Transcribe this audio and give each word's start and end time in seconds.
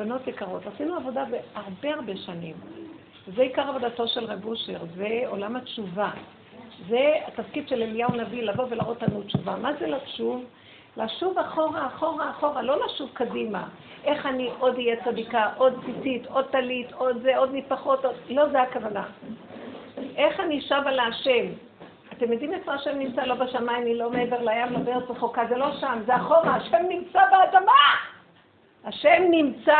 בנות 0.00 0.26
יקרות, 0.26 0.62
עשינו 0.74 0.96
עבודה 0.96 1.24
בהרבה 1.24 1.94
הרבה 1.94 2.16
שנים. 2.16 2.54
זה 3.36 3.42
עיקר 3.42 3.68
עבודתו 3.68 4.08
של 4.08 4.24
רב 4.24 4.44
אושר, 4.44 4.78
זה 4.96 5.22
עולם 5.26 5.56
התשובה. 5.56 6.10
זה 6.88 7.14
התפקיד 7.26 7.68
של 7.68 7.82
אליהו 7.82 8.10
נביא, 8.16 8.42
לבוא 8.42 8.64
ולהראות 8.70 9.02
לנו 9.02 9.22
תשובה. 9.22 9.56
מה 9.56 9.70
זה 9.80 9.86
לשוב? 9.86 10.44
לשוב 10.96 11.38
אחורה, 11.38 11.86
אחורה, 11.86 12.30
אחורה, 12.30 12.62
לא 12.62 12.84
לשוב 12.84 13.10
קדימה. 13.12 13.68
איך 14.04 14.26
אני 14.26 14.50
עוד 14.58 14.74
אהיה 14.74 15.04
צדיקה, 15.04 15.48
עוד 15.56 15.74
ציצית, 15.86 16.26
עוד 16.26 16.44
טלית, 16.50 16.92
עוד 16.92 17.22
זה, 17.22 17.36
עוד 17.36 17.54
מפחות, 17.54 18.04
עוד... 18.04 18.14
לא 18.28 18.48
זה 18.48 18.62
הכוונה. 18.62 19.04
איך 20.16 20.40
אני 20.40 20.60
שבה 20.60 20.90
להשם? 20.90 21.46
אתם 22.12 22.32
יודעים 22.32 22.52
איפה 22.52 22.72
השם 22.72 22.98
נמצא? 22.98 23.24
לא 23.24 23.34
בשמיים, 23.34 23.86
היא 23.86 23.94
לא 23.94 24.10
מעבר 24.10 24.42
לים, 24.42 24.72
לא 24.72 24.78
בארץ 24.78 25.10
רחוקה, 25.10 25.42
זה 25.48 25.56
לא 25.56 25.72
שם, 25.80 25.98
זה 26.06 26.16
אחורה, 26.16 26.56
השם 26.56 26.82
נמצא 26.88 27.20
באדמה! 27.30 28.09
השם 28.84 29.22
נמצא, 29.30 29.78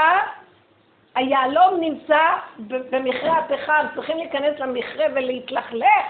היהלום 1.15 1.81
נמצא 1.81 2.21
במכרה 2.69 3.39
הפחם, 3.39 3.87
צריכים 3.95 4.17
להיכנס 4.17 4.61
למכרה 4.61 5.07
ולהתלכלך. 5.15 6.07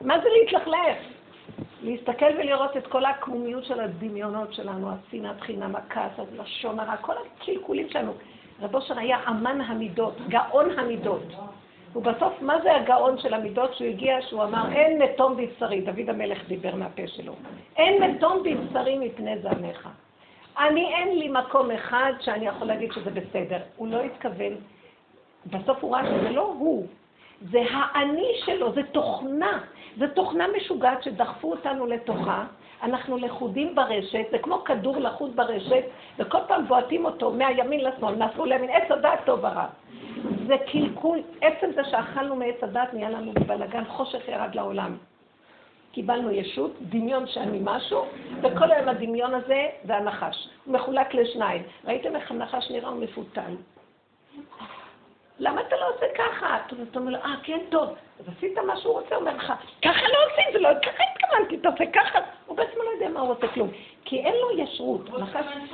מה 0.00 0.20
זה 0.20 0.28
להתלכלך? 0.40 0.96
להסתכל 1.82 2.38
ולראות 2.38 2.76
את 2.76 2.86
כל 2.86 3.04
הקמומיות 3.04 3.64
של 3.64 3.80
הדמיונות 3.80 4.54
שלנו, 4.54 4.90
השנאת 4.90 5.40
חינם, 5.40 5.76
הכעס, 5.76 6.12
הלשון 6.18 6.80
הרע, 6.80 6.96
כל 6.96 7.12
הקלקולים 7.26 7.88
שלנו. 7.90 8.12
רב 8.62 8.74
אושר 8.74 8.98
היה 8.98 9.18
אמן 9.28 9.60
המידות, 9.60 10.16
גאון 10.28 10.78
המידות. 10.78 11.22
ובסוף, 11.96 12.42
מה 12.42 12.60
זה 12.62 12.76
הגאון 12.76 13.18
של 13.18 13.34
המידות 13.34 13.74
שהוא 13.74 13.88
הגיע, 13.88 14.22
שהוא 14.22 14.44
אמר, 14.44 14.72
אין 14.72 15.02
מתום 15.02 15.36
בבשרי, 15.36 15.80
דוד 15.80 16.08
המלך 16.08 16.48
דיבר 16.48 16.74
מהפה 16.74 17.06
שלו, 17.06 17.32
אין 17.76 18.02
מתום 18.02 18.42
בבשרי 18.42 18.98
מפני 18.98 19.38
זעמך. 19.38 19.88
אני, 20.68 20.94
אין 20.94 21.18
לי 21.18 21.28
מקום 21.28 21.70
אחד 21.70 22.12
שאני 22.20 22.46
יכול 22.46 22.66
להגיד 22.66 22.92
שזה 22.92 23.10
בסדר. 23.10 23.58
הוא 23.76 23.88
לא 23.88 24.00
התכוון, 24.02 24.52
בסוף 25.46 25.78
הוא 25.80 25.96
ראה 25.96 26.06
שזה 26.06 26.30
לא 26.30 26.54
הוא, 26.58 26.86
זה 27.50 27.62
האני 27.70 28.32
שלו, 28.44 28.72
זה 28.72 28.82
תוכנה. 28.82 29.60
זו 29.98 30.06
תוכנה 30.14 30.46
משוגעת 30.56 31.02
שדחפו 31.02 31.50
אותנו 31.50 31.86
לתוכה. 31.86 32.44
אנחנו 32.82 33.16
לכודים 33.16 33.74
ברשת, 33.74 34.26
זה 34.30 34.38
כמו 34.38 34.64
כדור 34.64 34.96
לחוד 34.96 35.36
ברשת, 35.36 35.84
וכל 36.18 36.38
פעם 36.48 36.68
בועטים 36.68 37.04
אותו 37.04 37.30
מהימין 37.30 37.80
לשמאל, 37.84 38.14
נעשו 38.14 38.44
לימין, 38.44 38.70
עץ 38.70 38.90
הדעת 38.90 39.18
טוב 39.24 39.38
ורע. 39.38 39.66
זה 40.46 40.56
קלקול, 40.72 41.18
עצם 41.40 41.66
זה 41.74 41.84
שאכלנו 41.84 42.36
מעץ 42.36 42.62
הדעת 42.62 42.94
נהיה 42.94 43.10
לנו 43.10 43.32
בלאגן, 43.46 43.84
חושך 43.84 44.28
ירד 44.28 44.54
לעולם. 44.54 44.96
קיבלנו 45.92 46.30
ישות, 46.30 46.72
דמיון 46.80 47.26
שאני 47.26 47.58
משהו, 47.62 48.04
וכל 48.42 48.72
היום 48.72 48.88
הדמיון 48.88 49.34
הזה 49.34 49.68
זה 49.84 49.96
הנחש. 49.96 50.48
הוא 50.64 50.74
מחולק 50.74 51.14
לשניים. 51.14 51.62
ראיתם 51.84 52.16
איך 52.16 52.30
הנחש 52.30 52.70
נראה? 52.70 52.88
הוא 52.88 53.02
מפותל. 53.02 53.54
למה 55.38 55.60
אתה 55.60 55.76
לא 55.76 55.94
עושה 55.94 56.06
ככה? 56.14 56.58
אתה 56.90 56.98
אומר 56.98 57.12
לו, 57.12 57.18
אה, 57.18 57.34
כן, 57.42 57.58
טוב. 57.68 57.88
אז 58.20 58.24
עשית 58.36 58.58
מה 58.58 58.76
שהוא 58.76 59.00
רוצה, 59.00 59.16
אומר 59.16 59.36
לך, 59.36 59.52
ככה 59.82 60.02
לא 60.02 60.18
עושים, 60.26 60.52
זה 60.52 60.58
לא, 60.58 60.68
ככה 60.82 61.02
התכוונתי, 61.12 61.56
אתה 61.56 61.68
עושה 61.68 61.84
ככה. 61.92 62.18
הוא 62.46 62.56
בעצם 62.56 62.78
לא 62.78 62.90
יודע 62.94 63.08
מה 63.08 63.20
הוא 63.20 63.28
רוצה 63.28 63.48
כלום. 63.48 63.70
כי 64.04 64.18
אין 64.18 64.34
לו 64.34 64.58
ישרות. 64.58 65.08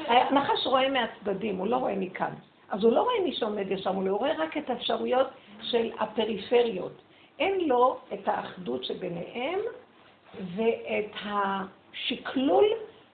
הנחש 0.09 0.67
רואה 0.67 0.89
מהצדדים, 0.89 1.56
הוא 1.56 1.67
לא 1.67 1.77
רואה 1.77 1.94
מכאן. 1.97 2.33
אז 2.70 2.84
הוא 2.84 2.92
לא 2.92 3.00
רואה 3.03 3.14
מי 3.25 3.33
שעומד 3.33 3.70
ישר 3.70 3.92
מולו, 3.92 4.11
הוא 4.11 4.19
רואה 4.19 4.33
רק 4.39 4.56
את 4.56 4.70
האפשרויות 4.70 5.27
של 5.62 5.91
הפריפריות. 5.98 6.92
אין 7.39 7.69
לו 7.69 7.97
את 8.12 8.28
האחדות 8.28 8.84
שביניהם 8.84 9.61
ואת 10.56 11.12
השקלול 11.24 12.64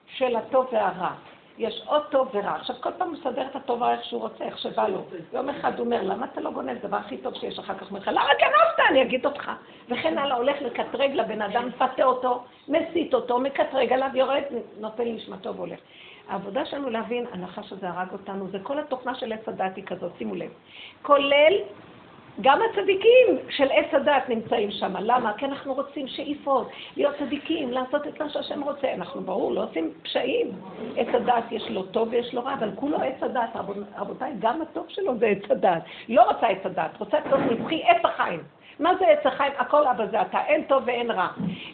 של 0.07 0.35
הטוב 0.35 0.67
והרע. 0.71 1.11
יש 1.57 1.83
עוד 1.85 2.03
טוב 2.11 2.29
ורע. 2.33 2.55
עכשיו, 2.55 2.75
כל 2.79 2.89
פעם 2.97 3.07
הוא 3.07 3.17
מסדר 3.17 3.47
את 3.51 3.55
הטוב 3.55 3.81
והרע 3.81 3.93
איך 3.93 4.03
שהוא 4.03 4.21
רוצה, 4.21 4.43
איך 4.43 4.57
שבא 4.57 4.87
לו. 4.87 5.03
יום 5.33 5.49
אחד 5.49 5.79
הוא 5.79 5.85
אומר, 5.85 6.03
למה 6.03 6.25
אתה 6.25 6.41
לא 6.41 6.51
גונב? 6.51 6.73
זה 6.73 6.79
הדבר 6.83 6.97
הכי 6.97 7.17
טוב 7.17 7.33
שיש. 7.33 7.59
אחר 7.59 7.73
כך 7.77 7.91
לך, 7.91 8.07
למה 8.07 8.29
גנבת? 8.39 8.89
אני 8.89 9.01
אגיד 9.01 9.25
אותך. 9.25 9.51
וכן 9.89 10.17
הלאה, 10.17 10.35
הולך 10.35 10.61
לקטרג 10.61 11.11
לבן 11.13 11.41
אדם, 11.41 11.67
מפתה 11.67 12.03
אותו, 12.03 12.43
מסית 12.67 13.13
אותו, 13.13 13.39
מקטרג 13.39 13.93
עליו, 13.93 14.09
יורד, 14.13 14.43
נותן 14.79 15.03
נשמתו 15.03 15.55
והולך. 15.55 15.79
העבודה 16.29 16.65
שלנו 16.65 16.89
להבין, 16.89 17.25
הנחש 17.31 17.73
הזה 17.73 17.89
הרג 17.89 18.11
אותנו, 18.11 18.47
זה 18.47 18.57
כל 18.63 18.79
התוכנה 18.79 19.15
של 19.15 19.33
עץ 19.33 19.47
הדת 19.47 19.75
היא 19.75 19.85
כזאת, 19.85 20.11
שימו 20.17 20.35
לב. 20.35 20.51
כולל 21.01 21.53
גם 22.41 22.59
הצדיקים 22.61 23.37
של 23.49 23.67
עץ 23.71 23.93
הדת 23.93 24.29
נמצאים 24.29 24.71
שם. 24.71 24.93
למה? 24.99 25.33
כי 25.33 25.45
אנחנו 25.45 25.73
רוצים 25.73 26.07
שאיפות, 26.07 26.69
להיות 26.97 27.15
צדיקים, 27.19 27.71
לעשות 27.71 28.07
את 28.07 28.21
מה 28.21 28.29
שהשם 28.29 28.63
רוצה. 28.63 28.93
אנחנו, 28.93 29.21
ברור, 29.21 29.51
לא 29.51 29.63
עושים 29.63 29.91
פשעים. 30.03 30.51
עץ 30.97 31.07
הדת 31.13 31.43
יש 31.51 31.69
לו 31.69 31.83
טוב 31.83 32.07
ויש 32.11 32.33
לו 32.33 32.43
רע, 32.43 32.53
אבל 32.53 32.71
כולו 32.75 32.97
עץ 32.97 33.23
הדת. 33.23 33.55
רבותיי, 33.97 34.33
גם 34.39 34.61
הטוב 34.61 34.85
שלו 34.89 35.17
זה 35.17 35.25
עץ 35.25 35.51
הדת. 35.51 35.83
לא 36.09 36.23
רוצה 36.23 36.47
עץ 36.47 36.65
הדת, 36.65 36.99
רוצה 36.99 37.17
טוב 37.29 37.39
נבחי 37.39 37.83
עץ 37.83 38.05
החיים. 38.05 38.43
מה 38.79 38.95
זה 38.99 39.07
עץ 39.07 39.25
החיים? 39.25 39.53
הכל 39.57 39.87
אבא 39.87 40.05
זה 40.05 40.21
אתה. 40.21 40.45
אין 40.47 40.63
טוב 40.63 40.83
ואין 40.85 41.11
רע. 41.11 41.27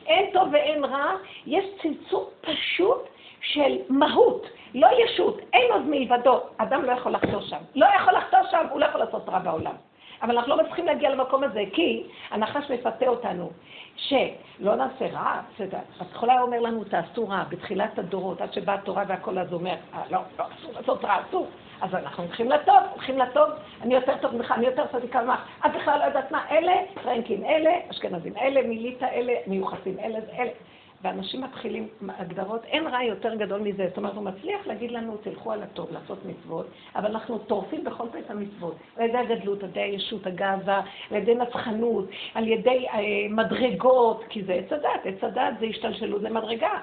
אין 0.07 0.29
טוב 0.33 0.47
ואין 0.51 0.85
רע, 0.85 1.11
יש 1.45 1.65
צמצום 1.81 2.23
פשוט 2.41 3.07
של 3.41 3.77
מהות, 3.89 4.47
לא 4.75 4.87
ישות, 5.03 5.41
אין 5.53 5.71
עוד 5.71 5.81
מלבדו. 5.85 6.39
אדם 6.57 6.85
לא 6.85 6.91
יכול 6.91 7.11
לחטוא 7.11 7.41
שם. 7.41 7.57
לא 7.75 7.85
יכול 7.95 8.13
לחטוא 8.13 8.39
שם, 8.51 8.65
הוא 8.71 8.79
לא 8.79 8.85
יכול 8.85 9.01
לעשות 9.01 9.29
רע 9.29 9.39
בעולם. 9.39 9.88
אבל 10.21 10.37
אנחנו 10.37 10.55
לא 10.55 10.63
מצליחים 10.63 10.85
להגיע 10.85 11.09
למקום 11.09 11.43
הזה, 11.43 11.63
כי 11.73 12.03
הנחש 12.31 12.71
מפתה 12.71 13.07
אותנו, 13.07 13.49
שלא 13.95 14.75
נעשה 14.75 15.07
רע, 15.07 15.41
בסדר. 15.55 15.77
בהתחלה 15.99 16.41
אומר 16.41 16.59
לנו, 16.59 16.83
תעשו 16.83 17.27
רע, 17.27 17.43
בתחילת 17.49 17.99
הדורות, 17.99 18.41
עד 18.41 18.53
שבאה 18.53 18.75
התורה 18.75 19.03
והכל 19.07 19.39
אז 19.39 19.53
אומר, 19.53 19.75
אה, 19.93 20.01
לא, 20.11 20.19
לא, 20.39 20.45
אסור 20.59 20.71
לעשות 20.75 21.05
רע, 21.05 21.21
אסור. 21.29 21.47
אז 21.81 21.95
אנחנו 21.95 22.23
הולכים 22.23 22.49
לטוב, 22.49 22.75
הולכים 22.93 23.17
לטוב, 23.17 23.49
אני 23.81 23.93
יותר 23.93 24.17
טוב 24.21 24.35
ממך, 24.35 24.51
אני 24.51 24.65
יותר 24.65 24.85
צדיקה 24.91 25.21
ממך, 25.21 25.39
את 25.65 25.71
בכלל 25.75 25.99
לא 25.99 26.03
יודעת 26.03 26.31
מה, 26.31 26.45
אלה, 26.51 26.73
פרנקים 26.93 27.45
אלה, 27.45 27.71
אשכנזים 27.91 28.37
אלה, 28.37 28.61
מיליטה 28.61 29.09
אלה, 29.09 29.33
מיוחסים 29.47 29.99
אלה, 29.99 30.19
אלה. 30.37 30.51
ואנשים 31.01 31.41
מתחילים 31.41 31.87
הגדרות, 32.07 32.65
אין 32.65 32.87
רע 32.87 33.03
יותר 33.03 33.35
גדול 33.35 33.61
מזה. 33.61 33.87
זאת 33.87 33.97
אומרת, 33.97 34.13
הוא 34.13 34.23
מצליח 34.23 34.67
להגיד 34.67 34.91
לנו, 34.91 35.17
תלכו 35.17 35.51
על 35.51 35.63
הטוב, 35.63 35.91
לעשות 35.91 36.17
מצוות, 36.25 36.67
אבל 36.95 37.05
אנחנו 37.05 37.37
טורפים 37.37 37.83
בכל 37.83 38.03
פעם 38.11 38.21
את 38.25 38.31
המצוות. 38.31 38.75
על 38.97 39.09
ידי 39.09 39.17
הגדלות, 39.17 39.63
על 39.63 39.69
ידי 39.69 39.81
הישות, 39.81 40.27
הגאווה, 40.27 40.81
על 41.11 41.17
ידי 41.17 41.35
נצחנות, 41.35 42.05
על 42.33 42.47
ידי 42.47 42.85
אה, 42.89 42.99
מדרגות, 43.29 44.23
כי 44.29 44.43
זה 44.43 44.53
עץ 44.53 44.71
הדת, 44.71 45.05
עץ 45.05 45.23
הדת 45.23 45.59
זה 45.59 45.65
השתלשלות 45.65 46.21
למדרגה. 46.21 46.79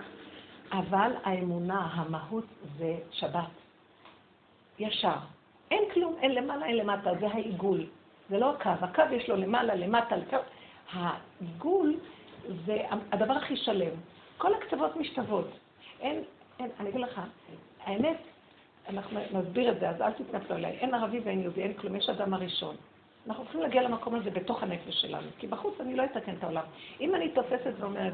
אבל 0.72 1.12
האמונה, 1.24 1.88
המהות 1.92 2.44
זה 2.78 2.94
שבת. 3.10 3.50
ישר. 4.78 5.16
אין 5.70 5.84
כלום, 5.94 6.14
אין 6.20 6.34
למעלה, 6.34 6.66
אין 6.66 6.76
למטה, 6.76 7.10
זה 7.20 7.26
העיגול. 7.26 7.86
זה 8.30 8.38
לא 8.38 8.50
הקו, 8.50 8.70
הקו 8.80 9.02
יש 9.12 9.28
לו 9.28 9.36
למעלה, 9.36 9.74
למטה, 9.74 10.16
לקו. 10.16 10.36
העיגול 10.92 11.96
זה 12.66 12.82
הדבר 13.12 13.32
הכי 13.32 13.56
שלם. 13.56 13.92
כל 14.38 14.54
הקצוות 14.54 14.96
משתוות. 14.96 15.48
אין, 16.00 16.22
אין, 16.60 16.70
אני 16.80 16.88
אגיד 16.88 17.00
לך, 17.00 17.20
האמת, 17.84 18.16
אנחנו 18.88 19.20
נסביר 19.32 19.72
את 19.72 19.80
זה, 19.80 19.88
אז 19.88 20.00
אל 20.00 20.12
תתנפלו 20.12 20.56
עליי. 20.56 20.72
אין 20.72 20.94
ערבי 20.94 21.20
ואין 21.24 21.40
יהודי, 21.40 21.62
אין 21.62 21.74
כלום, 21.74 21.96
יש 21.96 22.08
אדם 22.08 22.34
הראשון. 22.34 22.76
אנחנו 23.26 23.44
צריכים 23.44 23.60
להגיע 23.60 23.82
למקום 23.82 24.14
הזה 24.14 24.30
בתוך 24.30 24.62
הנפש 24.62 25.00
שלנו, 25.02 25.26
כי 25.38 25.46
בחוץ 25.46 25.74
אני 25.80 25.96
לא 25.96 26.04
אתקן 26.04 26.34
את 26.38 26.44
העולם. 26.44 26.64
אם 27.00 27.14
אני 27.14 27.28
תופסת 27.28 27.72
ואומרת, 27.78 28.12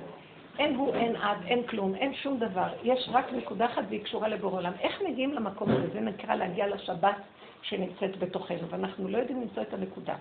אין 0.59 0.75
הוא, 0.75 0.95
אין 0.95 1.17
עד, 1.17 1.37
אין 1.47 1.67
כלום, 1.67 1.95
אין 1.95 2.15
שום 2.15 2.39
דבר, 2.39 2.69
יש 2.83 3.09
רק 3.13 3.33
נקודה 3.33 3.67
אחת 3.67 3.83
והיא 3.89 4.05
קשורה 4.05 4.29
לבורא 4.29 4.57
עולם. 4.57 4.73
איך 4.81 5.03
מגיעים 5.03 5.35
למקום 5.35 5.71
הזה? 5.71 5.89
זה 5.93 6.01
נקרא 6.01 6.35
להגיע 6.35 6.67
לשבת 6.67 7.17
שנמצאת 7.63 8.19
בתוכנו, 8.19 8.69
ואנחנו 8.69 9.09
לא 9.09 9.19
יודעים 9.19 9.41
למצוא 9.41 9.63
את 9.63 9.75
הנקודה. 9.75 10.17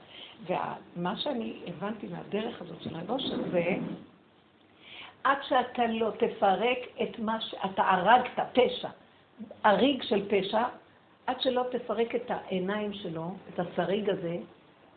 ומה 0.47 1.18
שאני 1.18 1.53
הבנתי 1.68 2.07
מהדרך 2.07 2.62
הזאת 2.62 2.81
של 2.81 2.96
הגושר 2.96 3.35
זה, 3.52 3.75
עד 5.24 5.38
שאתה 5.41 5.88
לא 5.88 6.12
תפרק 6.18 6.78
את 7.03 7.19
מה 7.19 7.41
שאתה 7.41 7.84
הרגת, 7.84 8.40
פשע, 8.53 8.90
הריג 9.63 10.03
של 10.03 10.29
פשע, 10.29 10.63
עד 11.28 11.41
שלא 11.41 11.63
תפרק 11.72 12.16
את 12.16 12.31
העיניים 12.31 12.94
שלו, 12.94 13.31
את 13.50 13.59
השריג 13.59 14.09
הזה, 14.09 14.37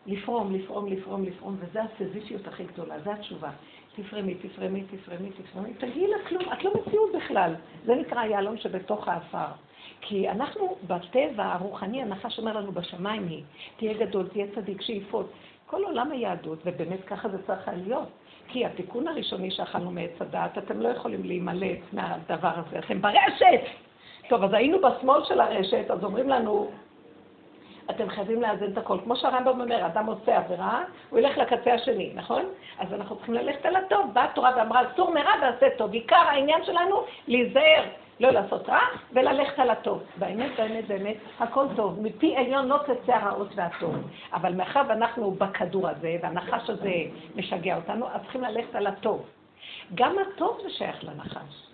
לפרום, 0.07 0.55
לפרום, 0.55 0.87
לפרום, 0.93 1.25
לפרום, 1.25 1.57
וזה 1.61 1.81
הסזיפיות 1.83 2.47
הכי 2.47 2.65
גדולה, 2.65 3.01
זו 3.01 3.11
התשובה. 3.11 3.51
תפרמי, 3.97 4.35
תפרמי, 4.35 4.85
תפרמי, 4.85 5.31
תפרמי, 5.31 5.75
תגיעי 5.75 6.07
לכלום, 6.07 6.53
את 6.53 6.65
לא 6.65 6.73
מציאות 6.75 7.11
בכלל. 7.17 7.55
זה 7.85 7.95
נקרא 7.95 8.21
היהלום 8.21 8.57
שבתוך 8.57 9.09
האפר. 9.09 9.47
כי 10.07 10.31
אנחנו 10.31 10.77
בטבע 10.87 11.53
הרוחני, 11.53 12.03
הנחש 12.03 12.39
אומר 12.39 12.57
לנו 12.57 12.73
בשמיים 12.73 13.29
היא, 13.29 13.43
תהיה 13.77 13.95
גדול, 13.95 14.29
תהיה 14.29 14.47
צדיק, 14.55 14.83
שאיפות. 14.83 15.33
כל 15.67 15.85
עולם 15.85 16.13
היהדות, 16.13 16.59
ובאמת 16.65 17.05
ככה 17.05 17.29
זה 17.29 17.47
צריך 17.47 17.71
להיות. 17.77 18.09
כי 18.49 18.67
התיקון 18.67 19.09
הראשוני 19.09 19.51
שאכלנו 19.51 19.91
מעץ 19.91 20.11
הדעת, 20.21 20.59
אתם 20.59 20.81
לא 20.81 20.89
יכולים 20.89 21.25
להימלט 21.25 21.79
מהדבר 21.93 22.51
הזה, 22.57 22.79
אתם 22.79 23.03
ברשת! 23.03 23.61
טוב, 24.29 24.45
אז 24.45 24.53
היינו 24.53 24.79
בשמאל 24.81 25.25
של 25.25 25.41
הרשת, 25.41 25.91
אז 25.91 26.05
אומרים 26.05 26.29
לנו, 26.29 26.71
אתם 27.91 28.09
חייבים 28.09 28.43
לאזן 28.43 28.73
את 28.73 28.79
הכל. 28.79 28.99
כמו 29.05 29.17
שהרמב"ם 29.17 29.61
אומר, 29.61 29.87
אדם 29.87 30.07
עושה 30.07 30.37
עבירה, 30.37 30.85
הוא 31.11 31.19
ילך 31.19 31.39
לקצה 31.39 31.75
השני, 31.75 32.13
נכון? 32.15 32.43
אז 32.79 32.93
אנחנו 32.93 33.17
צריכים 33.17 33.35
ללכת 33.35 33.67
על 33.67 33.77
הטוב. 33.77 34.11
באה 34.13 34.25
התורה 34.25 34.53
ואמרה, 34.57 34.83
אסור 34.93 35.15
מרע 35.15 35.33
ועשה 35.43 35.67
טוב. 35.77 35.93
עיקר 35.93 36.17
העניין 36.17 36.65
שלנו, 36.65 37.05
להיזהר 37.29 37.85
לא 38.21 38.31
לעשות 38.31 38.69
רע, 38.69 38.81
וללכת 39.13 39.59
על 39.59 39.71
הטוב. 39.71 40.03
באמת, 40.17 40.51
באמת, 40.57 40.87
באמת, 40.87 41.17
הכל 41.41 41.67
טוב. 41.77 42.03
מפי 42.03 42.37
עליון 42.37 42.69
לא 42.69 42.79
תצא 42.79 43.13
הרעות 43.13 43.49
והטוב. 43.55 43.95
אבל 44.33 44.55
מאחר 44.55 44.83
ואנחנו 44.89 45.31
בכדור 45.31 45.89
הזה, 45.89 46.17
והנחש 46.23 46.71
הזה 46.71 46.95
משגע 47.37 47.77
אותנו, 47.77 48.07
אז 48.09 48.21
צריכים 48.23 48.43
ללכת 48.43 48.75
על 48.75 48.87
הטוב. 48.87 49.27
גם 49.95 50.17
הטוב 50.19 50.59
זה 50.63 50.71
שייך 50.71 51.05
לנחש. 51.05 51.74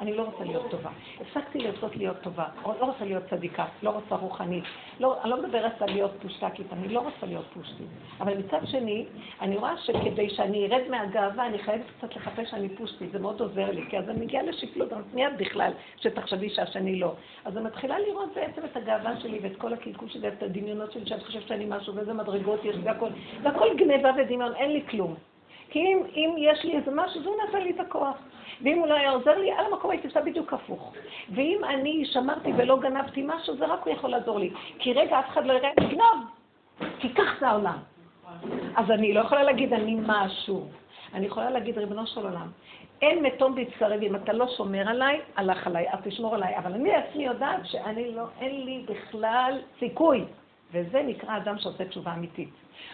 אני 0.00 0.16
לא 0.16 0.22
רוצה 0.22 0.44
להיות 0.44 0.70
טובה. 0.70 0.90
הפסקתי 1.20 1.58
לרצות 1.58 1.96
להיות 1.96 2.16
טובה, 2.22 2.44
לא 2.64 2.84
רוצה 2.84 3.04
להיות 3.04 3.22
צדיקה, 3.30 3.66
לא 3.82 3.90
רוצה 3.90 4.14
רוחנית. 4.14 4.64
לא, 5.00 5.22
אני 5.22 5.30
לא 5.30 5.42
מדברת 5.42 5.82
על 5.82 5.90
להיות 5.90 6.10
פושטקית, 6.22 6.66
אני 6.72 6.88
לא 6.88 7.00
רוצה 7.00 7.26
להיות 7.26 7.44
פושטית. 7.54 7.86
אבל 8.20 8.38
מצד 8.38 8.60
שני, 8.66 9.06
אני 9.40 9.56
רואה 9.56 9.76
שכדי 9.76 10.30
שאני 10.30 10.66
ארד 10.66 10.88
מהגאווה, 10.90 11.46
אני 11.46 11.58
חייבת 11.58 11.84
קצת 11.98 12.16
לחפש 12.16 12.50
שאני 12.50 12.68
פושטית, 12.68 13.12
זה 13.12 13.18
מאוד 13.18 13.40
עוזר 13.40 13.70
לי, 13.70 13.84
כי 13.90 13.98
אז 13.98 14.08
אני 14.08 14.20
מגיעה 14.20 14.42
לשפלות, 14.42 14.92
אז 14.92 15.04
מיד 15.14 15.32
בכלל, 15.38 15.72
שתחשבי 15.96 16.50
שהשני 16.50 17.00
לא. 17.00 17.14
אז 17.44 17.56
אני 17.56 17.64
מתחילה 17.64 17.98
לראות 17.98 18.34
בעצם 18.34 18.60
את 18.64 18.76
הגאווה 18.76 19.20
שלי 19.20 19.38
ואת 19.42 19.56
כל 19.56 19.72
הקלקול 19.72 20.08
שלי, 20.08 20.28
ואת 20.28 20.42
הדמיונות 20.42 20.92
שלי, 20.92 21.06
שאני 21.06 21.24
חושבת 21.24 21.48
שאני 21.48 21.64
משהו, 21.68 21.94
ואיזה 21.94 22.12
מדרגות 22.12 22.64
יש, 22.64 22.76
והכל, 22.84 23.08
והכל 23.42 23.68
גניבה 23.76 24.10
ודמיון, 24.18 24.54
אין 24.54 24.72
לי 24.72 24.82
כלום. 24.90 25.14
כי 25.70 25.78
אם, 25.78 26.02
אם 26.16 26.34
יש 26.38 26.64
לי 26.64 26.76
איזה 26.76 26.90
משהו, 26.94 27.22
זה 27.22 27.30
נתן 27.48 27.62
לי 27.62 27.70
את 27.70 27.80
הכוח. 27.80 28.16
ואם 28.62 28.78
הוא 28.78 28.86
לא 28.86 28.94
היה 28.94 29.10
עוזר 29.10 29.38
לי, 29.38 29.52
על 29.52 29.64
המקום 29.72 29.90
הייתי 29.90 30.06
עושה 30.06 30.20
בדיוק 30.20 30.52
הפוך. 30.52 30.92
ואם 31.34 31.60
אני 31.68 32.04
שמרתי 32.04 32.52
ולא 32.56 32.78
גנבתי 32.78 33.22
משהו, 33.26 33.56
זה 33.56 33.66
רק 33.66 33.86
הוא 33.86 33.92
יכול 33.92 34.10
לעזור 34.10 34.38
לי. 34.38 34.50
כי 34.78 34.92
רגע, 34.92 35.18
אף 35.18 35.28
אחד 35.28 35.46
לא 35.46 35.52
יראה, 35.52 35.70
גנוב! 35.80 36.24
כי 36.98 37.14
כך 37.14 37.36
זה 37.40 37.48
העולם. 37.48 37.78
אז 38.76 38.90
אני 38.90 39.14
לא 39.14 39.20
יכולה 39.20 39.42
להגיד 39.42 39.72
אני 39.72 39.96
משהו. 40.06 40.66
אני 41.14 41.26
יכולה 41.26 41.50
להגיד, 41.50 41.78
ריבונו 41.78 42.06
של 42.06 42.20
עולם, 42.20 42.48
אין 43.02 43.22
מתום 43.22 43.54
בהצטרב, 43.54 44.02
אם 44.02 44.16
אתה 44.16 44.32
לא 44.32 44.48
שומר 44.56 44.88
עליי, 44.88 45.20
הלך 45.36 45.66
עליי, 45.66 45.86
אז 45.92 45.98
תשמור 46.04 46.34
עליי. 46.34 46.58
אבל 46.58 46.72
אני 46.72 46.94
עצמי 46.94 47.26
יודעת 47.26 47.60
שאני 47.64 48.14
לא, 48.14 48.24
אין 48.40 48.64
לי 48.64 48.84
בכלל 48.88 49.58
סיכוי. 49.78 50.24
וזה 50.72 51.02
נקרא 51.02 51.36
אדם 51.36 51.58
שעושה 51.58 51.84
תשובה 51.84 52.14
אמיתית. 52.14 52.48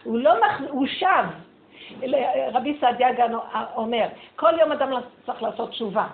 הוא 0.05 0.19
לא, 0.19 0.35
מח... 0.41 0.61
הוא 0.69 0.87
שב. 0.87 1.25
רבי 2.53 2.77
סעדיה 2.81 3.13
גן 3.13 3.33
אומר, 3.77 4.07
כל 4.37 4.53
יום 4.61 4.73
אדם 4.73 4.91
צריך 5.27 5.43
לעשות 5.43 5.71
תשובה. 5.71 6.07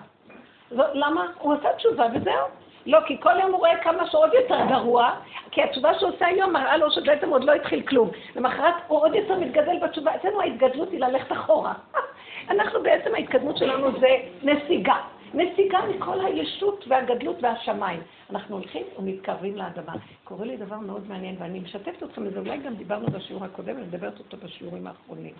למה? 0.71 1.25
הוא 1.39 1.53
עושה 1.53 1.73
תשובה 1.73 2.05
וזהו. 2.13 2.47
לא, 2.85 2.99
כי 3.05 3.21
כל 3.21 3.39
יום 3.41 3.51
הוא 3.51 3.59
רואה 3.59 3.77
כמה 3.83 4.07
שעוד 4.07 4.33
יותר 4.33 4.65
גרוע, 4.69 5.11
כי 5.51 5.63
התשובה 5.63 5.99
שהוא 5.99 6.09
עושה 6.09 6.27
היום 6.27 6.53
מראה 6.53 6.77
לו 6.77 6.91
שבעצם 6.91 7.29
עוד 7.29 7.43
לא 7.43 7.51
התחיל 7.51 7.81
כלום. 7.81 8.09
למחרת 8.35 8.73
הוא 8.87 8.99
עוד 8.99 9.15
יותר 9.15 9.39
מתגדל 9.39 9.79
בתשובה. 9.81 10.15
אצלנו 10.15 10.41
ההתגדלות 10.41 10.91
היא 10.91 10.99
ללכת 10.99 11.31
אחורה. 11.31 11.73
אנחנו 12.51 12.83
בעצם 12.83 13.15
ההתקדמות 13.15 13.57
שלנו 13.57 13.99
זה 13.99 14.07
נסיגה. 14.43 14.95
נסיגה 15.33 15.79
מכל 15.89 16.25
הישות 16.25 16.85
והגדלות 16.87 17.35
והשמיים. 17.41 18.01
אנחנו 18.29 18.55
הולכים 18.55 18.83
ומתקרבים 18.99 19.55
לאדמה. 19.55 19.93
קורה 20.23 20.45
לי 20.45 20.57
דבר 20.57 20.79
מאוד 20.79 21.09
מעניין, 21.09 21.35
ואני 21.39 21.59
משתפת 21.59 22.03
אתכם 22.03 22.25
בזה, 22.25 22.39
אולי 22.39 22.57
גם 22.57 22.75
דיברנו 22.75 23.07
בשיעור 23.07 23.43
הקודם, 23.43 23.77
אני 23.77 23.85
מדברת 23.85 24.19
אותו 24.19 24.37
בשיעורים 24.37 24.87
האחרונים. 24.87 25.33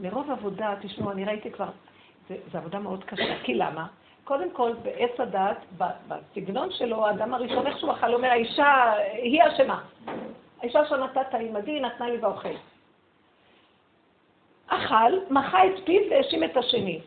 מרוב 0.00 0.30
עבודה, 0.30 0.74
תשמעו, 0.80 1.10
אני 1.10 1.24
ראיתי 1.24 1.50
כבר, 1.50 1.68
זו 2.28 2.58
עבודה 2.58 2.78
מאוד 2.78 3.04
קשה. 3.04 3.42
כי 3.42 3.54
למה? 3.54 3.86
קודם 4.24 4.50
כל, 4.50 4.72
בעץ 4.82 5.20
הדת, 5.20 5.56
בסגנון 6.08 6.70
שלו, 6.70 7.06
האדם 7.06 7.34
הראשון, 7.34 7.66
איך 7.66 7.78
שהוא 7.78 7.92
אכל, 7.92 8.14
אומר, 8.14 8.28
האישה, 8.28 8.92
היא 9.12 9.42
אשמה. 9.42 9.84
האישה 10.60 10.84
שנתת 10.84 11.34
עימדי, 11.34 11.80
נתנה 11.80 12.10
לי 12.10 12.18
באוכל. 12.18 12.54
אכל, 14.66 15.12
מחה 15.30 15.66
את 15.66 15.72
פיו 15.84 16.02
והאשים 16.10 16.44
את 16.44 16.56
השני. 16.56 17.00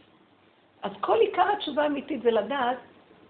אז 0.82 0.92
כל 1.02 1.20
עיקר 1.20 1.52
התשובה 1.54 1.84
האמיתית 1.84 2.22
זה 2.22 2.32
לדעת 2.32 2.78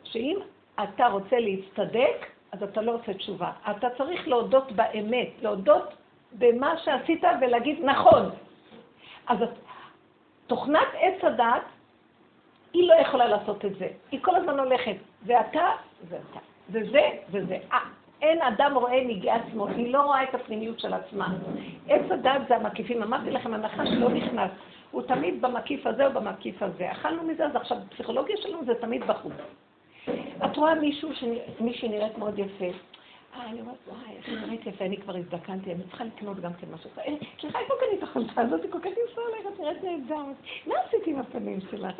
שאם 0.03 0.37
אתה 0.83 1.07
רוצה 1.07 1.39
להצטדק, 1.39 2.25
אז 2.51 2.63
אתה 2.63 2.81
לא 2.81 2.91
עושה 2.91 3.13
תשובה. 3.13 3.51
אתה 3.71 3.87
צריך 3.97 4.27
להודות 4.27 4.71
באמת, 4.71 5.29
להודות 5.41 5.93
במה 6.31 6.77
שעשית 6.77 7.23
ולהגיד 7.41 7.79
נכון. 7.83 8.29
אז 9.27 9.37
תוכנת 10.47 10.87
עץ 10.93 11.23
הדת, 11.23 11.61
היא 12.73 12.87
לא 12.89 12.93
יכולה 12.93 13.27
לעשות 13.27 13.65
את 13.65 13.75
זה. 13.79 13.87
היא 14.11 14.19
כל 14.23 14.35
הזמן 14.35 14.59
הולכת, 14.59 14.95
זה 15.25 15.41
אתה, 15.41 15.67
זה 16.09 16.17
אתה, 16.31 16.39
זה 16.69 16.79
זה 16.91 17.09
וזה. 17.31 17.57
אה, 17.71 17.79
אין 18.21 18.41
אדם 18.41 18.75
רואה 18.75 19.03
נגיעי 19.03 19.31
עצמו, 19.31 19.67
היא 19.67 19.93
לא 19.93 20.01
רואה 20.01 20.23
את 20.23 20.35
הפנימיות 20.35 20.79
של 20.79 20.93
עצמה. 20.93 21.33
עץ 21.87 22.11
הדת 22.11 22.41
זה 22.47 22.55
המקיפים. 22.55 23.03
אמרתי 23.03 23.31
לכם, 23.31 23.53
הנחש 23.53 23.87
לא 23.91 24.09
נכנס. 24.09 24.51
הוא 24.91 25.01
תמיד 25.01 25.41
במקיף 25.41 25.87
הזה 25.87 26.07
או 26.07 26.11
במקיף 26.11 26.63
הזה. 26.63 26.91
אכלנו 26.91 27.23
מזה, 27.23 27.45
אז 27.45 27.55
עכשיו 27.55 27.77
פסיכולוגיה 27.89 28.37
שלנו 28.37 28.65
זה 28.65 28.73
תמיד 28.75 29.03
בחוץ. 29.07 29.33
את 30.45 30.57
רואה 30.57 30.75
מישהו, 30.75 31.09
מישהי 31.59 31.89
נראית 31.89 32.17
מאוד 32.17 32.39
יפה. 32.39 32.65
אה, 33.35 33.49
אני 33.49 33.61
אומרת, 33.61 33.75
וואי, 33.87 34.15
איך 34.17 34.29
נראית 34.29 34.65
יפה, 34.65 34.85
אני 34.85 34.97
כבר 34.97 35.15
הזדקנתי, 35.15 35.71
אני 35.71 35.83
צריכה 35.83 36.03
לקנות 36.03 36.39
גם 36.39 36.53
כן 36.53 36.67
משהו. 36.73 36.89
אה, 36.97 37.03
סליחה, 37.39 37.59
איפה 37.59 37.73
קנית 37.79 38.03
החולצה 38.03 38.41
הזאת? 38.41 38.63
היא 38.63 38.71
כל 38.71 38.79
כך 38.79 38.85
יפה 38.85 39.21
עליך, 39.33 39.47
את 39.53 39.59
נראית 39.59 39.83
נהדר. 39.83 40.23
מה 40.67 40.75
עשית 40.85 41.07
עם 41.07 41.19
הפנים 41.19 41.59
שלך? 41.71 41.95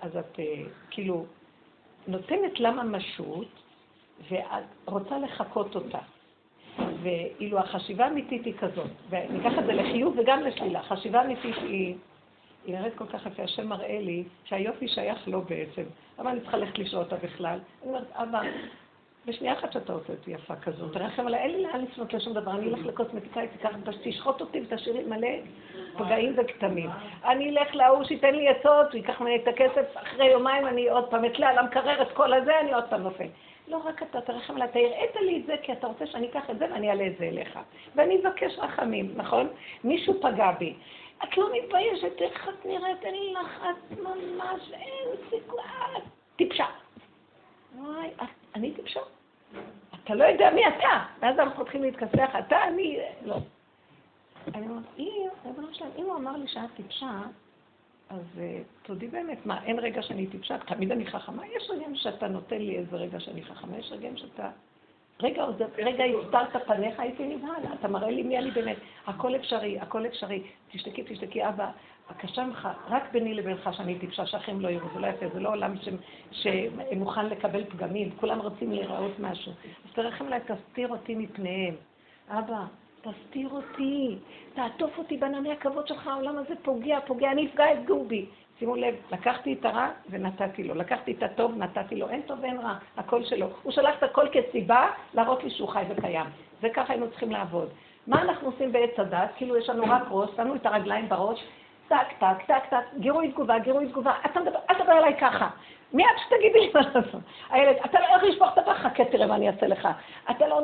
אז 0.00 0.16
את 0.16 0.38
אה, 0.38 0.62
כאילו 0.90 1.24
נותנת 2.06 2.60
לה 2.60 2.70
ממשות, 2.70 3.48
ואת 4.30 4.64
רוצה 4.86 5.18
לחקות 5.18 5.74
אותה. 5.74 5.98
ואילו 7.02 7.58
החשיבה 7.58 8.04
האמיתית 8.04 8.44
היא 8.44 8.54
כזאת, 8.58 8.90
וניקח 9.08 9.58
את 9.58 9.66
זה 9.66 9.72
לחיוב 9.72 10.18
וגם 10.18 10.40
לשלילה. 10.40 10.82
חשיבה 10.82 11.24
אמיתית 11.24 11.56
היא, 11.56 11.94
היא 12.64 12.74
נראית 12.74 12.94
כל 12.94 13.06
כך 13.06 13.26
יפה, 13.26 13.42
השם 13.42 13.68
מראה 13.68 14.00
לי 14.00 14.24
שהיופי 14.44 14.88
שייך 14.88 15.28
לו 15.28 15.42
בעצם. 15.42 15.82
למה 16.18 16.30
אני 16.30 16.40
צריכה 16.40 16.56
ללכת 16.56 16.78
לשאול 16.78 17.02
אותה 17.02 17.16
בכלל? 17.16 17.58
אני 17.82 17.90
אומרת, 17.90 18.12
אבא, 18.12 18.40
בשנייה 19.26 19.52
אחת 19.52 19.72
שאתה 19.72 19.92
עושה 19.92 20.12
את 20.12 20.28
יפה 20.28 20.56
כזאת, 20.56 20.92
תרחם 20.92 21.26
עליי, 21.26 21.40
אין 21.40 21.50
לי 21.50 21.62
לאן 21.62 21.82
לפנות 21.82 22.12
לשום 22.12 22.32
דבר, 22.32 22.50
אני 22.50 22.68
אלך 22.68 22.86
לקוסמטיקאי, 22.86 23.48
תיקח, 23.48 23.70
תשחוט 24.02 24.40
אותי 24.40 24.60
ותשאירי 24.60 25.04
מלא 25.04 25.28
פגעים 25.98 26.34
וכתמים. 26.36 26.90
אני 27.24 27.50
אלך 27.50 27.74
להוא 27.74 28.04
שייתן 28.04 28.34
לי 28.34 28.48
עצות, 28.48 28.92
הוא 28.92 28.96
ייקח 28.96 29.20
ממני 29.20 29.36
את 29.36 29.48
הכסף, 29.48 29.86
אחרי 29.94 30.26
יומיים 30.26 30.66
אני 30.66 30.88
עוד 30.88 31.10
פעם 31.10 31.24
אתלה 31.24 31.48
על 31.48 31.58
המקרר 31.58 32.02
את 32.02 32.12
כל 32.12 32.32
הזה, 32.32 32.60
אני 32.60 32.74
עוד 32.74 32.84
פעם 32.90 33.02
נופל. 33.02 33.26
לא 33.68 33.80
רק 33.84 34.02
אתה, 34.02 34.20
תרחם 34.20 34.54
עליי, 34.54 34.68
אתה 34.68 34.78
הראית 34.78 35.16
לי 35.16 35.40
את 35.40 35.46
זה 35.46 35.54
כי 35.62 35.72
אתה 35.72 35.86
רוצה 35.86 36.06
שאני 36.06 36.28
אקח 36.28 36.50
את 36.50 36.58
זה 36.58 36.64
ואני 36.72 36.90
אעלה 36.90 37.06
את 37.06 37.18
זה 37.18 37.24
אליך. 37.24 37.58
ואני 37.94 38.20
אבקש 38.22 38.58
רחמים, 38.58 39.12
נכון? 39.16 39.48
מישהו 39.84 40.14
פגע 40.20 40.50
בי. 40.58 40.74
את 41.24 41.36
לא 41.36 41.48
מתביישת, 41.52 42.22
איך 42.22 42.48
את 42.48 42.66
נראית, 42.66 43.04
אין 43.04 43.14
לך, 43.32 43.66
את 43.70 43.98
ממש, 43.98 44.72
אין 44.72 45.08
סיכוי, 45.30 45.60
את 45.96 46.02
טיפשה. 46.36 46.66
וואי, 47.76 48.08
אני 48.54 48.74
טיפשה? 48.74 49.00
אתה 50.04 50.14
לא 50.14 50.24
יודע 50.24 50.50
מי 50.50 50.66
אתה. 50.66 51.04
ואז 51.20 51.38
אנחנו 51.38 51.62
מתחילים 51.62 51.86
להתכסח, 51.86 52.30
אתה, 52.38 52.64
אני, 52.68 52.98
לא. 53.24 53.36
אני 54.54 54.68
אומרת, 54.68 54.84
אם, 54.98 55.28
אם 55.98 56.04
הוא 56.04 56.16
אמר 56.16 56.36
לי 56.36 56.48
שאת 56.48 56.70
טיפשה, 56.76 57.20
אז 58.10 58.38
אה, 58.40 58.58
תודי 58.82 59.08
באמת, 59.08 59.46
מה, 59.46 59.64
אין 59.64 59.78
רגע 59.78 60.02
שאני 60.02 60.26
טיפשה? 60.26 60.58
תמיד 60.58 60.92
אני 60.92 61.06
חכמה? 61.06 61.46
יש 61.46 61.70
רגעים 61.70 61.94
שאתה 61.94 62.28
נותן 62.28 62.58
לי 62.58 62.76
איזה 62.76 62.96
רגע 62.96 63.20
שאני 63.20 63.42
חכמה, 63.42 63.78
יש 63.78 63.92
רגעים 63.92 64.16
שאתה... 64.16 64.50
רגע, 65.20 65.44
רגע 65.78 66.04
הסתרת 66.04 66.66
פניך, 66.66 67.00
הייתי 67.00 67.26
נבהל, 67.26 67.62
אתה 67.80 67.88
מראה 67.88 68.10
לי 68.10 68.22
מי 68.22 68.38
אני 68.38 68.50
באמת. 68.50 68.76
הכל 69.06 69.36
אפשרי, 69.36 69.80
הכל 69.80 70.06
אפשרי. 70.06 70.42
תשתקי, 70.72 71.02
תשתקי, 71.02 71.48
אבא, 71.48 71.70
בבקשה 72.10 72.44
ממך, 72.44 72.68
רק 72.88 73.12
ביני 73.12 73.34
לבינך 73.34 73.70
שאני 73.72 73.98
טיפשה, 73.98 74.26
שאחרים 74.26 74.60
לא 74.60 74.68
יראו, 74.68 74.88
זה 74.94 75.00
לא 75.00 75.06
יפה, 75.06 75.26
זה 75.34 75.40
לא 75.40 75.48
עולם 75.48 75.74
שמוכן 76.32 77.26
לקבל 77.26 77.64
פגמים, 77.64 78.10
כולם 78.20 78.40
רוצים 78.40 78.72
להיראות 78.72 79.18
משהו. 79.18 79.52
אז 79.84 79.92
תרחם 79.92 80.26
אליי, 80.26 80.40
תסתיר 80.40 80.88
אותי 80.88 81.14
מפניהם. 81.14 81.74
אבא, 82.28 82.64
תסתיר 83.00 83.48
אותי, 83.48 84.16
תעטוף 84.54 84.98
אותי 84.98 85.16
בענני 85.16 85.52
הכבוד 85.52 85.86
שלך, 85.88 86.06
העולם 86.06 86.38
הזה 86.38 86.54
פוגע, 86.62 87.00
פוגע, 87.06 87.30
אני 87.30 87.46
אפגע, 87.46 87.64
יפגעו 87.70 88.04
בי. 88.04 88.26
שימו 88.58 88.76
לב, 88.76 88.94
לקחתי 89.12 89.52
את 89.52 89.64
הרע 89.64 89.90
ונתתי 90.10 90.64
לו, 90.64 90.74
לקחתי 90.74 91.12
את 91.12 91.22
הטוב, 91.22 91.56
נתתי 91.56 91.96
לו, 91.96 92.08
אין 92.08 92.22
טוב 92.22 92.38
ואין 92.42 92.58
רע, 92.60 92.74
הכל 92.96 93.24
שלו. 93.24 93.46
הוא 93.62 93.72
שלח 93.72 93.98
את 93.98 94.02
הכל 94.02 94.26
כסיבה 94.32 94.90
להראות 95.14 95.44
לי 95.44 95.50
שהוא 95.50 95.68
חי 95.68 95.84
וקיים. 95.88 96.26
זה 96.60 96.68
ככה 96.68 96.92
היינו 96.92 97.10
צריכים 97.10 97.30
לעבוד. 97.30 97.68
מה 98.06 98.22
אנחנו 98.22 98.48
עושים 98.48 98.72
בעץ 98.72 98.98
הדת? 98.98 99.30
כאילו 99.36 99.56
יש 99.56 99.68
לנו 99.68 99.82
רק 99.86 100.02
ראש, 100.10 100.30
שמנו 100.36 100.54
את 100.54 100.66
הרגליים 100.66 101.08
בראש, 101.08 101.44
טק, 101.92 102.18
טק, 102.18 102.46
טק, 102.46 102.66
טק, 102.70 102.98
גירוי 102.98 103.32
תגובה, 103.32 103.58
גירוי 103.58 103.88
תגובה, 103.88 104.12
אתה 104.26 104.40
מדבר, 104.40 104.58
אל 104.70 104.74
תדבר 104.74 104.98
אליי 104.98 105.16
ככה. 105.20 105.50
מיד 105.92 106.06
שתגידי 106.26 106.60
לי 106.60 106.70
מה 106.74 106.80
לעשות. 106.80 107.22
הילד, 107.50 107.76
אתה 107.84 108.00
לא 108.00 108.06
הולך 108.06 108.22
לשפוך 108.22 108.48
את 108.52 108.58
הפח, 108.58 108.78
חכה 108.82 109.04
תראה 109.04 109.26
מה 109.26 109.34
אני 109.34 109.48
אעשה 109.48 109.66
לך. 109.66 109.88
אתה 110.30 110.48
לא... 110.48 110.60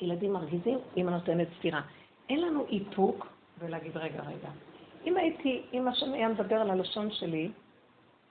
ילדים 0.00 0.32
מרגיזים, 0.32 0.78
אמא 0.96 1.10
נותנת 1.10 1.48
סתירה. 1.58 1.80
אין 2.28 2.40
לנו 2.40 2.66
איפוק 2.72 3.26
ולהגיד, 3.58 3.96
רגע, 3.96 4.20
רגע. 4.22 4.48
אם 5.06 5.16
הייתי, 5.16 5.62
אם 5.72 5.88
השם 5.88 6.12
היה 6.12 6.28
מדבר 6.28 6.56
על 6.56 6.70
הלשון 6.70 7.10
שלי, 7.10 7.50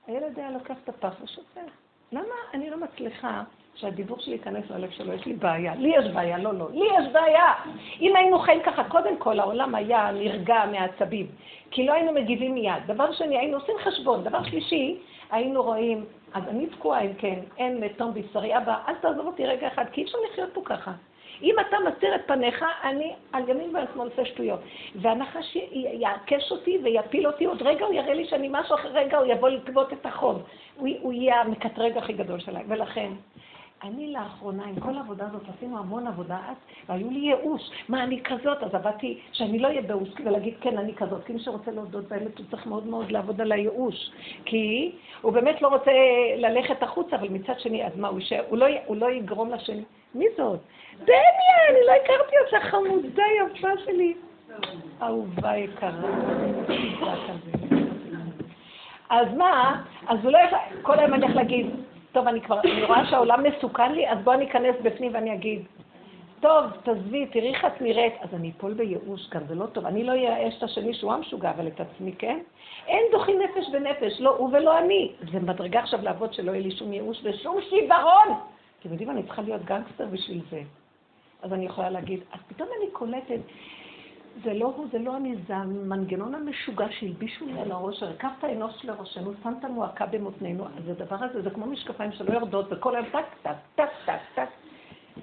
הילד 0.07 0.39
היה 0.39 0.51
לוקח 0.51 0.75
את 0.83 0.89
הפח 0.89 1.13
ושופך. 1.23 1.71
למה 2.11 2.35
אני 2.53 2.69
לא 2.69 2.77
מצליחה 2.77 3.43
שהדיבור 3.79 4.19
שלי 4.19 4.33
ייכנס 4.33 4.69
ללב 4.69 4.89
שלו? 4.91 5.13
יש 5.13 5.25
לי 5.25 5.33
בעיה. 5.33 5.75
לי 5.75 5.93
יש 5.97 6.05
בעיה, 6.13 6.37
לא, 6.37 6.53
לא. 6.53 6.67
לי 6.73 6.85
יש 6.99 7.07
בעיה. 7.11 7.53
אם 8.01 8.15
היינו 8.15 8.39
חיים 8.39 8.61
ככה, 8.63 8.83
קודם 8.83 9.17
כל 9.17 9.39
העולם 9.39 9.75
היה 9.75 10.11
נרגע 10.11 10.65
מהעצבים, 10.71 11.27
כי 11.71 11.85
לא 11.85 11.93
היינו 11.93 12.11
מגיבים 12.11 12.53
מיד. 12.53 12.83
דבר 12.87 13.11
שני, 13.11 13.37
היינו 13.37 13.57
עושים 13.57 13.75
חשבון. 13.83 14.23
דבר 14.23 14.43
שלישי, 14.43 14.97
היינו 15.31 15.63
רואים, 15.63 16.05
אז 16.33 16.43
אני 16.47 16.67
תקועה 16.67 17.01
אם 17.01 17.13
כן, 17.17 17.39
אין 17.57 17.83
מתום 17.83 18.13
בשרי, 18.13 18.57
אבא, 18.57 18.77
אל 18.87 18.95
תעזוב 18.95 19.27
אותי 19.27 19.45
רגע 19.45 19.67
אחד, 19.67 19.85
כי 19.91 20.01
אי 20.01 20.05
אפשר 20.05 20.17
לחיות 20.31 20.49
פה 20.53 20.61
ככה. 20.65 20.91
אם 21.43 21.55
אתה 21.67 21.77
מסתיר 21.87 22.15
את 22.15 22.21
פניך, 22.27 22.65
אני 22.83 23.13
על 23.33 23.49
ימין 23.49 23.75
ועל 23.75 23.85
שמאל 23.93 24.07
עושה 24.07 24.25
שטויות. 24.25 24.59
והנחש 24.95 25.57
יעקש 25.73 26.51
אותי 26.51 26.79
ויפיל 26.83 27.27
אותי, 27.27 27.45
עוד 27.45 27.61
רגע 27.61 27.85
הוא 27.85 27.93
יראה 27.93 28.13
לי 28.13 28.25
שאני 28.25 28.47
משהו, 28.51 28.75
אחרי 28.75 28.91
רגע 28.91 29.17
הוא 29.17 29.25
יבוא 29.25 29.49
לגבות 29.49 29.93
את 29.93 30.05
החוב. 30.05 30.43
הוא, 30.75 30.87
הוא 31.01 31.13
יהיה 31.13 31.41
המקטרג 31.41 31.97
הכי 31.97 32.13
גדול 32.13 32.39
שלה. 32.39 32.59
ולכן, 32.67 33.11
אני 33.83 34.13
לאחרונה, 34.13 34.65
עם 34.65 34.79
כל 34.79 34.97
העבודה 34.97 35.25
הזאת, 35.27 35.41
עשינו 35.57 35.77
המון 35.77 36.07
עבודה 36.07 36.37
אז, 36.47 36.55
והיו 36.89 37.09
לי 37.09 37.19
ייאוש. 37.19 37.61
מה, 37.89 38.03
אני 38.03 38.23
כזאת? 38.23 38.63
אז 38.63 38.75
עבדתי, 38.75 39.19
שאני 39.31 39.59
לא 39.59 39.67
אהיה 39.67 39.81
באוש, 39.81 40.09
ולהגיד, 40.25 40.53
כן, 40.61 40.77
אני 40.77 40.95
כזאת. 40.95 41.23
כי 41.25 41.33
מי 41.33 41.39
שרוצה 41.39 41.71
להודות 41.71 42.07
באמת, 42.07 42.37
הוא 42.37 42.45
צריך 42.51 42.67
מאוד 42.67 42.87
מאוד 42.87 43.11
לעבוד 43.11 43.41
על 43.41 43.51
הייאוש. 43.51 44.11
כי 44.45 44.91
הוא 45.21 45.33
באמת 45.33 45.61
לא 45.61 45.67
רוצה 45.67 45.91
ללכת 46.37 46.83
החוצה, 46.83 47.15
אבל 47.15 47.29
מצד 47.29 47.59
שני, 47.59 47.85
אז 47.85 47.97
מה, 47.97 48.07
הוא, 48.07 48.19
ש... 48.19 48.33
הוא, 48.49 48.57
לא, 48.57 48.65
הוא 48.85 48.97
לא 48.97 49.11
יגרום 49.11 49.51
לשני. 49.51 49.83
מי 50.15 50.25
זאת? 50.37 50.59
דניה, 50.99 51.69
אני 51.69 51.79
לא 51.87 51.91
הכרתי 51.91 52.35
אותה, 52.45 52.69
חמודה 52.69 53.23
יפה 53.45 53.69
שלי. 53.85 54.13
אהובה 55.01 55.57
יקרה. 55.57 55.91
אז 59.09 59.27
מה? 59.37 59.81
אז 60.07 60.17
הוא 60.23 60.31
לא 60.31 60.37
יכול, 60.37 60.57
כל 60.81 60.99
היום 60.99 61.13
אני 61.13 61.23
הולך 61.23 61.35
להגיד, 61.35 61.65
טוב, 62.11 62.27
אני 62.27 62.41
כבר, 62.41 62.59
אני 62.61 62.83
רואה 62.83 63.05
שהעולם 63.05 63.43
מסוכן 63.43 63.91
לי, 63.91 64.09
אז 64.09 64.17
בואו 64.23 64.35
אני 64.35 64.45
אכנס 64.45 64.75
בפנים 64.83 65.13
ואני 65.13 65.33
אגיד, 65.33 65.61
טוב, 66.39 66.63
תעזבי, 66.83 67.25
תראי 67.25 67.53
איך 67.53 67.65
את 67.65 67.81
נראית. 67.81 68.13
אז 68.21 68.33
אני 68.33 68.51
אפול 68.57 68.73
בייאוש 68.73 69.29
גם, 69.29 69.41
זה 69.47 69.55
לא 69.55 69.65
טוב. 69.65 69.85
אני 69.85 70.03
לא 70.03 70.11
אייאש 70.11 70.57
את 70.57 70.63
השני 70.63 70.93
שהוא 70.93 71.13
המשוגע, 71.13 71.49
אבל 71.49 71.67
את 71.67 71.79
עצמי, 71.79 72.11
כן? 72.17 72.39
אין 72.87 73.03
דוחי 73.11 73.31
נפש 73.33 73.65
ונפש, 73.73 74.21
לא 74.21 74.35
הוא 74.37 74.49
ולא 74.53 74.79
אני. 74.79 75.11
זה 75.31 75.39
מדרגה 75.39 75.79
עכשיו 75.79 76.01
לעבוד 76.01 76.33
שלא 76.33 76.51
יהיה 76.51 76.61
לי 76.61 76.71
שום 76.71 76.93
ייאוש 76.93 77.21
ושום 77.23 77.57
שיוורון. 77.69 78.39
אתם 78.79 78.91
יודעים, 78.91 79.09
אני 79.09 79.23
צריכה 79.23 79.41
להיות 79.41 79.65
גנגסטר 79.65 80.05
בשביל 80.11 80.41
זה. 80.51 80.61
אז 81.41 81.53
אני 81.53 81.65
יכולה 81.65 81.89
להגיד, 81.89 82.19
אז 82.31 82.39
פתאום 82.47 82.69
אני 82.77 82.91
קולטת, 82.91 83.39
זה 84.43 84.53
לא 84.53 84.65
הוא, 84.65 84.87
זה 84.91 84.99
לא 84.99 85.17
אני, 85.17 85.35
זה 85.47 85.55
המנגנון 85.55 86.35
המשוגע 86.35 86.85
שהלבישו 86.91 87.45
לי 87.45 87.59
על 87.59 87.71
הראש, 87.71 88.03
הרכבת 88.03 88.43
אנוש 88.43 88.85
לראשנו, 88.85 89.33
שמת 89.43 89.65
מועקה 89.65 90.05
במותנינו, 90.05 90.65
אז 90.65 90.89
הדבר 90.89 91.15
הזה, 91.23 91.41
זה 91.41 91.49
כמו 91.49 91.65
משקפיים 91.65 92.11
שלא 92.11 92.33
יורדות, 92.33 92.65
וכל 92.71 92.95
היום 92.95 93.05
טק, 93.11 93.25
טק, 93.41 93.55
טק, 93.75 93.89
טק, 94.05 94.19
טק. 94.35 94.49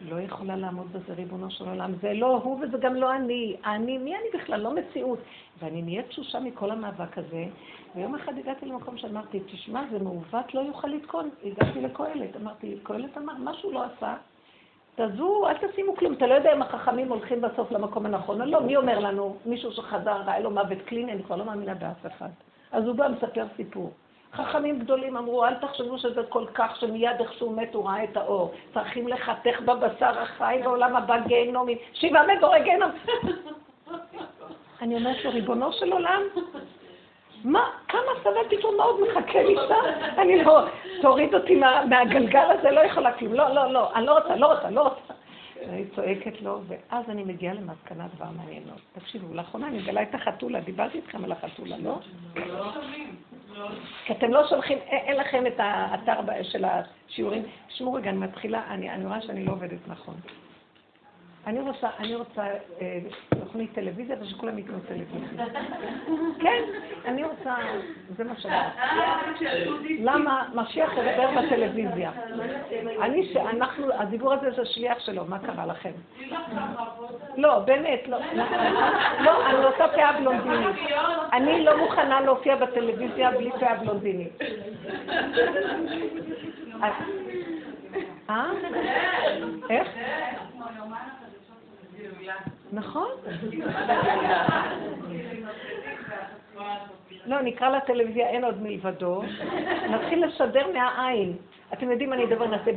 לא 0.02 0.20
יכולה 0.20 0.56
לעמוד 0.56 0.92
בזה, 0.92 1.14
ריבונו 1.14 1.50
של 1.50 1.68
עולם. 1.68 1.92
זה 2.00 2.12
לא 2.12 2.36
הוא 2.36 2.60
וזה 2.62 2.78
גם 2.78 2.94
לא 2.94 3.14
אני. 3.14 3.56
אני, 3.64 3.98
מי 3.98 4.14
אני 4.14 4.40
בכלל? 4.40 4.60
לא 4.60 4.75
מציאות. 4.75 5.18
ואני 5.58 5.82
נהיית 5.82 6.08
תשושה 6.08 6.40
מכל 6.40 6.70
המאבק 6.70 7.18
הזה. 7.18 7.44
ויום 7.94 8.14
אחד 8.14 8.38
הגעתי 8.38 8.66
למקום 8.66 8.98
שאמרתי, 8.98 9.40
תשמע, 9.40 9.82
זה 9.90 9.98
מעוות, 9.98 10.54
לא 10.54 10.60
יוכל 10.60 10.88
לתקון. 10.88 11.30
הגעתי 11.44 11.80
לקהלת. 11.80 12.36
אמרתי, 12.36 12.76
קהלת 12.82 13.18
אמר, 13.18 13.32
משהו 13.38 13.72
לא 13.72 13.84
עשה. 13.84 14.14
תעזבו, 14.97 15.49
אל 15.49 15.55
תשימו 15.55 15.97
כלום. 15.97 16.12
אתה 16.12 16.26
לא 16.26 16.35
יודע 16.35 16.53
אם 16.53 16.62
החכמים 16.62 17.09
הולכים 17.09 17.41
בסוף 17.41 17.73
למקום 17.73 18.07
הנכון 18.07 18.41
או 18.41 18.47
לא. 18.47 18.61
מי 18.61 18.76
אומר 18.76 18.99
לנו? 18.99 19.37
מישהו 19.47 19.73
שחזר, 19.73 20.17
ראה 20.26 20.41
לו 20.41 20.50
מוות 20.50 20.79
קליני, 20.85 21.12
אני 21.12 21.23
כבר 21.23 21.37
לא 21.37 21.45
מאמינה 21.45 21.75
באף 21.75 22.07
אחד. 22.07 22.29
אז 22.73 22.85
הוא 22.85 22.95
בא 22.95 23.09
מספר 23.09 23.45
סיפור. 23.57 23.93
חכמים 24.33 24.79
גדולים 24.79 25.17
אמרו, 25.17 25.45
אל 25.45 25.55
תחשבו 25.55 25.99
שזה 25.99 26.23
כל 26.29 26.45
כך 26.55 26.76
שמיד 26.81 27.21
איך 27.21 27.33
שהוא 27.33 27.57
מת 27.57 27.75
הוא 27.75 27.88
ראה 27.88 28.05
את 28.05 28.17
האור. 28.17 28.53
צריכים 28.75 29.09
לחתך 29.09 29.61
בבשר 29.61 30.19
החי 30.19 30.61
בעולם 30.65 30.97
הבא 30.97 31.19
גיהנומים. 31.26 31.79
שבעה 31.93 32.37
מדורי 32.37 32.62
גיהנום. 32.62 32.91
אני 34.83 34.97
אומרת 34.97 35.25
לו, 35.25 35.31
ריבונו 35.31 35.73
של 35.73 35.93
עולם, 35.93 36.23
מה, 37.47 37.71
כמה 37.88 38.00
סבל 38.23 38.57
פתאום 38.57 38.76
מאוד 38.76 39.00
מחכה 39.00 39.43
לי 39.43 39.57
שם? 39.69 40.09
אני 40.19 40.45
לא, 40.45 40.61
תוריד 41.03 41.35
אותי 41.35 41.61
מהגלגל 41.88 42.50
הזה, 42.59 42.71
לא 42.71 42.81
יכולה 42.81 43.12
כלום. 43.12 43.35
לא, 43.35 43.55
לא, 43.55 43.73
לא, 43.73 43.95
אני 43.95 44.07
לא 44.07 44.19
רוצה, 44.19 44.37
לא 44.37 44.53
רוצה, 44.53 44.71
לא 44.71 44.83
רוצה. 44.83 45.15
אני 45.69 45.85
צועקת 45.95 46.43
לו, 46.43 46.61
ואז 46.69 47.05
אני 47.09 47.25
מגיעה 47.25 47.55
למסקנה 47.55 48.07
דבר 48.17 48.25
מעניין 48.37 48.62
מאוד. 48.67 48.79
תקשיבו, 48.93 49.35
לאחרונה 49.35 49.67
אני 49.67 49.79
מגלה 49.79 50.03
את 50.03 50.15
החתולה, 50.15 50.61
דיברתי 50.61 50.99
איתכם 50.99 51.25
על 51.25 51.33
החתולה, 51.33 51.76
לא? 51.79 51.99
כי 54.05 54.12
אתם 54.12 54.33
לא 54.33 54.49
שולחים, 54.49 54.79
אין 54.79 55.17
לכם 55.17 55.47
את 55.47 55.55
האתר 55.59 56.43
של 56.43 56.65
השיעורים. 56.65 57.43
תשמעו 57.69 57.93
רגע, 57.93 58.11
אני 58.11 58.19
מתחילה, 58.19 58.62
אני 58.69 59.07
רואה 59.07 59.21
שאני 59.21 59.45
לא 59.45 59.53
עובדת 59.53 59.88
נכון. 59.88 60.15
אני 61.47 61.61
רוצה, 61.61 61.88
אני 61.99 62.15
רוצה 62.15 62.43
אה, 62.81 62.99
תוכנית 63.41 63.75
טלוויזיה 63.75 64.17
ושכולם 64.21 64.59
ייתנו 64.59 64.79
טלוויזיה. 64.88 65.47
כן, 66.41 66.62
אני 67.05 67.25
רוצה, 67.25 67.55
זה 68.17 68.25
מה 68.25 68.37
שאני 68.37 70.03
למה 70.05 70.49
משיח 70.55 70.91
ידבר 70.93 71.31
בטלוויזיה? 71.31 72.11
אני, 73.03 73.33
שאנחנו, 73.33 73.93
הדיבור 73.93 74.33
הזה 74.33 74.50
זה 74.50 74.65
שליח 74.65 74.99
שלו, 74.99 75.25
מה 75.25 75.38
קרה 75.38 75.67
לכם? 75.67 75.93
לא, 77.37 77.59
באמת, 77.59 78.09
לא. 78.09 78.19
לא, 79.21 79.47
אני 79.47 79.65
רוצה 79.65 79.88
פאה 79.88 80.12
בלונדינית. 80.12 80.76
אני 81.33 81.65
לא 81.65 81.79
מוכנה 81.79 82.21
להופיע 82.21 82.57
בטלוויזיה 82.57 83.31
בלי 83.31 83.50
פאה 83.61 83.75
בלונדינית. 83.75 84.38
אה? 88.31 88.50
איך? 89.71 89.88
נכון. 92.73 93.09
לא, 97.26 97.41
נקרא 97.43 97.69
לטלוויזיה, 97.69 98.29
אין 98.29 98.45
עוד 98.45 98.62
מלבדו. 98.62 99.23
נתחיל 99.91 100.25
לשדר 100.25 100.67
מהעין. 100.73 101.37
אתם 101.73 101.91
יודעים, 101.91 102.12
אני 102.12 102.25
אדבר, 102.25 102.47
נעשה... 102.47 102.71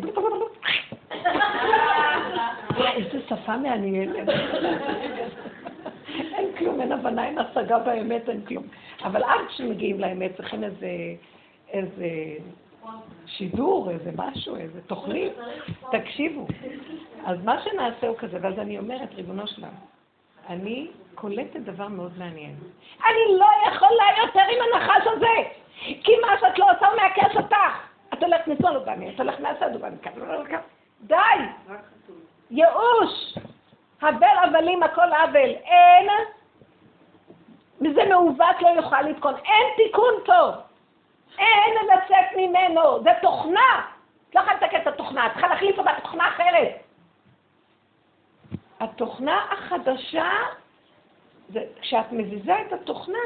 איזה 2.96 3.20
שפה 3.28 3.58
מעניינת. 3.58 4.30
אין 6.16 6.48
כלום, 6.58 6.82
אין 6.82 6.92
הבנה, 6.92 7.26
אין 7.26 7.38
השגה 7.40 7.80
באמת, 7.80 8.30
אין 8.30 8.42
כלום. 8.46 8.64
אבל 9.04 9.24
עד 9.24 9.40
שמגיעים 9.50 10.00
לאמת 10.00 10.32
צריכים 10.38 10.64
איזה 10.64 12.08
שידור, 13.26 13.90
איזה 13.90 14.12
משהו, 14.16 14.56
איזה 14.56 14.82
תוכנית. 14.82 15.34
תקשיבו. 15.92 16.48
אז 17.26 17.44
מה 17.44 17.62
שנעשה 17.62 18.08
הוא 18.08 18.18
כזה, 18.18 18.38
ואז 18.42 18.60
אני 18.60 18.80
אומרת, 18.80 19.14
ריבונו 19.14 19.48
שלם, 19.48 19.70
אני 20.50 20.88
קולטת 21.16 21.60
דבר 21.60 21.88
מאוד 21.88 22.12
מעניין. 22.18 22.56
אני 23.06 23.38
לא 23.40 23.48
יכולה 23.68 24.04
יותר 24.18 24.40
עם 24.40 24.74
הנחש 24.74 25.08
הזה, 25.08 25.50
כי 26.04 26.12
מה 26.22 26.34
שאת 26.40 26.60
לא 26.60 26.66
עושה 26.72 26.88
הוא 26.88 26.96
מעקש 26.96 27.36
אותך. 27.36 27.56
את 28.14 28.24
הולכת 28.24 28.48
מצאו 28.48 28.74
לו 28.74 28.86
בני, 28.86 29.10
את 29.10 29.20
הולכת 29.20 29.40
מהצד 29.40 29.70
ובני, 29.76 29.96
די! 31.02 31.16
ייאוש! 32.52 33.38
הבל 34.02 34.28
הבלים 34.44 34.84
הכל 34.84 35.14
עוול. 35.14 35.50
אין, 35.50 36.08
מזה 37.82 38.06
מעוות 38.10 38.62
לא 38.62 38.68
יוכל 38.68 39.02
לתקון. 39.02 39.34
אין 39.36 39.68
תיקון 39.78 40.14
טוב. 40.26 40.56
אין 41.38 41.74
לצאת 41.86 42.38
ממנו, 42.38 43.04
זה 43.04 43.10
תוכנה. 43.22 43.86
את 44.30 44.36
לא 44.36 44.40
יכולה 44.40 44.56
לתקן 44.56 44.82
את 44.82 44.88
התוכנה, 44.88 45.26
את 45.26 45.32
צריכה 45.32 45.48
להחליף 45.48 45.80
אותה 45.80 45.92
בתוכנה 45.98 46.28
אחרת. 46.28 46.84
התוכנה 48.80 49.46
החדשה, 49.52 50.32
זה, 51.50 51.60
כשאת 51.82 52.12
מזיזה 52.12 52.62
את 52.68 52.74
התוכנה, 52.74 53.18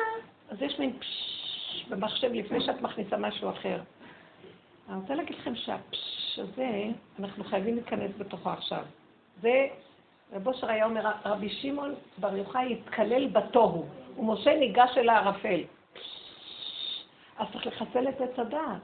אז 0.49 0.61
יש 0.61 0.79
מין 0.79 0.99
פשש 0.99 1.85
במחשב 1.89 2.33
לפני 2.33 2.61
שאת 2.61 2.81
מכניסה 2.81 3.17
משהו 3.17 3.49
אחר. 3.49 3.79
אני 4.89 4.97
רוצה 5.01 5.15
להגיד 5.15 5.37
לכם 5.39 5.55
שהפשש 5.55 6.39
הזה, 6.39 6.69
אנחנו 7.19 7.43
חייבים 7.43 7.75
להיכנס 7.75 8.11
בתוכו 8.17 8.49
עכשיו. 8.49 8.83
זה, 9.41 9.67
רב 10.33 10.47
אושר 10.47 10.69
היה 10.69 10.85
אומר, 10.85 11.11
רבי 11.25 11.49
שמעון 11.49 11.95
בר 12.17 12.37
יוחאי 12.37 12.73
התקלל 12.73 13.27
בתוהו, 13.27 13.85
ומשה 14.17 14.55
ניגש 14.55 14.97
אל 14.97 15.09
הערפל. 15.09 15.63
אז 17.37 17.47
צריך 17.53 17.67
לחסל 17.67 18.09
את 18.09 18.21
עץ 18.21 18.39
הדעת. 18.39 18.81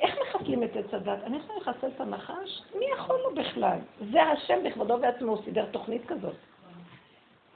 איך 0.00 0.18
מחסלים 0.22 0.62
את 0.62 0.76
עץ 0.76 0.94
הדת? 0.94 1.18
אני 1.24 1.36
יכולה 1.36 1.58
לחסל 1.58 1.86
את 1.96 2.00
הנחש? 2.00 2.62
מי 2.78 2.84
יכול 2.98 3.16
לו 3.24 3.34
בכלל? 3.34 3.78
זה 4.12 4.22
השם 4.22 4.58
בכבודו 4.64 4.98
ועצמו, 5.02 5.32
הוא 5.32 5.44
סידר 5.44 5.66
תוכנית 5.70 6.06
כזאת. 6.06 6.34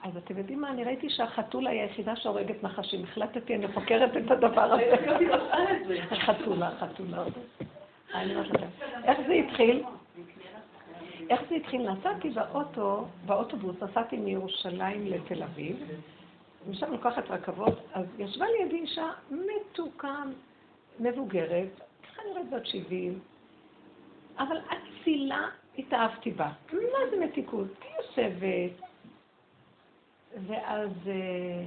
אז 0.03 0.17
אתם 0.17 0.39
יודעים 0.39 0.61
מה? 0.61 0.71
אני 0.71 0.85
ראיתי 0.85 1.11
שהחתולה 1.11 1.71
היא 1.71 1.81
היחידה 1.81 2.17
שהורגת 2.17 2.63
נחשים. 2.63 3.05
החלטתי, 3.05 3.55
אני 3.55 3.69
חוקרת 3.69 4.17
את 4.17 4.31
הדבר 4.31 4.73
הזה. 4.73 4.95
החתולה, 6.11 6.69
החתולה. 6.69 7.25
איך 9.05 9.19
זה 9.27 9.33
התחיל? 9.33 9.85
איך 11.31 11.41
זה 11.49 11.55
התחיל? 11.55 11.91
נסעתי 11.91 12.31
באוטו, 12.31 13.05
באוטובוס, 13.27 13.83
נסעתי 13.83 14.17
מירושלים 14.17 15.07
לתל 15.07 15.43
אביב, 15.43 15.77
ומשם 16.67 16.93
לוקחת 16.93 17.31
רכבות, 17.31 17.79
אז 17.93 18.07
ישבה 18.19 18.47
לידי 18.59 18.77
אישה 18.77 19.11
מתוקה, 19.31 20.23
מבוגרת, 21.01 21.81
נראית 22.27 22.51
בת 22.51 22.67
70, 22.67 23.21
אבל 24.39 24.57
אצילה 24.59 25.49
התאהבתי 25.79 26.31
בה. 26.31 26.53
מה 26.73 27.11
זה 27.11 27.17
מתיקות? 27.25 27.69
היא 27.83 27.91
יושבת, 27.97 28.87
ואז 30.47 30.91
אה, 31.07 31.65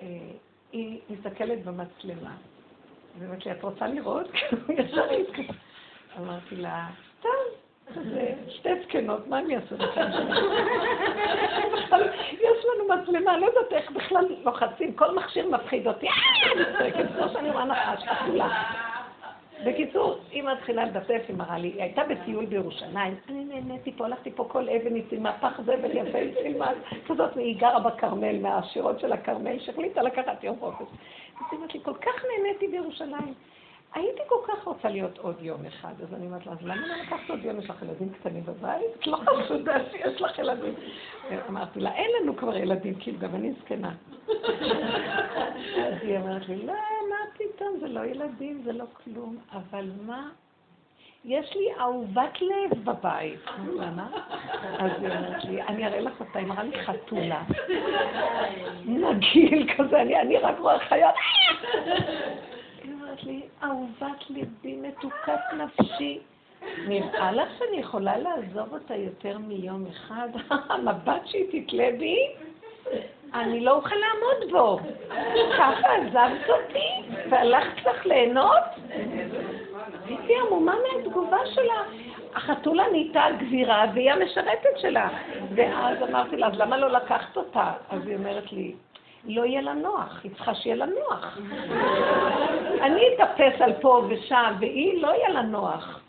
אה, 0.00 0.30
היא 0.72 1.00
מסתכלת 1.10 1.64
במצלמה, 1.64 2.36
היא 3.14 3.26
אומרת 3.26 3.46
לי, 3.46 3.52
את 3.52 3.62
רוצה 3.62 3.86
לראות? 3.86 4.30
אמרתי 6.18 6.56
לה, 6.56 6.90
טוב. 7.20 7.65
זה 7.94 8.32
שתי 8.48 8.68
זקנות, 8.82 9.26
מה 9.26 9.38
הם 9.38 9.50
יעשו 9.50 9.74
לכם? 9.78 10.06
יש 12.32 12.64
לנו 12.64 13.02
מצלמה, 13.02 13.38
לא 13.38 13.46
יודעת 13.46 13.72
איך 13.72 13.90
בכלל 13.90 14.24
לוחצים, 14.44 14.92
כל 14.92 15.14
מכשיר 15.14 15.48
מפחיד 15.48 15.86
אותי, 15.86 16.06
אה, 16.08 16.12
אני 16.80 17.08
כמו 17.08 17.28
שאני 17.32 17.50
רואה 17.50 17.64
נחש, 17.64 18.04
כפולה. 18.08 18.62
בקיצור, 19.66 20.18
היא 20.30 20.42
מתחילה 20.42 20.84
לדפדף, 20.84 21.22
היא 21.28 21.36
מראה 21.36 21.58
לי, 21.58 21.68
היא 21.68 21.82
הייתה 21.82 22.02
בטיול 22.04 22.46
בירושלים, 22.46 23.14
אני 23.28 23.44
נהניתי 23.44 23.92
פה, 23.92 24.04
הלכתי 24.04 24.30
פה 24.30 24.44
כל 24.48 24.68
אבן 24.68 24.96
איתי, 24.96 25.18
מהפח 25.18 25.60
זבל 25.60 25.96
יפה, 25.96 26.18
היא 26.18 26.34
סילמה, 26.42 26.70
כזאת, 27.08 27.36
היא 27.36 27.60
גרה 27.60 27.80
בכרמל, 27.80 28.38
מהשירות 28.42 29.00
של 29.00 29.12
הכרמל, 29.12 29.58
שהחליטה 29.58 30.02
לקחת 30.02 30.44
יום 30.44 30.56
חופש. 30.60 30.86
היא 31.50 31.58
אומרת 31.58 31.74
לי, 31.74 31.80
כל 31.82 31.94
כך 31.94 32.24
נהניתי 32.24 32.68
בירושלים. 32.68 33.34
הייתי 33.96 34.22
כל 34.28 34.38
כך 34.48 34.64
רוצה 34.64 34.88
להיות 34.88 35.18
עוד 35.18 35.36
יום 35.40 35.66
אחד, 35.66 35.92
אז 36.02 36.14
אני 36.14 36.26
אומרת 36.26 36.46
לה, 36.46 36.52
אז 36.52 36.58
למה 36.62 36.86
לא 36.86 36.94
לקחת 37.02 37.30
עוד 37.30 37.44
יום? 37.44 37.58
יש 37.58 37.70
לך 37.70 37.82
ילדים 37.82 38.08
קטנים 38.08 38.44
בבית? 38.44 38.86
את 38.98 39.06
לא 39.06 39.16
חשודה 39.16 39.74
שיש 39.90 40.22
לך 40.22 40.38
ילדים. 40.38 40.74
אמרתי 41.48 41.80
לה, 41.80 41.94
אין 41.94 42.10
לנו 42.20 42.36
כבר 42.36 42.56
ילדים, 42.56 42.94
כאילו, 42.94 43.18
גם 43.18 43.34
אני 43.34 43.52
זקנה. 43.52 43.92
אז 45.76 45.94
היא 46.02 46.18
אומרת 46.18 46.48
לי, 46.48 46.66
לא, 46.66 46.72
מה 47.10 47.16
פתאום, 47.34 47.76
זה 47.80 47.88
לא 47.88 48.04
ילדים, 48.04 48.62
זה 48.64 48.72
לא 48.72 48.84
כלום, 49.04 49.36
אבל 49.52 49.90
מה? 50.06 50.28
יש 51.24 51.56
לי 51.56 51.68
אהובת 51.80 52.40
לב 52.42 52.84
בבית. 52.84 53.40
למה? 53.76 54.08
אז 54.78 54.90
היא 55.00 55.08
אומרת 55.08 55.44
לי, 55.44 55.62
אני 55.62 55.86
אראה 55.86 56.00
לך 56.00 56.20
אותה, 56.20 56.38
היא 56.38 56.46
אמרה 56.46 56.62
לי 56.62 56.84
חתולה. 56.84 57.42
נגיל 58.84 59.74
כזה, 59.76 60.02
אני 60.02 60.36
רק 60.36 60.58
רואה 60.58 60.78
חיות. 60.78 61.14
אומרת 63.16 63.26
לי, 63.26 63.40
אהובת 63.62 64.30
ליבי, 64.30 64.76
מתוקת 64.76 65.40
נפשי. 65.56 66.18
נראה 66.88 67.32
לך 67.32 67.48
שאני 67.58 67.76
יכולה 67.76 68.18
לעזוב 68.18 68.72
אותה 68.72 68.94
יותר 68.94 69.38
מיום 69.38 69.86
אחד? 69.86 70.28
המבט 70.70 71.26
שהיא 71.26 71.66
תתלה 71.66 71.88
בי, 71.98 72.16
אני 73.34 73.60
לא 73.60 73.76
אוכל 73.76 73.94
לעמוד 73.94 74.52
בו. 74.52 74.78
ככה 75.58 75.94
עזבת 75.94 76.48
אותי 76.48 77.18
והלכת 77.30 77.86
לך 77.86 78.06
ליהנות? 78.06 78.64
הייתי 80.06 80.32
עמומה 80.46 80.74
מהתגובה 80.82 81.46
שלה. 81.54 81.82
החתולה 82.34 82.84
נהייתה 82.90 83.24
גבירה 83.38 83.84
והיא 83.94 84.12
המשרתת 84.12 84.78
שלה. 84.78 85.08
ואז 85.54 86.02
אמרתי 86.02 86.36
לה, 86.36 86.46
אז 86.46 86.52
למה 86.56 86.76
לא 86.76 86.90
לקחת 86.90 87.36
אותה? 87.36 87.72
אז 87.90 88.06
היא 88.06 88.16
אומרת 88.16 88.52
לי, 88.52 88.74
לא 89.26 89.44
יהיה 89.44 89.60
לה 89.60 89.74
נוח, 89.74 90.20
היא 90.24 90.30
צריכה 90.34 90.54
שיהיה 90.54 90.76
לה 90.76 90.86
נוח. 90.86 91.38
אני 92.82 93.02
אתאפס 93.14 93.60
על 93.60 93.72
פה 93.80 94.02
ושם, 94.08 94.54
והיא 94.60 95.02
לא 95.02 95.08
יהיה 95.08 95.28
לה 95.28 95.42
נוח. 95.42 96.00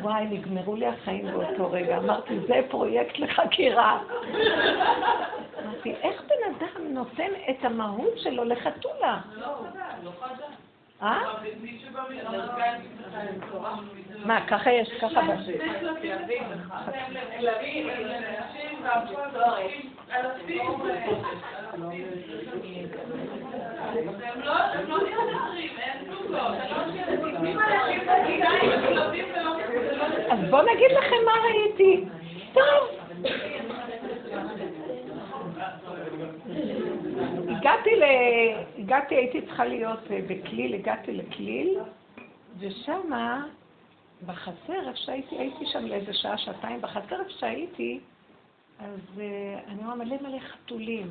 וואי, 0.00 0.24
נגמרו 0.24 0.76
לי 0.76 0.86
החיים 0.86 1.26
באותו 1.32 1.70
רגע. 1.70 1.96
אמרתי, 1.96 2.40
זה 2.48 2.60
פרויקט 2.68 3.18
לחקירה. 3.18 3.98
אמרתי, 5.64 5.94
איך 6.02 6.22
בן 6.22 6.52
אדם 6.56 6.94
נותן 6.94 7.30
את 7.50 7.64
המהות 7.64 8.18
שלו 8.18 8.44
לחתולה? 8.44 9.18
אה? 11.02 11.18
מה, 14.24 14.46
ככה 14.46 14.70
יש, 14.70 14.88
ככה 15.00 15.20
בשביל. 15.22 15.60
אז 30.30 30.38
בואו 30.50 30.62
נגיד 30.62 30.90
לכם 30.90 31.16
מה 31.24 31.32
ראיתי. 31.44 32.04
טוב. 32.52 33.06
הגעתי 37.56 37.90
ל... 37.96 38.02
הגעתי, 38.78 39.14
הייתי 39.14 39.42
צריכה 39.42 39.64
להיות 39.64 40.10
אה, 40.10 40.20
בכליל, 40.26 40.74
הגעתי 40.74 41.12
לכליל, 41.12 41.78
ושמה, 42.58 43.44
בחצר, 44.26 44.88
איפה 44.88 44.96
שהייתי, 44.96 45.36
הייתי 45.38 45.66
שם 45.66 45.86
לאיזה 45.86 46.14
שעה, 46.14 46.38
שעתיים, 46.38 46.80
בחצר 46.80 47.20
איפה 47.20 47.30
שהייתי, 47.30 48.00
אז 48.78 49.00
uh, 49.16 49.20
אני 49.70 49.84
רואה 49.84 49.94
מלא 49.94 50.16
מלא 50.22 50.38
חתולים. 50.38 51.10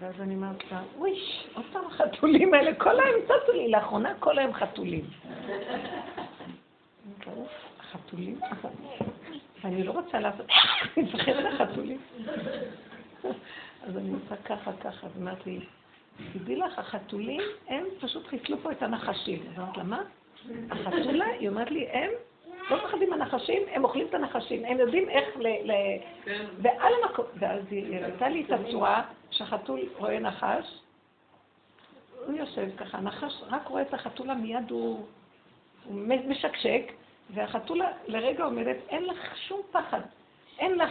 ואז 0.00 0.20
אני 0.20 0.34
אומרת 0.34 0.72
לה, 0.72 0.82
וויש, 0.98 1.48
עוד 1.54 1.64
פעם 1.72 1.84
החתולים 1.86 2.54
האלה, 2.54 2.74
כל 2.74 3.00
היום 3.00 3.20
צצו 3.24 3.52
לי, 3.52 3.68
לאחרונה 3.68 4.14
כל 4.18 4.38
היום 4.38 4.52
חתולים. 4.52 5.04
החתולים? 7.80 8.40
ואני 9.64 9.84
לא 9.84 9.92
רוצה 9.92 10.20
לעשות, 10.20 10.46
אני 10.96 11.04
מפחדת 11.04 11.44
לחתולים. 11.44 11.98
אז 13.88 13.96
אני 13.96 14.10
עושה 14.12 14.36
ככה, 14.36 14.72
ככה, 14.72 15.06
אז 15.06 15.22
אמרת 15.22 15.46
לי, 15.46 15.60
תדעי 16.32 16.56
לך, 16.56 16.78
החתולים, 16.78 17.40
הם 17.68 17.84
פשוט 18.00 18.26
חיסלו 18.26 18.58
פה 18.62 18.72
את 18.72 18.82
הנחשים. 18.82 19.42
אז 19.50 19.58
אמרת 19.58 19.76
לה, 19.76 19.82
מה? 19.82 20.02
החתולה, 20.70 21.26
היא 21.26 21.48
אומרת 21.48 21.70
לי, 21.70 21.88
הם 21.88 22.10
לא 22.70 22.76
מפחדים 22.76 23.10
מהנחשים, 23.10 23.62
הם 23.72 23.84
אוכלים 23.84 24.06
את 24.06 24.14
הנחשים, 24.14 24.64
הם 24.64 24.78
יודעים 24.78 25.08
איך 25.08 25.36
ל... 25.36 25.46
ל... 25.46 25.72
ועל 26.62 26.92
המקום, 27.02 27.24
ואז 27.34 27.62
היא 27.70 27.96
הראתה 27.96 28.28
לי 28.28 28.44
את 28.44 28.50
הצורה 28.50 29.02
שהחתול 29.30 29.80
רואה 29.98 30.18
נחש, 30.18 30.80
הוא 32.26 32.36
יושב 32.36 32.76
ככה, 32.76 32.98
הנחש 32.98 33.42
רק 33.48 33.66
רואה 33.66 33.82
את 33.82 33.94
החתולה, 33.94 34.34
מיד 34.34 34.70
הוא, 34.70 35.06
הוא 35.84 35.94
משקשק, 36.28 36.92
והחתולה 37.34 37.92
לרגע 38.06 38.44
עומדת, 38.44 38.76
אין 38.88 39.04
לך 39.04 39.36
שום 39.36 39.60
פחד, 39.70 40.00
אין 40.58 40.78
לך 40.78 40.90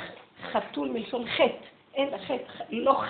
חתול 0.51 0.89
מלשון 0.89 1.25
חטא, 1.29 1.65
אין 1.99 2.17
חטא, 2.17 2.63
לא 2.71 3.01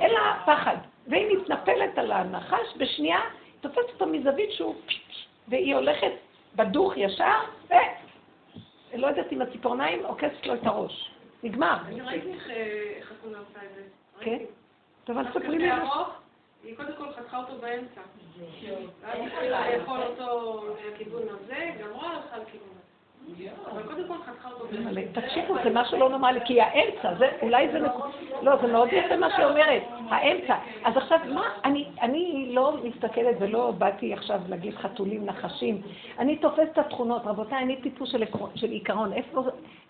אין 0.00 0.10
לה 0.10 0.42
פחד, 0.46 0.76
והיא 1.06 1.36
מתנפלת 1.36 1.98
על 1.98 2.12
הנחש, 2.12 2.76
בשנייה 2.76 3.20
תופסת 3.60 3.90
אותו 3.92 4.06
מזווית 4.06 4.52
שהוא, 4.52 4.74
והיא 5.48 5.74
הולכת 5.74 6.12
בדוך 6.56 6.96
ישר, 6.96 7.38
ו... 7.70 7.74
לא 8.94 9.06
יודעת 9.06 9.32
אם 9.32 9.42
הציפורניים 9.42 10.06
עוקצת 10.06 10.46
לו 10.46 10.54
את 10.54 10.66
הראש. 10.66 11.10
נגמר. 11.42 11.76
אני 11.86 12.00
ראיתי 12.00 12.32
איך 12.32 13.08
חתונה 13.08 13.38
עושה 13.38 13.58
את 13.64 13.74
זה. 13.74 13.82
כן? 14.20 14.38
טוב, 15.04 15.18
אז 15.18 15.26
ספרי 15.30 15.58
לי. 15.58 15.70
היא 16.64 16.76
קודם 16.76 16.92
כל 16.98 17.12
חתכה 17.12 17.38
אותו 17.38 17.52
באמצע. 17.60 18.00
ואז 19.00 19.18
התחילה 19.26 19.76
לאכול 19.76 20.02
אותו 20.02 20.64
לכיוון 20.94 21.22
הזה, 21.28 21.70
גם 21.80 21.90
רואה 21.90 22.10
הלכה 22.10 22.38
לכיוון 22.38 22.68
תקשיבו, 25.12 25.54
זה 25.64 25.70
משהו 25.72 25.98
לא 25.98 26.08
נורמלי, 26.08 26.40
כי 26.44 26.60
האמצע, 26.60 27.14
זה, 27.14 27.28
אולי 27.42 27.68
זה, 27.72 27.78
לא, 28.42 28.56
זה 28.56 28.66
מאוד 28.66 28.88
יפה 28.92 29.16
מה 29.16 29.30
שהיא 29.30 29.46
אומרת, 29.46 29.82
האמצע. 30.08 30.56
אז 30.84 30.96
עכשיו, 30.96 31.18
מה, 31.34 31.42
אני, 31.64 31.88
אני 32.00 32.50
לא 32.54 32.76
מסתכלת 32.84 33.36
ולא 33.40 33.70
באתי 33.70 34.12
עכשיו 34.12 34.40
להגיד 34.48 34.74
חתולים, 34.74 35.24
נחשים, 35.24 35.82
אני 36.18 36.36
תופסת 36.36 36.68
את 36.72 36.78
התכונות, 36.78 37.22
רבותיי, 37.24 37.58
אני 37.58 37.76
טיפוס 37.82 38.10
של, 38.12 38.24
של 38.54 38.70
עיקרון. 38.70 39.12
איפה 39.12 39.42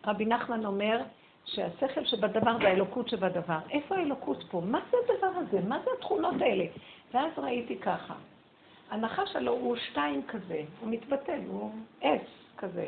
רבי 0.07 0.25
נחמן 0.25 0.67
אומר 0.67 1.01
שהשכל 1.45 2.05
שבדבר 2.05 2.59
זה 2.59 2.69
האלוקות 2.69 3.09
שבדבר? 3.09 3.59
איפה 3.71 3.97
האלוקות 3.97 4.45
פה? 4.51 4.63
מה 4.65 4.81
זה 4.91 4.97
הדבר 5.05 5.39
הזה? 5.39 5.61
מה 5.69 5.79
זה 5.85 5.91
התכונות 5.99 6.35
האלה? 6.41 6.65
ואז 7.15 7.31
ראיתי 7.39 7.77
ככה, 7.77 8.15
הנחש 8.91 9.37
הלוא 9.37 9.59
הוא 9.61 9.77
שתיים 9.77 10.23
כזה, 10.29 10.63
הוא 10.81 10.91
מתבטל, 10.91 11.41
הוא 11.49 11.71
עץ 12.01 12.27
כזה. 12.59 12.87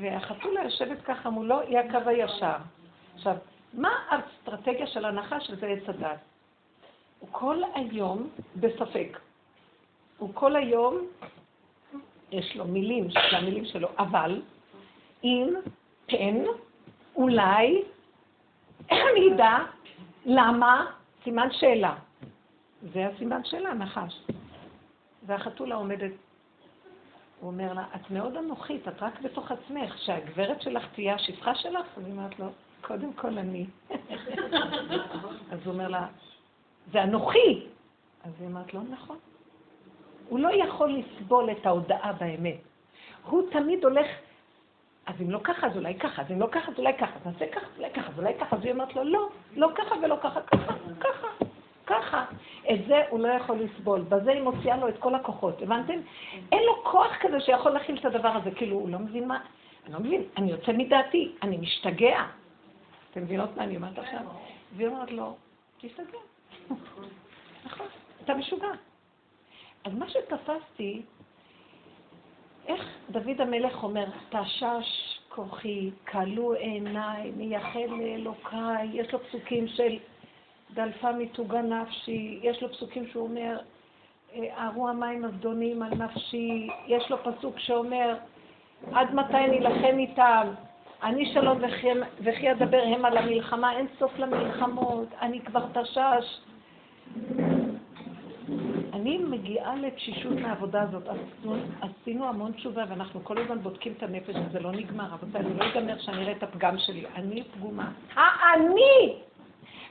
והחתולה 0.00 0.64
יושבת 0.64 1.02
ככה 1.02 1.30
מולו, 1.30 1.60
היא 1.60 1.78
הקו 1.78 2.08
הישר. 2.08 2.56
עכשיו, 3.14 3.36
מה 3.74 3.90
האסטרטגיה 4.08 4.86
של 4.86 5.04
הנחש 5.04 5.46
שזה 5.46 5.66
עץ 5.66 5.88
הדת? 5.88 6.18
הוא 7.18 7.28
כל 7.32 7.56
היום 7.74 8.28
בספק. 8.56 9.18
הוא 10.18 10.30
כל 10.34 10.56
היום, 10.56 10.98
יש 12.30 12.56
לו 12.56 12.64
מילים, 12.64 13.10
זה 13.10 13.36
המילים 13.36 13.64
שלו, 13.64 13.88
אבל, 13.98 14.42
אם, 15.24 15.54
כן, 16.08 16.36
אולי, 17.16 17.82
איך 18.90 19.00
אני 19.12 19.34
אדע? 19.34 19.58
למה? 20.26 20.86
סימן 21.24 21.48
שאלה. 21.52 21.94
זה 22.82 23.06
הסימן 23.06 23.44
שאלה, 23.44 23.74
נחש. 23.74 24.22
והחתולה 25.26 25.74
עומדת 25.74 26.12
הוא 27.42 27.50
אומר 27.50 27.72
לה, 27.72 27.84
את 27.94 28.10
מאוד 28.10 28.36
אנוכית, 28.36 28.88
את 28.88 29.02
רק 29.02 29.20
בתוך 29.20 29.52
עצמך, 29.52 29.98
שהגברת 29.98 30.62
שלך 30.62 30.86
תהיה 30.94 31.14
השפחה 31.14 31.54
שלך? 31.54 31.86
אז 31.96 32.04
היא 32.04 32.12
אומרת 32.12 32.38
לו, 32.38 32.46
קודם 32.80 33.12
כל 33.12 33.38
אני. 33.38 33.66
אז 35.50 35.58
הוא 35.64 35.72
אומר 35.72 35.88
לה, 35.88 36.06
זה 36.92 37.02
אנוכי. 37.02 37.66
אז 38.24 38.32
היא 38.38 38.48
אומרת 38.48 38.74
לו, 38.74 38.80
נכון. 38.82 39.16
הוא 40.28 40.38
לא 40.38 40.48
יכול 40.48 40.94
לסבול 40.98 41.50
את 41.50 41.66
ההודעה 41.66 42.12
באמת. 42.12 42.58
הוא 43.24 43.50
תמיד 43.50 43.84
הולך, 43.84 44.06
אז 45.06 45.14
אם 45.20 45.30
לא 45.30 45.40
ככה, 45.44 45.66
אז 45.66 45.76
אולי 45.76 45.94
ככה, 45.94 46.22
אז 46.22 46.30
אם 46.30 46.40
לא 46.40 46.48
ככה, 46.52 46.72
אז 46.72 46.78
אולי 46.78 46.94
ככה, 46.98 47.16
אז 47.20 47.26
נעשה 47.26 47.46
ככה, 47.52 47.66
אולי 47.76 47.90
ככה, 47.90 48.08
אז 48.08 48.18
אולי 48.18 48.34
ככה, 48.40 48.56
אז 48.56 48.64
היא 48.64 48.72
אומרת 48.72 48.96
לו, 48.96 49.04
לא, 49.04 49.28
לא 49.56 49.68
ככה 49.74 49.94
ולא 50.02 50.16
ככה, 50.22 50.40
ככה, 50.40 50.74
ככה, 51.00 51.41
ככה, 51.92 52.24
את 52.72 52.86
זה 52.86 53.02
הוא 53.08 53.20
לא 53.20 53.28
יכול 53.28 53.58
לסבול. 53.58 54.00
בזה 54.00 54.32
היא 54.32 54.42
מוציאה 54.42 54.76
לו 54.76 54.88
את 54.88 54.98
כל 54.98 55.14
הכוחות, 55.14 55.62
הבנתם? 55.62 55.98
אין 56.52 56.62
לו 56.66 56.84
כוח 56.84 57.12
כזה 57.20 57.40
שיכול 57.40 57.72
להכיל 57.72 57.98
את 57.98 58.04
הדבר 58.04 58.28
הזה, 58.28 58.50
כאילו, 58.50 58.76
הוא 58.76 58.88
לא 58.88 58.98
מבין 58.98 59.28
מה... 59.28 59.38
אני 59.84 59.92
לא 59.92 60.00
מבין, 60.00 60.22
אני 60.36 60.50
יוצא 60.50 60.72
מדעתי, 60.72 61.32
אני 61.42 61.56
משתגע. 61.56 62.24
אתם 63.10 63.22
מבינות 63.22 63.56
מה 63.56 63.64
אני 63.64 63.76
אומרת 63.76 63.98
עכשיו? 63.98 64.20
והיא 64.76 64.88
אומרת 64.88 65.10
לו, 65.10 65.36
תשתגע. 65.80 66.18
נכון, 67.66 67.86
אתה 68.24 68.34
משוגע. 68.34 68.72
אז 69.84 69.94
מה 69.94 70.06
שתפסתי, 70.08 71.02
איך 72.66 72.84
דוד 73.10 73.40
המלך 73.40 73.82
אומר, 73.82 74.04
תשש 74.30 75.18
כוחי, 75.28 75.90
כלו 76.10 76.52
עיניי, 76.52 77.30
מייחד 77.36 77.88
לאלוקיי, 77.88 78.88
יש 78.92 79.12
לו 79.12 79.18
פסוקים 79.18 79.68
של 79.68 79.98
דלפה 80.74 81.12
מיתוגה 81.12 81.62
נפשי, 81.62 82.38
יש 82.42 82.62
לו 82.62 82.68
פסוקים 82.68 83.06
שהוא 83.06 83.22
אומר, 83.28 83.58
ארו 84.58 84.88
המים 84.88 85.24
הזדונים 85.24 85.82
על 85.82 85.94
נפשי, 85.94 86.68
יש 86.86 87.10
לו 87.10 87.16
פסוק 87.22 87.58
שאומר, 87.58 88.16
עד 88.92 89.14
מתי 89.14 89.46
נילחם 89.50 89.98
איתם? 89.98 90.46
אני 91.02 91.32
שלום 91.32 91.58
וכי 92.20 92.52
אדבר 92.52 92.82
הם 92.82 93.04
על 93.04 93.16
המלחמה, 93.16 93.72
אין 93.72 93.86
סוף 93.98 94.18
למלחמות, 94.18 95.08
אני 95.20 95.40
כבר 95.40 95.64
תשש. 95.72 96.40
אני 98.92 99.18
מגיעה 99.18 99.76
לתשישות 99.76 100.32
מהעבודה 100.32 100.82
הזאת. 100.82 101.02
עשינו 101.80 102.28
המון 102.28 102.52
תשובה 102.52 102.84
ואנחנו 102.88 103.24
כל 103.24 103.38
הזמן 103.38 103.58
בודקים 103.58 103.92
את 103.98 104.02
הנפש 104.02 104.34
וזה 104.48 104.60
לא 104.60 104.72
נגמר. 104.72 105.04
רבותיי, 105.04 105.40
אני 105.40 105.58
לא 105.58 105.64
אגמר 105.64 105.98
שאני 105.98 106.22
אראה 106.22 106.32
את 106.32 106.42
הפגם 106.42 106.78
שלי. 106.78 107.04
אני 107.14 107.42
פגומה. 107.42 107.90
האני! 108.14 109.31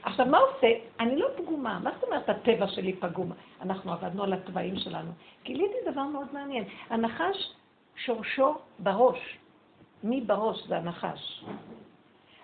עכשיו, 0.02 0.26
מה 0.26 0.38
עושה? 0.38 0.66
אני 1.00 1.16
לא 1.16 1.26
פגומה. 1.36 1.78
מה 1.82 1.90
זאת 1.94 2.04
אומרת 2.04 2.28
הטבע 2.28 2.66
שלי 2.68 2.92
פגום? 2.92 3.32
אנחנו 3.62 3.92
עבדנו 3.92 4.24
על 4.24 4.32
התוואים 4.32 4.76
שלנו. 4.76 5.10
גיליתי 5.44 5.74
דבר 5.90 6.02
מאוד 6.02 6.26
מעניין. 6.32 6.64
הנחש 6.90 7.52
שורשו 7.96 8.54
בראש. 8.78 9.38
מי 10.04 10.20
בראש 10.20 10.66
זה 10.66 10.76
הנחש. 10.76 11.44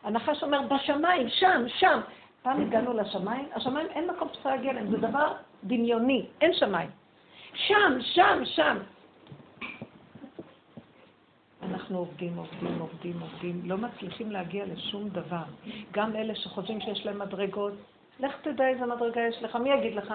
הנחש 0.04 0.42
אומר, 0.42 0.60
בשמיים, 0.62 1.28
שם, 1.28 1.62
שם. 1.68 2.00
פעם 2.42 2.60
הגענו 2.60 2.92
לשמיים, 2.92 3.48
השמיים 3.54 3.86
אין 3.86 4.10
מקום 4.10 4.28
שצריך 4.28 4.46
להגיע 4.46 4.70
אליהם, 4.70 4.90
זה 4.90 4.96
דבר 4.96 5.32
דמיוני, 5.64 6.26
אין 6.40 6.52
שמיים. 6.54 6.90
שם, 7.54 7.98
שם, 8.00 8.42
שם. 8.44 8.78
אנחנו 11.88 11.98
עובדים, 11.98 12.36
עובדים, 12.36 12.80
עובדים, 12.80 13.20
עובדים, 13.20 13.60
לא 13.64 13.76
מצליחים 13.76 14.32
להגיע 14.32 14.64
לשום 14.66 15.08
דבר. 15.08 15.42
גם 15.92 16.16
אלה 16.16 16.34
שחושבים 16.34 16.80
שיש 16.80 17.06
להם 17.06 17.18
מדרגות, 17.18 17.72
לך 18.20 18.32
תדע 18.42 18.68
איזה 18.68 18.86
מדרגה 18.86 19.20
יש 19.20 19.42
לך, 19.42 19.56
מי 19.56 19.70
יגיד 19.70 19.94
לך? 19.94 20.14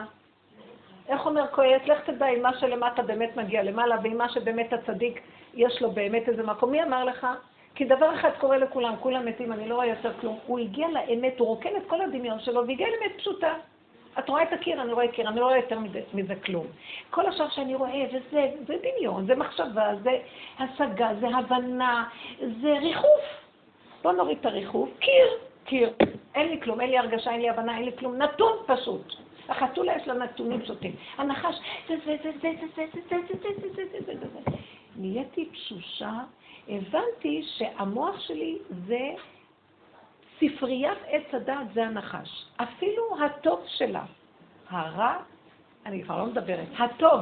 איך 1.08 1.26
אומר 1.26 1.48
כהת? 1.52 1.88
לך 1.88 2.10
תדע 2.10 2.28
אם 2.28 2.42
מה 2.42 2.60
שלמטה 2.60 3.02
באמת 3.02 3.38
מגיע 3.38 3.64
למעלה, 3.64 3.96
ואם 4.04 4.18
מה 4.18 4.30
שבאמת 4.30 4.74
הצדיק 4.74 5.22
יש 5.54 5.82
לו 5.82 5.92
באמת 5.92 6.30
איזה 6.30 6.44
מקום. 6.44 6.72
מי 6.72 6.84
אמר 6.84 7.04
לך? 7.04 7.28
כי 7.76 7.86
דבר 7.86 8.16
אחד 8.16 8.30
קורה 8.40 8.58
לכולם, 8.58 8.96
כולם 9.00 9.26
מתים, 9.26 9.54
אני 9.54 9.70
לא 9.70 9.76
רואה 9.76 9.88
יותר 9.88 10.14
כלום. 10.22 10.40
הוא 10.46 10.60
הגיע 10.60 10.88
לאמת, 10.90 11.40
הוא 11.40 11.48
רוקן 11.48 11.76
את 11.78 11.84
כל 11.88 12.02
הדמיון 12.02 12.40
שלו 12.40 12.68
והגיע 12.68 12.88
לאמת 12.88 13.18
פשוטה. 13.18 13.54
את 14.20 14.30
רואה 14.30 14.44
את 14.44 14.54
הקיר, 14.54 14.82
אני 14.82 14.94
רואה 14.94 15.08
קיר, 15.08 15.30
אני 15.30 15.40
לא 15.40 15.46
רואה 15.46 15.58
יותר 15.58 15.80
מזה, 15.80 16.02
מזה 16.14 16.36
כלום. 16.36 16.66
כל 17.10 17.26
השאר 17.26 17.50
שאני 17.50 17.76
רואה, 17.76 18.06
וזה, 18.10 18.52
זה 18.68 18.76
דמיון, 18.84 19.26
זה 19.26 19.36
מחשבה, 19.36 19.96
זה 20.04 20.20
השגה, 20.60 21.10
זה 21.20 21.28
הבנה, 21.28 22.10
זה 22.62 22.80
ריחוף. 22.80 23.22
בוא 24.02 24.12
נוריד 24.12 24.38
את 24.40 24.46
הריחוף, 24.46 24.90
קיר, 25.00 25.28
קיר. 25.66 25.94
אין 26.36 26.50
לי 26.50 26.62
כלום, 26.62 26.82
אין 26.82 26.90
לי 26.90 26.98
הרגשה, 26.98 27.32
אין 27.32 27.42
לי 27.42 27.50
הבנה, 27.50 27.78
אין 27.78 27.86
לי 27.86 27.92
כלום, 27.98 28.16
נתון 28.16 28.58
פשוט. 28.66 29.14
החתולה 29.50 29.96
יש 29.96 30.08
לה 30.08 30.14
נתונים 30.14 30.62
פשוטים. 30.62 30.96
הנחש, 31.18 31.56
זה 31.88 31.96
זה 32.06 32.16
זה 32.24 32.32
זה 32.42 32.50
זה 32.60 32.68
זה 32.76 32.86
זה 33.10 33.18
זה 33.32 33.38
זה 33.44 33.50
זה 33.52 33.74
זה 33.76 34.00
זה 34.06 34.14
זה 34.20 34.28
זה 34.34 34.52
נהייתי 34.96 35.46
תשושה, 35.46 36.12
הבנתי 36.70 37.44
שהמוח 37.58 38.20
שלי 38.20 38.58
זה 38.88 39.10
ספריית 40.50 40.98
עץ 41.08 41.34
הדעת 41.34 41.74
זה 41.74 41.86
הנחש. 41.86 42.46
אפילו 42.56 43.04
הטוב 43.26 43.64
שלה. 43.68 44.04
הרע, 44.70 45.16
אני 45.86 46.04
כבר 46.04 46.18
לא 46.18 46.26
מדברת, 46.26 46.68
הטוב. 46.80 47.22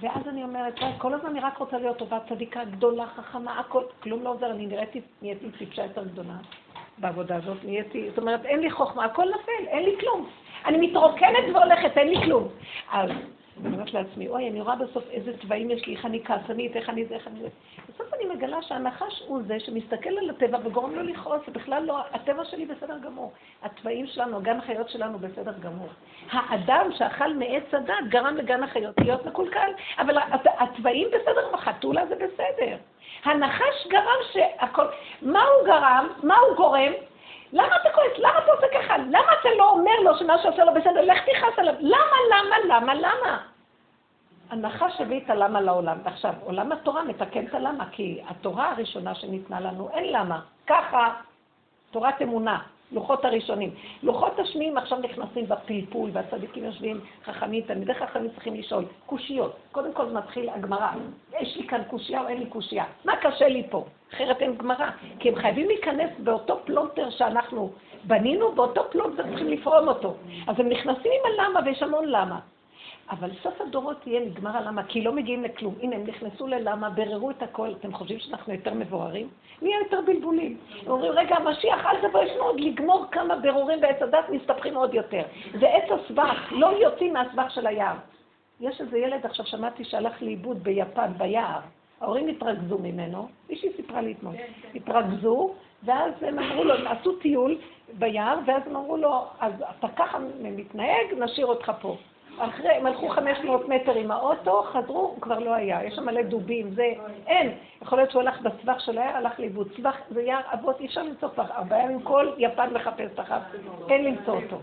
ואז 0.00 0.28
אני 0.28 0.42
אומרת, 0.42 0.74
כל 0.98 1.14
הזמן 1.14 1.30
אני 1.30 1.40
רק 1.40 1.58
רוצה 1.58 1.78
להיות 1.78 1.98
טובה, 1.98 2.18
צדיקה, 2.28 2.64
גדולה, 2.64 3.06
חכמה, 3.06 3.60
הכל, 3.60 3.82
כלום 4.02 4.22
לא 4.22 4.30
עוזר, 4.30 4.50
אני 4.50 4.66
נראיתי, 4.66 5.00
נהייתי 5.22 5.50
טיפשה 5.58 5.82
יותר 5.82 6.04
גדולה 6.04 6.34
בעבודה 6.98 7.36
הזאת, 7.36 7.64
נהייתי, 7.64 8.08
זאת 8.08 8.18
אומרת, 8.18 8.44
אין 8.44 8.60
לי 8.60 8.70
חוכמה, 8.70 9.04
הכל 9.04 9.24
נפל, 9.28 9.66
אין 9.66 9.84
לי 9.84 9.96
כלום. 10.00 10.28
אני 10.66 10.86
מתרוקנת 10.86 11.54
והולכת, 11.54 11.96
אין 11.96 12.08
לי 12.08 12.24
כלום. 12.24 12.48
אז 12.92 13.10
אני 13.64 13.74
אומרת 13.74 13.94
לעצמי, 13.94 14.28
אוי, 14.28 14.48
אני 14.48 14.60
רואה 14.60 14.76
בסוף 14.76 15.04
איזה 15.10 15.38
צבעים 15.42 15.70
יש 15.70 15.86
לי, 15.86 15.96
איך 15.96 16.04
אני 16.06 16.24
כעסנית, 16.24 16.76
איך 16.76 16.88
אני 16.88 17.06
זה, 17.06 17.14
איך 17.14 17.26
אני 17.26 17.40
זה. 17.40 17.48
בסוף 17.88 18.14
אני 18.14 18.34
מגלה 18.34 18.62
שהנחש 18.62 19.22
הוא 19.26 19.40
זה 19.46 19.60
שמסתכל 19.60 20.18
על 20.18 20.30
הטבע 20.30 20.58
וגורם 20.64 20.94
לו 20.94 21.02
לכעוס, 21.02 21.40
זה 21.46 21.52
בכלל 21.52 21.84
לא, 21.84 21.98
הטבע 22.12 22.44
שלי 22.44 22.66
בסדר 22.66 22.98
גמור. 22.98 23.32
הצבעים 23.62 24.06
שלנו, 24.06 24.36
הגן 24.36 24.58
החיות 24.58 24.88
שלנו 24.88 25.18
בסדר 25.18 25.52
גמור. 25.60 25.88
האדם 26.30 26.86
שאכל 26.98 27.34
מעץ 27.34 27.74
הדת 27.74 27.94
גרם 28.08 28.36
לגן 28.36 28.62
החיות 28.62 28.94
להיות 29.00 29.26
מקולקל, 29.26 29.70
אבל 29.98 30.18
הצבעים 30.44 31.08
בסדר, 31.08 31.54
החתולה 31.54 32.06
זה 32.06 32.14
בסדר. 32.14 32.76
הנחש 33.24 33.86
גרם 33.88 34.20
שהכל, 34.32 34.86
מה 35.22 35.42
הוא 35.42 35.66
גרם? 35.66 36.08
מה 36.22 36.36
הוא 36.36 36.56
גורם? 36.56 36.92
למה 37.52 37.76
אתה 37.76 37.88
כועס? 37.94 38.18
למה 38.18 38.38
אתה 38.38 38.52
עושה 38.52 38.66
ככה? 38.74 38.98
למה 38.98 39.32
אתה 39.40 39.48
לא 39.58 39.70
אומר 39.70 40.00
לו 40.02 40.18
שמה 40.18 40.38
שעושה 40.42 40.64
לו 40.64 40.74
בסדר? 40.74 41.00
לך 41.00 41.18
תכעס 41.22 41.58
עליו. 41.58 41.74
למה, 41.80 42.16
למה, 42.30 42.56
למה, 42.68 42.94
למה? 42.94 43.38
הנחש 44.50 45.00
הביא 45.00 45.20
את 45.24 45.30
הלמה 45.30 45.60
לעולם. 45.60 45.98
ועכשיו, 46.04 46.34
עולם 46.44 46.72
התורה 46.72 47.04
מתקן 47.04 47.46
את 47.46 47.54
הלמה, 47.54 47.84
כי 47.92 48.20
התורה 48.28 48.70
הראשונה 48.70 49.14
שניתנה 49.14 49.60
לנו, 49.60 49.90
אין 49.92 50.12
למה. 50.12 50.40
ככה, 50.66 51.14
תורת 51.90 52.22
אמונה. 52.22 52.58
לוחות 52.92 53.24
הראשונים. 53.24 53.70
לוחות 54.02 54.38
השניים 54.38 54.78
עכשיו 54.78 54.98
נכנסים 54.98 55.46
בפלפול, 55.48 56.10
והצדיקים 56.12 56.64
יושבים 56.64 57.00
חכמים, 57.24 57.62
תלמידי 57.62 57.94
חכמים 57.94 58.30
צריכים 58.30 58.54
לשאול, 58.54 58.84
קושיות. 59.06 59.56
קודם 59.72 59.92
כל 59.92 60.06
מתחיל 60.06 60.50
הגמרא, 60.50 60.88
יש 61.40 61.56
לי 61.56 61.66
כאן 61.66 61.82
קושייה 61.90 62.22
או 62.22 62.28
אין 62.28 62.38
לי 62.38 62.46
קושייה? 62.46 62.84
מה 63.04 63.16
קשה 63.16 63.48
לי 63.48 63.62
פה? 63.70 63.84
אחרת 64.14 64.42
אין 64.42 64.56
גמרא. 64.56 64.90
כי 65.18 65.28
הם 65.28 65.34
חייבים 65.34 65.66
להיכנס 65.66 66.10
באותו 66.18 66.60
פלונטר 66.64 67.10
שאנחנו 67.10 67.72
בנינו, 68.04 68.52
באותו 68.52 68.82
פלונטר 68.90 69.22
צריכים 69.22 69.48
לפרום 69.48 69.88
אותו. 69.88 70.14
אז 70.46 70.60
הם 70.60 70.68
נכנסים 70.68 71.12
עם 71.12 71.32
הלמה, 71.32 71.60
ויש 71.64 71.82
המון 71.82 72.04
למה. 72.06 72.38
אבל 73.10 73.30
סוף 73.42 73.60
הדורות 73.60 74.00
תהיה 74.00 74.20
נגמר 74.20 74.56
הלמה, 74.56 74.82
כי 74.82 75.02
לא 75.02 75.12
מגיעים 75.12 75.44
לכלום. 75.44 75.74
הנה, 75.82 75.96
הם 75.96 76.04
נכנסו 76.06 76.46
ללמה, 76.46 76.90
בררו 76.90 77.30
את 77.30 77.42
הכל. 77.42 77.70
אתם 77.80 77.92
חושבים 77.92 78.18
שאנחנו 78.18 78.52
יותר 78.52 78.74
מבוארים? 78.74 79.28
נהיה 79.62 79.78
יותר 79.78 80.00
בלבולים. 80.06 80.56
הם 80.82 80.90
אומרים, 80.90 81.12
רגע, 81.12 81.36
המשיח, 81.36 81.86
אל 81.86 82.08
תבוא, 82.08 82.22
יש 82.22 82.30
לנו 82.30 82.44
עוד 82.44 82.60
לגמור 82.60 83.04
כמה 83.10 83.36
ברורים 83.36 83.80
בעץ 83.80 84.02
הדת, 84.02 84.28
מסתבכים 84.28 84.76
עוד 84.76 84.94
יותר. 84.94 85.22
זה 85.60 85.68
עץ 85.68 85.90
הסבך, 85.90 86.48
לא 86.50 86.66
יוצאים 86.66 87.12
מהסבך 87.12 87.50
של 87.50 87.66
היער. 87.66 87.96
יש 88.60 88.80
איזה 88.80 88.98
ילד, 88.98 89.26
עכשיו 89.26 89.46
שמעתי 89.46 89.84
שהלך 89.84 90.22
לאיבוד 90.22 90.62
ביפן, 90.64 91.12
ביער. 91.18 91.60
ההורים 92.00 92.28
התרכזו 92.28 92.78
ממנו, 92.78 93.28
מישהי 93.50 93.68
סיפרה 93.76 94.00
לי 94.00 94.12
אתמול. 94.12 94.34
התרכזו, 94.74 95.54
ואז 95.82 96.12
הם 96.20 96.38
אמרו 96.38 96.64
לו, 96.64 96.74
עשו 96.74 97.16
טיול 97.16 97.58
ביער, 97.98 98.38
ואז 98.46 98.62
הם 98.66 98.76
אמרו 98.76 98.96
לו, 98.96 99.24
אז 99.40 99.52
אתה 99.78 99.88
ככה 99.96 100.18
מתנהג, 100.40 101.06
נשאיר 101.18 101.46
אותך 101.46 101.72
פה. 101.80 101.96
אחרי, 102.38 102.68
הם 102.68 102.86
הלכו 102.86 103.08
500 103.08 103.68
מטר 103.68 103.94
עם 103.94 104.10
האוטו, 104.10 104.62
חזרו, 104.62 104.98
הוא 104.98 105.20
כבר 105.20 105.38
לא 105.38 105.54
היה. 105.54 105.84
יש 105.84 105.94
שם 105.94 106.06
מלא 106.06 106.22
דובים, 106.22 106.70
זה, 106.74 106.92
אין. 107.26 107.52
יכול 107.82 107.98
להיות 107.98 108.10
שהוא 108.10 108.22
הלך 108.22 108.40
בסבך 108.40 108.80
של 108.80 108.98
היער, 108.98 109.16
הלך 109.16 109.40
לאיבוד. 109.40 109.68
סבך 109.76 109.96
זה 110.10 110.22
יער 110.22 110.40
אבות, 110.54 110.80
אי 110.80 110.86
אפשר 110.86 111.02
למצוא 111.02 111.28
כבר 111.28 111.44
ארבעה 111.56 111.82
ימים, 111.82 112.02
כל 112.02 112.32
יפן 112.38 112.74
מחפש 112.74 113.18
אחת, 113.18 113.42
אין 113.88 114.04
למצוא 114.04 114.36
אותו. 114.42 114.58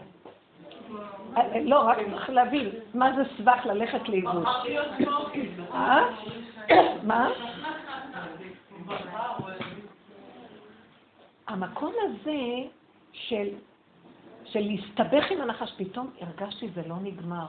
לא, 1.61 1.79
רק 1.79 1.97
צריך 2.11 2.29
להבין, 2.29 2.69
מה 2.93 3.11
זה 3.15 3.21
סבך 3.37 3.65
ללכת 3.65 4.09
לאיבוד. 4.09 4.45
אה? 5.73 6.03
מה? 7.03 7.29
המקום 11.47 11.93
הזה 12.03 12.69
של, 13.13 13.47
של 14.45 14.59
להסתבך 14.59 15.31
עם 15.31 15.41
הנחש, 15.41 15.73
פתאום 15.77 16.11
הרגשתי 16.21 16.69
זה 16.75 16.81
לא 16.87 16.95
נגמר. 17.01 17.45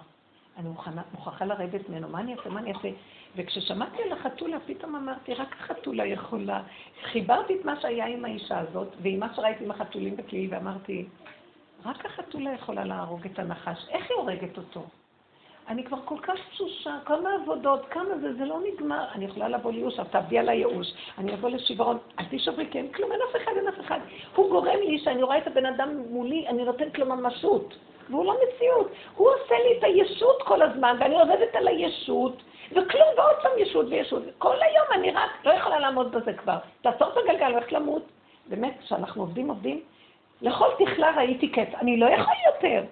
אני 0.57 0.69
מוכנה, 0.69 1.03
מוכרחה 1.13 1.45
לרדת 1.45 1.89
ממנו, 1.89 2.09
מה 2.09 2.21
אני 2.21 2.35
אעשה, 2.35 2.49
מה 2.49 2.61
אני 2.61 2.73
אעשה? 2.73 2.89
וכששמעתי 3.37 4.03
על 4.03 4.13
החתולה, 4.13 4.57
פתאום 4.67 4.95
אמרתי, 4.95 5.35
רק 5.35 5.57
החתולה 5.61 6.07
יכולה. 6.07 6.63
חיברתי 7.03 7.55
את 7.61 7.65
מה 7.65 7.81
שהיה 7.81 8.07
עם 8.07 8.25
האישה 8.25 8.59
הזאת, 8.59 8.89
ועם 9.03 9.21
מה 9.21 9.35
שראיתי 9.35 9.65
עם 9.65 9.71
החתולים 9.71 10.17
בכלי, 10.17 10.49
ואמרתי, 10.51 11.07
רק 11.85 12.07
החתולה 12.07 12.53
יכולה 12.53 12.85
להרוג 12.85 13.25
את 13.25 13.39
הנחש. 13.39 13.89
איך 13.89 14.11
היא 14.11 14.17
הורגת 14.17 14.59
אותו? 14.59 14.87
אני 15.69 15.85
כבר 15.85 15.97
כל 16.05 16.19
כך 16.23 16.35
תשושה, 16.51 16.97
כמה 17.05 17.35
עבודות, 17.35 17.87
כמה 17.91 18.19
זה, 18.21 18.35
זה 18.35 18.45
לא 18.45 18.59
נגמר. 18.61 19.05
אני 19.15 19.25
יכולה 19.25 19.49
לבוא 19.49 19.73
לייאוש, 19.73 19.99
אבל 19.99 20.09
תעבדי 20.09 20.39
על 20.39 20.49
הייאוש. 20.49 20.95
אני 21.19 21.35
אבוא 21.35 21.51
לשברון, 21.51 21.99
אל 22.21 22.25
תשברי, 22.31 22.67
כי 22.71 22.79
אין 22.79 22.93
כלום, 22.93 23.13
אין 23.13 23.21
אף 23.31 23.37
אחד, 23.37 23.53
אין 23.57 23.69
אף 23.69 23.81
אחד. 23.81 24.01
הוא 24.35 24.51
גורם 24.51 24.79
לי 24.81 24.99
שאני 24.99 25.23
רואה 25.23 25.39
את 25.39 25.47
הבן 25.47 25.67
אדם 25.67 26.03
מולי, 26.11 26.49
אני 26.49 26.65
נותנת 26.65 26.99
לו 26.99 27.07
ממשות. 27.07 27.77
והוא 28.11 28.25
לא 28.25 28.35
מציאות. 28.35 28.93
הוא 29.17 29.29
עושה 29.29 29.55
לי 29.55 29.79
את 29.79 29.85
הישות 29.85 30.43
כל 30.43 30.63
הזמן, 30.63 30.97
ואני 31.01 31.21
עובדת 31.21 31.55
על 31.55 31.69
הישות, 31.69 32.43
וכלום, 32.73 33.09
ועוד 33.17 33.37
פעם 33.43 33.53
ישות 33.59 33.87
וישות. 33.91 34.23
כל 34.39 34.57
היום 34.63 34.87
אני 34.93 35.11
רק 35.11 35.31
לא 35.45 35.53
יכולה 35.53 35.79
לעמוד 35.79 36.13
בזה 36.13 36.33
כבר. 36.33 36.57
תעצור 36.83 37.09
את 37.09 37.17
הגלגל, 37.17 37.53
הולכת 37.53 37.73
למות. 37.73 38.03
באמת, 38.47 38.75
כשאנחנו 38.81 39.23
עובדים, 39.23 39.49
עובדים, 39.49 39.81
לכל 40.43 40.69
תכלה 40.79 41.17
ראיתי 41.17 41.49
קץ. 41.49 41.69
אני 41.81 41.97
לא 41.97 42.07
יכול 42.07 42.35
יותר. 42.55 42.83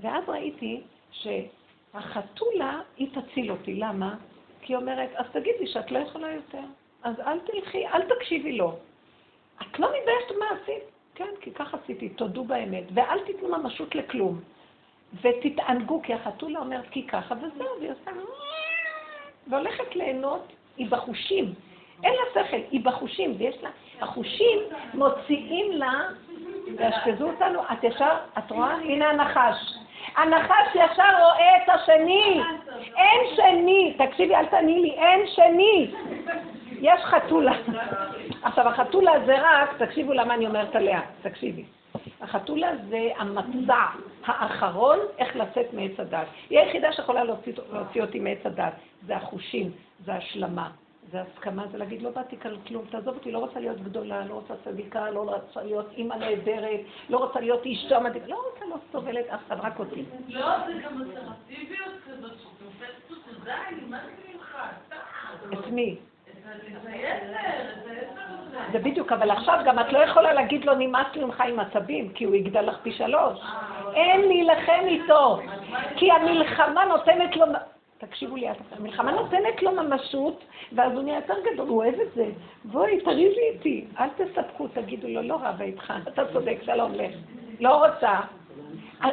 ואז 0.00 0.28
ראיתי 0.28 0.80
שהחתולה, 1.92 2.80
היא 2.96 3.08
תציל 3.12 3.50
אותי. 3.50 3.74
למה? 3.74 4.14
כי 4.62 4.72
היא 4.72 4.76
אומרת, 4.76 5.10
אז 5.14 5.26
תגידי 5.32 5.66
שאת 5.66 5.90
לא 5.90 5.98
יכולה 5.98 6.32
יותר. 6.32 6.62
אז 7.02 7.20
אל 7.20 7.38
תלכי, 7.38 7.86
אל 7.86 8.02
תקשיבי 8.02 8.52
לו. 8.52 8.76
את 9.62 9.78
לא 9.78 9.88
מתביישת 9.88 10.38
מה 10.38 10.46
עשית? 10.62 10.82
כן, 11.14 11.28
כי 11.40 11.50
ככה 11.50 11.76
עשיתי, 11.84 12.08
תודו 12.08 12.44
באמת. 12.44 12.84
ואל 12.94 13.18
תיתנו 13.26 13.48
ממשות 13.48 13.94
לכלום. 13.94 14.40
ותתענגו, 15.22 16.02
כי 16.02 16.14
החתולה 16.14 16.58
אומרת 16.58 16.88
כי 16.90 17.06
ככה, 17.06 17.34
וזהו, 17.34 17.68
והיא 17.80 17.90
עושה... 17.90 18.10
והולכת 19.46 19.96
ליהנות, 19.96 20.52
היא 20.76 20.90
בחושים. 20.90 21.54
אין 22.04 22.12
לה 22.12 22.44
שכל, 22.44 22.56
היא 22.70 22.84
בחושים, 22.84 23.34
ויש 23.38 23.62
לה... 23.62 23.70
החושים 24.00 24.58
מוציאים 24.94 25.72
לה, 25.72 26.08
ויאשפזו 26.76 27.30
אותנו, 27.30 27.62
את 27.72 27.84
ישר, 27.84 28.16
את 28.38 28.50
רואה? 28.50 28.74
הנה 28.74 29.10
הנחש. 29.10 29.81
הנחש 30.16 30.74
ישר 30.74 31.18
רואה 31.22 31.56
את 31.64 31.68
השני. 31.68 32.40
אין 32.96 33.36
שני. 33.36 33.96
תקשיבי, 33.98 34.34
אל 34.34 34.46
תעני 34.46 34.80
לי, 34.80 34.90
אין 34.90 35.26
שני. 35.26 35.90
יש 36.80 37.00
חתולה. 37.04 37.52
עכשיו, 38.42 38.68
החתולה 38.68 39.12
זה 39.26 39.34
רק, 39.38 39.82
תקשיבו 39.82 40.12
למה 40.12 40.34
אני 40.34 40.46
אומרת 40.46 40.76
עליה, 40.76 41.00
תקשיבי. 41.22 41.64
החתולה 42.20 42.70
זה 42.88 43.08
המצע 43.18 43.84
האחרון 44.26 44.98
איך 45.18 45.36
לצאת 45.36 45.72
מעץ 45.72 46.00
הדת. 46.00 46.26
היא 46.50 46.58
היחידה 46.58 46.92
שיכולה 46.92 47.24
להוציא, 47.24 47.52
להוציא 47.72 48.02
אותי 48.02 48.20
מעץ 48.20 48.38
הדת. 48.44 48.72
זה 49.06 49.16
החושים, 49.16 49.70
זה 50.04 50.14
השלמה, 50.14 50.68
זה 51.10 51.22
הסכמה, 51.22 51.66
זה 51.72 51.78
להגיד, 51.78 52.02
לא 52.02 52.10
באתי 52.10 52.36
כאן 52.36 52.54
כלום, 52.66 52.84
תעזוב 52.90 53.14
אותי, 53.14 53.32
לא 53.32 53.38
רוצה 53.38 53.60
להיות 53.60 53.80
גדולה, 53.80 54.24
לא 54.24 54.34
רוצה 54.34 54.54
צדיקה, 54.64 55.10
לא 55.10 55.20
רוצה 55.20 55.62
להיות 55.62 55.86
אימא 55.96 56.14
נהדרת, 56.14 56.80
לא 57.08 57.16
רוצה 57.18 57.40
להיות 57.40 57.64
אישה 57.64 58.00
מדהימה, 58.00 58.26
לא 58.26 58.42
רוצה 58.52 58.64
לא 58.66 58.76
סובלת 58.92 59.26
אף 59.26 59.40
אחד, 59.46 59.60
רק 59.60 59.78
אותי. 59.78 60.04
לא, 60.28 60.66
זה 60.66 60.72
גם 60.84 61.02
אסרטיביות 61.02 61.92
כזאת, 62.06 62.32
שתופסת 62.38 63.10
אותו, 63.10 63.44
די, 63.44 63.50
מה 63.88 63.98
זה 64.04 64.10
ממך? 64.34 64.58
את 65.52 65.66
מי? 65.66 65.96
זה 68.72 68.78
בדיוק, 68.78 69.12
אבל 69.12 69.30
עכשיו 69.30 69.58
גם 69.64 69.78
את 69.78 69.92
לא 69.92 69.98
יכולה 69.98 70.32
להגיד 70.32 70.64
לו 70.64 70.74
נמאס 70.74 71.06
לי 71.14 71.24
ממך 71.24 71.40
עם 71.40 71.60
עצבים, 71.60 72.12
כי 72.12 72.24
הוא 72.24 72.34
יגדל 72.34 72.60
לך 72.60 72.76
פי 72.82 72.92
שלוש. 72.92 73.38
אין 73.94 74.20
להילחם 74.20 74.82
איתו, 74.86 75.40
כי 75.96 76.10
המלחמה 76.10 76.84
נותנת 76.84 77.36
לו... 77.36 77.46
תקשיבו 78.06 78.36
לי, 78.36 78.46
המלחמה 78.72 79.12
נותנת 79.12 79.62
לו 79.62 79.70
ממשות, 79.72 80.44
ואז 80.72 80.92
הוא 80.92 81.02
נהיה 81.02 81.16
יותר 81.16 81.34
גדול, 81.52 81.68
הוא 81.68 81.76
אוהב 81.76 81.94
את 81.94 82.14
זה. 82.14 82.30
בואי, 82.64 83.00
תריבי 83.00 83.40
איתי, 83.52 83.84
אל 84.00 84.08
תספחו, 84.08 84.68
תגידו 84.68 85.08
לו, 85.08 85.22
לא 85.22 85.34
רבה 85.34 85.64
איתך, 85.64 85.92
אתה 86.08 86.22
צודק, 86.32 86.58
שלום 86.62 86.94
לך. 86.94 87.14
לא 87.60 87.86
רוצה. 87.86 88.20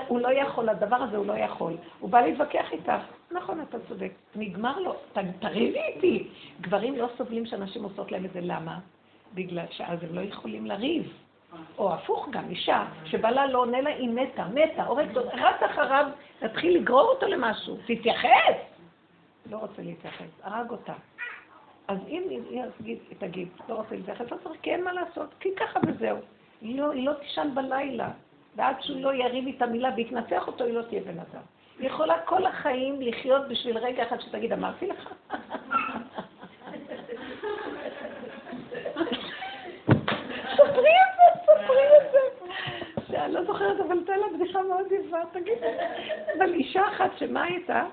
הוא 0.08 0.20
לא 0.20 0.34
יכול, 0.34 0.70
הדבר 0.70 0.96
הזה 0.96 1.18
הוא 1.18 1.26
לא 1.26 1.34
יכול. 1.34 1.74
הוא 2.00 2.10
בא 2.10 2.22
להתווכח 2.22 2.72
איתך. 2.72 3.02
נכון, 3.32 3.62
אתה 3.70 3.78
צודק. 3.88 4.12
נגמר 4.36 4.80
לו, 4.80 4.96
תריבי 5.40 5.80
איתי. 5.80 6.28
גברים 6.62 6.96
לא 6.96 7.08
סובלים 7.18 7.46
שאנשים 7.46 7.84
עושות 7.84 8.12
להם 8.12 8.26
את 8.26 8.34
זה, 8.34 8.40
למה? 8.44 8.80
בגלל 9.34 9.66
שאז 9.72 10.04
הם 10.04 10.16
לא 10.16 10.22
יכולים 10.22 10.66
לריב. 10.66 11.14
או 11.78 11.94
הפוך 11.94 12.28
גם, 12.32 12.50
אישה 12.50 12.86
שבעלה 13.06 13.48
לא 13.48 13.60
עונה 13.60 13.82
לה, 13.82 13.90
היא 13.90 14.10
מתה, 14.10 14.46
מתה, 14.54 14.84
הורגת 14.84 15.18
רץ 15.18 15.64
אחריו, 15.66 16.06
תתחיל 16.40 16.78
לגרור 16.78 17.02
אותו 17.02 17.28
למשהו, 17.28 17.78
תתייחס! 17.86 18.79
לא 19.46 19.58
רוצה 19.58 19.82
להתייחס, 19.82 20.30
הרג 20.44 20.72
אותה. 20.72 20.94
אז 21.88 21.98
אם 22.08 22.24
היא 22.30 22.98
תגיד, 23.20 23.48
לא 23.70 23.74
רוצה 23.74 23.96
להתייחס, 23.96 24.32
לא 24.32 24.38
צריך, 24.44 24.62
כי 24.62 24.72
אין 24.72 24.84
מה 24.84 24.94
לעשות, 24.94 25.30
כי 25.40 25.50
ככה 25.56 25.80
וזהו. 25.88 26.18
היא 26.62 26.80
לא, 26.80 26.92
היא 26.92 27.06
לא 27.06 27.14
תישן 27.14 27.48
בלילה, 27.54 28.10
ועד 28.56 28.76
שהוא 28.82 29.02
לא 29.02 29.14
יריב 29.14 29.46
איתה 29.48 29.66
מילה 29.66 29.90
ויתנצח 29.96 30.48
אותו, 30.48 30.64
היא 30.64 30.74
לא 30.74 30.82
תהיה 30.82 31.02
בן 31.02 31.20
אדם. 31.20 31.42
היא 31.80 31.88
יכולה 31.88 32.22
כל 32.26 32.46
החיים 32.46 33.02
לחיות 33.02 33.48
בשביל 33.48 33.78
רגע 33.78 34.04
אחד 34.08 34.22
שתגיד, 34.22 34.54
אמרתי 34.54 34.88
לך? 34.88 35.14
ספרי 40.54 40.92
את 41.00 41.16
זה, 41.16 41.42
ספרי 41.44 41.88
את 41.98 42.12
זה. 42.12 42.20
אני 43.26 43.34
לא 43.34 43.44
זוכרת, 43.44 43.80
אבל 43.80 44.04
תן 44.06 44.20
לה 44.20 44.26
בדיחה 44.36 44.62
מאוד 44.62 44.86
יפה, 44.92 45.18
תגיד. 45.32 45.58
אבל 46.38 46.54
אישה 46.54 46.88
אחת 46.88 47.12
שמה 47.18 47.44
הייתה? 47.44 47.86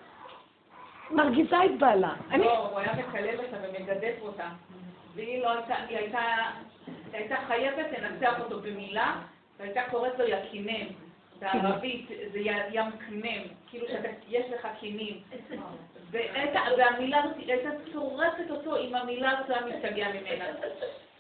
מרגיזה 1.11 1.64
את 1.64 1.79
בעלה. 1.79 2.14
לא, 2.38 2.69
הוא 2.69 2.79
היה 2.79 2.92
מקלל 2.92 3.38
אותה 3.38 3.57
ומגדף 3.62 4.14
אותה. 4.23 4.49
והיא 5.14 5.42
לא 5.42 5.51
הייתה, 5.51 5.75
היא 5.88 5.99
הייתה 7.12 7.37
חייבת 7.47 7.87
לנצח 7.99 8.40
אותו 8.40 8.61
במילה, 8.61 9.14
והייתה 9.59 9.81
קוראת 9.90 10.19
לו 10.19 10.25
יקינם. 10.27 10.87
בערבית 11.40 12.09
זה 12.33 12.38
ים 12.73 12.90
קנם, 13.07 13.42
כאילו 13.66 13.87
שיש 13.87 14.47
לך 14.53 14.69
קינים. 14.81 15.21
והמילה 16.77 17.23
הזאת 17.23 17.37
הייתה 17.37 17.71
צורפת 17.92 18.51
אותו 18.51 18.77
עם 18.77 18.95
המילה 18.95 19.31
הזאת, 19.31 19.51
היה 19.51 19.61
משתגע 19.66 20.09
ממנה. 20.09 20.45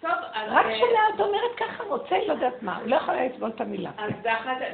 טוב. 0.00 0.10
רק 0.34 0.66
כשלאת 0.66 1.20
אומרת 1.20 1.56
ככה, 1.56 1.84
רוצה, 1.84 2.18
לא 2.26 2.32
יודעת 2.32 2.62
מה, 2.62 2.76
הוא 2.76 2.88
לא 2.88 2.96
יכול 2.96 3.14
לסבול 3.14 3.50
את 3.54 3.60
המילה. 3.60 3.90
אז 3.98 4.12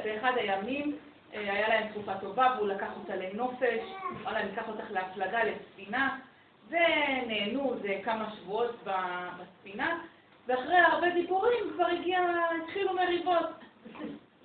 באחד 0.03 0.33
הימים 0.35 0.97
היה 1.33 1.69
להם 1.69 1.87
תקופה 1.87 2.13
טובה, 2.21 2.53
והוא 2.57 2.67
לקח 2.67 2.89
אותה 2.99 3.15
לנופש, 3.15 3.83
וואלה, 4.23 4.39
אני 4.39 4.53
אקח 4.53 4.67
אותך 4.67 4.91
להפלגה, 4.91 5.39
לספינה, 5.43 6.17
ונהנו 6.69 7.75
זה 7.81 7.99
כמה 8.03 8.31
שבועות 8.35 8.83
בספינה, 9.39 9.97
ואחרי 10.47 10.77
הרבה 10.77 11.09
דיבורים 11.09 11.63
כבר 11.73 11.85
הגיע, 11.85 12.19
התחילו 12.63 12.93
מריבות. 12.93 13.49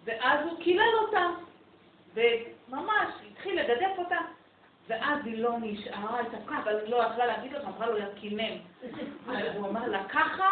ואז 0.04 0.46
הוא 0.46 0.58
קילל 0.58 0.94
אותה, 1.00 1.26
וממש 2.14 3.08
התחיל 3.32 3.60
לגדף 3.60 3.98
אותה, 3.98 4.18
ואז 4.88 5.18
היא 5.24 5.42
לא 5.42 5.52
נשארה, 5.60 6.20
התאפקה, 6.20 6.58
אבל 6.62 6.76
לא 6.86 6.96
יכלה 6.96 7.26
להגיד 7.26 7.52
לו, 7.52 7.58
אמרה 7.60 7.86
לו, 7.86 7.98
יא 7.98 8.04
הוא 9.54 9.68
אמר 9.68 9.88
לה, 9.88 10.04
ככה, 10.08 10.48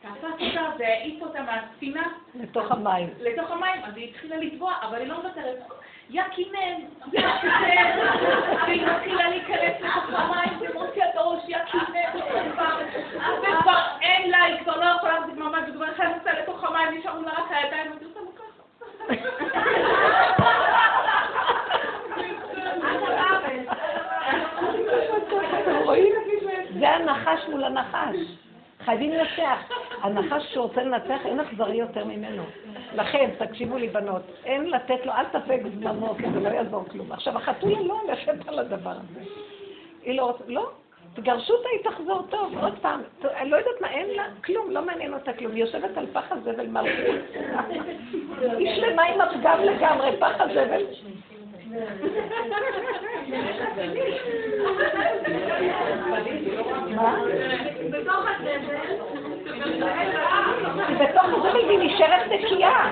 תפס 0.00 0.40
אותה 0.40 0.70
והעיף 0.78 1.22
אותה 1.22 1.42
מהספינה. 1.42 2.12
לתוך 2.34 2.72
המים. 2.72 3.08
לתוך 3.18 3.50
המים, 3.50 3.84
אז 3.84 3.96
היא 3.96 4.10
התחילה 4.10 4.36
לטבוע, 4.36 4.74
אבל 4.82 4.98
היא 4.98 5.08
לא 5.08 5.22
מוותרת. 5.22 5.58
יא 6.10 6.22
קימם, 6.22 6.80
והיא 7.12 8.86
מתחילה 8.86 9.28
להיכנס 9.28 9.80
לתוך 9.80 10.10
המים 10.12 10.58
ומוציאה 10.60 11.10
את 11.10 11.16
הראש, 11.16 11.42
יא 11.48 11.58
קימם, 11.70 12.22
וכבר 13.42 13.80
אין 14.02 14.30
לה, 14.30 14.42
היא 14.42 14.56
כבר 14.62 14.76
לא 14.76 14.84
יכולה 14.96 15.18
להחזיק 15.18 15.36
ממש, 15.36 15.62
וכבר 15.70 15.86
נכנסה 15.86 16.32
לתוך 16.32 16.64
המים, 16.64 16.98
נשארו 16.98 17.22
לה 17.22 17.30
רק 17.30 17.50
הידיים, 17.50 17.90
ואני 17.92 18.04
עושה 18.04 18.20
לו 18.20 18.30
זה 26.78 26.88
הנחש 26.88 27.48
מול 27.48 27.64
הנחש. 27.64 28.16
חייבים 28.84 29.12
לנצח. 29.12 29.58
הנחש 30.02 30.54
שרוצה 30.54 30.82
לנצח, 30.82 31.26
אין 31.26 31.40
אכזרי 31.40 31.76
יותר 31.76 32.04
ממנו. 32.04 32.42
לכן, 32.94 33.30
תקשיבו 33.38 33.76
לי 33.76 33.88
בנות, 33.88 34.22
אין 34.44 34.70
לתת 34.70 35.06
לו, 35.06 35.12
אל 35.12 35.24
תפק 35.24 35.60
זמנו, 35.80 36.14
כי 36.14 36.30
זה 36.32 36.40
לא 36.40 36.48
יעזור 36.48 36.84
כלום. 36.90 37.12
עכשיו, 37.12 37.36
החתולה 37.36 37.80
לא 37.80 38.00
הולכת 38.02 38.48
על 38.48 38.58
הדבר 38.58 38.90
הזה. 38.90 39.20
היא 40.02 40.16
לא 40.16 40.22
רוצה, 40.22 40.44
לא, 40.46 40.70
תגרשו 41.14 41.52
אותה, 41.52 41.68
היא 41.68 41.90
תחזור 41.90 42.22
טוב, 42.30 42.58
עוד 42.62 42.78
פעם. 42.80 43.02
אני 43.24 43.50
לא 43.50 43.56
יודעת 43.56 43.80
מה, 43.80 43.90
אין 43.90 44.10
לה 44.10 44.24
כלום, 44.44 44.70
לא 44.70 44.82
מעניין 44.86 45.14
אותה 45.14 45.32
כלום. 45.32 45.52
היא 45.52 45.64
יושבת 45.64 45.96
על 45.96 46.06
פח 46.12 46.32
הזבל 46.32 46.66
מלכות. 46.66 47.20
היא 48.58 48.74
שלמה 48.76 49.02
עם 49.02 49.20
הפגם 49.20 49.58
לגמרי, 49.64 50.16
פח 50.18 50.40
הזבל. 50.40 50.84
בתוך 57.90 58.26
הזבל. 61.36 61.66
והיא 61.66 61.78
נשארת 61.78 62.26
נקייה. 62.30 62.90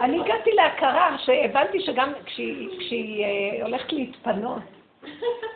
אני 0.00 0.20
הגעתי 0.20 0.50
להכרה 0.52 1.16
שהבנתי 1.18 1.80
שגם 1.80 2.12
כשהיא 2.26 3.24
אה, 3.24 3.64
הולכת 3.64 3.92
להתפנות, 3.92 4.62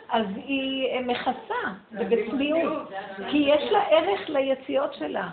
אז 0.09 0.25
היא 0.35 0.89
אה, 0.89 1.01
מכסה, 1.01 1.69
ובצניעות, 1.91 2.91
כי 3.31 3.37
יש 3.37 3.71
לה 3.71 3.83
ערך 3.89 4.29
ליציאות 4.29 4.93
שלה. 4.93 5.27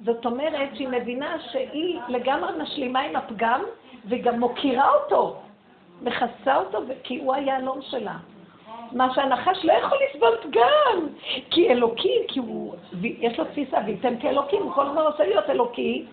זאת 0.00 0.26
אומרת 0.26 0.68
שהיא 0.74 0.88
מבינה 0.88 1.36
שהיא 1.52 2.00
לגמרי 2.08 2.52
משלימה 2.62 3.00
עם 3.00 3.16
הפגם, 3.16 3.62
וגם 4.08 4.40
מוקירה 4.40 4.90
אותו, 4.90 5.36
מכסה 6.02 6.56
אותו, 6.56 6.78
כי 7.02 7.18
הוא 7.18 7.34
היהלום 7.34 7.82
שלה. 7.82 8.16
מה 8.92 9.14
שהנחש 9.14 9.64
לא 9.64 9.72
יכול 9.72 9.98
לסבול 10.08 10.36
פגם, 10.42 11.06
כי 11.50 11.68
אלוקי, 11.70 12.18
כי 12.28 12.38
הוא, 12.38 12.74
יש 13.02 13.38
לו 13.38 13.44
תפיסה, 13.44 13.78
וייתן 13.86 14.20
כאלוקים, 14.20 14.62
הוא 14.62 14.72
כל 14.72 14.86
הזמן 14.86 15.02
רוצה 15.02 15.24
להיות 15.24 15.50
אלוקי, 15.50 16.06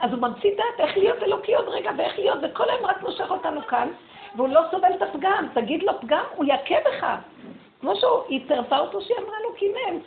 אז 0.00 0.12
הוא 0.12 0.20
ממציא 0.20 0.50
דעת 0.56 0.88
איך 0.88 0.96
להיות 0.96 1.22
אלוקי 1.22 1.54
עוד 1.54 1.68
רגע, 1.68 1.90
ואיך 1.96 2.18
להיות, 2.18 2.38
וכל 2.42 2.70
היום 2.70 2.86
רק 2.86 3.02
מושך 3.02 3.30
אותנו 3.30 3.60
כאן, 3.66 3.88
והוא 4.36 4.48
לא 4.48 4.60
סובל 4.70 4.92
את 4.96 5.02
הפגם. 5.02 5.46
תגיד 5.54 5.82
לו 5.82 5.92
פגם, 6.00 6.24
הוא 6.36 6.44
יכה 6.44 6.74
בך. 6.86 7.06
כמו 7.80 7.92
שהיא 7.96 8.48
צירפה 8.48 8.78
אותו 8.78 9.00
שהיא 9.00 9.16
אמרה 9.18 9.36
לו 9.42 9.54
קינן. 9.54 9.98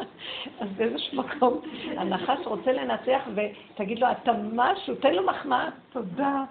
אז 0.60 0.68
באיזשהו 0.76 1.22
מקום 1.22 1.60
הנחש 1.96 2.46
רוצה 2.46 2.72
לנצח 2.72 3.22
ותגיד 3.34 3.98
לו, 3.98 4.06
אתה 4.10 4.32
משהו, 4.52 4.94
תן 4.94 5.14
לו 5.14 5.26
מחמאה, 5.26 5.68
תודה. 5.92 6.44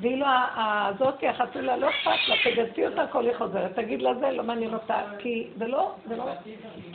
ואילו 0.00 0.26
הזאתי, 0.56 1.28
החתולה, 1.28 1.76
לא 1.76 1.88
אכפת 1.90 2.28
לה, 2.28 2.34
תגדתי 2.44 2.86
אותה, 2.86 3.02
הכל 3.02 3.26
היא 3.26 3.36
חוזרת. 3.38 3.74
תגיד 3.74 4.02
לה 4.02 4.14
זה, 4.14 4.30
לא 4.30 4.42
מעניין 4.42 4.74
אותה, 4.74 5.02
כי 5.18 5.48
זה 5.56 5.66
לא, 5.66 5.92
זה 6.06 6.16
לא... 6.16 6.24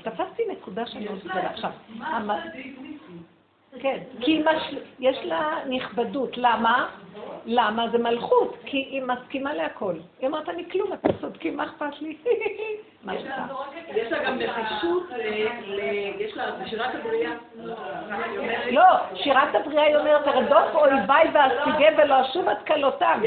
תפסתי 0.03 0.43
נקודה 0.51 0.85
שאני 0.85 1.07
רוצה 1.07 1.33
עכשיו. 1.33 1.71
כן, 3.81 3.97
כי 4.21 4.43
יש 4.99 5.17
לה 5.23 5.57
נכבדות. 5.65 6.37
למה? 6.37 6.87
למה? 7.45 7.89
זה 7.91 7.97
מלכות, 7.97 8.57
כי 8.65 8.77
היא 8.77 9.01
מסכימה 9.03 9.53
להכל. 9.53 9.95
היא 10.19 10.27
אומרת, 10.27 10.49
אני 10.49 10.69
כלום, 10.69 10.93
אתם 10.93 11.09
צודקים, 11.21 11.57
מה 11.57 11.65
אכפת 11.65 12.01
לי? 12.01 12.17
יש 13.95 14.11
לה 14.11 14.23
גם 14.23 14.39
נחישות, 14.39 15.03
יש 16.19 16.37
לה 16.37 16.51
שירת 16.65 16.95
הבריאה. 16.95 17.31
לא, 18.71 18.83
שירת 19.15 19.55
הבריאה 19.55 19.83
היא 19.83 19.95
אומרת, 19.95 20.27
ארדוף 20.27 20.75
אויביי 20.75 21.29
ואשיגה 21.33 22.03
ולא 22.03 22.21
אשוב 22.21 22.47
עד 22.47 22.57
כלותם. 22.67 23.21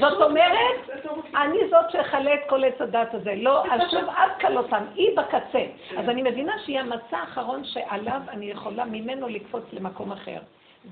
זאת 0.00 0.22
אומרת, 0.22 0.90
אני 1.36 1.58
זאת 1.70 1.90
שאכלה 1.90 2.34
את 2.34 2.40
כל 2.48 2.64
עץ 2.64 2.80
הדת 2.80 3.14
הזה, 3.14 3.34
לא 3.36 3.64
אשוב 3.64 4.04
עד 4.16 4.30
כלותם, 4.40 4.84
היא 4.94 5.16
בקצה. 5.16 5.64
אז 5.98 6.08
אני 6.08 6.22
מבינה 6.22 6.52
שהיא 6.64 6.80
המצע 6.80 7.18
האחרון 7.18 7.64
שעליו 7.64 8.20
אני 8.28 8.50
יכולה 8.50 8.84
ממנו 8.84 9.28
לקפוץ 9.28 9.64
למקום 9.72 9.95
אחר. 10.12 10.40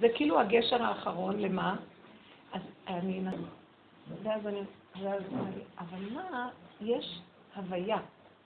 זה 0.01 0.09
כאילו 0.15 0.41
הגשר 0.41 0.83
האחרון, 0.83 1.41
למה? 1.41 1.77
אז 2.53 2.63
אני... 2.89 3.21
ואז 4.23 4.47
אני... 4.47 4.61
ואז 5.03 5.23
אני... 5.33 5.63
אבל 5.79 6.13
מה? 6.13 6.49
יש 6.81 7.21
הוויה, 7.57 7.99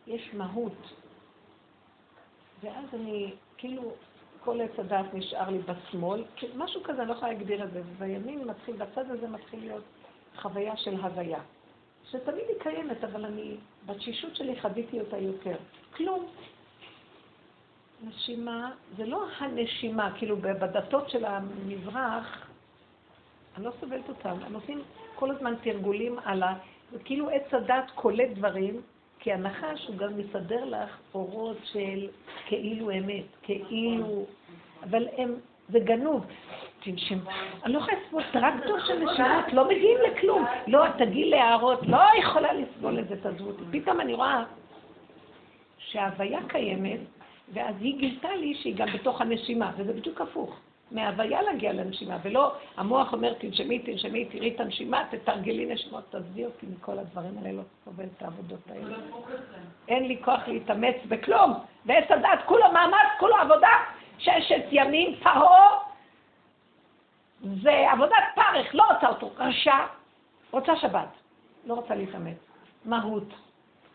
יש 0.06 0.30
מהות. 0.34 0.92
ואז 2.62 2.84
אני, 2.94 3.32
כאילו, 3.56 3.92
כל 4.44 4.60
עץ 4.60 4.78
הדעת 4.78 5.14
נשאר 5.14 5.50
לי 5.50 5.58
בשמאל, 5.58 6.24
משהו 6.56 6.82
כזה, 6.84 7.00
אני 7.00 7.08
לא 7.08 7.14
יכולה 7.14 7.32
להגדיר 7.32 7.64
את 7.64 7.70
זה. 7.72 7.82
בימין 7.98 8.44
מתחיל, 8.44 8.76
בצד 8.76 9.10
הזה 9.10 9.28
מתחיל 9.28 9.60
להיות 9.60 9.84
חוויה 10.36 10.76
של 10.76 10.94
הוויה. 10.94 11.40
שתמיד 12.10 12.44
היא 12.48 12.56
קיימת, 12.60 13.04
אבל 13.04 13.24
אני, 13.24 13.56
בתשישות 13.86 14.36
שלי 14.36 14.60
חוויתי 14.60 15.00
אותה 15.00 15.18
יותר. 15.18 15.56
כלום. 15.96 16.26
נשימה, 18.02 18.70
זה 18.96 19.06
לא 19.06 19.24
הנשימה, 19.38 20.10
כאילו 20.18 20.36
בדתות 20.36 21.10
של 21.10 21.24
המזרח, 21.24 22.46
אני 23.56 23.64
לא 23.64 23.70
סובלת 23.80 24.08
אותם. 24.08 24.36
הם 24.46 24.54
עושים 24.54 24.82
כל 25.14 25.30
הזמן 25.30 25.54
תרגולים 25.62 26.18
על 26.24 26.42
ה... 26.42 26.54
כאילו 27.04 27.30
עץ 27.30 27.54
הדת 27.54 27.90
קולט 27.94 28.28
דברים, 28.34 28.80
כי 29.18 29.32
הנחש 29.32 29.86
הוא 29.86 29.96
גם 29.96 30.18
מסדר 30.18 30.64
לך 30.64 30.98
אורות 31.14 31.56
של 31.64 32.08
כאילו 32.46 32.90
אמת, 32.90 33.24
כאילו... 33.42 34.24
אבל 34.82 35.08
הם... 35.16 35.34
זה 35.68 35.78
גנוב. 35.80 36.26
תנשם. 36.80 37.18
אני 37.64 37.72
לא 37.72 37.78
יכולה 37.78 37.96
לסבול 38.00 38.22
טרקטור 38.32 38.78
של 38.86 38.98
נשימות, 38.98 39.52
לא 39.52 39.68
מגיעים 39.68 39.98
לכלום. 40.10 40.44
לא, 40.66 40.84
תגיעי 40.98 41.30
להערות, 41.30 41.80
לא 41.86 42.00
יכולה 42.20 42.52
לסבול 42.52 42.98
את 42.98 43.08
זה, 43.08 43.22
תעזבו 43.22 43.48
אותי. 43.48 43.80
פתאום 43.80 44.00
אני 44.00 44.14
רואה 44.14 44.44
שההוויה 45.78 46.40
קיימת, 46.48 47.00
ואז 47.52 47.74
היא 47.80 47.98
גילתה 47.98 48.34
לי 48.34 48.54
שהיא 48.54 48.76
גם 48.76 48.88
בתוך 48.94 49.20
הנשימה, 49.20 49.72
וזה 49.76 49.92
בדיוק 49.92 50.20
הפוך. 50.20 50.56
מהוויה 50.90 51.42
להגיע 51.42 51.72
לנשימה, 51.72 52.18
ולא 52.22 52.52
המוח 52.76 53.12
אומר 53.12 53.34
תנשמי, 53.34 53.78
תנשמי, 53.78 54.24
תראי 54.24 54.54
את 54.54 54.60
הנשימה, 54.60 55.04
תתרגלי 55.10 55.66
נשימות, 55.66 56.04
תעזבי 56.10 56.44
אותי 56.44 56.66
מכל 56.66 56.98
הדברים 56.98 57.38
האלה, 57.38 57.52
לא 57.52 57.62
סובל 57.84 58.04
את 58.16 58.22
העבודות 58.22 58.60
האלה. 58.70 58.96
אין 59.88 60.08
לי 60.08 60.22
כוח 60.24 60.48
להתאמץ 60.48 60.96
בכלום, 61.08 61.54
ועץ 61.86 62.10
הדת, 62.10 62.38
כולו 62.46 62.72
מאמץ, 62.72 63.08
כולו 63.20 63.36
עבודה, 63.36 63.72
ששת 64.18 64.64
ימים, 64.70 65.16
פרעה, 65.22 65.78
זה 67.62 67.90
עבודת 67.92 68.24
פרך, 68.34 68.74
לא 68.74 68.84
רוצה 68.92 69.08
אותו, 69.08 69.30
רשע, 69.38 69.76
רוצה 70.50 70.76
שבת, 70.76 71.08
לא 71.64 71.74
רוצה 71.74 71.94
להתאמץ. 71.94 72.36
מהות. 72.84 73.34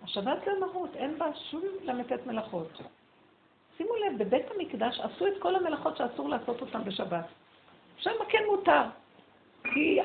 השבת 0.04 0.38
זה 0.46 0.52
מהות, 0.60 0.96
אין 0.96 1.20
בה 1.20 1.26
שום 1.52 1.62
ל"ט 1.84 2.26
מלאכות. 2.26 2.82
שימו 3.78 3.96
לב, 3.96 4.24
בבית 4.24 4.46
המקדש 4.56 5.00
עשו 5.00 5.28
את 5.28 5.34
כל 5.40 5.56
המלאכות 5.56 5.98
שאסור 5.98 6.30
לעשות 6.30 6.62
אותן 6.62 6.84
בשבת. 6.84 7.26
שם 7.98 8.12
כן 8.30 8.44
מותר. 8.52 8.82
כי, 9.74 10.00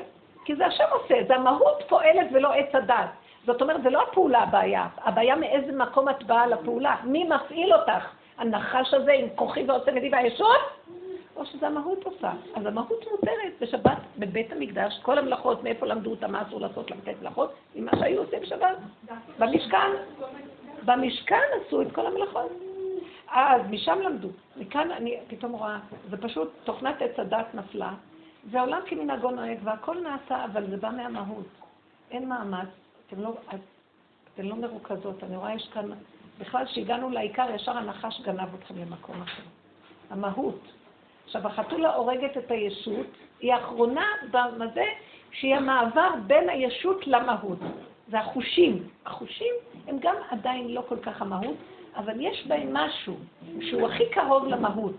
כי 0.45 0.55
זה 0.55 0.65
השם 0.65 0.83
עושה, 0.91 1.15
זה 1.27 1.35
המהות 1.35 1.83
פועלת 1.89 2.27
ולא 2.31 2.53
עץ 2.53 2.75
הדת. 2.75 3.09
זאת 3.45 3.61
אומרת, 3.61 3.83
זה 3.83 3.89
לא 3.89 4.01
הפעולה 4.01 4.39
הבעיה, 4.39 4.87
הבעיה 4.97 5.35
מאיזה 5.35 5.71
מקום 5.71 6.09
את 6.09 6.23
באה 6.23 6.47
לפעולה, 6.47 6.95
מי 7.03 7.23
מפעיל 7.23 7.73
אותך? 7.73 8.07
הנחש 8.37 8.93
הזה 8.93 9.11
עם 9.11 9.27
כוחי 9.35 9.63
ועושה 9.67 9.91
נדיב 9.91 10.15
הישות? 10.15 10.59
או 11.35 11.45
שזה 11.45 11.67
המהות 11.67 12.03
עושה. 12.03 12.31
אז 12.55 12.65
המהות 12.65 13.05
מותרת 13.11 13.53
בשבת, 13.61 13.97
בבית 14.17 14.51
המקדש, 14.51 14.99
כל 15.01 15.17
המלאכות, 15.17 15.63
מאיפה 15.63 15.85
למדו 15.85 16.11
אותה, 16.11 16.27
מה 16.27 16.41
אסור 16.41 16.61
לעשות 16.61 16.91
למתת 16.91 17.21
מלאכות, 17.21 17.53
ממה 17.75 17.91
שהיו 17.99 18.21
עושים 18.21 18.39
בשבת. 18.39 18.77
במשכן, 19.39 19.91
במשכן 20.85 21.41
עשו 21.61 21.81
את 21.81 21.91
כל 21.91 22.05
המלאכות. 22.05 22.68
אז 23.31 23.61
משם 23.69 23.99
למדו. 24.01 24.29
מכאן 24.57 24.91
אני 24.91 25.17
פתאום 25.27 25.51
רואה, 25.51 25.79
זה 26.09 26.17
פשוט 26.17 26.51
תוכנת 26.63 27.01
עץ 27.01 27.19
הדת 27.19 27.45
נפלה, 27.53 27.93
והעולם 28.51 28.81
כמנהגו 28.85 29.31
נוהג, 29.31 29.57
והכל 29.63 29.97
נעשה, 29.99 30.45
אבל 30.45 30.69
זה 30.69 30.77
בא 30.77 30.89
מהמהות. 30.89 31.47
אין 32.11 32.29
מאמץ, 32.29 32.67
אתן 33.07 33.19
לא, 33.19 33.33
אתן 34.33 34.45
לא 34.45 34.55
מרוכזות. 34.55 35.23
אני 35.23 35.37
רואה, 35.37 35.53
יש 35.53 35.69
כאן, 35.73 35.91
בכלל, 36.39 36.65
כשהגענו 36.65 37.09
לעיקר, 37.09 37.45
ישר 37.55 37.77
הנחש 37.77 38.21
גנב 38.21 38.55
אתכם 38.55 38.77
למקום 38.77 39.21
אחר. 39.21 39.43
המהות. 40.09 40.59
עכשיו, 41.25 41.47
החתולה 41.47 41.95
הורגת 41.95 42.37
את 42.37 42.51
הישות, 42.51 43.07
היא 43.39 43.53
האחרונה 43.53 44.05
בזה 44.31 44.85
שהיא 45.31 45.55
המעבר 45.55 46.09
בין 46.27 46.49
הישות 46.49 47.07
למהות. 47.07 47.59
זה 48.07 48.19
החושים. 48.19 48.87
החושים 49.05 49.53
הם 49.87 49.97
גם 49.99 50.15
עדיין 50.29 50.67
לא 50.67 50.83
כל 50.87 50.97
כך 50.97 51.21
המהות, 51.21 51.55
אבל 51.99 52.13
יש 52.19 52.47
בהם 52.47 52.73
משהו 52.73 53.15
שהוא 53.61 53.87
הכי 53.87 54.03
קרוב 54.11 54.47
למהות, 54.47 54.95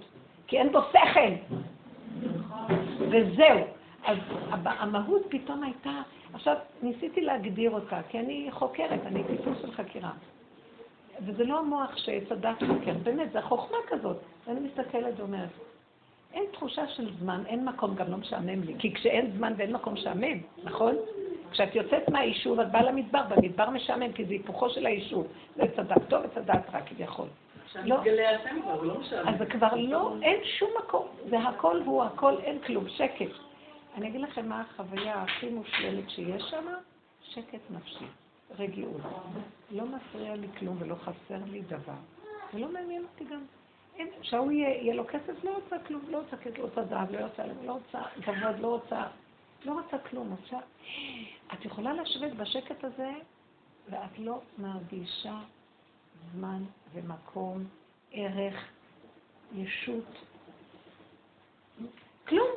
כי 0.47 0.59
אין 0.59 0.73
בו 0.73 0.81
שכל. 0.91 1.55
וזהו. 3.11 3.61
אז 4.05 4.19
המהות 4.65 5.23
פתאום 5.29 5.63
הייתה, 5.63 6.03
עכשיו 6.35 6.57
ניסיתי 6.83 7.21
להגדיר 7.21 7.71
אותה, 7.71 8.01
כי 8.09 8.19
אני 8.19 8.49
חוקרת, 8.51 9.01
אני 9.07 9.25
טיפוס 9.25 9.59
של 9.63 9.73
חקירה. 9.73 10.11
וזה 11.27 11.45
לא 11.45 11.59
המוח 11.59 11.97
שצדק 11.97 12.55
חוקר, 12.67 12.95
באמת, 13.03 13.33
זו 13.33 13.39
החוכמה 13.39 13.77
כזאת. 13.89 14.17
ואני 14.47 14.61
מסתכלת 14.61 15.15
ואומרת, 15.17 15.49
אין 16.33 16.45
תחושה 16.53 16.89
של 16.89 17.11
זמן, 17.19 17.43
אין 17.47 17.65
מקום, 17.65 17.95
גם 17.95 18.11
לא 18.11 18.17
משעמם 18.17 18.63
לי. 18.63 18.75
כי 18.79 18.95
כשאין 18.95 19.31
זמן 19.37 19.53
ואין 19.57 19.73
מקום 19.73 19.95
משעמם, 19.95 20.39
נכון? 20.65 20.95
כשאת 21.51 21.75
יוצאת 21.75 22.09
מהיישוב, 22.09 22.61
את 22.61 22.71
באה 22.71 22.83
למדבר, 22.83 23.23
במדבר 23.29 23.71
משעמם, 23.71 24.13
כי 24.13 24.25
זה 24.25 24.33
היפוכו 24.33 24.71
של 24.71 24.87
היישוב. 24.87 25.27
זה 25.57 25.63
צדק 25.77 26.05
טוב 26.09 26.25
וצדק 26.25 26.75
רע 26.75 26.81
כביכול. 26.81 27.27
לא. 27.85 27.97
לא 28.83 29.01
אז 29.29 29.39
זה 29.39 29.47
כבר 29.47 29.75
לא, 29.75 30.15
אין 30.23 30.41
שום 30.59 30.71
מקום. 30.79 31.09
זה 31.31 31.39
הכל 31.39 31.81
הוא 31.85 32.05
הכל, 32.05 32.35
אין 32.43 32.59
כלום, 32.59 32.89
שקט. 32.89 33.31
אני 33.97 34.09
אגיד 34.09 34.21
לכם 34.21 34.49
מה 34.49 34.61
החוויה 34.61 35.23
הכי 35.23 35.49
מושלמת 35.51 36.11
שיש 36.11 36.43
שם, 36.43 36.65
שקט 37.23 37.61
נפשי, 37.71 38.05
רגיעות. 38.59 39.01
לא 39.71 39.85
מפריע 39.85 40.37
לי 40.37 40.47
כלום 40.59 40.77
ולא 40.79 40.95
חסר 40.95 41.39
לי 41.47 41.61
דבר. 41.61 41.93
ולא 42.55 42.73
מעניין 42.73 43.03
אותי 43.03 43.25
גם. 43.25 43.41
שההוא 44.23 44.53
יהיה 44.53 44.95
לו 44.95 45.07
כסף, 45.07 45.45
לא 45.45 45.55
רוצה 45.55 45.77
כלום, 45.87 46.03
לא 46.09 46.19
רוצה 46.19 46.37
כסף, 46.37 46.59
לא 46.59 46.63
רוצה 46.63 46.85
זהב, 46.85 47.13
לא 47.13 47.25
רוצה, 47.25 47.43
לא 47.65 47.73
רוצה 47.73 47.99
כבוד, 48.23 48.59
לא 48.61 48.67
רוצה 48.67 49.03
לא 49.65 49.73
רוצה 49.73 49.99
כלום. 49.99 50.37
רוצה... 50.41 50.57
את 51.53 51.65
יכולה 51.65 51.93
לשבת 51.93 52.33
בשקט 52.33 52.85
הזה, 52.85 53.13
ואת 53.91 54.19
לא 54.19 54.41
מרגישה 54.59 55.39
זמן 56.33 56.63
ומקום, 56.93 57.65
ערך, 58.13 58.69
ישות. 59.55 60.05
כלום. 62.29 62.49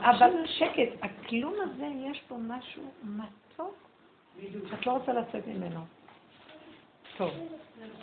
אבל 0.00 0.46
שקט, 0.46 0.88
הכלום 1.02 1.54
הזה, 1.62 1.86
יש 2.10 2.22
פה 2.28 2.36
משהו 2.40 2.82
מתוק, 3.02 3.74
את 4.74 4.86
לא 4.86 4.92
רוצה 4.92 5.12
לצאת 5.12 5.46
ממנו. 5.46 5.80
טוב, 7.16 7.30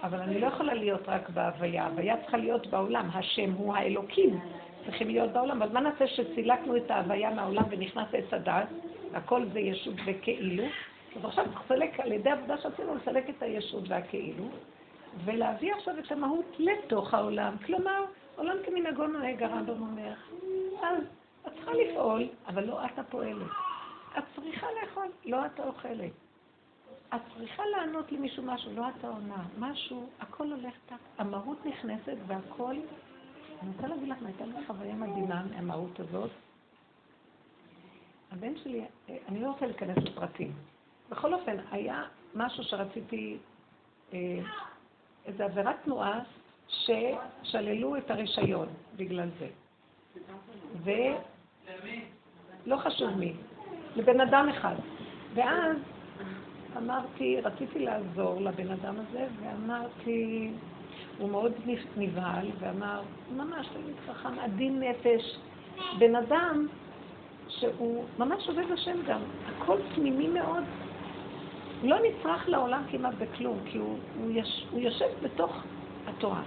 אבל 0.02 0.22
אני 0.22 0.40
לא 0.40 0.48
יכולה 0.48 0.74
להיות 0.74 1.02
רק 1.08 1.30
בהוויה, 1.30 1.84
ההוויה 1.84 2.22
צריכה 2.22 2.38
להיות 2.38 2.68
בעולם, 2.68 3.10
השם 3.14 3.52
הוא 3.52 3.76
האלוקים, 3.76 4.40
צריכים 4.86 5.08
להיות 5.08 5.32
בעולם, 5.32 5.62
אבל 5.62 5.74
מה 5.74 5.80
נעשה 5.80 6.08
שסילקנו 6.08 6.78
את 6.78 6.92
ההוויה 6.92 7.30
מהעולם 7.30 7.64
ונכנס 7.70 8.08
עץ 8.14 8.34
הדת, 8.34 8.68
הכל 9.14 9.46
זה 9.54 9.60
ישות 9.60 9.96
וכאילו, 10.06 10.64
אז 11.16 11.26
עכשיו 11.26 11.46
צריך 11.46 11.62
לסלק, 11.66 12.00
על 12.00 12.12
ידי 12.12 12.30
העבודה 12.30 12.58
שעשינו, 12.58 12.96
לסלק 12.96 13.30
את 13.30 13.42
הישות 13.44 13.84
והכאילו, 13.88 14.50
ולהביא 15.26 15.74
עכשיו 15.74 16.00
את 16.00 16.12
המהות 16.12 16.56
לתוך 16.60 17.14
העולם. 17.14 17.56
כלומר, 17.66 18.06
עולם 18.36 18.56
כמנהגו 18.66 19.08
נוהג, 19.08 19.44
הרמב"ם 19.44 19.82
אומר. 19.82 20.14
אז 20.84 21.04
את 21.48 21.54
צריכה 21.54 21.72
לפעול, 21.74 22.28
אבל 22.48 22.66
לא 22.66 22.86
את 22.86 23.00
הפועלת. 23.00 23.48
את 24.18 24.24
צריכה 24.36 24.68
לאכול, 24.82 25.08
לא 25.26 25.46
את 25.46 25.60
האוכלת. 25.60 26.12
את 27.16 27.22
צריכה 27.38 27.64
לענות 27.66 28.12
למישהו 28.12 28.44
משהו, 28.44 28.72
לא 28.76 28.84
את 28.90 29.04
העונה. 29.04 29.44
משהו, 29.60 30.10
הכל 30.20 30.52
הולך. 30.52 30.74
המהות 31.18 31.66
נכנסת 31.66 32.18
והכל... 32.28 32.76
אני 33.64 33.72
רוצה 33.76 33.88
להגיד 33.88 34.10
לך, 34.10 34.18
הייתה 34.26 34.46
לי 34.46 34.66
חוויה 34.68 34.96
מדהימה 34.96 35.44
מהמהות 35.44 36.00
הזאת. 36.00 36.30
הבן 38.32 38.58
שלי, 38.58 38.86
אני 39.28 39.42
לא 39.42 39.52
רוצה 39.52 39.66
להיכנס 39.66 39.98
לפרטים. 39.98 40.52
בכל 41.10 41.34
אופן, 41.34 41.58
היה 41.72 42.04
משהו 42.36 42.64
שרציתי, 42.64 43.38
אה, 44.14 44.40
איזו 45.26 45.44
עבירת 45.44 45.76
תנועה 45.84 46.20
ששללו 46.68 47.98
את 47.98 48.12
הרישיון 48.12 48.68
בגלל 48.96 49.30
זה. 49.40 49.48
ולא 50.84 52.78
חשוב 52.78 53.10
מי, 53.10 53.34
לבן 53.96 54.22
אדם 54.22 54.50
אחד. 54.50 54.76
ואז 55.34 55.78
אמרתי, 56.78 57.42
רציתי 57.42 57.80
לעזור 57.80 58.42
לבן 58.42 58.72
אדם 58.72 58.96
הזה, 59.00 59.28
ואמרתי, 59.40 60.52
הוא 61.18 61.30
מאוד 61.30 61.52
נבהל, 61.98 62.48
ואמר, 62.60 63.02
ממש 63.36 63.68
תלמיד 63.68 63.96
חכם, 64.08 64.40
עדין 64.40 64.84
נפש, 64.84 65.38
בן 65.98 66.16
אדם 66.16 66.68
שהוא 67.48 68.04
ממש 68.20 68.48
עובד 68.48 68.72
השם 68.74 68.98
גם, 69.08 69.20
הכל 69.46 69.78
פנימי 69.96 70.28
מאוד, 70.28 70.64
לא 71.84 71.98
נצרך 72.00 72.50
לעולם 72.50 72.84
כמעט 72.92 73.14
בכלום, 73.20 73.58
כי 73.66 73.78
הוא, 73.78 73.98
הוא, 74.20 74.32
יש, 74.34 74.66
הוא 74.72 74.80
יושב 74.80 75.06
בתוך 75.22 75.64
התורה. 76.08 76.42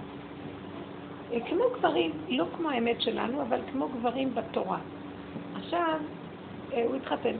אה, 1.31 1.39
כמו 1.49 1.63
גברים, 1.77 2.11
לא 2.29 2.45
כמו 2.57 2.69
האמת 2.69 3.01
שלנו, 3.01 3.41
אבל 3.41 3.59
כמו 3.71 3.87
גברים 3.87 4.35
בתורה. 4.35 4.79
עכשיו, 5.55 5.99
אה, 6.73 6.83
הוא 6.87 6.95
התחתן, 6.95 7.31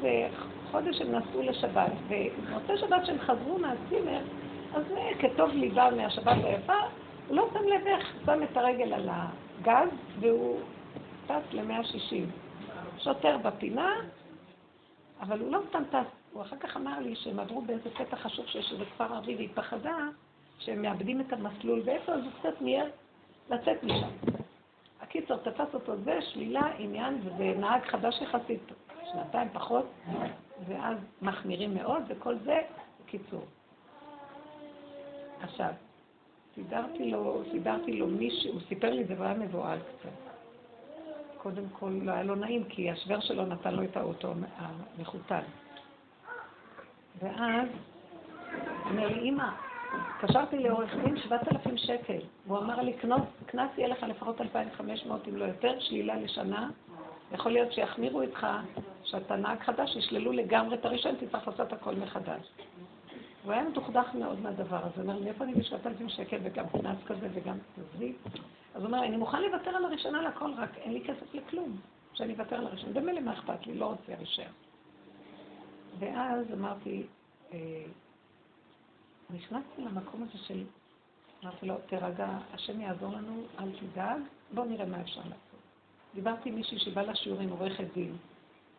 זה 0.00 0.28
חודש 0.70 1.00
הם 1.00 1.14
נסעו 1.14 1.42
לשבת, 1.42 1.92
ובמוצאי 2.08 2.78
שבת 2.78 3.06
שהם 3.06 3.18
חזרו 3.18 3.58
מהצימר, 3.58 4.20
אז 4.74 4.82
כטוב 5.18 5.50
ליבה 5.50 5.90
מהשבת 5.90 6.44
היפה, 6.44 6.78
הוא 7.28 7.36
לא 7.36 7.48
שם 7.52 7.64
לב 7.64 7.86
איך 7.86 8.12
שם 8.26 8.42
את 8.42 8.56
הרגל 8.56 8.92
על 8.92 9.08
הגז, 9.12 9.88
והוא 10.20 10.60
טס 11.26 11.52
ל-160. 11.52 12.24
שוטר 12.98 13.38
בפינה, 13.38 13.94
אבל 15.20 15.40
הוא 15.40 15.52
לא 15.52 15.60
סתם 15.68 15.82
טס, 15.90 16.06
הוא 16.32 16.42
אחר 16.42 16.56
כך 16.56 16.76
אמר 16.76 17.00
לי 17.00 17.16
שהם 17.16 17.40
עברו 17.40 17.62
באיזה 17.62 17.90
קטע 17.90 18.16
חשוב 18.16 18.46
שיש 18.46 18.72
איזה 18.72 18.84
כפר 18.84 19.04
ערבי 19.04 19.34
והיא 19.34 19.48
פחדה 19.54 19.96
שהם 20.58 20.82
מאבדים 20.82 21.20
את 21.20 21.32
המסלול, 21.32 21.82
ואיפה 21.84 22.12
אז 22.12 22.20
הוא 22.24 22.32
קצת 22.40 22.60
מיהר 22.60 22.86
לצאת 23.50 23.84
משם. 23.84 24.08
הקיצור, 25.00 25.36
תפס 25.36 25.74
אותו 25.74 25.96
זה, 25.96 26.18
שלילה, 26.22 26.72
עניין, 26.78 27.20
וזה 27.24 27.54
נהג 27.58 27.82
חדש 27.84 28.20
יחסית, 28.22 28.72
שנתיים 29.12 29.48
פחות, 29.52 29.86
ואז 30.68 30.96
מחמירים 31.22 31.74
מאוד, 31.74 32.02
וכל 32.08 32.34
זה, 32.44 32.60
בקיצור. 33.04 33.44
עכשיו, 35.44 35.70
סידרתי 36.54 37.10
לו, 37.10 37.42
סידרתי 37.50 37.92
לו 37.92 38.06
מישהו, 38.06 38.52
הוא 38.52 38.60
סיפר 38.68 38.90
לי, 38.90 39.04
זה 39.04 39.14
היה 39.18 39.34
מבוהל 39.34 39.78
קצת. 39.78 40.10
קודם 41.38 41.64
כל, 41.72 41.90
לא 42.02 42.12
היה 42.12 42.22
לו 42.22 42.34
נעים, 42.34 42.64
כי 42.64 42.90
השוור 42.90 43.20
שלו 43.20 43.46
נתן 43.46 43.74
לו 43.74 43.82
את 43.84 43.96
האוטו 43.96 44.34
המחותן. 44.58 45.42
ואז, 47.22 47.68
אומר 48.84 49.08
לי, 49.08 49.28
אמא, 49.28 49.48
התקשרתי 49.92 50.58
לעורך 50.58 50.94
דין 51.04 51.16
7,000 51.16 51.76
שקל. 51.76 52.18
הוא 52.46 52.58
אמר 52.58 52.80
לי, 52.80 52.92
קנס 53.46 53.70
יהיה 53.78 53.88
לך 53.88 54.02
לפחות 54.02 54.40
2,500 54.40 55.28
אם 55.28 55.36
לא 55.36 55.44
יותר, 55.44 55.80
שלילה 55.80 56.16
לשנה. 56.16 56.70
יכול 57.32 57.52
להיות 57.52 57.72
שיחמירו 57.72 58.22
איתך, 58.22 58.46
שאתה 59.04 59.36
נהג 59.36 59.58
חדש, 59.60 59.96
ישללו 59.96 60.32
לגמרי 60.32 60.76
את 60.76 60.84
הראשון, 60.84 61.14
תצטרך 61.14 61.48
לעשות 61.48 61.72
הכל 61.72 61.94
מחדש. 61.94 62.52
הוא 63.44 63.52
היה 63.52 63.62
מדוכדך 63.62 64.14
מאוד 64.14 64.40
מהדבר 64.40 64.76
הזה, 64.76 64.94
הוא 64.94 65.02
אומר 65.02 65.18
מאיפה 65.18 65.44
אני 65.44 65.54
בשבעת 65.54 65.82
7,000 65.82 66.08
שקל 66.08 66.38
וגם 66.42 66.68
קנס 66.68 66.98
כזה 67.06 67.28
וגם 67.34 67.58
עזבי? 67.78 68.12
אז 68.74 68.82
הוא 68.82 68.86
אומר, 68.86 69.04
אני 69.04 69.16
מוכן 69.16 69.42
לוותר 69.42 69.70
על 69.70 69.84
הראשונה 69.84 70.22
לכל, 70.22 70.52
רק 70.56 70.76
אין 70.76 70.92
לי 70.92 71.04
כסף 71.04 71.34
לכלום. 71.34 71.78
שאני 72.14 72.32
אוותר 72.32 72.56
על 72.56 72.66
הראשונה. 72.66 72.92
במילא 72.92 73.20
מה 73.20 73.32
אכפת 73.32 73.66
לי, 73.66 73.74
לא 73.74 73.86
רוצה 73.86 74.16
להישאר. 74.16 74.50
ואז 75.98 76.46
אמרתי, 76.52 77.06
אה, 77.52 77.84
נכנסתי 79.30 79.82
למקום 79.82 80.22
הזה 80.22 80.44
של, 80.44 80.64
אמרתי 81.44 81.66
לו, 81.66 81.74
תירגע, 81.86 82.38
השם 82.52 82.80
יעזור 82.80 83.12
לנו, 83.12 83.42
אל 83.58 83.70
תדאג, 83.78 84.20
בוא 84.54 84.66
נראה 84.66 84.86
מה 84.86 85.00
אפשר 85.00 85.20
לעשות. 85.20 85.60
דיברתי 86.14 86.48
עם 86.48 86.54
מישהי 86.54 86.78
שבא 86.78 87.02
לשיעורים, 87.02 87.48
עורכת 87.50 87.84
דין, 87.94 88.16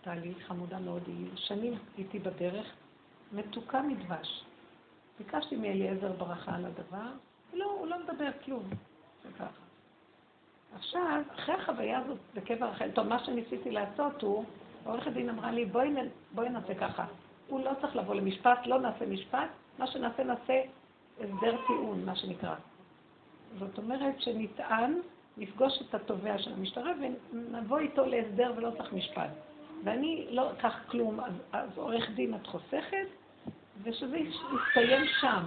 טלי, 0.01 0.34
חמודה 0.47 0.80
מאוד, 0.80 1.03
היא 1.07 1.28
שנים 1.36 1.74
איתי 1.97 2.20
בדרך, 2.20 2.68
מתוקה 3.32 3.82
מדבש. 3.82 4.43
ביקשתי 5.20 5.55
מאליעזר 5.55 6.11
ברכה 6.11 6.55
על 6.55 6.66
הדבר, 6.66 7.11
לא, 7.53 7.66
הוא 7.80 7.88
לא 7.88 7.97
מדבר 8.03 8.30
כלום, 8.45 8.63
זה 9.24 9.30
ככה. 9.39 9.66
עכשיו, 10.76 11.22
אחרי 11.36 11.55
החוויה 11.55 11.99
הזאת 11.99 12.18
בקבר 12.34 12.66
רחל, 12.66 12.91
טוב, 12.91 13.07
מה 13.07 13.26
שניסיתי 13.26 13.72
לעשות 13.72 14.22
הוא, 14.22 14.45
עורכת 14.84 15.11
דין 15.11 15.30
אמרה 15.30 15.51
לי, 15.51 15.66
בואי, 15.66 15.93
בואי 16.32 16.49
נעשה 16.49 16.76
ככה, 16.76 17.05
הוא 17.47 17.66
לא 17.66 17.72
צריך 17.82 17.95
לבוא 17.95 18.16
למשפט, 18.16 18.59
לא 18.66 18.80
נעשה 18.80 19.05
משפט, 19.05 19.49
מה 19.80 19.88
שנעשה 19.88 20.24
נעשה 20.24 20.61
הסדר 21.20 21.57
טיעון, 21.68 22.05
מה 22.05 22.16
שנקרא. 22.16 22.55
זאת 23.59 23.78
אומרת 23.78 24.22
שנטען, 24.22 24.99
נפגוש 25.38 25.82
את 25.82 25.95
התובע 25.95 26.38
של 26.38 26.53
המשטרה 26.53 26.91
ונבוא 27.32 27.80
איתו 27.80 28.05
להסדר 28.05 28.53
ולא 28.55 28.70
צריך 28.78 28.93
משפט. 28.93 29.30
ואני 29.84 30.28
לא 30.30 30.51
אקח 30.51 30.76
כלום, 30.88 31.20
אז, 31.20 31.34
אז 31.51 31.70
עורך 31.78 32.09
דין 32.09 32.36
את 32.36 32.47
חוסכת, 32.47 33.07
ושזה 33.84 34.17
יסתיים 34.17 35.05
שם. 35.19 35.43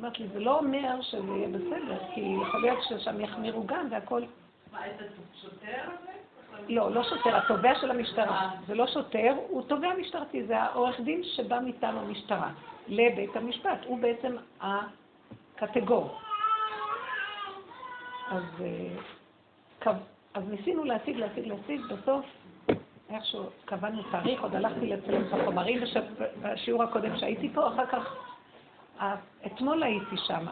אמרת 0.00 0.18
לי, 0.18 0.28
זה 0.28 0.40
לא 0.40 0.58
אומר 0.58 1.02
שזה 1.02 1.32
יהיה 1.32 1.48
בסדר, 1.48 1.98
כי 2.14 2.20
יכול 2.20 2.60
להיות 2.60 2.78
ששם 2.82 3.20
יחמירו 3.20 3.66
גם 3.66 3.86
והכל... 3.90 4.22
מה, 4.72 4.84
איזה 4.84 5.04
שוטר 5.40 5.90
לא, 6.68 6.90
לא 6.90 7.02
שוטר, 7.02 7.36
התובע 7.36 7.74
של 7.80 7.90
המשטרה. 7.90 8.50
זה 8.66 8.74
לא 8.74 8.86
שוטר, 8.86 9.34
הוא 9.48 9.62
תובע 9.62 9.94
משטרתי, 10.00 10.46
זה 10.46 10.58
העורך 10.58 11.00
דין 11.00 11.22
שבא 11.24 11.60
מטעם 11.64 11.98
המשטרה 11.98 12.50
לבית 12.88 13.36
המשפט. 13.36 13.78
הוא 13.86 13.98
בעצם 13.98 14.36
הקטגור. 14.60 16.18
אז, 18.30 18.42
אה, 18.60 19.92
אז 20.34 20.42
ניסינו 20.48 20.84
להשיג, 20.84 21.16
להשיג, 21.16 21.46
להשיג, 21.46 21.80
בסוף 21.80 22.26
איכשהו 23.14 23.42
קבענו 23.64 24.02
תאריך, 24.10 24.42
עוד 24.42 24.54
הלכתי 24.54 24.86
לצלם 24.86 25.22
את 25.22 25.32
החומרים 25.32 25.80
בשיעור 26.42 26.82
הקודם 26.82 27.16
שהייתי 27.16 27.48
פה, 27.54 27.68
אחר 27.68 27.86
כך, 27.86 28.16
אתמול 29.46 29.82
הייתי 29.82 30.16
שם. 30.16 30.46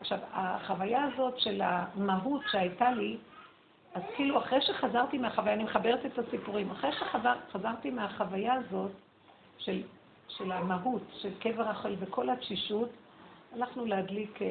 עכשיו, 0.00 0.18
החוויה 0.32 1.04
הזאת 1.04 1.38
של 1.38 1.60
המהות 1.64 2.42
שהייתה 2.50 2.90
לי, 2.90 3.16
אז 3.94 4.02
כאילו 4.16 4.38
אחרי 4.38 4.60
שחזרתי 4.60 5.18
מהחוויה, 5.18 5.54
אני 5.54 5.64
מחברת 5.64 6.06
את 6.06 6.18
הסיפורים, 6.18 6.70
אחרי 6.70 6.90
שחזרתי 6.92 7.90
מהחוויה 7.90 8.54
הזאת 8.54 8.90
של, 9.58 9.82
של 10.28 10.52
המהות, 10.52 11.02
של 11.22 11.30
קבר 11.40 11.62
רחל 11.62 11.94
וכל 12.00 12.30
התשישות, 12.30 12.88
הלכנו 13.52 13.86
להדליק 13.86 14.42
אה, 14.42 14.46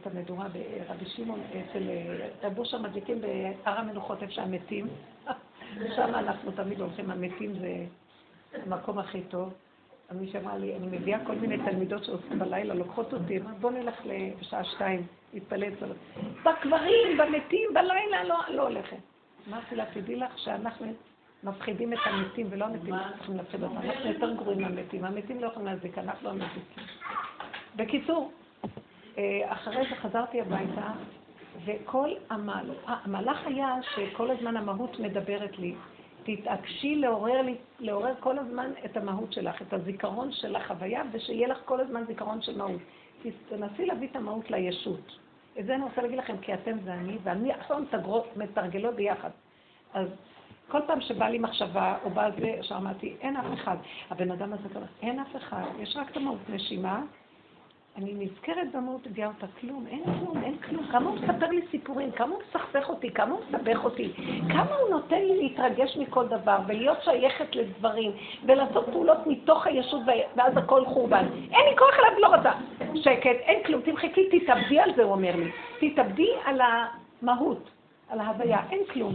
את 0.00 0.06
המדורה 0.06 0.46
ברבי 0.48 1.06
שמעון, 1.06 1.40
אצל 1.40 1.88
אה, 1.88 2.28
רבו 2.42 2.64
שם 2.64 2.82
מדליקים 2.82 3.20
בהר 3.20 3.78
המנוחות, 3.78 4.22
איפה 4.22 4.32
שהמתים. 4.32 4.86
שם 5.96 6.14
אנחנו 6.14 6.50
תמיד 6.52 6.80
הולכים, 6.80 7.10
המתים 7.10 7.52
זה 7.58 7.86
המקום 8.52 8.98
הכי 8.98 9.22
טוב. 9.22 9.52
מי 10.12 10.30
שאמר 10.32 10.56
לי, 10.58 10.76
אני 10.76 10.98
מביאה 10.98 11.24
כל 11.26 11.34
מיני 11.34 11.58
תלמידות 11.58 12.04
שעושות 12.04 12.32
בלילה, 12.38 12.74
לוקחות 12.74 13.12
אותי, 13.12 13.38
בוא 13.60 13.70
נלך 13.70 13.94
בשעה 14.40 14.64
שתיים, 14.64 15.06
להתפלל 15.34 15.74
צלות. 15.80 15.96
בקברים, 16.42 17.18
במתים, 17.18 17.68
בלילה, 17.74 18.24
לא, 18.24 18.36
לא 18.48 18.62
הולכת. 18.62 18.96
אמרתי 19.48 19.76
לה, 19.76 19.84
תדעי 19.94 20.16
לך 20.16 20.38
שאנחנו 20.38 20.86
מפחידים 21.44 21.92
את 21.92 21.98
המתים, 22.04 22.46
ולא 22.50 22.64
המתים 22.64 22.94
צריכים 23.16 23.36
להפחיד 23.36 23.62
אותם. 23.62 23.76
אנחנו 23.76 24.12
יותר 24.12 24.34
גרועים 24.34 24.62
מהמתים. 24.62 25.04
המתים 25.04 25.40
לא 25.40 25.46
יכולים 25.46 25.66
להזיק, 25.66 25.98
אנחנו 25.98 26.28
המתים. 26.28 26.62
בקיצור, 27.76 28.32
אה, 29.18 29.52
אחרי 29.52 29.84
זה 29.90 29.96
חזרתי 29.96 30.40
הביתה, 30.40 30.92
וכל 31.64 32.10
המהלך, 32.30 32.76
המהלך 32.86 33.46
היה 33.46 33.74
שכל 33.94 34.30
הזמן 34.30 34.56
המהות 34.56 35.00
מדברת 35.00 35.58
לי. 35.58 35.74
תתעקשי 36.22 36.96
לעורר, 36.96 37.42
לי, 37.42 37.54
לעורר 37.80 38.14
כל 38.20 38.38
הזמן 38.38 38.70
את 38.84 38.96
המהות 38.96 39.32
שלך, 39.32 39.62
את 39.62 39.72
הזיכרון 39.72 40.32
של 40.32 40.56
החוויה, 40.56 41.02
ושיהיה 41.12 41.48
לך 41.48 41.58
כל 41.64 41.80
הזמן 41.80 42.04
זיכרון 42.06 42.42
של 42.42 42.58
מהות. 42.58 42.80
תנסי 43.48 43.86
להביא 43.86 44.08
את 44.10 44.16
המהות 44.16 44.50
לישות. 44.50 45.18
את 45.58 45.66
זה 45.66 45.74
אני 45.74 45.82
רוצה 45.82 46.02
להגיד 46.02 46.18
לכם, 46.18 46.38
כי 46.38 46.54
אתם 46.54 46.78
זה 46.84 46.94
אני, 46.94 47.18
ואני 47.22 47.52
עכשיו 47.52 47.82
מתרגלות 48.36 48.94
ביחד. 48.94 49.30
אז 49.94 50.08
כל 50.68 50.80
פעם 50.86 51.00
שבא 51.00 51.28
לי 51.28 51.38
מחשבה, 51.38 51.96
או 52.04 52.10
בא 52.10 52.30
זה, 52.40 52.58
שאמרתי, 52.62 53.16
אין 53.20 53.36
אף 53.36 53.46
אחד. 53.54 53.76
הבן 54.10 54.30
אדם 54.30 54.52
הזה 54.52 54.68
כזה, 54.68 54.86
אין 55.02 55.20
אף 55.20 55.36
אחד, 55.36 55.64
יש 55.78 55.96
רק 55.96 56.10
את 56.10 56.16
המהות 56.16 56.38
נשימה. 56.48 57.02
אני 57.96 58.14
נזכרת 58.14 58.72
במהות 58.72 59.06
הגיעה 59.06 59.28
אותה, 59.28 59.46
כלום, 59.60 59.86
אין 59.90 60.02
כלום, 60.04 60.42
אין 60.44 60.56
כלום. 60.56 60.86
כמה 60.86 61.10
הוא 61.10 61.18
מספר 61.18 61.46
לי 61.46 61.60
סיפורים, 61.70 62.10
כמה 62.10 62.34
הוא 62.34 62.42
מסכסך 62.48 62.88
אותי, 62.88 63.10
כמה 63.10 63.34
הוא 63.34 63.40
מסבך 63.48 63.84
אותי, 63.84 64.12
כמה 64.48 64.74
הוא 64.74 64.90
נותן 64.90 65.18
לי 65.18 65.42
להתרגש 65.42 65.96
מכל 65.96 66.26
דבר, 66.26 66.58
ולהיות 66.66 66.98
שייכת 67.02 67.56
לדברים, 67.56 68.12
ולעשות 68.46 68.86
פעולות 68.92 69.26
מתוך 69.26 69.66
הישות, 69.66 70.02
ואז 70.36 70.56
הכל 70.56 70.84
חורבן. 70.86 71.26
אין 71.34 71.64
לי 71.70 71.76
כוח 71.78 71.94
אליו, 71.98 72.18
לא 72.18 72.36
רוצה. 72.36 72.52
שקט, 72.94 73.36
אין 73.40 73.64
כלום, 73.64 73.80
תמחקי, 73.80 74.40
תתאבדי 74.40 74.80
על 74.80 74.94
זה, 74.96 75.02
הוא 75.02 75.12
אומר 75.12 75.36
לי. 75.36 75.50
תתאבדי 75.80 76.30
על 76.44 76.60
המהות, 76.60 77.70
על 78.08 78.20
ההוויה, 78.20 78.58
אין 78.70 78.80
כלום. 78.92 79.14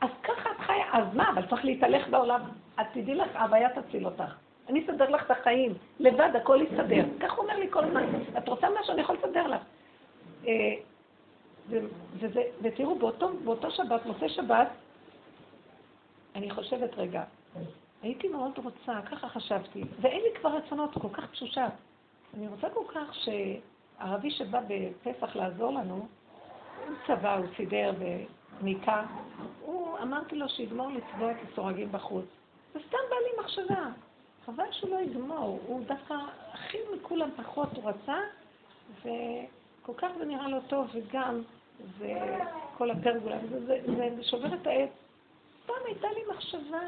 אז 0.00 0.10
ככה 0.22 0.50
את 0.50 0.60
חיה, 0.60 0.84
אז 0.92 1.04
מה, 1.14 1.30
אבל 1.30 1.42
צריך 1.46 1.64
להתהלך 1.64 2.08
בעולם. 2.08 2.40
את 2.80 2.86
תדעי 2.92 3.14
לך, 3.14 3.28
ההוויה 3.34 3.68
תציל 3.68 4.06
אותך. 4.06 4.45
אני 4.68 4.84
אסדר 4.84 5.10
לך 5.10 5.26
את 5.26 5.30
החיים, 5.30 5.74
לבד, 6.00 6.30
הכל 6.36 6.58
יסתדר. 6.62 7.04
כך 7.20 7.32
הוא 7.32 7.44
אומר 7.44 7.56
לי 7.58 7.70
כל 7.70 7.84
הזמן. 7.84 8.04
את 8.38 8.48
רוצה 8.48 8.66
משהו, 8.80 8.92
אני 8.92 9.00
יכול 9.00 9.16
לסדר 9.16 9.46
לך. 9.46 9.62
אה, 10.46 10.74
ותראו, 12.62 12.98
באותו, 12.98 13.28
באותו 13.44 13.70
שבת, 13.70 14.06
מוצאי 14.06 14.28
שבת, 14.28 14.68
אני 16.34 16.50
חושבת 16.50 16.94
רגע, 16.96 17.22
הייתי 18.02 18.28
מאוד 18.28 18.58
רוצה, 18.64 19.00
ככה 19.10 19.28
חשבתי, 19.28 19.84
ואין 20.00 20.22
לי 20.22 20.40
כבר 20.40 20.56
רצונות, 20.56 20.90
כל 20.94 21.08
כך 21.12 21.30
תשושה. 21.30 21.68
אני 22.34 22.48
רוצה 22.48 22.68
כל 22.70 22.84
כך 22.94 23.14
שערבי 23.14 24.30
שבא 24.30 24.60
בפסח 24.68 25.36
לעזור 25.36 25.72
לנו, 25.72 26.06
הוא 26.86 26.94
צבא, 27.06 27.36
הוא 27.36 27.46
סידר 27.56 27.92
וניקה, 28.60 29.04
הוא, 29.60 29.98
אמרתי 30.02 30.36
לו 30.36 30.48
שיגמור 30.48 30.88
לצבוע 30.88 31.30
את 31.30 31.36
הסורגים 31.52 31.92
בחוץ. 31.92 32.26
וסתם 32.74 32.98
בא 33.10 33.16
לי 33.16 33.42
מחשבה, 33.44 33.88
חבל 34.46 34.64
שהוא 34.72 34.90
לא 34.90 35.00
יגמור, 35.00 35.60
הוא 35.66 35.82
דווקא 35.86 36.14
הכי 36.52 36.78
מכולם 36.96 37.30
פחות 37.36 37.68
הוא 37.76 37.84
רצה, 37.84 38.18
וכל 39.00 39.92
כך 39.96 40.08
זה 40.18 40.24
נראה 40.24 40.48
לו 40.48 40.58
טוב, 40.60 40.90
וגם, 40.94 41.42
וכל 41.98 42.90
הפרגולה, 42.90 43.38
זה, 43.50 43.66
זה, 43.66 44.08
זה 44.16 44.24
שובר 44.24 44.54
את 44.54 44.66
העץ. 44.66 44.90
פעם 45.66 45.76
הייתה 45.86 46.08
לי 46.14 46.20
מחשבה 46.34 46.80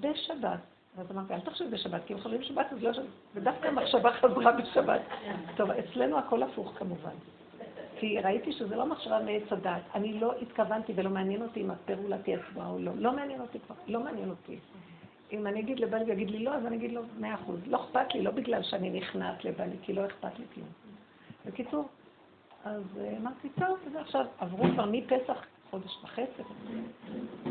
בשבת. 0.00 0.58
ואז 0.96 1.10
אמרתי, 1.10 1.34
אל 1.34 1.40
תחשבי 1.40 1.68
בשבת, 1.68 2.00
כי 2.06 2.14
אם 2.14 2.20
חושבים 2.20 2.40
בשבת 2.40 2.72
אז 2.72 2.82
לא 2.82 2.92
שבת, 2.92 3.04
ודווקא 3.34 3.66
המחשבה 3.66 4.12
חזרה 4.12 4.52
בשבת. 4.52 5.00
טוב, 5.56 5.70
אצלנו 5.70 6.18
הכל 6.18 6.42
הפוך 6.42 6.72
כמובן. 6.78 7.14
כי 7.98 8.20
ראיתי 8.20 8.52
שזה 8.52 8.76
לא 8.76 8.86
מחשבה 8.86 9.20
מעץ 9.20 9.52
הדעת. 9.52 9.82
אני 9.94 10.20
לא 10.20 10.32
התכוונתי 10.42 10.92
ולא 10.96 11.10
מעניין 11.10 11.42
אותי 11.42 11.60
אם 11.60 11.70
הפרולה 11.70 12.18
תהיה 12.18 12.38
צבועה 12.50 12.68
או 12.68 12.78
לא. 12.78 12.92
לא 12.96 13.12
מעניין 13.12 13.40
אותי 13.40 13.58
כבר, 13.66 13.74
לא 13.86 14.00
מעניין 14.00 14.30
אותי. 14.30 14.58
אם 15.34 15.46
אני 15.46 15.60
אגיד 15.60 15.80
לבעלי 15.80 16.04
ויגיד 16.04 16.30
לי 16.30 16.38
לא, 16.38 16.54
אז 16.54 16.66
אני 16.66 16.76
אגיד 16.76 16.92
לו 16.92 17.02
מאה 17.20 17.34
אחוז. 17.34 17.60
לא 17.66 17.84
אכפת 17.84 18.14
לי, 18.14 18.22
לא 18.22 18.30
בגלל 18.30 18.62
שאני 18.62 18.90
נכנעת 18.90 19.44
לבעלי, 19.44 19.76
כי 19.82 19.92
לא 19.92 20.06
אכפת 20.06 20.38
לי 20.38 20.44
כלום. 20.54 20.68
בקיצור, 21.46 21.88
אז 22.64 22.82
אה, 23.00 23.16
אמרתי, 23.20 23.48
טוב, 23.48 23.78
ועכשיו 23.92 24.26
עברו 24.38 24.64
כבר 24.74 24.84
מפסח 24.92 25.44
חודש 25.70 25.98
וחצי. 26.04 26.42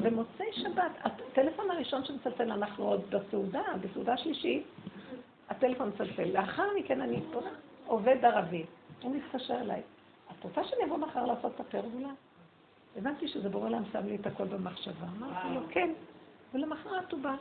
במוצאי 0.02 0.54
שבת, 0.54 0.92
הטלפון 1.02 1.72
הראשון 1.72 2.06
שמצלצל, 2.06 2.52
אנחנו 2.52 2.84
עוד 2.84 3.02
בסעודה, 3.10 3.64
בסעודה 3.82 4.18
שלישית, 4.18 4.64
הטלפון 5.50 5.90
מצלצל. 5.90 6.24
לאחר 6.34 6.68
מכן 6.80 7.02
אני 7.02 7.22
פונה, 7.34 7.50
עובד 7.86 8.26
ערבי, 8.26 8.66
הוא 9.02 9.16
מתקשר 9.16 9.62
אליי. 9.62 9.82
את 10.32 10.44
רוצה 10.44 10.64
שאני 10.64 10.84
אבוא 10.86 10.98
מחר 10.98 11.26
לעשות 11.26 11.52
את 11.56 11.60
הפרגולה? 11.60 12.10
הבנתי 12.98 13.28
שזה 13.28 13.50
בורא 13.50 13.70
להם 13.70 13.84
שם 13.92 14.06
לי 14.06 14.16
את 14.16 14.28
הכל 14.28 14.44
במחשבה. 14.46 15.08
אמרתי 15.18 15.56
לו, 15.56 15.62
כן. 15.70 15.90
ולמחרת 16.54 17.12
הוא 17.12 17.20
בא. 17.20 17.36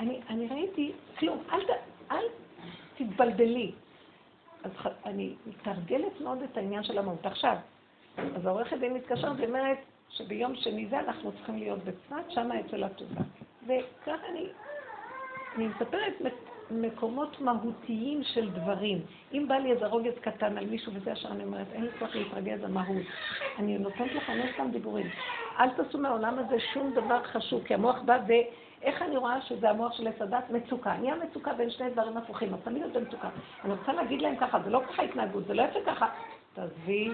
אני, 0.00 0.20
אני 0.30 0.48
ראיתי, 0.48 0.92
כלום, 1.18 1.38
אל, 1.52 1.60
אל 2.10 2.24
תתבלבלי. 2.96 3.72
אז 4.64 4.70
אני 5.04 5.34
מתרגלת 5.46 6.20
מאוד 6.20 6.42
את 6.42 6.56
העניין 6.56 6.82
של 6.82 6.98
המהות. 6.98 7.26
עכשיו, 7.26 7.56
אז 8.16 8.46
העורכת 8.46 8.76
דין 8.78 8.94
מתקשרת 8.94 9.36
ואומרת 9.38 9.78
שביום 10.08 10.56
שני 10.56 10.86
זה 10.86 11.00
אנחנו 11.00 11.32
צריכים 11.32 11.58
להיות 11.58 11.78
בצפת, 11.84 12.30
שמה 12.30 12.60
אצל 12.60 12.84
התודה. 12.84 13.20
וככה 13.66 14.26
אני, 14.30 14.46
אני 15.56 15.66
מספרת 15.66 16.12
מקומות 16.70 17.40
מהותיים 17.40 18.24
של 18.24 18.50
דברים. 18.50 19.00
אם 19.32 19.48
בא 19.48 19.54
לי 19.54 19.72
איזה 19.72 19.86
רוגז 19.86 20.12
קטן 20.20 20.58
על 20.58 20.66
מישהו 20.66 20.92
וזה 20.94 21.10
ישר 21.10 21.28
אני 21.28 21.44
אומרת, 21.44 21.66
אין 21.72 21.84
לי 21.84 21.90
כוח 21.98 22.14
להתרגז 22.14 22.64
על 22.64 22.70
מהות. 22.70 23.02
אני 23.58 23.78
נותנת 23.78 24.12
לך, 24.14 24.28
לא 24.28 24.44
סתם 24.54 24.70
דיבורים. 24.72 25.06
אל 25.58 25.70
תעשו 25.70 25.98
מהעולם 25.98 26.38
הזה 26.38 26.60
שום 26.72 26.92
דבר 26.94 27.22
חשוב, 27.22 27.64
כי 27.64 27.74
המוח 27.74 28.02
בא 28.04 28.18
ו... 28.28 28.32
איך 28.82 29.02
אני 29.02 29.16
רואה 29.16 29.40
שזה 29.40 29.70
המוח 29.70 29.92
של 29.92 30.08
עץ 30.08 30.22
הדת? 30.22 30.50
מצוקה. 30.50 30.94
נהיה 30.94 31.14
מצוקה 31.14 31.52
בין 31.52 31.70
שני 31.70 31.90
דברים 31.90 32.16
הפוכים, 32.16 32.54
אז 32.54 32.60
תמיד 32.64 32.82
זה 32.92 33.00
מצוקה. 33.00 33.28
אני 33.64 33.72
רוצה 33.72 33.92
להגיד 33.92 34.22
להם 34.22 34.36
ככה, 34.36 34.58
זה 34.64 34.70
לא 34.70 34.80
ככה 34.88 35.02
התנהגות, 35.02 35.46
זה 35.46 35.54
לא 35.54 35.62
יפה 35.62 35.78
ככה. 35.86 36.06
תעזבי, 36.54 37.08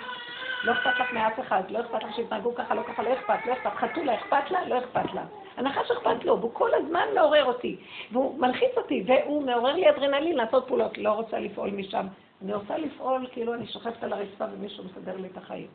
לא 0.64 0.72
אכפת 0.72 1.00
לך 1.00 1.12
מאף 1.12 1.40
אחד, 1.40 1.62
לא 1.70 1.80
אכפת 1.80 2.02
לך 2.02 2.14
שיתנהגו 2.14 2.54
ככה, 2.54 2.74
לא 2.74 2.82
ככה, 2.82 3.02
לא 3.02 3.12
אכפת, 3.12 3.46
לא 3.46 3.52
אכפת. 3.52 3.70
חתולה, 3.76 4.14
אכפת 4.14 4.50
לה? 4.50 4.68
לא 4.68 4.78
אכפת 4.78 5.14
לה. 5.14 5.24
הנחש 5.56 5.90
אכפת 5.90 6.24
לו, 6.24 6.40
והוא 6.40 6.50
כל 6.54 6.70
הזמן 6.74 7.04
מעורר 7.14 7.44
אותי, 7.44 7.76
והוא 8.12 8.40
מלחיץ 8.40 8.70
אותי, 8.76 9.04
והוא 9.06 9.42
מעורר 9.42 9.72
לי 9.72 9.90
אדרנלין 9.90 10.36
לעשות 10.36 10.66
פעולות. 10.66 10.98
לא 10.98 11.12
רוצה 11.12 11.38
לפעול 11.38 11.70
משם. 11.70 12.06
אני 12.42 12.54
רוצה 12.54 12.78
לפעול 12.78 13.26
כאילו 13.32 13.54
אני 13.54 13.66
שוכבת 13.66 14.02
על 14.02 14.12
הרצפה 14.12 14.44
ומישהו 14.52 14.84
מסדר 14.84 15.16
לי 15.16 15.28
את 15.28 15.36
החיים. 15.36 15.66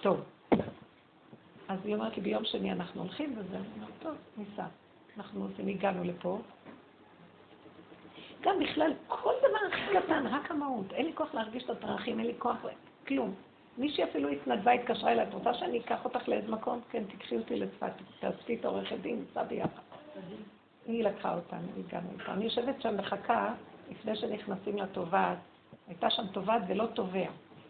טוב. 0.00 0.20
אז 1.68 1.78
היא 1.84 1.94
אומרת 1.94 2.16
לי, 2.16 2.22
ביום 2.22 2.44
שני 2.44 2.72
אנחנו 2.72 3.02
הולכים 3.02 3.34
וזה, 3.38 3.56
אני 3.56 3.86
טוב, 4.02 4.14
ניסע. 4.36 4.64
אנחנו 5.16 5.42
עושים, 5.42 5.68
הגענו 5.68 6.04
לפה. 6.04 6.38
גם 8.40 8.60
בכלל, 8.60 8.92
כל 9.08 9.34
דבר 9.38 9.58
הכי 9.72 9.98
קטן, 9.98 10.26
רק 10.26 10.50
המהות. 10.50 10.92
אין 10.92 11.06
לי 11.06 11.12
כוח 11.14 11.34
להרגיש 11.34 11.64
את 11.64 11.70
הדרכים, 11.70 12.18
אין 12.18 12.26
לי 12.26 12.34
כוח, 12.38 12.56
כלום. 13.06 13.34
מישהי 13.78 14.04
אפילו 14.04 14.28
התנדבה, 14.28 14.72
התקשרה 14.72 15.12
אליי, 15.12 15.28
את 15.28 15.34
רוצה 15.34 15.54
שאני 15.54 15.80
אקח 15.80 16.04
אותך 16.04 16.28
לאיזה 16.28 16.48
מקום? 16.48 16.80
כן, 16.90 17.04
תקחי 17.04 17.36
אותי 17.36 17.56
לצפת, 17.56 17.92
תאספי 18.20 18.54
את 18.54 18.64
העורכת 18.64 18.96
דין, 18.96 19.20
ניסע 19.20 19.42
ביחד. 19.42 19.82
היא 20.86 21.04
לקחה 21.04 21.34
אותנו, 21.34 21.68
הגענו 21.78 22.08
איתה. 22.18 22.32
אני 22.32 22.44
יושבת 22.44 22.82
שם 22.82 22.96
מחכה, 22.96 23.54
לפני 23.90 24.16
שנכנסים 24.16 24.78
לתובעת. 24.78 25.38
הייתה 25.88 26.10
שם 26.10 26.26
תובעת 26.32 26.62
ולא 26.68 26.86
תובע. 26.86 27.26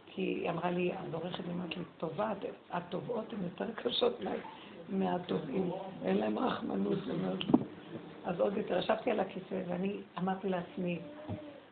כי 0.07 0.23
היא 0.23 0.51
אמרה 0.51 0.71
לי, 0.71 0.93
אז 0.93 1.15
עורכת 1.15 1.45
דין 1.45 1.53
אמרת 1.53 1.77
לי, 1.77 1.83
תובעת, 1.99 2.37
התובעות 2.71 3.33
הן 3.33 3.39
יותר 3.43 3.73
קשות 3.75 4.21
מהתובעים, 4.89 5.71
אין 6.05 6.17
להם 6.17 6.39
רחמנות, 6.39 6.99
אז 8.25 8.41
עוד 8.41 8.57
יותר, 8.57 8.79
ישבתי 8.79 9.11
על 9.11 9.21
הכיסא 9.21 9.63
ואני 9.69 9.97
אמרתי 10.19 10.49
לעצמי, 10.49 10.99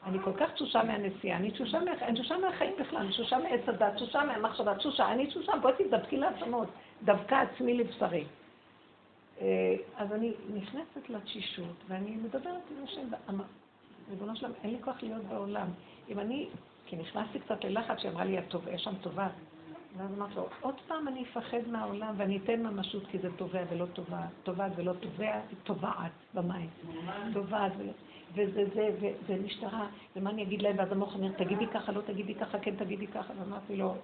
אני 0.06 0.18
כל 0.24 0.32
כך 0.36 0.52
תשושה 0.52 0.82
מהנסיעה, 0.82 1.38
אני 1.38 1.50
תשושה, 1.50 1.80
מה, 1.80 1.90
אני 2.02 2.14
תשושה 2.14 2.38
מהחיים 2.38 2.74
בכלל, 2.80 2.98
אני 2.98 3.10
תשושה 3.10 3.38
מעץ 3.38 3.68
הדת, 3.68 3.94
תשושה 3.94 4.24
מהמחשבה, 4.24 4.74
תשושה, 4.74 5.12
אני 5.12 5.26
תשושה, 5.26 5.52
בואי 5.62 5.72
תדבקי 5.78 6.16
לעצמות, 6.16 6.68
דווקא 7.04 7.34
עצמי 7.34 7.74
לבשרי. 7.74 8.24
אה, 9.40 9.74
אז 9.96 10.12
אני 10.12 10.32
נכנסת 10.54 11.10
לתשישות, 11.10 11.76
ואני 11.88 12.10
מדברת 12.10 12.62
עם 12.70 12.84
השם, 12.84 13.08
ריבונו 14.10 14.36
שלם, 14.36 14.52
אין 14.64 14.70
לי 14.70 14.78
כוח 14.80 15.02
להיות 15.02 15.22
בעולם. 15.22 15.66
אם 16.08 16.20
אני, 16.20 16.48
כי 16.86 16.96
נכנסתי 16.96 17.38
קצת 17.38 17.64
ללחץ 17.64 17.98
שאמרה 17.98 18.24
לי, 18.24 18.36
יש 18.72 18.82
שם 18.82 18.94
טובה. 19.02 19.28
ואז 19.96 20.10
אמרתי 20.18 20.34
לו, 20.34 20.48
עוד 20.60 20.74
פעם 20.88 21.08
אני 21.08 21.22
אפחד 21.22 21.58
מהעולם 21.66 22.14
ואני 22.16 22.38
אתן 22.44 22.62
ממשות 22.62 23.06
כי 23.06 23.18
זה 23.18 23.28
טובע 23.36 23.62
ולא 23.70 23.86
טובע, 23.86 24.20
טובעת 24.42 24.72
ולא 24.76 24.92
טובע, 24.92 25.32
היא 25.32 25.58
טובעת 25.64 26.12
במים. 26.34 26.68
טובעת 27.32 27.72
ולא... 27.78 27.92
וזה 28.34 28.64
זה, 28.74 28.90
וזה 29.00 29.42
משטרה, 29.44 29.86
ומה 30.16 30.30
אני 30.30 30.42
אגיד 30.42 30.62
להם, 30.62 30.78
ואז 30.78 30.92
המוח 30.92 31.14
אומר, 31.14 31.28
תגידי 31.32 31.66
ככה, 31.66 31.92
לא 31.92 32.00
תגידי 32.00 32.34
ככה, 32.34 32.58
כן 32.58 32.76
תגידי 32.76 33.06
ככה, 33.06 33.32
ואמרתי 33.38 33.76
לו, 33.76 33.94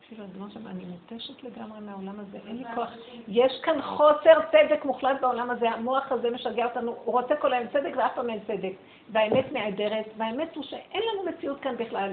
תקשיב, 0.00 0.20
אדוני 0.20 0.52
שם, 0.52 0.66
אני 0.66 0.84
מותשת 0.84 1.42
לגמרי 1.42 1.80
מהעולם 1.80 2.20
הזה, 2.20 2.38
אין 2.46 2.56
לי 2.56 2.64
כוח. 2.74 2.90
יש 3.28 3.60
כאן 3.62 3.82
חוסר 3.82 4.40
צדק 4.52 4.84
מוחלט 4.84 5.20
בעולם 5.20 5.50
הזה, 5.50 5.70
המוח 5.70 6.12
הזה 6.12 6.30
משגע 6.30 6.64
אותנו, 6.64 6.96
הוא 7.04 7.20
רוצה 7.20 7.36
כל 7.36 7.52
היום 7.52 7.68
צדק 7.72 7.92
ואף 7.96 8.14
פעם 8.14 8.30
אין 8.30 8.40
צדק. 8.46 8.72
והאמת 9.12 9.52
נעדרת, 9.52 10.06
והאמת 10.16 10.56
הוא 10.56 10.64
שאין 10.64 11.02
לנו 11.12 11.30
מציאות 11.30 11.60
כאן 11.60 11.76
בכלל. 11.76 12.12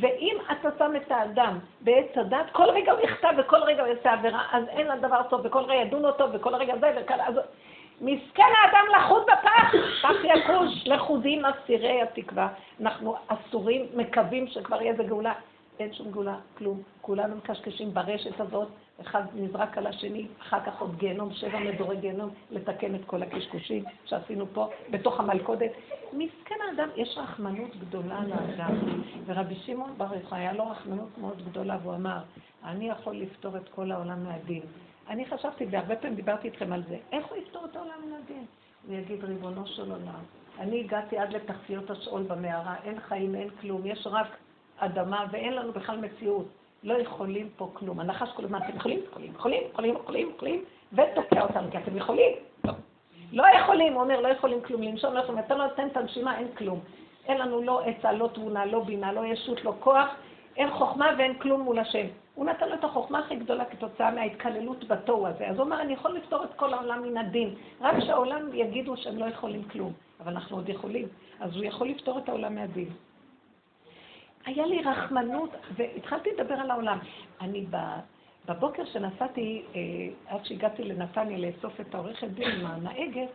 ואם 0.00 0.36
אתה 0.52 0.68
שם 0.78 0.92
את 0.96 1.10
האדם 1.12 1.58
בעץ 1.80 2.16
הדת, 2.16 2.50
כל 2.52 2.70
רגע 2.70 2.92
הוא 2.92 3.00
יכתב 3.00 3.32
וכל 3.38 3.62
רגע 3.62 3.82
הוא 3.82 3.88
יעשה 3.88 4.12
עבירה, 4.12 4.42
אז 4.52 4.64
אין 4.68 4.86
לדבר 4.86 5.22
טוב, 5.30 5.40
וכל 5.44 5.62
רגע 5.64 5.74
ידון 5.74 6.04
אותו, 6.04 6.32
וכל 6.32 6.54
רגע 6.54 6.74
זה, 6.80 6.92
וכאלה, 6.96 7.26
אז... 7.26 7.34
מסכן 8.00 8.42
האדם 8.62 8.84
לחוד 8.96 9.22
בפח, 9.22 9.74
פח 10.02 10.24
יקוש, 10.24 10.86
לחודים 10.86 11.44
אסירי 11.44 12.02
התקווה. 12.02 12.48
אנחנו 12.80 13.14
אסורים, 13.26 13.86
מקווים 13.94 14.46
שכבר 14.46 14.82
יהיה 14.82 14.92
איזה 14.92 15.02
גאולה. 15.02 15.32
אין 15.80 15.94
שום 15.94 16.10
גאולה, 16.10 16.36
כלום. 16.58 16.82
כולנו 17.00 17.36
מקשקשים 17.36 17.94
ברשת 17.94 18.40
הזאת, 18.40 18.68
אחד 19.00 19.22
נזרק 19.34 19.78
על 19.78 19.86
השני, 19.86 20.26
אחר 20.40 20.60
כך 20.66 20.80
עוד 20.80 20.96
גיהנום, 20.98 21.32
שבע 21.32 21.58
מדורי 21.58 21.96
גיהנום, 21.96 22.30
לתקן 22.50 22.94
את 22.94 23.00
כל 23.06 23.22
הקשקושים 23.22 23.84
שעשינו 24.04 24.46
פה 24.52 24.68
בתוך 24.90 25.20
המלכודת. 25.20 25.70
מסכן 26.12 26.54
האדם, 26.68 26.88
יש 26.96 27.18
רחמנות 27.18 27.76
גדולה 27.76 28.20
לאדם. 28.24 28.74
ורבי 29.26 29.54
שמעון 29.54 29.94
ברוך 29.96 30.32
היה 30.32 30.52
לו 30.52 30.70
רחמנות 30.70 31.18
מאוד 31.18 31.42
גדולה, 31.48 31.78
והוא 31.82 31.94
אמר, 31.94 32.18
אני 32.64 32.88
יכול 32.88 33.16
לפתור 33.16 33.56
את 33.56 33.68
כל 33.68 33.92
העולם 33.92 34.24
מהדין. 34.24 34.62
אני 35.08 35.26
חשבתי, 35.26 35.66
והרבה 35.70 35.96
פעמים 35.96 36.16
דיברתי 36.16 36.48
איתכם 36.48 36.72
על 36.72 36.82
זה, 36.88 36.98
איך 37.12 37.26
הוא 37.26 37.38
יפתור 37.38 37.64
את 37.64 37.76
העולם 37.76 37.94
מן 38.06 38.12
הדין? 38.12 38.44
הוא 38.86 38.96
יגיד, 38.96 39.24
ריבונו 39.24 39.66
של 39.66 39.90
עולם, 39.90 40.22
אני 40.58 40.80
הגעתי 40.80 41.18
עד 41.18 41.32
לתחתיות 41.32 41.90
השאול 41.90 42.22
במערה, 42.22 42.74
אין 42.84 43.00
חיים, 43.00 43.34
אין 43.34 43.50
כלום, 43.60 43.86
יש 43.86 44.06
רק 44.06 44.26
אדמה 44.78 45.26
ואין 45.30 45.52
לנו 45.52 45.72
בכלל 45.72 46.00
מציאות. 46.00 46.46
לא 46.84 46.94
יכולים 46.94 47.48
פה 47.56 47.70
כלום. 47.72 48.00
הנחש 48.00 48.32
כל 48.36 48.44
הזמן, 48.44 48.58
אתם 48.58 48.76
יכולים, 48.76 49.00
יכולים, 49.10 49.32
יכולים, 49.34 49.62
יכולים, 49.72 49.94
יכולים, 49.94 50.30
יכולים, 50.36 50.64
ותוקע 50.92 51.42
אותנו, 51.42 51.70
כי 51.70 51.78
אתם 51.78 51.96
יכולים. 51.96 52.32
לא. 52.64 52.72
לא 53.32 53.44
יכולים, 53.58 53.92
הוא 53.92 54.02
אומר, 54.02 54.20
לא 54.20 54.28
יכולים 54.28 54.60
כלום, 54.60 54.82
לנשום 54.82 55.14
לא 55.14 55.20
יכולים, 55.20 55.44
אתה 55.44 55.54
לא 55.54 55.66
נותן 55.66 55.86
את 55.86 55.96
הנשימה, 55.96 56.38
אין 56.38 56.48
כלום. 56.58 56.80
אין 57.26 57.38
לנו 57.38 57.62
לא 57.62 57.80
עצה, 57.84 58.12
לא 58.12 58.28
תבונה, 58.34 58.66
לא 58.66 58.80
בינה, 58.80 59.12
לא 59.12 59.26
ישות, 59.26 59.64
לא 59.64 59.74
כוח, 59.80 60.08
אין 60.56 60.70
חוכמה 60.70 61.10
ואין 61.18 61.38
כלום 61.38 61.60
מול 61.60 61.78
השם. 61.78 62.06
הוא 62.34 62.46
נתן 62.46 62.68
לו 62.68 62.74
את 62.74 62.84
החוכמה 62.84 63.18
הכי 63.18 63.36
גדולה 63.36 63.64
כתוצאה 63.64 64.10
מההתקללות 64.10 64.88
בתוהו 64.88 65.26
הזה. 65.26 65.48
אז 65.48 65.56
הוא 65.56 65.66
אמר, 65.66 65.80
אני 65.80 65.92
יכול 65.92 66.14
לפתור 66.16 66.44
את 66.44 66.54
כל 66.56 66.74
העולם 66.74 67.02
מן 67.02 67.16
הדין, 67.16 67.54
רק 67.80 67.94
שהעולם 68.00 68.48
יגידו 68.54 68.96
שהם 68.96 69.18
לא 69.18 69.24
יכולים 69.24 69.64
כלום, 69.64 69.92
אבל 70.20 70.32
אנחנו 70.32 70.56
עוד 70.56 70.68
יכולים. 70.68 71.08
אז 71.40 71.56
הוא 71.56 71.64
יכול 71.64 71.88
לפתור 71.88 72.18
את 72.18 72.28
העולם 72.28 72.54
מהדין. 72.54 72.88
היה 74.46 74.66
לי 74.66 74.82
רחמנות, 74.82 75.50
והתחלתי 75.76 76.30
לדבר 76.38 76.54
על 76.54 76.70
העולם. 76.70 76.98
אני 77.40 77.66
בבוקר 78.48 78.84
שנסעתי, 78.84 79.62
אה, 79.74 79.80
עד 80.26 80.44
שהגעתי 80.44 80.84
לנתניה 80.84 81.38
לאסוף 81.38 81.80
את 81.80 81.94
העורכת 81.94 82.28
דין 82.28 82.50
עם 82.50 82.66
הנהגת, 82.66 83.28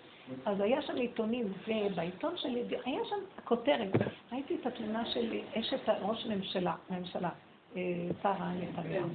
אז 0.45 0.59
היה 0.59 0.81
שם 0.81 0.95
עיתונים, 0.95 1.53
ובעיתון 1.67 2.37
שלי, 2.37 2.63
היה 2.85 3.05
שם 3.05 3.15
הכותרת. 3.37 3.91
ראיתי 4.31 4.55
את 4.61 4.65
התמונה 4.65 5.05
של 5.05 5.37
אשת 5.53 5.89
ראש 6.01 6.25
ממשלה, 6.25 6.73
ממשלה, 6.89 7.29
אה, 7.75 7.81
שרה 8.23 8.51
נתניהו. 8.53 9.09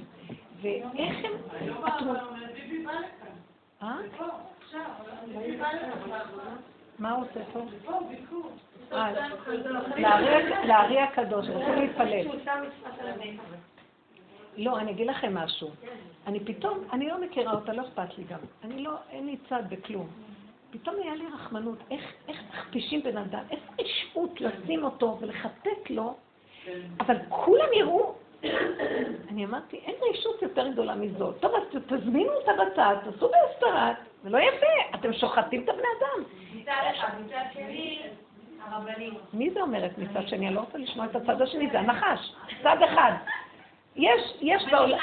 ואיך 0.61 1.25
הם... 1.25 1.31
אה? 3.83 3.97
מה 6.99 7.11
הוא 7.11 7.25
עושה 7.25 7.39
פה? 7.53 7.59
לארי 10.67 10.99
הקדוש, 10.99 11.47
רצו 11.47 11.73
להתפלל. 11.75 12.27
לא, 14.57 14.79
אני 14.79 14.91
אגיד 14.91 15.07
לכם 15.07 15.33
משהו. 15.37 15.69
אני 16.27 16.39
פתאום, 16.39 16.79
אני 16.93 17.07
לא 17.07 17.21
מכירה 17.21 17.53
אותה, 17.53 17.73
לא 17.73 17.81
אכפת 17.81 18.17
לי 18.17 18.23
גם. 18.23 18.39
אני 18.63 18.83
לא, 18.83 18.91
אין 19.09 19.25
לי 19.25 19.37
צד 19.49 19.63
בכלום. 19.69 20.07
פתאום 20.71 20.95
היה 21.03 21.15
לי 21.15 21.23
רחמנות, 21.33 21.77
איך, 21.91 22.13
מכפישים 22.27 23.03
בן 23.03 23.17
אדם, 23.17 23.43
איזה 23.51 23.63
רשעות 23.81 24.41
לשים 24.41 24.83
אותו 24.83 25.17
ולחטט 25.21 25.89
לו, 25.89 26.15
אבל 26.99 27.15
כולם 27.29 27.73
יראו. 27.73 28.15
אני 29.29 29.45
אמרתי, 29.45 29.77
אין 29.77 29.95
רשות 30.09 30.41
יותר 30.41 30.67
גדולה 30.67 30.95
מזאת. 30.95 31.35
טוב, 31.39 31.51
אז 31.55 31.81
תזמינו 31.87 32.31
אותה 32.31 32.51
בצד, 32.53 32.95
תעשו 33.03 33.29
בהסתרת, 33.29 33.95
זה 34.23 34.29
לא 34.29 34.37
יפה, 34.37 34.95
אתם 34.95 35.13
שוחטים 35.13 35.63
את 35.63 35.69
הבני 35.69 35.87
אדם. 35.99 36.23
מי 39.33 39.49
זה 39.51 39.61
אומרת 39.61 39.97
מצד 39.97 40.27
שני? 40.27 40.47
אני 40.47 40.55
לא 40.55 40.59
רוצה 40.59 40.77
לשמוע 40.77 41.05
את 41.05 41.15
הצד 41.15 41.41
השני, 41.41 41.69
זה 41.71 41.79
הנחש, 41.79 42.35
צד 42.63 42.77
אחד. 42.81 43.11
יש, 43.95 44.21
יש 44.41 44.63
בעולם... 44.71 44.97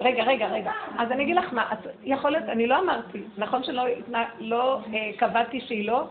רגע, 0.00 0.24
רגע, 0.24 0.46
רגע. 0.46 0.72
אז 0.98 1.10
אני 1.10 1.22
אגיד 1.22 1.36
לך 1.36 1.52
מה, 1.52 1.72
את 1.72 1.78
יכולת, 2.02 2.42
אני 2.48 2.66
לא 2.66 2.78
אמרתי, 2.78 3.22
נכון 3.38 3.64
שלא 3.64 3.82
לא, 4.38 4.78
אה, 4.94 5.10
קבעתי 5.18 5.60
שהיא 5.60 5.88
לא? 5.88 6.04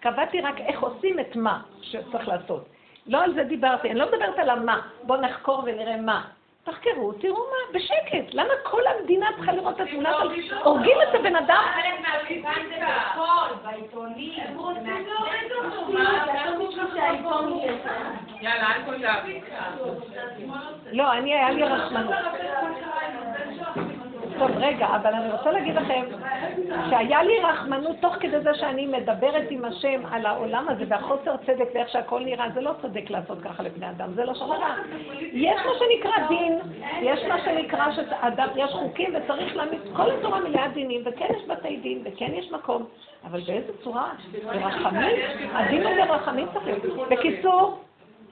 קבעתי 0.00 0.40
רק 0.40 0.60
איך 0.60 0.80
עושים 0.82 1.20
את 1.20 1.36
מה 1.36 1.62
שצריך 1.82 2.28
לעשות. 2.28 2.68
לא 3.06 3.24
על 3.24 3.34
זה 3.34 3.44
דיברתי, 3.44 3.90
אני 3.90 3.98
לא 3.98 4.06
מדברת 4.06 4.38
על 4.38 4.50
המה. 4.50 4.80
בואו 5.02 5.20
נחקור 5.20 5.62
ונראה 5.66 5.96
מה. 5.96 6.24
תחקרו, 6.66 7.12
תראו 7.12 7.36
מה, 7.36 7.78
בשקט. 7.78 8.34
למה 8.34 8.52
כל 8.62 8.82
המדינה 8.86 9.26
צריכה 9.36 9.52
לראות 9.52 9.74
את 9.74 9.80
התמונה 9.80 10.12
של... 10.48 10.54
הורגים 10.64 10.96
את 11.02 11.14
הבן 11.14 11.36
אדם? 11.36 11.62
חלק 11.74 12.08
מהסיבה 12.08 12.50
זה 12.68 12.84
בחול, 12.86 13.56
בעיתונים. 13.64 14.32
הם 14.36 14.58
רוצים 14.58 14.86
להוריד 14.86 15.52
אותו. 15.52 15.98
יאללה, 18.40 18.76
אל 18.76 18.82
תודה. 18.82 19.14
לא, 20.92 21.12
אני, 21.12 21.34
היה 21.34 21.50
לי 21.50 21.62
רחמנות. 21.62 22.14
טוב, 24.38 24.50
רגע, 24.56 24.86
אבל 24.86 25.14
אני 25.14 25.32
רוצה 25.32 25.50
להגיד 25.50 25.74
לכם 25.74 26.04
שהיה 26.90 27.22
לי 27.22 27.38
רחמנות 27.42 27.96
תוך 28.00 28.14
כדי 28.20 28.40
זה 28.40 28.54
שאני 28.54 28.86
מדברת 28.86 29.46
עם 29.50 29.64
השם 29.64 30.00
על 30.10 30.26
העולם 30.26 30.68
הזה 30.68 30.84
והחוסר 30.88 31.36
צדק 31.36 31.68
ואיך 31.74 31.88
שהכל 31.88 32.20
נראה, 32.24 32.46
זה 32.54 32.60
לא 32.60 32.72
צודק 32.82 33.10
לעשות 33.10 33.38
ככה 33.42 33.62
לבני 33.62 33.90
אדם, 33.90 34.12
זה 34.14 34.24
לא 34.24 34.34
שחרה. 34.34 34.76
יש 35.32 35.60
מה 35.66 35.72
שנקרא 35.78 36.28
דין, 36.28 36.58
יש 37.02 37.20
מה 37.28 37.44
שנקרא 37.44 37.92
שאדם, 37.92 38.48
יש 38.56 38.70
חוקים 38.70 39.14
וצריך 39.14 39.56
להעמיד, 39.56 39.80
כל 39.96 40.10
התורה 40.10 40.40
מלאה 40.40 40.68
דינים, 40.68 41.02
וכן 41.04 41.26
יש 41.36 41.42
בתי 41.48 41.76
דין, 41.76 42.02
וכן 42.04 42.30
יש 42.34 42.52
מקום, 42.52 42.84
אבל 43.24 43.40
באיזה 43.40 43.72
צורה? 43.84 44.10
ברחמים? 44.44 45.16
הדין 45.52 45.86
הזה 45.86 46.04
רחמים 46.04 46.46
צריך. 46.54 46.76
בקיצור, 47.10 47.78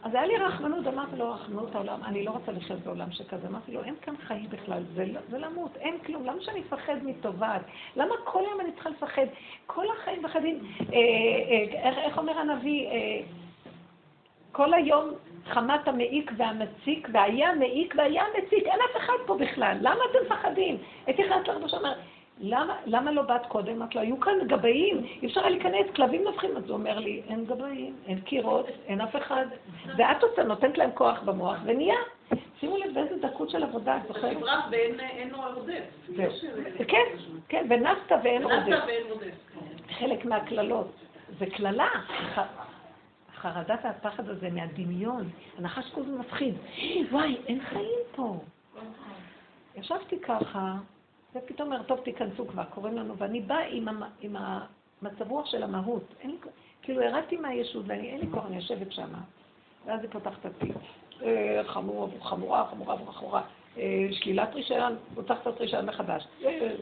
אז 0.05 0.15
היה 0.15 0.27
לי 0.27 0.37
רחמנות, 0.37 0.87
אמרתי 0.87 1.17
לו, 1.17 1.33
רחמנות 1.33 1.75
העולם, 1.75 2.05
אני 2.05 2.25
לא 2.25 2.31
רוצה 2.31 2.53
לחיות 2.53 2.81
בעולם 2.81 3.11
שכזה. 3.13 3.49
אמרתי 3.49 3.73
לו, 3.73 3.85
אין 3.85 3.95
כאן 4.03 4.15
חיים 4.17 4.47
בכלל, 4.51 4.83
זה, 4.95 5.05
לא, 5.05 5.21
זה 5.31 5.39
למות, 5.39 5.77
אין 5.77 5.99
כלום, 5.99 6.25
למה 6.25 6.41
שאני 6.41 6.61
אפחד 6.61 6.95
מטובת? 7.05 7.61
למה 7.97 8.15
כל 8.25 8.43
יום 8.51 8.61
אני 8.61 8.73
צריכה 8.73 8.91
לפחד? 8.91 9.27
כל 9.67 9.85
החיים 9.91 10.23
מפחדים, 10.23 10.61
אה, 10.81 10.99
אה, 11.85 12.05
איך, 12.05 12.19
אומר 12.19 12.39
הנביא? 12.39 12.89
אה, 12.89 13.21
כל 14.53 14.75
היום 14.75 15.11
חמת 15.47 15.89
המעיק 15.89 16.33
והמציק, 16.37 17.09
והיה 17.13 17.55
מעיק 17.55 17.95
והיה 17.97 18.25
מציק, 18.39 18.65
אין 18.65 18.81
אף 18.91 18.97
אחד 18.97 19.13
פה 19.27 19.37
בכלל, 19.39 19.77
למה 19.81 20.01
אתם 20.11 20.19
מפחדים? 20.27 20.77
הייתי 21.07 21.23
נכנסת 21.23 21.49
לך 21.49 21.73
ואומר, 21.73 21.93
למה, 22.41 22.77
למה 22.87 23.13
לא 23.13 23.23
באת 23.23 23.47
קודם? 23.47 23.77
אמרת 23.77 23.95
לו, 23.95 24.01
היו 24.01 24.21
כאן 24.21 24.33
גבאים, 24.47 25.05
אי 25.23 25.27
אפשר 25.27 25.41
היה 25.41 25.51
להיכנס, 25.51 25.87
כלבים 25.97 26.25
נובחים. 26.25 26.57
אז 26.57 26.65
הוא 26.65 26.73
אומר 26.73 26.99
לי, 26.99 27.23
אין 27.29 27.45
גבאים, 27.45 27.97
אין 28.07 28.21
קירות, 28.21 28.67
אין 28.87 29.01
אף 29.01 29.17
אחד. 29.17 29.47
ואת 29.97 30.23
עושה, 30.23 30.43
נותנת 30.43 30.79
להם 30.79 30.91
כוח 30.95 31.23
במוח, 31.23 31.59
ונהיה. 31.65 31.97
שימו 32.61 32.77
לב 32.77 32.95
באיזה 32.95 33.17
דקות 33.29 33.51
של 33.51 33.63
עבודה, 33.63 33.97
את 33.97 34.03
זוכרת? 34.09 34.37
נברח 34.37 34.65
ואין 34.71 35.35
רודף. 35.35 35.85
כן, 36.89 37.05
כן, 37.49 37.67
ונסת 37.71 38.13
ואין 38.25 38.43
רודף. 38.43 38.85
חלק 39.99 40.25
מהקללות. 40.25 40.91
זה 41.39 41.47
קללה. 41.47 41.89
החרדת 43.35 43.79
והפחד 43.85 44.29
הזה 44.29 44.51
מהדמיון, 44.51 45.29
הנחש 45.59 45.91
כל 45.91 46.01
הזמן 46.01 46.19
מפחיד. 46.19 46.55
וואי, 47.11 47.37
אין 47.47 47.61
חיים 47.61 47.99
פה. 48.17 48.37
ישבתי 49.77 50.19
ככה, 50.21 50.75
ופתאום 51.35 51.73
אומר, 51.73 51.83
טוב, 51.83 52.01
תיכנסו 52.01 52.47
כבר, 52.47 52.65
קוראים 52.65 52.97
לנו, 52.97 53.17
ואני 53.19 53.41
באה 53.41 53.67
עם, 53.67 53.89
המ, 53.89 54.03
עם 54.21 54.37
המצב 54.37 55.31
רוח 55.31 55.47
של 55.47 55.63
המהות. 55.63 56.15
אין 56.21 56.31
לי, 56.31 56.37
כאילו, 56.83 57.03
ירדתי 57.03 57.37
מהישות, 57.37 57.85
ואין 57.87 58.21
לי 58.21 58.27
כוח, 58.31 58.47
אני 58.47 58.57
יושבת 58.57 58.93
שם. 58.93 59.13
ואז 59.87 60.01
היא 60.01 60.11
פותחת 60.11 60.47
את 60.47 60.47
הפיק. 60.47 60.77
אה, 61.23 61.61
חמורה, 61.67 62.09
חמורה, 62.23 62.67
חמורה 62.71 62.95
וחמורה. 62.95 63.43
אה, 63.79 64.09
שלילת 64.13 64.55
רישיון, 64.55 64.97
פותחת 65.15 65.49
את 65.49 65.61
רישיון 65.61 65.87
מחדש. 65.87 66.27
אה, 66.45 66.75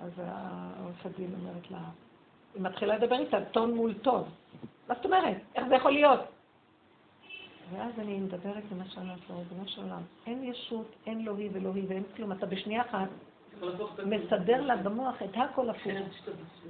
אז 0.00 0.12
העורכת 0.18 1.10
דין 1.18 1.34
אומרת 1.40 1.70
לה, 1.70 1.78
היא 2.54 2.62
מתחילה 2.62 2.96
לדבר 2.96 3.18
איתה, 3.18 3.44
טון 3.44 3.74
מול 3.74 3.94
טון. 3.94 4.24
מה 4.88 4.94
זאת 4.94 5.04
אומרת? 5.04 5.36
איך 5.54 5.68
זה 5.68 5.74
יכול 5.74 5.92
להיות? 5.92 6.20
ואז 7.72 7.92
אני 7.98 8.20
מדברת 8.20 8.62
עם 8.72 8.80
השם 8.80 9.06
לעצמו, 9.06 9.38
ריבונו 9.38 9.68
של 9.68 9.82
עולם, 9.82 10.02
אין 10.26 10.44
ישות, 10.44 10.86
אין 11.06 11.24
לא 11.24 11.36
היא 11.36 11.50
ולא 11.52 11.70
היא 11.74 11.84
ואין 11.88 12.02
כלום, 12.16 12.32
אתה 12.32 12.46
בשנייה 12.46 12.82
אחת 12.82 13.08
מסדר 14.06 14.60
לה 14.60 14.76
במוח 14.76 15.22
את 15.22 15.36
הכל 15.36 15.70
הפוך. 15.70 15.92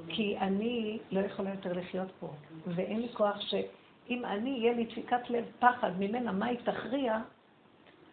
כי 0.08 0.38
אני 0.38 0.98
לא 1.10 1.20
יכולה 1.20 1.50
יותר 1.50 1.72
לחיות 1.72 2.08
פה, 2.20 2.28
ואין 2.66 3.00
לי 3.00 3.08
כוח 3.12 3.40
שאם 3.40 4.24
אני, 4.24 4.50
יהיה 4.50 4.72
לי 4.72 4.84
דפיקת 4.84 5.30
לב 5.30 5.44
פחד 5.58 5.90
ממנה, 5.98 6.32
מה 6.32 6.46
היא 6.46 6.58
תכריע, 6.64 7.18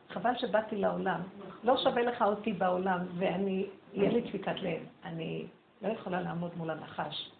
חבל 0.09 0.31
שבאתי 0.37 0.75
לעולם. 0.75 1.21
לא 1.63 1.77
שווה 1.77 2.03
לך 2.03 2.21
אותי 2.21 2.53
בעולם, 2.53 2.99
ואני, 3.17 3.65
יהיה 3.93 4.11
לי 4.11 4.21
דפיקת 4.21 4.61
לב. 4.61 4.79
אני 5.03 5.45
לא 5.81 5.87
יכולה 5.87 6.21
לעמוד 6.21 6.51
מול 6.57 6.69
הנחש. 6.69 7.31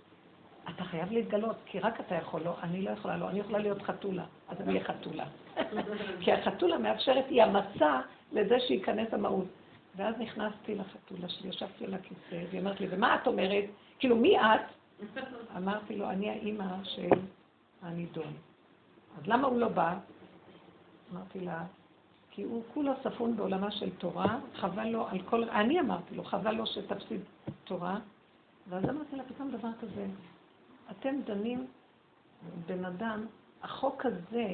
אתה 0.70 0.84
חייב 0.84 1.12
להתגלות, 1.12 1.56
כי 1.66 1.80
רק 1.80 2.00
אתה 2.00 2.16
יכול, 2.16 2.42
לא, 2.42 2.56
אני 2.64 2.82
לא 2.82 2.90
יכולה, 2.90 3.18
לא, 3.18 3.30
אני 3.30 3.40
יכולה 3.40 3.60
להיות 3.60 3.82
חתולה, 3.82 4.24
אז 4.48 4.62
אני 4.62 4.74
אהיה 4.74 4.84
חתולה. 4.84 5.26
כי 6.22 6.32
החתולה 6.32 6.78
מאפשרת, 6.78 7.26
היא 7.30 7.44
המצע 7.44 8.00
לזה 8.32 8.60
שייכנס 8.60 9.14
המהות. 9.14 9.46
ואז 9.96 10.16
נכנסתי 10.20 10.76
לחתולה 10.76 11.30
שלי, 11.30 11.50
ישבתי 11.50 11.86
על 11.86 11.94
הכיסא, 11.94 12.46
והיא 12.50 12.62
אמרת 12.62 12.82
לי, 12.82 12.88
ומה 12.90 13.16
את 13.16 13.28
אומרת? 13.28 13.64
כאילו, 14.00 14.16
מי 14.16 14.40
את? 14.40 14.62
אמרתי 15.58 15.96
לו, 15.96 16.10
אני 16.10 16.30
האימא 16.30 16.84
של 16.84 17.10
הנידון. 17.82 18.34
אז 19.18 19.28
למה 19.28 19.48
הוא 19.48 19.60
לא 19.60 19.68
בא? 19.68 19.98
אמרתי 21.14 21.40
לה, 21.40 21.64
כי 22.32 22.44
הוא 22.44 22.64
כולו 22.74 22.94
ספון 23.04 23.38
בעולמה 23.38 23.72
של 23.72 23.90
תורה, 23.90 24.40
חבל 24.56 24.88
לו 24.88 25.08
על 25.08 25.22
כל... 25.22 25.50
אני 25.50 25.80
אמרתי 25.80 26.16
לו, 26.16 26.24
חבל 26.24 26.52
לו 26.52 26.66
שתפסיד 26.66 27.22
תורה. 27.64 28.00
ואז 28.70 28.84
אמרתי 28.84 29.16
לה, 29.16 29.24
פתאום 29.24 29.52
דבר 29.52 29.70
כזה, 29.82 30.08
אתם 30.92 31.16
דנים 31.26 31.68
בן 32.66 32.86
אדם, 32.86 33.26
החוק 33.64 34.06
הזה 34.06 34.48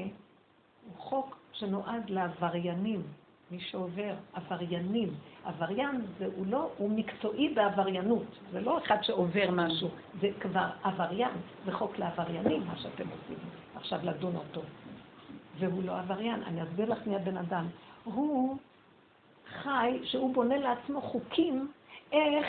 הוא 0.85 0.97
חוק 0.97 1.37
שנועד 1.53 2.09
לעבריינים. 2.09 3.03
מי 3.51 3.59
שעובר, 3.59 4.13
עבריינים. 4.33 5.13
עבריין 5.45 6.01
זה, 6.17 6.25
הוא 6.35 6.45
לא, 6.47 6.69
הוא 6.77 6.89
מקצועי 6.89 7.53
בעבריינות. 7.53 8.25
זה 8.51 8.61
לא 8.61 8.77
אחד 8.77 8.97
שעובר 9.01 9.51
משהו, 9.51 9.89
זה 10.21 10.29
כבר 10.39 10.69
עבריין. 10.83 11.31
זה 11.65 11.71
חוק 11.71 11.97
לעבריינים, 11.97 12.67
מה 12.67 12.77
שאתם 12.77 13.03
עושים. 13.09 13.37
עכשיו 13.75 13.99
לדון 14.03 14.35
אותו. 14.35 14.61
והוא 15.59 15.83
לא 15.83 15.99
עבריין. 15.99 16.43
אני 16.43 16.63
אסביר 16.63 16.91
לך 16.91 17.07
מי 17.07 17.15
הבן 17.15 17.37
אדם. 17.37 17.67
הוא 18.03 18.57
חי 19.47 19.99
שהוא 20.03 20.33
בונה 20.33 20.57
לעצמו 20.57 21.01
חוקים 21.01 21.71
איך 22.11 22.47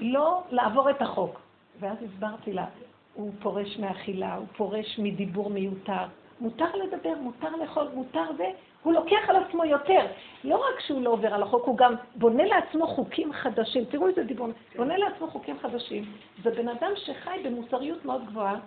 לא 0.00 0.42
לעבור 0.50 0.90
את 0.90 1.02
החוק. 1.02 1.40
ואז 1.80 1.98
הסברתי 2.02 2.52
לה, 2.52 2.66
הוא 3.14 3.32
פורש 3.40 3.78
מאכילה, 3.78 4.34
הוא 4.34 4.46
פורש 4.56 4.98
מדיבור 4.98 5.50
מיותר. 5.50 6.06
מותר 6.40 6.76
לדבר, 6.76 7.14
מותר 7.20 7.56
לאכול, 7.56 7.88
מותר 7.94 8.24
זה, 8.36 8.50
הוא 8.82 8.92
לוקח 8.92 9.28
על 9.28 9.36
עצמו 9.36 9.64
יותר. 9.64 10.06
לא 10.44 10.56
רק 10.56 10.80
שהוא 10.80 11.02
לא 11.02 11.10
עובר 11.10 11.34
על 11.34 11.42
החוק, 11.42 11.66
הוא 11.66 11.76
גם 11.76 11.94
בונה 12.14 12.44
לעצמו 12.44 12.86
חוקים 12.86 13.32
חדשים. 13.32 13.84
תראו 13.84 14.08
איזה 14.08 14.22
דיבור, 14.22 14.48
בונה 14.76 14.96
לעצמו 14.96 15.26
חוקים 15.30 15.58
חדשים. 15.58 16.04
זה 16.42 16.50
בן 16.50 16.68
אדם 16.68 16.92
שחי 16.96 17.40
במוסריות 17.44 18.04
מאוד 18.04 18.26
גבוהה, 18.26 18.58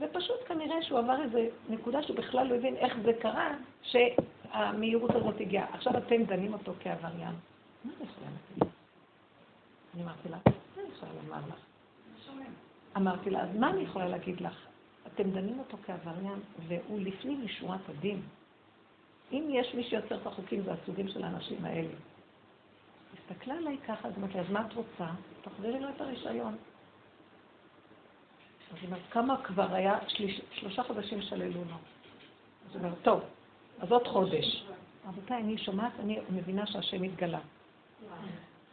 ופשוט 0.00 0.36
כנראה 0.48 0.82
שהוא 0.82 0.98
עבר 0.98 1.22
איזה 1.22 1.48
נקודה 1.68 2.02
שהוא 2.02 2.16
בכלל 2.16 2.46
לא 2.46 2.54
הבין 2.54 2.76
איך 2.76 2.96
זה 3.04 3.12
קרה, 3.12 3.54
שהמהירות 3.82 5.14
הזאת 5.14 5.40
הגיעה. 5.40 5.66
עכשיו 5.72 5.96
אתם 5.96 6.24
דנים 6.24 6.52
אותו 6.52 6.72
כעבריין. 6.80 7.34
מה 7.84 7.92
אני 8.00 8.08
יכולה 8.10 8.26
להגיד? 8.30 8.72
אני 9.94 10.02
אמרתי 10.02 10.28
לה, 10.28 10.36
מה 10.46 10.82
אני 10.82 10.90
יכולה 10.92 11.12
לומר 11.22 11.38
לך? 11.48 11.60
אמרתי 12.96 13.30
לה, 13.30 13.40
אז 13.40 13.48
מה 13.58 13.70
אני 13.70 13.82
יכולה 13.82 14.08
להגיד 14.08 14.40
לך? 14.40 14.66
אתם 15.06 15.30
דנים 15.30 15.58
אותו 15.58 15.76
כעבריין, 15.86 16.40
והוא 16.68 17.00
לפנים 17.00 17.44
משורת 17.44 17.80
הדין. 17.88 18.22
אם 19.32 19.48
יש 19.50 19.74
מי 19.74 19.84
שיוצר 19.84 20.14
את 20.14 20.26
החוקים, 20.26 20.62
זה 20.62 20.72
הסוגים 20.72 21.08
של 21.08 21.24
האנשים 21.24 21.64
האלה. 21.64 21.94
הסתכלה 23.18 23.54
עליי 23.54 23.78
ככה, 23.86 24.08
אז 24.08 24.12
אמרתי, 24.18 24.40
אז 24.40 24.50
מה 24.50 24.66
את 24.66 24.72
רוצה? 24.72 25.10
תחזירי 25.42 25.80
לו 25.80 25.88
את 25.88 26.00
הרישיון. 26.00 26.56
אז 28.72 28.78
היא 28.80 28.86
אומרת, 28.86 29.02
כמה 29.10 29.42
כבר 29.42 29.74
היה? 29.74 29.98
שליש, 30.08 30.40
שלושה 30.52 30.82
חודשים 30.82 31.22
שללו 31.22 31.64
לו. 31.64 31.76
אז 32.66 32.76
היא 32.76 32.84
אומרת, 32.84 32.98
טוב, 33.02 33.20
אז 33.78 33.92
עוד 33.92 34.06
חודש. 34.06 34.64
רבותיי, 35.06 35.40
אני 35.42 35.58
שומעת, 35.58 35.92
אני 36.00 36.18
מבינה 36.30 36.66
שהשם 36.66 37.02
התגלה. 37.02 37.40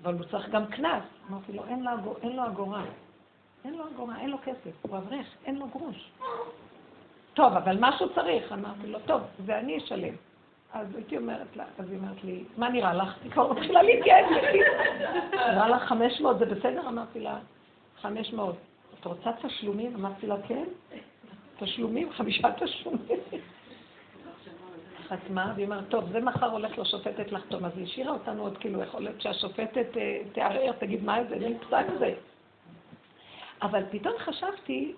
אבל 0.04 0.14
הוא 0.14 0.24
צריך 0.32 0.50
גם 0.50 0.66
קנס. 0.66 1.04
אמרתי 1.30 1.54
לו, 1.54 1.68
אין 2.22 2.36
לו, 2.36 2.48
אגורה. 2.48 2.84
אין 3.66 3.74
לו 3.74 3.84
אגורה, 3.88 4.20
אין 4.20 4.30
לו 4.30 4.38
כסף, 4.44 4.72
הוא 4.82 4.98
אברך, 4.98 5.28
אין 5.46 5.56
לו 5.56 5.68
גרוש. 5.68 6.12
טוב, 7.34 7.54
אבל 7.54 7.78
משהו 7.80 8.14
צריך. 8.16 8.52
אמרתי 8.52 8.88
לו, 8.88 9.00
טוב, 9.06 9.22
ואני 9.46 9.78
אשלם. 9.78 10.14
אז 10.74 10.96
הייתי 10.96 11.18
אומרת 11.18 11.56
לה, 11.56 11.64
אז 11.80 11.90
היא 11.90 12.00
אומרת 12.00 12.24
לי, 12.24 12.44
מה 12.58 12.70
נראה 12.70 12.94
לך? 12.94 13.16
היא 13.24 13.32
כבר 13.32 13.54
מתחילה 13.54 13.84
להתייעץ. 13.84 14.26
נראה 15.34 15.70
לך 15.70 15.84
500, 15.84 16.40
זה 16.40 16.46
בסדר? 16.46 16.88
אמרתי 16.88 17.20
לה, 17.20 17.40
500. 18.02 18.56
את 19.00 19.06
רוצה 19.06 19.30
תשלומים? 19.42 19.96
אמרתי 19.96 20.28
לה, 20.28 20.36
כן. 20.48 20.64
תשלומים, 21.60 22.12
חמישה 22.14 22.48
תשלומים. 22.52 23.20
חתמה, 25.08 25.54
והיא 25.56 25.66
אומרת, 25.66 25.90
טוב, 25.90 26.12
זה 26.12 26.20
מחר 26.20 26.52
הולך 26.52 26.78
לשופטת 26.78 27.32
לחתום. 27.32 27.66
אז 27.66 27.72
היא 27.76 27.86
השאירה 27.86 28.12
אותנו 28.12 28.42
עוד 28.42 28.58
כאילו, 28.58 28.82
יכול 28.84 29.02
להיות 29.02 29.22
שהשופטת 29.22 29.98
אה, 29.98 30.22
תערער, 30.32 30.72
תגיד, 30.72 31.04
מה 31.04 31.24
זה, 31.30 31.36
מין 31.36 31.58
פסק 31.58 31.86
זה. 32.00 32.14
אבל 33.62 33.84
פתאום 33.92 34.14
חשבתי, 34.20 34.94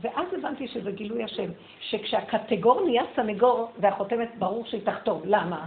ואז 0.00 0.26
הבנתי 0.32 0.68
שזה 0.68 0.90
גילוי 0.90 1.24
השם, 1.24 1.50
שכשהקטגור 1.80 2.84
נהיה 2.84 3.02
סנגור 3.16 3.72
והחותמת 3.80 4.28
ברור 4.38 4.64
שהיא 4.66 4.86
תחתום. 4.86 5.22
למה? 5.24 5.66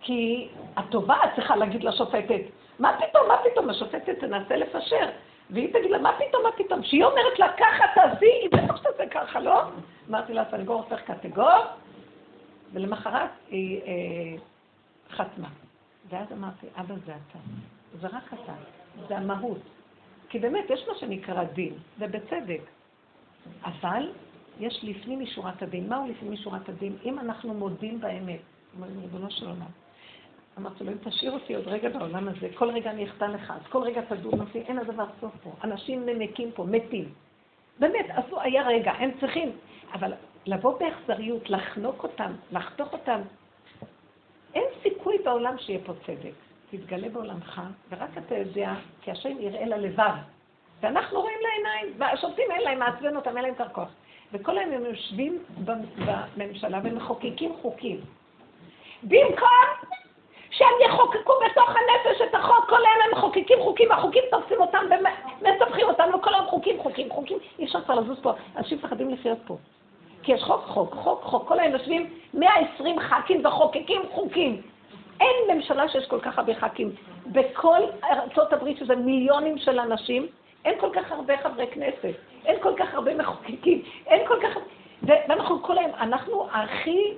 כי 0.00 0.48
התובעת 0.76 1.34
צריכה 1.36 1.56
להגיד 1.56 1.84
לשופטת, 1.84 2.40
מה 2.78 2.96
פתאום, 2.98 3.28
מה 3.28 3.36
פתאום, 3.50 3.70
השופטת 3.70 4.18
תנסה 4.20 4.56
לפשר. 4.56 5.08
והיא 5.50 5.72
תגיד 5.72 5.90
לה, 5.90 5.98
מה 5.98 6.12
פתאום, 6.12 6.42
מה 6.42 6.52
פתאום? 6.56 6.82
שהיא 6.82 7.04
אומרת 7.04 7.38
לה, 7.38 7.52
ככה 7.52 7.84
תעשי, 7.94 8.32
היא 8.42 8.50
בטח 8.52 8.76
שתעשה 8.76 9.06
ככה, 9.10 9.40
לא? 9.40 9.62
אמרתי 10.10 10.34
לה, 10.34 10.42
הסנגור 10.42 10.76
הופך 10.76 11.00
קטגור, 11.00 11.62
ולמחרת 12.72 13.30
היא 13.48 13.80
אה, 13.82 14.42
חתמה. 15.10 15.48
ואז 16.08 16.32
אמרתי, 16.32 16.66
אבא 16.80 16.94
זה 17.06 17.12
אתה, 17.12 17.38
זה 18.00 18.06
רק 18.06 18.34
אתה, 18.34 18.52
זה 19.08 19.16
המהות. 19.16 19.79
כי 20.30 20.38
באמת, 20.38 20.70
יש 20.70 20.88
מה 20.88 20.94
שנקרא 20.98 21.44
דין, 21.44 21.74
ובצדק. 21.98 22.60
אבל 23.64 24.12
יש 24.60 24.80
לפנים 24.82 25.20
משורת 25.20 25.62
הדין. 25.62 25.88
מהו 25.88 26.08
לפנים 26.08 26.32
משורת 26.32 26.68
הדין? 26.68 26.96
אם 27.04 27.18
אנחנו 27.18 27.54
מודים 27.54 28.00
באמת, 28.00 28.40
אומרים, 28.74 29.00
ריבונו 29.00 29.30
של 29.30 29.46
עולם, 29.46 29.70
אמרתי 30.58 30.84
לו, 30.84 30.92
אם 30.92 30.96
תשאיר 31.02 31.32
אותי 31.32 31.54
עוד 31.54 31.68
רגע 31.68 31.88
בעולם 31.88 32.28
הזה, 32.28 32.48
כל 32.54 32.70
רגע 32.70 32.90
אני 32.90 33.04
אחטא 33.04 33.24
לך, 33.24 33.50
אז 33.56 33.66
כל 33.68 33.82
רגע 33.82 34.00
תדון 34.08 34.40
אותי, 34.40 34.58
אין 34.60 34.76
לדבר 34.76 35.06
סוף 35.20 35.32
פה. 35.42 35.52
אנשים 35.64 36.06
נמקים 36.06 36.50
פה, 36.54 36.64
מתים. 36.64 37.12
באמת, 37.78 38.06
עשו, 38.08 38.40
היה 38.40 38.66
רגע, 38.66 38.92
הם 38.92 39.10
צריכים, 39.20 39.52
אבל 39.92 40.12
לבוא 40.46 40.78
באכזריות, 40.78 41.50
לחנוק 41.50 42.02
אותם, 42.02 42.32
לחתוך 42.52 42.92
אותם, 42.92 43.20
אין 44.54 44.64
סיכוי 44.82 45.18
בעולם 45.24 45.58
שיהיה 45.58 45.78
פה 45.84 45.92
צדק. 46.06 46.49
תתגלה 46.70 47.08
בעולמך, 47.08 47.62
ורק 47.90 48.10
אתה 48.18 48.34
יודע, 48.34 48.72
כי 49.02 49.10
השם 49.10 49.40
יראה 49.40 49.66
ללבב. 49.66 50.14
ואנחנו 50.82 51.20
רואים 51.20 51.38
לעיניים, 51.42 51.94
והשופטים 51.98 52.50
אין 52.50 52.62
להם, 52.62 52.78
מעצבן 52.78 53.16
אותם, 53.16 53.36
אין 53.36 53.44
להם 53.44 53.54
את 53.54 53.60
הכוח. 53.60 53.88
וכל 54.32 54.58
היום 54.58 54.72
הם 54.72 54.84
יושבים 54.84 55.38
בממשלה 55.64 56.80
ומחוקקים 56.84 57.52
חוקים. 57.62 58.00
במקום 59.02 59.48
שהם 60.50 60.74
יחוקקו 60.86 61.32
בתוך 61.44 61.68
הנפש 61.68 62.20
את 62.20 62.34
החוק, 62.34 62.68
כל 62.68 62.76
היום 62.76 62.98
הם 63.04 63.18
מחוקקים 63.18 63.58
חוקים, 63.62 63.92
החוקים 63.92 64.22
תופסים 64.30 64.60
אותם 64.60 64.84
ומספחים 64.90 65.86
אותם, 65.88 66.04
וכל 66.14 66.34
היום 66.34 66.46
חוקים, 66.46 66.82
חוקים, 66.82 67.10
חוקים. 67.10 67.38
אי 67.58 67.64
אפשר 67.64 67.80
כבר 67.80 67.94
לזוז 67.94 68.18
פה, 68.22 68.32
אנשים 68.56 68.78
מפחדים 68.78 69.10
לחיות 69.10 69.38
פה. 69.46 69.56
כי 70.22 70.32
יש 70.32 70.42
חוק, 70.42 70.64
חוק, 70.64 70.94
חוק, 70.94 71.22
חוק, 71.22 71.48
כל 71.48 71.60
היום 71.60 71.72
יושבים 71.72 72.10
120 72.34 73.00
ח"כים 73.00 73.46
וחוקקים 73.46 74.02
חוקים. 74.10 74.62
אין 75.20 75.56
ממשלה 75.56 75.88
שיש 75.88 76.06
כל 76.06 76.20
כך 76.20 76.38
הרבה 76.38 76.54
ח"כים. 76.54 76.92
בכל 77.26 77.80
ארצות 78.04 78.52
הברית, 78.52 78.78
שזה 78.78 78.96
מיליונים 78.96 79.58
של 79.58 79.80
אנשים, 79.80 80.26
אין 80.64 80.74
כל 80.80 80.90
כך 80.92 81.12
הרבה 81.12 81.38
חברי 81.42 81.66
כנסת, 81.66 82.14
אין 82.46 82.56
כל 82.62 82.72
כך 82.76 82.94
הרבה 82.94 83.14
מחוקקים, 83.14 83.82
אין 84.06 84.26
כל 84.28 84.36
כך... 84.42 84.56
ואנחנו 85.02 85.62
כל 85.62 85.78
היום, 85.78 85.90
אנחנו 85.94 86.46
הכי... 86.52 87.14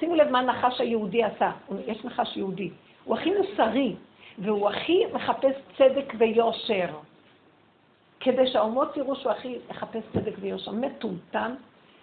שימו 0.00 0.14
לב 0.14 0.28
מה 0.28 0.38
הנחש 0.38 0.80
היהודי 0.80 1.24
עשה. 1.24 1.50
יש 1.86 2.04
נחש 2.04 2.36
יהודי. 2.36 2.70
הוא 3.04 3.16
הכי 3.16 3.30
מוסרי, 3.34 3.94
והוא 4.38 4.68
הכי 4.68 5.04
מחפש 5.12 5.54
צדק 5.78 6.12
ויושר. 6.18 6.86
כדי 8.20 8.46
שהאומות 8.46 8.96
יראו 8.96 9.16
שהוא 9.16 9.32
הכי 9.32 9.56
מחפש 9.70 10.02
צדק 10.12 10.32
ויושר. 10.40 10.72
מטומטם. 10.72 11.54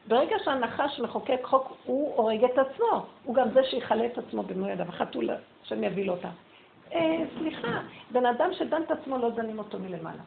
ברגע 0.08 0.36
שהנחש 0.44 1.00
מחוקק 1.00 1.40
חוק, 1.44 1.78
הוא 1.86 2.16
הורג 2.16 2.44
את 2.44 2.58
עצמו. 2.58 3.06
הוא 3.24 3.36
גם 3.36 3.50
זה 3.54 3.64
שיכלה 3.64 4.06
את 4.06 4.18
עצמו 4.18 4.44
במו 4.44 4.68
ידיו. 4.68 4.86
החתול, 4.90 5.30
השם 5.64 5.84
יביא 5.84 6.06
לו 6.06 6.14
אותה. 6.14 6.30
אה, 6.94 7.24
סליחה, 7.38 7.80
בן 8.12 8.26
אדם 8.26 8.50
שדן 8.54 8.82
את 8.82 8.92
עצמו 8.92 9.18
לא 9.18 9.30
דנים 9.30 9.60
אותו 9.60 9.80
מלמעלה. 9.80 10.22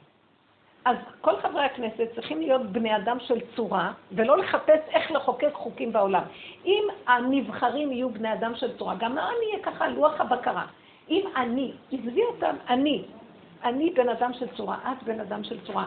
אז 0.84 0.96
כל 1.20 1.36
חברי 1.36 1.64
הכנסת 1.64 2.08
צריכים 2.14 2.40
להיות 2.40 2.62
בני 2.62 2.96
אדם 2.96 3.16
של 3.20 3.38
צורה, 3.56 3.92
ולא 4.12 4.38
לחפש 4.38 4.80
איך 4.88 5.10
לחוקק 5.10 5.52
חוקים 5.52 5.92
בעולם. 5.92 6.22
אם 6.64 6.84
הנבחרים 7.06 7.92
יהיו 7.92 8.10
בני 8.10 8.32
אדם 8.32 8.54
של 8.54 8.78
צורה, 8.78 8.94
גם 8.94 9.12
אני 9.12 9.46
אהיה 9.52 9.62
ככה 9.62 9.88
לוח 9.88 10.20
הבקרה. 10.20 10.66
אם 11.08 11.24
אני, 11.36 11.72
עזבי 11.92 12.22
אותם, 12.22 12.56
אני, 12.68 13.04
אני 13.64 13.90
בן 13.90 14.08
אדם 14.08 14.32
של 14.32 14.46
צורה, 14.56 14.78
את 14.92 15.02
בן 15.02 15.20
אדם 15.20 15.44
של 15.44 15.60
צורה. 15.66 15.86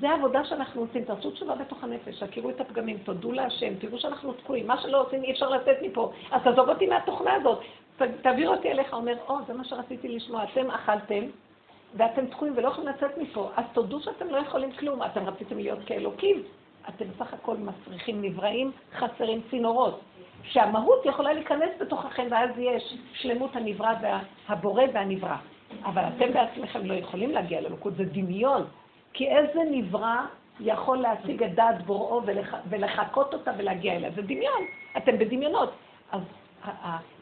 זה 0.00 0.10
העבודה 0.10 0.44
שאנחנו 0.44 0.80
עושים, 0.80 1.04
תעשו 1.04 1.30
תשובה 1.30 1.54
בתוך 1.54 1.84
הנפש, 1.84 2.22
תכירו 2.22 2.50
את 2.50 2.60
הפגמים, 2.60 2.98
תודו 3.04 3.32
להשם, 3.32 3.74
תראו 3.74 3.98
שאנחנו 3.98 4.32
תקועים, 4.32 4.66
מה 4.66 4.80
שלא 4.80 5.02
עושים 5.02 5.24
אי 5.24 5.32
אפשר 5.32 5.48
לצאת 5.48 5.76
מפה, 5.82 6.12
אז 6.30 6.42
תעזוב 6.42 6.68
אותי 6.68 6.86
מהתוכנה 6.86 7.34
הזאת, 7.34 7.60
תעביר 8.22 8.48
אותי 8.48 8.70
אליך, 8.70 8.94
אומר, 8.94 9.14
או, 9.28 9.36
זה 9.46 9.54
מה 9.54 9.64
שרציתי 9.64 10.08
לשמוע, 10.08 10.44
אתם 10.44 10.70
אכלתם, 10.70 11.24
ואתם 11.96 12.26
תקועים 12.26 12.54
ולא 12.56 12.68
יכולים 12.68 12.90
לצאת 12.90 13.18
מפה, 13.18 13.50
אז 13.56 13.64
תודו 13.72 14.00
שאתם 14.00 14.28
לא 14.30 14.36
יכולים 14.36 14.72
כלום. 14.72 15.02
אתם 15.02 15.26
רציתם 15.26 15.58
להיות 15.58 15.78
כאלוקים, 15.86 16.42
אתם 16.88 17.04
בסך 17.04 17.34
הכל 17.34 17.56
מסריחים 17.56 18.22
נבראים, 18.22 18.72
חסרים 18.94 19.40
צינורות. 19.50 20.00
שהמהות 20.42 21.06
יכולה 21.06 21.32
להיכנס 21.32 21.70
בתוככם, 21.80 22.26
ואז 22.30 22.50
יש 22.58 22.96
שלמות 23.14 23.56
הנברא 23.56 23.92
והבורא 24.02 24.82
והנברא. 24.94 25.36
אבל 25.84 26.02
אתם 26.16 26.32
בעצמכם 26.32 26.86
לא 26.86 26.94
יכולים 26.94 27.30
להגיע 27.30 27.60
לאלוקות, 27.60 27.96
זה 27.96 28.04
דמיון. 28.04 28.64
כי 29.12 29.28
איזה 29.28 29.60
נברא 29.70 30.20
יכול 30.60 30.98
להשיג 30.98 31.42
את 31.42 31.54
דעת 31.54 31.86
בוראו 31.86 32.22
ולח... 32.26 32.54
ולחקות 32.68 33.34
אותה 33.34 33.50
ולהגיע 33.58 33.96
אליה? 33.96 34.10
זה 34.10 34.22
דמיון, 34.22 34.62
אתם 34.96 35.18
בדמיונות. 35.18 35.72
אז 36.12 36.20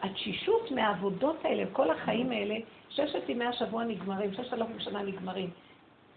התשישות 0.03 0.70
מהעבודות 0.70 1.45
האלה, 1.45 1.64
כל 1.72 1.91
החיים 1.91 2.30
האלה, 2.30 2.55
ששת 2.88 3.28
ימי 3.28 3.45
השבוע 3.45 3.84
נגמרים, 3.84 4.34
ששת 4.34 4.53
אלפים 4.53 4.80
שנה 4.80 5.03
נגמרים. 5.03 5.51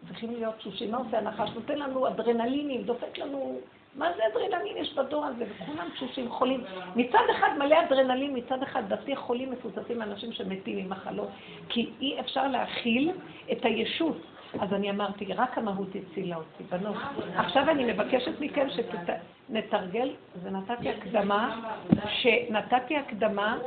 צריכים 0.08 0.34
להיות 0.34 0.58
תשושים. 0.58 0.92
מה 0.92 0.98
עושה 0.98 1.18
הנחש? 1.18 1.50
נותן 1.56 1.80
לנו 1.80 2.08
אדרנלינים, 2.08 2.84
דופק 2.84 3.18
לנו 3.18 3.60
מה 3.96 4.08
זה 4.18 4.24
אדרנלין 4.28 4.78
יש 4.78 4.94
בדור 4.94 5.26
הזה? 5.26 5.46
וכולם 5.50 5.90
תשושים, 5.96 6.30
חולים. 6.30 6.64
מצד 6.96 7.24
אחד 7.32 7.50
מלא 7.58 7.78
אדרנלין, 7.88 8.38
מצד 8.38 8.64
אחד 8.64 8.94
דתי 8.94 9.16
חולים 9.16 9.52
מפוצצים, 9.52 10.02
אנשים 10.02 10.32
שמתים 10.32 10.78
עם 10.78 10.90
מחלות. 10.90 11.30
כי 11.70 11.90
אי 12.02 12.20
אפשר 12.20 12.48
להכיל 12.48 13.12
את 13.52 13.66
הישות. 13.66 14.18
אז 14.60 14.74
אני 14.74 14.90
אמרתי, 14.90 15.34
רק 15.34 15.58
המהות 15.58 15.88
הצילה 15.96 16.36
אותי, 16.36 16.64
בנות. 16.70 16.96
עכשיו 17.36 17.70
אני 17.70 17.94
מבקשת 17.94 18.40
מכם 18.40 18.68
שנתרגל, 18.70 20.12
ונתתי 20.44 20.90
הקדמה, 20.90 21.62
שנתתי 22.08 22.98
הקדמה 22.98 23.58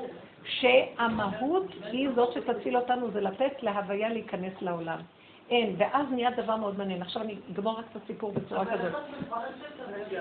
שהמהות 0.45 1.66
היא 1.82 2.09
זאת 2.14 2.32
שתציל 2.32 2.76
אותנו, 2.76 3.11
זה 3.11 3.20
לתת 3.20 3.62
להוויה 3.62 4.09
להיכנס 4.09 4.53
לעולם. 4.61 4.99
אין, 5.51 5.74
ואז 5.78 6.07
נהיה 6.11 6.30
דבר 6.30 6.57
מאוד 6.57 6.78
מעניין. 6.78 7.03
עכשיו 7.03 7.22
אני 7.22 7.34
אגמור 7.53 7.78
רק 7.78 7.84
את 7.93 8.03
הסיפור 8.03 8.32
בצורה 8.32 8.64
כזאת. 8.64 8.93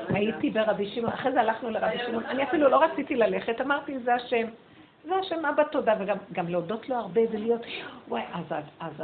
הייתי 0.09 0.49
ברבי 0.49 0.87
שמעון, 0.87 1.13
אחרי 1.13 1.31
זה 1.31 1.41
הלכנו 1.41 1.69
לרבי 1.69 1.97
שמעון, 2.07 2.25
אני 2.25 2.43
אפילו 2.43 2.69
לא 2.69 2.83
רציתי 2.83 3.15
ללכת, 3.15 3.61
אמרתי, 3.61 3.99
זה 3.99 4.13
השם. 4.13 4.47
זה 5.03 5.15
השם 5.15 5.45
אבא 5.45 5.63
תודה, 5.63 5.93
וגם 5.99 6.47
להודות 6.47 6.89
לו 6.89 6.95
הרבה 6.95 7.21
ולהיות, 7.31 7.61
וואי, 8.07 8.23
אז, 8.79 9.01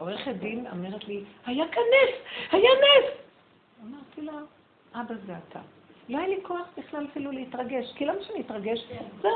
אז 0.00 0.06
העורכת 0.08 0.34
דין 0.34 0.66
אומרת 0.72 1.08
לי, 1.08 1.24
היה 1.46 1.64
כאן 1.68 1.82
נס, 1.82 2.14
היה 2.52 2.70
נס! 2.70 3.10
אמרתי 3.82 4.20
לה, 4.20 4.32
אבא 4.94 5.14
זה 5.26 5.32
אתה. 5.48 5.58
לא 6.08 6.18
היה 6.18 6.28
לי 6.28 6.36
כוח 6.42 6.68
בכלל 6.78 7.06
אפילו 7.10 7.30
להתרגש, 7.30 7.92
כי 7.94 8.04
למה 8.04 8.22
שאני 8.22 8.40
אתרגש? 8.40 8.78
זהו, 9.22 9.32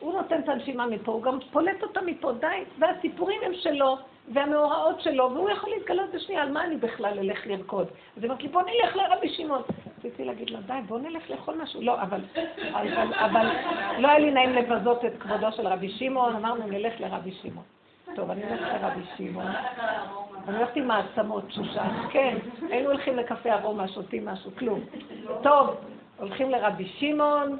הוא 0.00 0.12
נותן 0.12 0.40
את 0.40 0.48
הנשימה 0.48 0.86
מפה, 0.86 1.12
הוא 1.12 1.22
גם 1.22 1.38
פולט 1.52 1.82
אותה 1.82 2.00
מפה, 2.00 2.32
די, 2.32 2.46
והסיפורים 2.78 3.40
הם 3.44 3.54
שלו, 3.54 3.96
והמאורעות 4.32 5.00
שלו, 5.00 5.30
והוא 5.34 5.50
יכול 5.50 5.70
להתגלות 5.70 6.10
בשנייה, 6.10 6.42
על 6.42 6.52
מה 6.52 6.64
אני 6.64 6.76
בכלל 6.76 7.18
אלך 7.18 7.46
לרקוד? 7.46 7.86
אז 8.16 8.22
היא 8.22 8.30
אמרת 8.30 8.42
לי, 8.42 8.48
בוא 8.48 8.62
נלך 8.62 8.96
לרבי 8.96 9.28
שמעון. 9.28 9.62
רציתי 9.98 10.24
להגיד 10.24 10.50
לה, 10.50 10.60
די, 10.60 10.78
בוא 10.88 10.98
נלך 10.98 11.30
לאכול 11.30 11.62
משהו. 11.62 11.82
לא, 11.82 12.02
אבל, 12.02 12.20
אבל, 12.72 13.14
אבל 13.14 13.46
לא 13.98 14.08
היה 14.08 14.18
לי 14.18 14.30
נעים 14.30 14.50
לבזות 14.50 15.04
את 15.04 15.12
כבודו 15.18 15.52
של 15.52 15.66
רבי 15.66 15.88
שמעון, 15.88 16.36
אמרנו, 16.36 16.66
נלך 16.66 17.00
לרבי 17.00 17.32
שמעון. 17.32 17.64
טוב, 18.14 18.30
אני 18.30 18.42
הולכת 18.44 18.82
לרבי 18.82 19.02
שמעון. 19.16 19.46
אני 20.48 20.56
הולכת 20.56 20.76
עם 20.76 20.90
העצמות, 20.90 21.44
שושן. 21.50 21.88
כן, 22.10 22.38
היינו 22.70 22.90
הולכים 22.90 23.16
לקפה 23.16 23.52
ארומה, 23.52 23.88
שותים 23.88 24.26
משהו, 24.26 24.50
כלום. 24.58 24.80
טוב, 25.42 25.76
הולכים 26.18 26.50
לרבי 26.50 26.84
שמעון, 26.84 27.58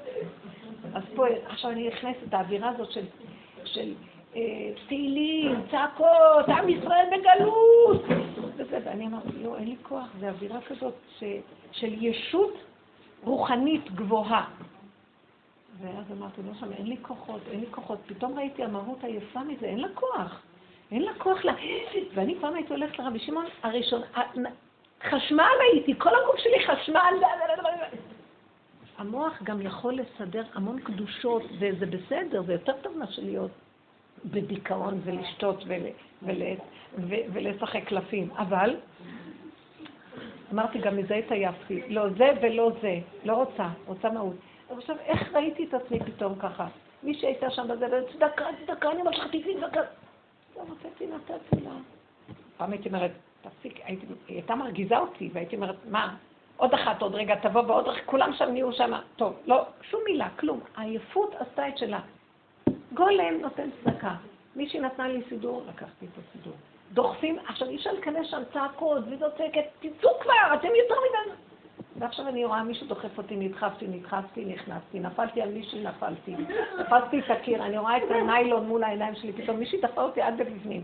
אז 0.95 1.03
פה, 1.15 1.27
עכשיו 1.47 1.71
אני 1.71 1.89
נכנסת, 1.89 2.19
את 2.29 2.35
האווירה 2.35 2.69
הזאת 2.69 2.93
של, 2.93 3.05
של 3.65 3.93
אה, 4.37 4.41
תהילים, 4.89 5.63
צעקות, 5.71 6.49
עם 6.49 6.69
ישראל 6.69 7.07
בגלות, 7.13 8.03
וזה, 8.57 8.79
ואני 8.85 9.07
אמרתי, 9.07 9.29
לא, 9.43 9.57
אין 9.57 9.69
לי 9.69 9.77
כוח, 9.83 10.07
זו 10.21 10.27
אווירה 10.27 10.61
כזאת 10.61 10.95
ש, 11.19 11.25
של 11.73 12.05
ישות 12.05 12.55
רוחנית 13.25 13.91
גבוהה. 13.91 14.45
ואז 15.83 16.05
אמרתי, 16.19 16.41
לא 16.49 16.55
שם, 16.61 16.73
אין 16.73 16.87
לי 16.87 16.97
כוחות, 17.03 17.41
אין 17.51 17.61
לי 17.61 17.67
כוחות. 17.71 17.99
פתאום 18.07 18.39
ראיתי 18.39 18.65
המהות 18.65 19.05
היפה 19.05 19.41
מזה, 19.41 19.67
אין 19.67 19.81
לה 19.81 19.89
כוח. 19.95 20.43
אין 20.91 21.03
לה 21.03 21.13
כוח 21.19 21.45
לה... 21.45 21.55
ואני 22.15 22.35
פעם 22.41 22.55
הייתי 22.55 22.73
הולכת 22.73 22.99
לרבי 22.99 23.19
שמעון 23.19 23.45
הראשון, 23.63 24.03
חשמל 25.11 25.55
הייתי, 25.73 25.95
כל 25.99 26.11
הגוף 26.23 26.37
שלי 26.39 26.67
חשמל. 26.67 27.15
המוח 28.99 29.43
גם 29.43 29.61
יכול 29.61 29.95
לסדר 29.95 30.45
המון 30.55 30.81
קדושות, 30.81 31.43
וזה 31.59 31.87
בסדר, 31.87 32.43
זה 32.43 32.53
יותר 32.53 32.73
טוב 32.83 32.99
מאשר 32.99 33.23
להיות 33.23 33.51
בדיכאון 34.25 35.01
ולשתות 35.05 35.65
ול, 35.67 35.83
ול, 36.23 36.43
ול, 36.99 37.19
ולשחק 37.33 37.85
קלפים. 37.85 38.31
אבל, 38.37 38.77
אמרתי, 40.53 40.79
גם 40.79 40.97
מזה 40.97 41.15
התעייפתי. 41.15 41.83
לא 41.89 42.09
זה 42.09 42.33
ולא 42.43 42.73
זה. 42.83 42.99
לא 43.25 43.33
רוצה, 43.33 43.69
רוצה 43.87 44.11
מהות. 44.11 44.37
עכשיו, 44.79 44.97
איך 45.05 45.35
ראיתי 45.35 45.65
את 45.65 45.75
עצמי 45.75 46.01
פתאום 46.01 46.35
ככה? 46.39 46.67
מי 47.03 47.15
שהייתה 47.15 47.51
שם 47.51 47.69
בזה, 47.69 47.87
צדקה, 48.13 48.45
צדקה, 48.67 48.91
אני 48.91 49.01
אומרת 49.01 49.19
לך, 49.19 49.27
צדקה. 49.31 49.81
לא 50.57 50.63
רציתי, 50.63 51.07
נתתי 51.07 51.65
לה. 51.65 51.71
פעם 52.57 52.73
הייתי 52.73 52.89
אומרת, 52.89 53.11
תפסיק, 53.43 53.81
היא 53.87 53.99
הייתה 54.29 54.55
מרגיזה 54.55 54.99
אותי, 54.99 55.31
והייתי 55.33 55.57
אומרת, 55.57 55.77
מה? 55.89 56.17
עוד 56.57 56.75
אחת, 56.75 57.03
עוד 57.03 57.15
רגע, 57.15 57.35
תבוא 57.35 57.63
בעוד 57.63 57.89
רגע, 57.89 58.03
כולם 58.05 58.33
שם 58.33 58.51
נהיו 58.53 58.73
שם. 58.73 58.93
טוב, 59.17 59.37
לא, 59.47 59.65
שום 59.83 60.01
מילה, 60.05 60.29
כלום. 60.39 60.61
העייפות 60.77 61.35
עשתה 61.35 61.69
את 61.69 61.79
שלה. 61.79 62.01
גולם 62.93 63.41
נותן 63.41 63.71
צדקה. 63.85 64.15
מישהי 64.57 64.81
נתנה 64.81 65.09
לי 65.09 65.23
סידור, 65.29 65.63
לקחתי 65.69 66.07
את 66.07 66.19
הסידור. 66.19 66.55
דוחפים, 66.93 67.39
עכשיו 67.47 67.69
אי 67.69 67.77
אפשר 67.77 67.93
להיכנס 67.93 68.27
שם 68.31 68.43
צעקות 68.53 69.05
וזוצקת, 69.11 69.65
תצאו 69.81 70.11
כבר, 70.21 70.55
אתם 70.55 70.69
יותר 70.83 70.95
מדי... 70.95 71.52
ועכשיו 71.99 72.29
אני 72.29 72.45
רואה 72.45 72.63
מישהו 72.63 72.87
דוחף 72.87 73.19
אותי, 73.19 73.37
נדחפתי, 73.37 73.87
נדחפתי, 73.89 74.45
נכנסתי, 74.45 75.01
נפלתי 75.01 75.43
על 75.43 75.49
מישהי, 75.49 75.85
נפלתי. 75.85 76.35
תפסתי 76.79 77.19
את 77.19 77.31
הקיר, 77.31 77.65
אני 77.65 77.79
רואה 77.79 77.97
את 77.97 78.03
הניילון 78.11 78.67
מול 78.67 78.85
העיניים 78.85 79.15
שלי, 79.15 79.33
פתאום 79.33 79.57
מישהי 79.57 79.81
דחפה 79.81 80.03
אותי 80.03 80.23
עד 80.23 80.41
לבפנים. 80.41 80.83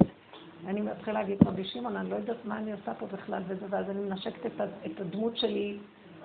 אני 0.66 0.80
מתחילה 0.80 1.20
להגיד, 1.20 1.38
רבי 1.46 1.64
שמעון, 1.64 1.96
אני 1.96 2.10
לא 2.10 2.16
יודעת 2.16 2.36
מה 2.44 2.58
אני 2.58 2.72
עושה 2.72 2.94
פה 2.94 3.06
בכלל 3.06 3.42
וזה, 3.48 3.66
ואז 3.70 3.90
אני 3.90 4.00
מנשקת 4.00 4.46
את 4.86 5.00
הדמות 5.00 5.36
שלי, 5.36 5.76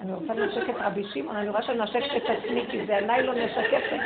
אני 0.02 0.14
רוצה 0.14 0.34
לנשק 0.34 0.70
את 0.70 0.76
רבי 0.80 1.04
שמעון, 1.14 1.36
אני 1.36 1.50
רואה 1.50 1.64
שאני 1.64 1.78
מנשקת 1.78 2.16
את 2.18 2.30
עצמי, 2.30 2.66
כי 2.72 2.86
זה 2.86 2.98
הניילון 2.98 3.36
משקף 3.40 3.84
את. 3.94 4.00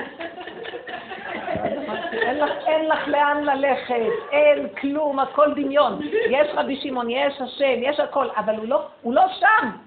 אין 2.68 2.90
לך 2.90 3.08
לאן 3.08 3.44
ללכת, 3.44 3.96
אין 4.32 4.68
כלום, 4.82 5.20
הכל 5.20 5.54
דמיון. 5.54 6.02
יש 6.30 6.48
רבי 6.54 6.76
שמעון, 6.82 7.10
יש 7.10 7.42
השם, 7.42 7.80
יש 7.82 8.00
הכל, 8.00 8.28
אבל 8.36 8.56
הוא 9.02 9.14
לא 9.14 9.28
שם. 9.40 9.87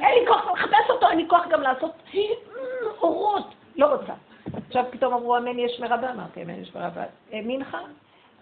אין 0.00 0.18
לי 0.20 0.26
כוח 0.26 0.46
לחפש 0.46 0.90
אותו, 0.90 1.08
אין 1.08 1.18
לי 1.18 1.28
כוח 1.28 1.46
גם 1.50 1.62
לעשות 1.62 1.92
אורות. 3.00 3.54
לא 3.76 3.94
רוצה. 3.94 4.12
עכשיו 4.68 4.84
פתאום 4.90 5.14
אמרו, 5.14 5.36
אמן 5.36 5.58
יש 5.58 5.80
מרבה, 5.80 6.10
אמרתי, 6.10 6.42
אמן 6.42 6.60
יש 6.62 6.74
מרבה. 6.74 7.04
לך? 7.60 7.76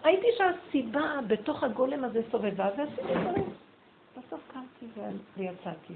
ראיתי 0.05 0.27
שהסיבה 0.39 1.15
בתוך 1.27 1.63
הגולם 1.63 2.05
הזה 2.05 2.21
סובבה, 2.31 2.69
ועשיתי 2.77 3.03
דברים. 3.03 3.51
בסוף 4.17 4.41
קמתי 4.53 4.87
ויצאתי. 5.37 5.95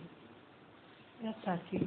יצאתי. 1.23 1.79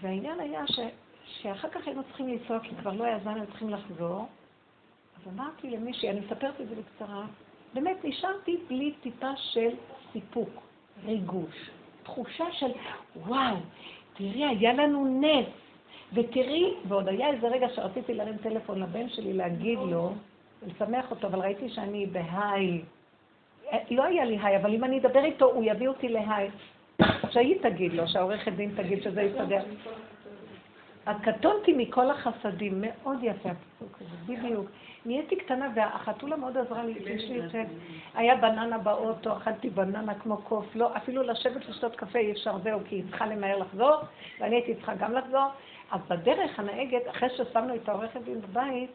והעניין 0.00 0.40
היה 0.40 0.66
ש... 0.66 0.80
שאחר 1.26 1.68
כך 1.68 1.86
היינו 1.86 2.02
צריכים 2.04 2.28
לנסוע, 2.28 2.60
כי 2.60 2.74
כבר 2.80 2.92
לא 2.92 3.04
היה 3.04 3.18
זמן, 3.18 3.32
היינו 3.32 3.46
צריכים 3.46 3.70
לחזור. 3.70 4.26
אז 5.16 5.32
אמרתי 5.34 5.70
למישהי, 5.70 6.10
אני 6.10 6.20
מספרת 6.20 6.60
את 6.60 6.68
זה 6.68 6.74
בקצרה, 6.74 7.26
באמת 7.74 7.96
נשארתי 8.04 8.56
בלי 8.68 8.94
טיפה 9.02 9.30
של 9.36 9.70
סיפוק, 10.12 10.50
ריגוש, 11.04 11.70
תחושה 12.06 12.44
של 12.52 12.70
וואו, 13.16 13.56
תראי, 14.14 14.44
היה 14.44 14.72
לנו 14.72 15.20
נס, 15.20 15.46
ותראי, 16.12 16.74
ועוד 16.88 17.08
היה 17.08 17.28
איזה 17.28 17.48
רגע 17.48 17.66
שרציתי 17.74 18.14
להרים 18.14 18.36
טלפון 18.36 18.80
לבן 18.82 19.08
שלי 19.08 19.32
להגיד 19.32 19.78
לו, 19.78 20.12
ולשמח 20.62 21.10
אותו, 21.10 21.26
אבל 21.26 21.40
ראיתי 21.40 21.68
שאני 21.68 22.06
בהיי. 22.06 22.82
לא 23.90 24.04
היה 24.04 24.24
לי 24.24 24.38
היי, 24.42 24.56
אבל 24.56 24.74
אם 24.74 24.84
אני 24.84 24.98
אדבר 24.98 25.24
איתו, 25.24 25.46
הוא 25.46 25.64
יביא 25.66 25.88
אותי 25.88 26.08
להיי. 26.08 26.50
שהיא 27.30 27.58
תגיד 27.62 27.92
לו, 27.92 28.08
שהעורכת 28.08 28.52
דין 28.52 28.74
תגיד 28.76 29.02
שזה 29.02 29.22
יסתדר. 29.22 29.62
הקטונתי 31.06 31.72
מכל 31.76 32.10
החסדים, 32.10 32.80
מאוד 32.80 33.18
יפה 33.22 33.48
הפסוק 33.50 33.98
הזה, 34.00 34.16
בדיוק. 34.26 34.66
נהייתי 35.06 35.36
קטנה 35.36 35.68
והחתולה 35.74 36.36
מאוד 36.36 36.56
עזרה 36.56 36.84
לי, 36.84 36.92
יש 37.06 37.30
לי 37.30 37.44
את 37.44 37.50
זה. 37.50 37.64
היה 38.14 38.36
בננה 38.36 38.78
באוטו, 38.78 39.36
אכלתי 39.36 39.70
בננה 39.70 40.14
כמו 40.14 40.36
קוף, 40.36 40.66
לא, 40.74 40.96
אפילו 40.96 41.22
לשבת 41.22 41.68
לשתות 41.68 41.96
קפה 41.96 42.18
אי 42.18 42.32
אפשר 42.32 42.58
זהו, 42.58 42.80
כי 42.88 42.94
היא 42.94 43.04
צריכה 43.08 43.26
למהר 43.26 43.58
לחזור, 43.58 43.96
ואני 44.40 44.56
הייתי 44.56 44.74
צריכה 44.74 44.94
גם 44.94 45.12
לחזור. 45.12 45.46
אז 45.90 46.00
בדרך 46.08 46.58
הנהגת, 46.58 47.02
אחרי 47.10 47.28
ששמנו 47.30 47.74
את 47.74 47.88
העורכת 47.88 48.20
דין 48.24 48.40
בבית, 48.40 48.90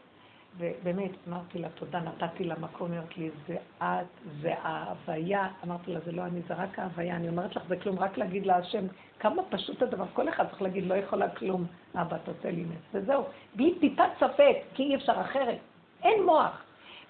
ובאמת, 0.58 1.10
אמרתי 1.28 1.58
לה, 1.58 1.68
תודה, 1.68 2.00
נתתי 2.00 2.44
לה 2.44 2.54
מקום, 2.60 2.90
היא 2.90 2.98
אומרת 2.98 3.16
לי, 3.16 3.30
זה 3.46 3.56
את, 3.82 4.06
זה 4.40 4.54
ההוויה. 4.62 5.48
אמרתי 5.64 5.92
לה, 5.92 6.00
זה 6.00 6.12
לא 6.12 6.22
אני, 6.22 6.40
זה 6.48 6.54
רק 6.54 6.78
ההוויה. 6.78 7.16
אני 7.16 7.28
אומרת 7.28 7.56
לך, 7.56 7.62
זה 7.68 7.76
כלום, 7.76 7.98
רק 7.98 8.18
להגיד 8.18 8.46
לה 8.46 8.56
השם, 8.56 8.86
כמה 9.18 9.42
פשוט 9.42 9.82
הדבר. 9.82 10.04
כל 10.12 10.28
אחד 10.28 10.48
צריך 10.48 10.62
להגיד, 10.62 10.86
לא 10.86 10.94
יכולה 10.94 11.28
כלום, 11.28 11.66
אבא, 11.94 12.16
תעשה 12.18 12.50
לי 12.50 12.64
נס. 12.64 12.82
וזהו, 12.92 13.24
בלי 13.54 13.74
טיפת 13.80 14.10
ספק, 14.16 14.56
כי 14.74 14.82
אי 14.82 14.96
אפשר 14.96 15.20
אחרת. 15.20 15.58
אין 16.02 16.22
מוח. 16.22 16.62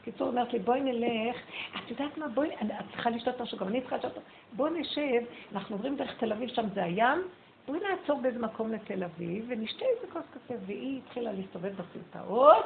קיצור, 0.05 0.29
אומרת 0.29 0.53
לי, 0.53 0.59
בואי 0.59 0.81
נלך, 0.81 1.37
את 1.77 1.91
יודעת 1.91 2.19
מה, 2.19 2.29
בואי, 2.29 2.49
את 2.55 2.85
צריכה 2.93 3.11
לשתות 3.11 3.41
משהו, 3.41 3.59
גם 3.59 3.69
אני 3.69 3.81
צריכה 3.81 3.97
לשתות, 3.97 4.23
בואי 4.53 4.81
נשב, 4.81 5.23
אנחנו 5.53 5.77
עוברים 5.77 5.97
דרך 5.97 6.19
תל 6.19 6.33
אביב, 6.33 6.49
שם 6.49 6.69
זה 6.75 6.85
הים, 6.85 7.19
בואי 7.67 7.79
נעצור 7.81 8.21
באיזה 8.21 8.39
מקום 8.39 8.73
לתל 8.73 9.05
אביב, 9.05 9.45
ונשתה 9.49 9.85
איזה 9.85 10.13
כוס 10.13 10.23
קפה, 10.35 10.55
והיא 10.67 11.01
התחילה 11.05 11.33
להסתובב 11.33 11.73
בסרטאות, 11.73 12.65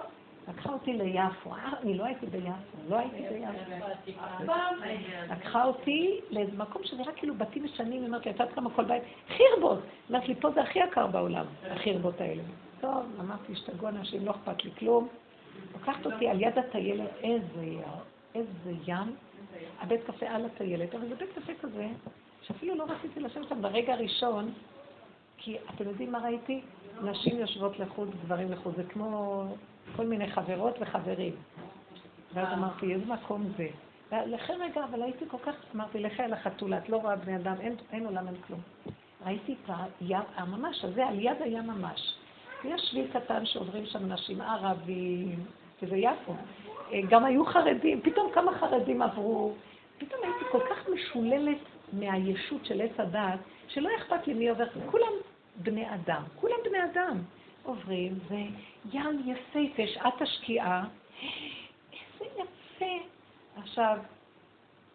לקחה 0.48 0.72
אותי 0.72 0.92
ליפו, 0.92 1.52
אה, 1.52 1.72
אני 1.82 1.98
לא 1.98 2.04
הייתי 2.04 2.26
ביפו, 2.26 2.48
לא 2.88 2.96
הייתי 2.98 3.22
ביפו. 3.22 3.86
לקחה 5.30 5.64
אותי 5.64 6.20
לאיזה 6.30 6.56
מקום 6.56 6.82
שנראה 6.84 7.12
כאילו 7.12 7.34
בתים 7.34 7.64
משנים, 7.64 8.00
היא 8.00 8.06
אומרת 8.06 8.26
לי, 8.26 8.30
יצאת 8.32 8.52
כמה 8.52 8.70
כל 8.70 8.84
בית, 8.84 9.02
חירבות. 9.28 9.78
אמרת 10.10 10.28
לי, 10.28 10.34
פה 10.34 10.50
זה 10.50 10.62
הכי 10.62 10.78
יקר 10.78 11.06
בעולם, 11.06 11.44
החירבות 11.70 12.20
האלה. 12.20 12.42
טוב, 12.80 13.04
אמרתי, 13.20 13.52
השתגעו 13.52 13.88
אנשים, 13.88 14.24
לא 14.24 14.30
אכפת 14.30 14.64
לי 14.64 14.70
כלום. 14.78 15.08
לקחת 15.74 16.06
אותי 16.06 16.28
על 16.28 16.40
יד 16.40 16.58
הטיילת, 16.58 17.10
איזה 17.22 17.64
ים, 17.64 17.82
איזה 18.34 18.72
ים. 18.86 19.16
הבית 19.80 20.04
קפה 20.04 20.26
על 20.26 20.44
הטיילת, 20.44 20.94
אבל 20.94 21.08
זה 21.08 21.14
בית 21.14 21.28
קפה 21.34 21.52
כזה, 21.60 21.88
שאפילו 22.42 22.74
לא 22.74 22.84
רציתי 22.84 23.20
לשבת 23.20 23.48
שם 23.48 23.62
ברגע 23.62 23.94
הראשון, 23.94 24.52
כי 25.36 25.56
אתם 25.74 25.88
יודעים 25.88 26.12
מה 26.12 26.18
ראיתי? 26.18 26.60
נשים 27.02 27.38
יושבות 27.38 27.78
לחוד, 27.78 28.10
גברים 28.24 28.52
לחוד, 28.52 28.74
זה 28.76 28.84
כמו 28.84 29.44
כל 29.96 30.06
מיני 30.06 30.30
חברות 30.30 30.74
וחברים. 30.80 31.32
ואז 32.34 32.52
אמרתי, 32.52 32.94
איזה 32.94 33.06
מקום 33.06 33.52
זה? 33.56 33.68
ולכן 34.12 34.54
רגע, 34.60 34.84
אבל 34.84 35.02
הייתי 35.02 35.24
כל 35.28 35.38
כך, 35.42 35.54
אמרתי, 35.74 35.98
לכי 35.98 36.22
על 36.22 36.32
החתולה, 36.32 36.78
את 36.78 36.88
לא 36.88 36.96
רואה 36.96 37.16
בני 37.16 37.36
אדם, 37.36 37.54
אין, 37.60 37.76
אין 37.92 38.06
עולם, 38.06 38.26
אין 38.26 38.36
כלום. 38.46 38.60
ראיתי 39.26 39.54
את 39.64 39.70
הים, 40.00 40.22
הממש 40.36 40.84
הזה, 40.84 41.06
על 41.06 41.18
יד 41.18 41.42
הים 41.42 41.66
ממש. 41.66 42.14
יש 42.68 42.80
שביל 42.90 43.06
קטן 43.12 43.46
שעוברים 43.46 43.86
שם 43.86 44.12
נשים 44.12 44.40
ערבים, 44.40 45.44
שזה 45.80 45.96
יפו. 45.96 46.32
אה, 46.92 47.00
גם 47.08 47.24
היו 47.24 47.44
חרדים, 47.44 48.00
פתאום 48.00 48.32
כמה 48.32 48.58
חרדים 48.58 49.02
עברו. 49.02 49.52
פתאום 49.98 50.20
הייתי 50.22 50.44
כל 50.52 50.60
כך 50.70 50.88
משוללת 50.88 51.58
מהישות 51.92 52.64
של 52.64 52.80
עץ 52.80 53.00
הדת, 53.00 53.38
שלא 53.68 53.88
אכפת 53.98 54.26
לי 54.26 54.34
מי 54.34 54.48
עובר, 54.48 54.66
כולם 54.90 55.12
בני 55.56 55.94
אדם, 55.94 56.22
כולם 56.40 56.56
בני 56.64 56.84
אדם. 56.84 57.18
עוברים, 57.66 58.18
וים 58.28 59.22
יפהפה, 59.26 59.82
שעת 59.86 60.22
השקיעה. 60.22 60.84
איזה 61.92 62.24
יפה. 62.24 63.06
עכשיו, 63.56 63.98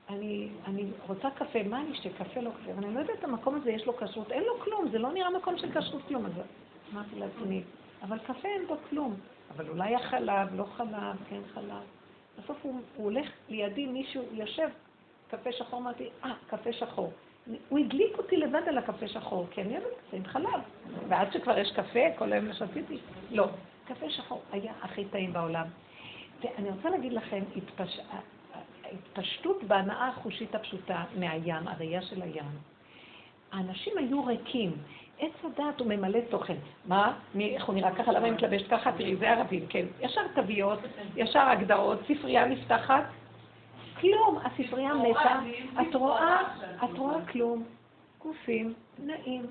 אני, 0.10 0.50
אני 0.66 0.86
רוצה 1.08 1.30
קפה, 1.30 1.64
מה 1.64 1.82
אני 1.82 1.92
אשתה? 1.92 2.10
קפה 2.10 2.40
לא 2.40 2.50
קפה, 2.50 2.72
ואני 2.76 2.96
לא 2.96 3.00
יודעת, 3.00 3.24
המקום 3.24 3.56
הזה 3.56 3.72
יש 3.72 3.86
לו 3.86 3.98
כשרות, 3.98 4.32
אין 4.32 4.44
לו 4.44 4.60
כלום, 4.60 4.90
זה 4.92 5.00
לא 5.00 5.12
נראה 5.12 5.30
מקום 5.30 5.58
של 5.58 5.80
כשרות 5.80 6.02
כלום. 6.08 6.26
אז 6.26 6.32
אמרתי 6.94 7.16
לעצמי, 7.20 7.64
אבל 8.02 8.20
קפה 8.20 8.48
אין 8.48 8.68
בו 8.68 8.76
כלום. 8.90 9.16
אבל 9.56 9.70
אולי 9.70 9.96
החלב, 9.96 10.56
לא 10.56 10.64
חלב, 10.64 11.16
כן 11.30 11.42
חלב. 11.54 11.84
בסוף 12.38 12.58
הוא, 12.62 12.82
הוא 12.96 13.06
הולך 13.06 13.28
לידי, 13.50 13.86
מישהו 13.86 14.24
יושב, 14.32 14.68
קפה 15.32 15.52
שחור, 15.52 15.80
אמרתי, 15.80 16.10
אה, 16.24 16.34
קפה 16.48 16.74
שחור. 16.74 17.12
הוא 17.70 17.80
הדליק 17.80 18.18
אותי 18.18 18.38
לבד 18.38 18.62
על 18.68 18.78
הקפה 18.78 19.08
שחור, 19.08 19.48
כי 19.52 19.62
אני 19.62 19.74
אוהבת 19.74 19.88
קפה 20.08 20.18
עם 20.18 20.26
חלב. 20.26 20.62
ועד 21.08 21.34
שכבר 21.34 21.58
יש 21.58 21.72
קפה, 21.72 22.00
כל 22.18 22.34
היום 22.34 22.54
שתיתי, 22.54 22.98
לא. 23.32 23.48
קפה 23.88 24.10
שחור 24.10 24.42
היה 24.52 24.74
הכי 24.82 25.06
טעים 25.06 25.34
בעולם. 25.34 25.68
ואני 26.44 26.70
רוצה 26.70 26.90
להגיד 26.90 27.14
לכם, 27.14 27.44
התפש... 27.56 28.00
ההתפשטות 28.84 29.64
בהנאה 29.64 30.08
החושית 30.08 30.56
הפשוטה 30.56 31.04
מהים, 31.16 31.68
הראייה 31.68 32.02
של 32.02 32.22
הים. 32.22 32.52
האנשים 33.52 33.98
היו 33.98 34.26
ריקים. 34.26 34.72
עץ 35.22 35.32
הדעת 35.44 35.80
הוא 35.80 35.88
ממלא 35.88 36.20
תוכן. 36.30 36.56
מה? 36.86 37.14
מי, 37.36 37.56
איך 37.56 37.66
הוא 37.66 37.76
נראה 37.76 37.96
ככה? 37.96 38.12
למה 38.12 38.26
היא 38.26 38.34
מתלבשת 38.34 38.70
ככה? 38.70 38.92
תראי, 38.92 39.16
זה 39.16 39.30
ערבים, 39.30 39.68
כן. 39.70 39.86
ישר 40.00 40.22
תוויות, 40.36 40.80
ישר 41.16 41.40
הגדרות, 41.40 42.00
ספרייה 42.08 42.46
נפתחת. 42.46 43.04
כלום, 44.02 44.38
הספרייה 44.44 44.94
מתה. 44.94 45.40
את 45.82 45.96
רואה, 45.96 46.42
את 46.84 46.98
רואה 46.98 47.26
כלום. 47.26 47.64
גופים, 48.22 48.74
נעים. 49.00 49.46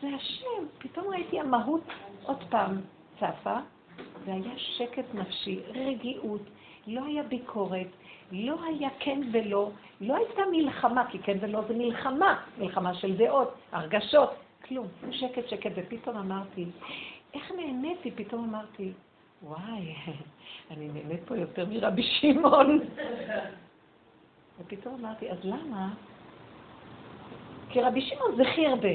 זה 0.00 0.08
השם. 0.16 0.66
פתאום 0.78 1.08
ראיתי 1.08 1.40
המהות 1.40 1.84
עוד 2.22 2.44
פעם 2.48 2.80
צפה, 3.16 3.56
והיה 4.24 4.52
שקט 4.56 5.14
נפשי, 5.14 5.60
רגיעות, 5.74 6.40
לא 6.86 7.04
היה 7.04 7.22
ביקורת, 7.22 7.86
לא 8.32 8.56
היה 8.64 8.88
כן 8.98 9.20
ולא, 9.32 9.70
לא 10.00 10.16
הייתה 10.16 10.42
מלחמה, 10.50 11.04
כי 11.10 11.18
כן 11.18 11.38
ולא 11.40 11.60
זה 11.68 11.74
מלחמה, 11.74 12.40
מלחמה 12.58 12.94
של 12.94 13.16
דעות, 13.16 13.54
הרגשות, 13.72 14.30
כלום, 14.70 14.86
שקט 15.10 15.48
שקט, 15.48 15.70
ופתאום 15.76 16.16
אמרתי, 16.16 16.66
איך 17.34 17.52
נהניתי? 17.52 18.10
פתאום 18.10 18.44
אמרתי, 18.48 18.92
וואי, 19.42 19.94
אני 20.70 20.88
נהנית 20.88 21.20
פה 21.26 21.36
יותר 21.36 21.66
מרבי 21.66 22.02
שמעון. 22.02 22.80
ופתאום 24.58 24.94
אמרתי, 24.94 25.30
אז 25.30 25.38
למה? 25.42 25.94
כי 27.68 27.80
רבי 27.80 28.00
שמעון 28.00 28.36
זה 28.36 28.42
הכי 28.42 28.66
הרבה. 28.66 28.88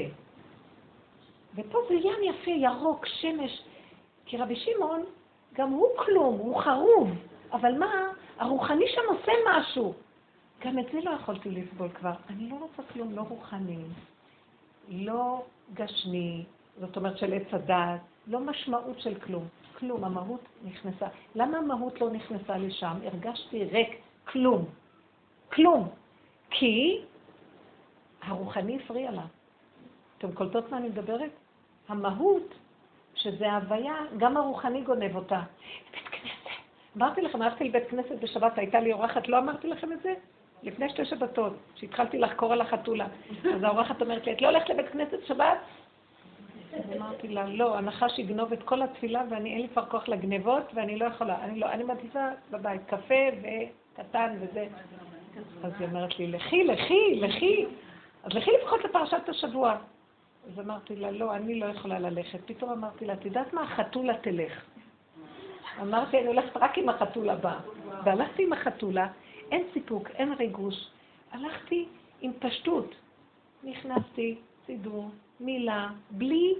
ופה 1.54 1.78
זה 1.88 1.94
ים 1.94 2.34
יפה, 2.34 2.50
ירוק, 2.50 3.06
שמש. 3.06 3.62
כי 4.26 4.36
רבי 4.36 4.56
שמעון, 4.56 5.04
גם 5.54 5.70
הוא 5.70 5.88
כלום, 5.96 6.38
הוא 6.38 6.60
חרוב. 6.60 7.10
אבל 7.52 7.78
מה, 7.78 7.92
הרוחני 8.38 8.84
שם 8.88 9.02
עושה 9.08 9.32
משהו. 9.50 9.94
גם 10.64 10.78
את 10.78 10.86
זה 10.92 10.98
לא 11.02 11.10
יכולתי 11.10 11.50
לסבול 11.50 11.88
כבר. 11.88 12.14
אני 12.30 12.50
לא 12.50 12.54
רוצה 12.54 12.82
כלום, 12.92 13.12
לא 13.12 13.20
רוחני, 13.20 13.78
לא 14.88 15.42
גשמי, 15.74 16.44
זאת 16.80 16.96
אומרת 16.96 17.18
של 17.18 17.32
עץ 17.32 17.54
הדעת, 17.54 18.00
לא 18.26 18.40
משמעות 18.40 19.00
של 19.00 19.14
כלום. 19.14 19.48
כלום, 19.78 20.04
המהות 20.04 20.40
נכנסה. 20.64 21.06
למה 21.34 21.58
המהות 21.58 22.00
לא 22.00 22.10
נכנסה 22.10 22.58
לשם? 22.58 22.96
הרגשתי 23.04 23.64
ריק, 23.64 24.00
כלום. 24.24 24.64
כלום. 25.52 25.88
כי 26.50 27.00
הרוחני 28.22 28.78
הפריע 28.82 29.10
לה. 29.10 29.22
אתם 30.18 30.32
קולטות 30.32 30.70
מה 30.70 30.76
אני 30.76 30.88
מדברת? 30.88 31.30
המהות, 31.88 32.54
שזה 33.14 33.52
ההוויה, 33.52 33.94
גם 34.16 34.36
הרוחני 34.36 34.82
גונב 34.82 35.16
אותה. 35.16 35.42
אמרתי 36.96 37.22
לכם, 37.22 37.42
הלכתי 37.42 37.64
לבית 37.64 37.88
כנסת 37.88 38.18
בשבת, 38.20 38.58
הייתה 38.58 38.80
לי 38.80 38.92
אורחת, 38.92 39.28
לא 39.28 39.38
אמרתי 39.38 39.68
לכם 39.68 39.92
את 39.92 40.02
זה? 40.02 40.14
לפני 40.66 40.88
שתי 40.88 41.04
שבתות, 41.04 41.52
שהתחלתי 41.74 42.18
לחקור 42.18 42.52
על 42.52 42.60
החתולה. 42.60 43.06
אז 43.54 43.62
האורחת 43.62 44.02
אומרת 44.02 44.26
לי, 44.26 44.32
את 44.32 44.42
לא 44.42 44.48
הולכת 44.48 44.68
לבית 44.70 44.88
כנסת 44.88 45.26
שבת? 45.26 45.58
אמרתי 46.96 47.28
לה, 47.28 47.46
לא, 47.46 47.78
הנחש 47.78 48.18
יגנוב 48.18 48.52
את 48.52 48.62
כל 48.62 48.82
התפילה 48.82 49.22
ואני, 49.30 49.52
אין 49.52 49.60
לי 49.60 49.68
כבר 49.68 49.84
כוח 49.84 50.08
לגנבות 50.08 50.70
ואני 50.74 50.98
לא 50.98 51.04
יכולה. 51.04 51.44
אני 51.44 51.60
לא, 51.60 51.70
אני 51.70 51.84
מעדיפה 51.84 52.28
בבית 52.50 52.80
קפה 52.86 53.14
וקטן 53.42 54.36
וזה. 54.40 54.66
אז 55.64 55.72
היא 55.78 55.88
אומרת 55.88 56.18
לי, 56.18 56.26
לכי, 56.26 56.64
לכי, 56.64 57.14
לכי. 57.20 57.66
אז 58.24 58.32
לכי 58.32 58.50
לפחות 58.60 58.84
לפרשת 58.84 59.28
השבוע. 59.28 59.76
אז 60.46 60.60
אמרתי 60.60 60.96
לה, 60.96 61.10
לא, 61.10 61.34
אני 61.34 61.60
לא 61.60 61.66
יכולה 61.66 61.98
ללכת. 61.98 62.38
פתאום 62.46 62.70
אמרתי 62.70 63.06
לה, 63.06 63.12
את 63.12 63.24
יודעת 63.24 63.52
מה? 63.52 63.62
החתולה 63.62 64.14
תלך. 64.16 64.52
אמרתי, 65.82 66.18
אני 66.18 66.26
הולכת 66.26 66.56
רק 66.56 66.78
עם 66.78 66.88
החתול 66.88 67.30
הבא. 67.30 67.58
והלכתי 68.04 68.42
עם 68.42 68.52
החתולה, 68.52 69.06
אין 69.50 69.62
סיפוק, 69.72 70.10
אין 70.10 70.32
ריגוש. 70.32 70.88
הלכתי 71.32 71.88
עם 72.20 72.32
פשטות. 72.38 72.94
נכנסתי, 73.64 74.38
סידור, 74.66 75.10
מילה, 75.40 75.88
בלי 76.10 76.54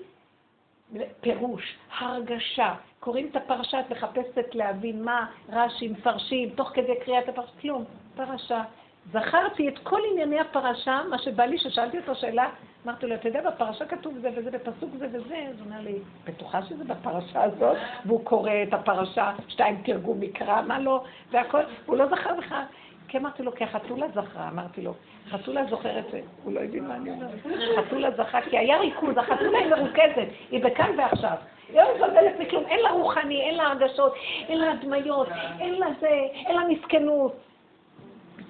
פירוש, 1.20 1.76
הרגשה. 1.98 2.74
קוראים 3.00 3.28
את 3.30 3.36
הפרשה, 3.36 3.80
את 3.80 3.90
מחפשת 3.90 4.54
להבין 4.54 5.04
מה 5.04 5.26
רש"י 5.48 5.88
מפרשים, 5.88 6.50
תוך 6.50 6.68
כדי 6.74 6.92
קריאת 7.04 7.28
הפרשה, 7.28 7.52
כלום, 7.60 7.84
פרשה. 8.16 8.64
זכרתי 9.12 9.68
את 9.68 9.78
כל 9.82 10.00
ענייני 10.10 10.40
הפרשה, 10.40 11.00
מה 11.10 11.18
שבא 11.18 11.44
לי, 11.44 11.58
ששאלתי 11.58 11.98
אותו 11.98 12.14
שאלה, 12.14 12.48
אמרתי 12.86 13.06
לו, 13.06 13.14
אתה 13.14 13.28
יודע, 13.28 13.50
בפרשה 13.50 13.84
כתוב 13.86 14.18
זה 14.18 14.30
וזה, 14.36 14.50
בפסוק 14.50 14.90
זה 14.98 15.06
וזה, 15.12 15.36
אז 15.50 15.60
הוא 15.60 15.66
אומר 15.66 15.80
לי, 15.80 15.98
בטוחה 16.24 16.62
שזה 16.62 16.84
בפרשה 16.84 17.42
הזאת? 17.42 17.76
והוא 18.06 18.24
קורא 18.24 18.50
את 18.68 18.74
הפרשה, 18.74 19.32
שתיים 19.48 19.82
תרגום 19.84 20.20
מקרא, 20.20 20.62
מה 20.62 20.78
לא, 20.78 21.04
והכל, 21.30 21.60
הוא 21.86 21.96
לא 21.96 22.06
זכר 22.06 22.34
בכלל. 22.38 22.62
כי 23.08 23.18
אמרתי 23.18 23.42
לו, 23.42 23.54
כי 23.54 23.64
החתולה 23.64 24.06
זכרה, 24.08 24.48
אמרתי 24.48 24.82
לו, 24.82 24.94
חתולה 25.30 25.64
זוכרת, 25.70 26.04
הוא 26.44 26.52
לא 26.52 26.60
הבין 26.60 26.88
מה 26.88 26.96
אני 26.96 27.10
אומרת, 27.10 27.30
חתולה 27.78 28.10
זכרה, 28.10 28.42
כי 28.42 28.58
היה 28.58 28.78
ריכוז, 28.78 29.16
החתולה 29.16 29.58
היא 29.58 29.70
מרוכזת, 29.70 30.28
היא 30.50 30.64
בכאן 30.64 30.90
ועכשיו. 30.98 31.36
היא 31.68 31.76
לא 31.76 31.94
מבלבלת 31.96 32.40
מכלום, 32.40 32.64
אין 32.66 32.80
לה 32.80 32.90
רוחני, 32.90 33.40
אין 33.42 33.54
לה 33.54 33.66
הרגשות, 33.66 34.14
אין 34.48 34.58
לה 34.58 34.72
הדמיות, 34.72 35.28
אין 35.60 35.74
לה 35.74 35.86
זה, 36.00 36.08
אין 36.46 36.56
לה 36.56 36.62
מסכנות. 36.68 37.36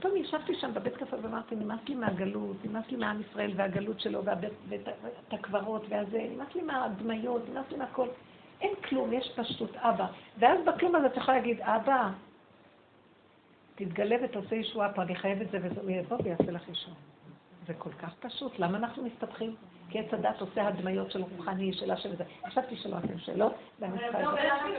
פתאום 0.07 0.23
ישבתי 0.25 0.55
שם 0.55 0.75
בבית 0.75 0.97
קפה 0.97 1.17
ואמרתי, 1.23 1.57
נמאס 1.57 1.81
לי 1.89 1.95
מהגלות, 1.95 2.57
נמאס 2.65 2.85
לי 2.91 2.97
מעם 2.97 3.21
ישראל 3.21 3.53
והגלות 3.57 4.01
שלו 4.01 4.25
ואת 4.25 5.33
הקברות 5.33 5.83
והזה, 5.89 6.29
נמאס 6.31 6.55
לי 6.55 6.63
מהדמיות, 6.63 7.43
נמאס 7.49 7.67
לי 7.71 7.77
מהכל. 7.77 8.09
אין 8.61 8.75
כלום, 8.89 9.13
יש 9.13 9.33
פשטות, 9.37 9.77
אבא. 9.77 10.07
ואז 10.39 10.59
בכלום 10.67 10.95
הזה 10.95 11.07
אתה 11.07 11.19
יכול 11.19 11.35
להגיד, 11.35 11.61
אבא, 11.61 12.11
תתגלה 13.75 14.17
ותעשה 14.25 14.55
ישועה 14.57 14.93
פה, 14.93 15.03
אני 15.03 15.17
חייב 15.17 15.41
את 15.41 15.51
זה, 15.51 15.59
והוא 15.63 15.91
יבוא 15.91 16.19
ויעשה 16.25 16.51
לך 16.51 16.69
ישועה. 16.69 16.97
זה 17.67 17.75
כל 17.75 17.93
כך 17.93 18.15
פשוט, 18.21 18.59
למה 18.59 18.79
אנחנו 18.79 19.05
מסתבכים? 19.05 19.55
כי 19.91 19.99
עץ 19.99 20.15
הדת 20.15 20.41
עושה 20.41 20.69
הדמיות 20.69 21.11
של 21.11 21.23
רוחני, 21.23 21.73
של 21.73 21.91
השם 21.91 22.09
וזה. 22.13 22.25
חשבתי 22.47 22.77
שלא 22.77 22.97
עושים 22.97 23.19
שאלות, 23.19 23.55
ואני 23.81 23.99
צריכה 23.99 24.21
את 24.21 24.27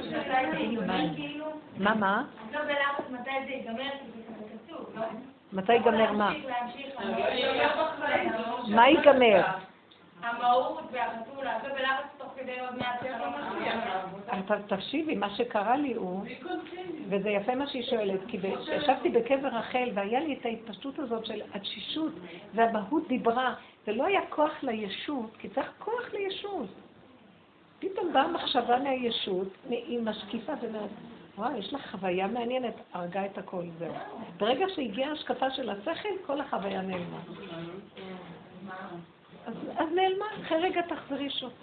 זה. 0.01 0.79
מה, 1.77 1.95
מה? 1.95 2.23
אני 2.43 2.53
לא 2.53 2.59
בלחץ 2.61 3.09
מתי 3.09 3.31
זה 3.45 3.51
ייגמר, 3.51 3.89
מתי 5.53 5.73
ייגמר 5.73 6.11
מה? 6.11 6.33
מה 8.67 8.87
ייגמר? 8.87 9.45
המהות 10.21 10.83
והחתולה, 10.91 11.59
זה 11.63 11.69
בלחץ 11.69 12.05
תוך 12.17 12.27
כדי 12.35 12.59
עוד 12.59 12.77
מעט 12.77 13.03
תקשיבי, 14.67 15.15
מה 15.15 15.29
שקרה 15.29 15.77
לי 15.77 15.93
הוא, 15.93 16.25
וזה 17.09 17.29
יפה 17.29 17.55
מה 17.55 17.67
שהיא 17.67 17.83
שואלת, 17.83 18.19
כי 18.27 18.37
ישבתי 18.75 19.09
בקבר 19.09 19.47
רחל 19.47 19.89
והיה 19.93 20.19
לי 20.19 20.33
את 20.33 20.45
ההתפשטות 20.45 20.99
הזאת 20.99 21.25
של 21.25 21.41
התשישות, 21.53 22.13
והמהות 22.53 23.07
דיברה, 23.07 23.53
ולא 23.87 24.05
היה 24.05 24.21
כוח 24.29 24.63
לישות, 24.63 25.37
כי 25.39 25.49
צריך 25.49 25.71
כוח 25.79 26.13
לישות. 26.13 26.69
פתאום 27.79 28.13
באה 28.13 28.27
מחשבה 28.27 28.79
מהישות, 28.79 29.47
היא 29.69 29.99
משקיפה 29.99 30.53
ואומרת, 30.61 30.89
וואי, 31.37 31.57
יש 31.57 31.73
לך 31.73 31.91
חוויה 31.91 32.27
מעניינת, 32.27 32.73
הרגה 32.93 33.25
את 33.25 33.37
הכל, 33.37 33.63
זהו. 33.79 33.93
ברגע 34.37 34.65
שהגיעה 34.75 35.11
השקפה 35.11 35.51
של 35.51 35.69
השכל, 35.69 36.09
כל 36.25 36.41
החוויה 36.41 36.81
נעלמה. 36.81 37.19
אז 39.77 39.87
נעלמה, 39.95 40.25
אחרי 40.41 40.57
רגע 40.57 40.81
תחזרי 40.81 41.29
שוב. 41.29 41.53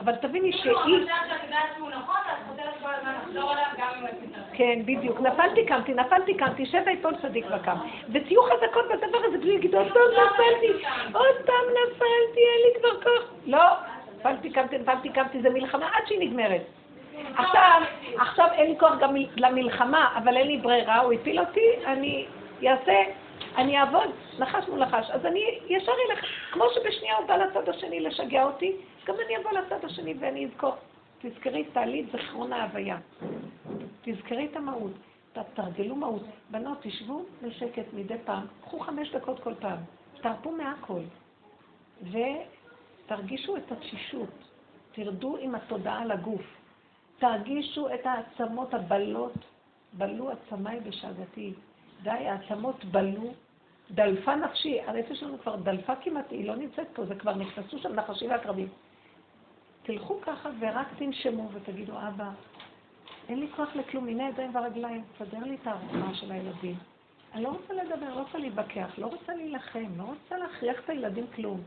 אבל 0.00 0.16
תביני 0.16 0.52
כאילו, 0.52 0.78
שהיא... 0.82 1.02
עכשיו 1.02 1.16
שאת 1.28 1.44
יודעת 1.44 1.68
שהוא 1.76 1.90
נכון, 1.90 2.16
את 2.26 2.48
חוזרת 2.48 2.74
כל 2.82 2.88
הזמן 2.98 3.14
לחזור 3.22 3.50
עליו 3.50 3.64
גם 3.78 3.88
אם 3.98 4.06
את 4.06 4.12
מתארת. 4.22 4.44
כן, 4.52 4.80
בדיוק. 4.84 5.20
נפלתי, 5.20 5.66
קמתי, 5.66 5.94
נפלתי, 5.94 6.34
קמתי, 6.34 6.66
שב 6.66 6.82
ויפול 6.86 7.14
צדיק 7.22 7.44
וקם. 7.56 7.76
ותהיו 8.12 8.42
חזקות 8.42 8.84
בדבר 8.84 9.18
הזה 9.28 9.38
בלי 9.38 9.54
להגיד, 9.54 9.74
עוד 9.74 9.92
פעם 9.92 10.02
נפלתי, 10.12 10.84
עוד 11.12 11.36
פעם 11.46 11.64
נפלתי, 11.70 12.40
אין 12.40 12.60
לי 12.66 12.80
כבר 12.80 13.02
כוח. 13.02 13.30
לא, 13.46 13.64
נפלתי, 14.18 14.50
קמתי, 14.50 14.78
נפלתי, 14.78 15.08
קמתי, 15.08 15.42
זה 15.42 15.50
מלחמה 15.50 15.88
עד 15.92 16.06
שהיא 16.06 16.20
נגמרת. 16.20 16.62
עכשיו, 17.36 17.82
עכשיו 18.16 18.46
אין 18.52 18.70
לי 18.70 18.78
כוח 18.78 18.92
גם 19.00 19.14
למלחמה, 19.36 20.08
אבל 20.16 20.36
אין 20.36 20.46
לי 20.46 20.56
ברירה, 20.56 21.00
הוא 21.00 21.12
הפיל 21.12 21.40
אותי, 21.40 21.68
אני 21.86 22.26
אעשה, 22.66 23.02
אני 23.56 23.78
אעבוד, 23.78 24.10
נחש 24.38 24.68
מול 24.68 24.80
נחש. 24.80 25.10
אז 25.10 25.26
אני 25.26 25.58
ישר 25.68 25.92
אלך, 26.10 26.24
כמו 26.52 26.64
שבשנייה 26.74 27.16
הוא 27.16 27.26
בא 27.26 27.36
לצד 27.36 27.68
השני 27.68 28.00
לשגע 28.00 28.44
אותי, 28.44 28.72
גם 29.06 29.14
אני 29.26 29.36
אבוא 29.36 29.52
לצד 29.52 29.84
השני 29.84 30.14
ואני 30.20 30.46
אזכור. 30.46 30.74
תזכרי, 31.22 31.64
תעלי 31.64 32.00
את 32.00 32.06
זיכרון 32.12 32.52
ההוויה. 32.52 32.98
תזכרי 34.02 34.46
את 34.46 34.56
המהות. 34.56 34.92
תתרגלו 35.32 35.96
מהות. 35.96 36.22
בנות, 36.50 36.78
תשבו 36.82 37.24
בשקט 37.42 37.92
מדי 37.92 38.14
פעם, 38.24 38.46
קחו 38.60 38.80
חמש 38.80 39.10
דקות 39.10 39.40
כל 39.40 39.54
פעם, 39.54 39.78
תרפו 40.22 40.52
מהכל, 40.52 41.00
ותרגישו 42.02 43.56
את 43.56 43.72
התשישות. 43.72 44.28
תרדו 44.92 45.36
עם 45.36 45.54
התודעה 45.54 46.04
לגוף. 46.04 46.42
תרגישו 47.18 47.94
את 47.94 48.06
העצמות 48.06 48.74
הבלות, 48.74 49.34
בלו 49.92 50.30
עצמיי 50.30 50.80
בשאגתי. 50.80 51.52
די, 52.02 52.10
העצמות 52.10 52.84
בלו, 52.84 53.32
דלפה 53.90 54.36
נפשי, 54.36 54.80
הנפש 54.80 55.20
שלנו 55.20 55.38
כבר 55.38 55.56
דלפה 55.56 55.96
כמעט, 55.96 56.30
היא 56.30 56.48
לא 56.48 56.56
נמצאת 56.56 56.86
פה, 56.92 57.04
זה 57.04 57.14
כבר 57.14 57.34
נכנסו 57.34 57.78
שם 57.78 57.92
נחשים 57.92 58.30
ועקרבים. 58.30 58.68
תלכו 59.82 60.20
ככה 60.20 60.50
ורק 60.60 60.86
תנשמו 60.98 61.48
ותגידו, 61.52 61.92
אבא, 62.08 62.30
אין 63.28 63.40
לי 63.40 63.48
כוח 63.56 63.76
לכלום, 63.76 64.08
הנה 64.08 64.28
ידיים 64.28 64.56
ורגליים, 64.56 65.04
תסדר 65.12 65.38
לי 65.38 65.54
את 65.54 65.66
הארוחה 65.66 66.14
של 66.14 66.32
הילדים. 66.32 66.76
אני 67.34 67.42
לא 67.42 67.48
רוצה 67.48 67.74
לדבר, 67.74 68.14
לא 68.14 68.20
רוצה 68.20 68.38
להתווכח, 68.38 68.98
לא 68.98 69.06
רוצה 69.06 69.34
להילחם, 69.34 69.86
לא 69.96 70.02
רוצה 70.02 70.38
להכריח 70.38 70.80
את 70.84 70.90
הילדים 70.90 71.26
כלום. 71.34 71.60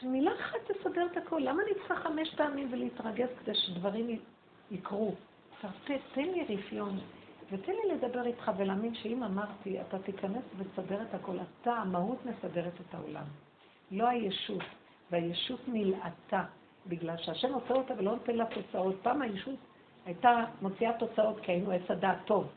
שמילה 0.00 0.30
אחת 0.40 0.58
תסדר 0.66 1.06
את 1.12 1.16
הכל. 1.16 1.40
למה 1.44 1.62
אני 1.62 1.74
צריכה 1.74 1.96
חמש 1.96 2.34
פעמים 2.34 2.68
ולהתרגז 2.70 3.28
כדי 3.40 3.54
שדברים 3.54 4.18
יקרו? 4.70 5.14
תרפה, 5.60 5.94
תן 6.14 6.22
לי 6.22 6.44
רפיון, 6.48 6.98
ותן 7.50 7.72
לי 7.72 7.94
לדבר 7.94 8.26
איתך 8.26 8.52
ולהאמין 8.56 8.94
שאם 8.94 9.22
אמרתי, 9.22 9.80
אתה 9.80 9.98
תיכנס 9.98 10.44
ותסדר 10.56 11.02
את 11.02 11.14
הכל. 11.14 11.36
אתה, 11.60 11.72
המהות 11.72 12.18
מסדרת 12.26 12.72
את 12.80 12.94
העולם. 12.94 13.24
לא 13.90 14.08
הישות, 14.08 14.62
והישות 15.10 15.60
נלעטה, 15.66 16.44
בגלל 16.88 17.16
שהשם 17.16 17.54
עושה 17.54 17.74
אותה 17.74 17.94
ולא 17.98 18.12
נותן 18.12 18.36
לה 18.36 18.44
תוצאות. 18.46 18.96
פעם 19.02 19.22
הישות 19.22 19.58
הייתה 20.06 20.44
מוציאה 20.62 20.92
תוצאות 20.98 21.40
כי 21.40 21.52
היינו 21.52 21.70
עץ 21.70 21.90
הדעת 21.90 22.18
טוב, 22.24 22.48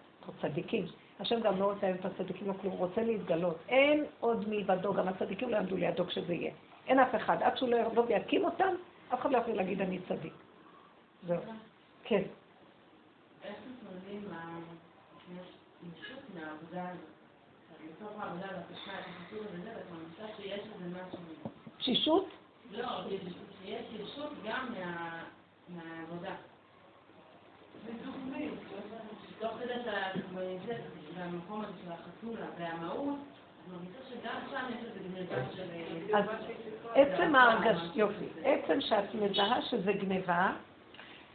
צדיקים. 0.41 0.86
השם 1.19 1.41
גם 1.41 1.59
לא 1.59 1.71
רוצה 1.71 1.91
את 1.91 2.05
הצדיקים 2.05 2.47
לא 2.47 2.53
כלום, 2.53 2.73
הוא 2.73 2.88
רוצה 2.88 3.03
להתגלות. 3.03 3.57
אין 3.69 4.05
עוד 4.19 4.49
מלבדו, 4.49 4.93
גם 4.93 5.07
הצדיקים 5.07 5.49
לא 5.49 5.55
יעמדו 5.55 5.77
לידו 5.77 6.05
כשזה 6.05 6.34
יהיה. 6.34 6.51
אין 6.88 6.99
אף 6.99 7.15
אחד. 7.15 7.43
עד 7.43 7.57
שהוא 7.57 7.69
לא 7.69 7.75
יבוא 7.75 8.03
ויקים 8.07 8.45
אותם, 8.45 8.73
אף 9.13 9.19
אחד 9.19 9.32
לא 9.32 9.38
יכול 9.38 9.53
להגיד 9.53 9.82
אני 9.82 9.99
צדיק. 10.07 10.34
זהו. 11.27 11.41
כן. 12.03 12.21
איך 13.43 13.55
מתמודדים 13.71 14.29
מהישות 15.32 16.19
מהעבודה 16.36 16.89
הזאת? 16.89 17.11
בתוך 18.01 18.19
העבודה 18.19 18.47
והקשה, 18.47 18.91
התחתות 18.99 19.47
וזה, 19.53 19.69
ואת 19.75 19.91
מרגישה 19.91 20.38
שיש 20.38 20.59
איזה 20.59 20.97
משהו... 20.97 21.19
תשישות? 21.77 22.25
לא, 22.71 22.88
שיש 23.66 23.86
ישות 23.99 24.34
גם 24.43 24.68
מהעבודה. 25.70 26.36
תוך 29.39 29.51
כדי 29.59 29.74
נמצאת 30.36 30.78
במקום 31.18 31.62
הזה 31.62 31.74
של 31.84 31.91
החתולה 31.91 32.45
והמהות, 32.59 33.18
של... 35.55 36.16
אז 36.16 36.26
עצם 36.95 37.36
ההרגש, 37.36 37.78
יופי, 37.95 38.26
עצם 38.43 38.82
שאת 38.82 39.16
מזהה 39.16 39.62
שזה 39.62 39.93
גניבה, 39.93 40.51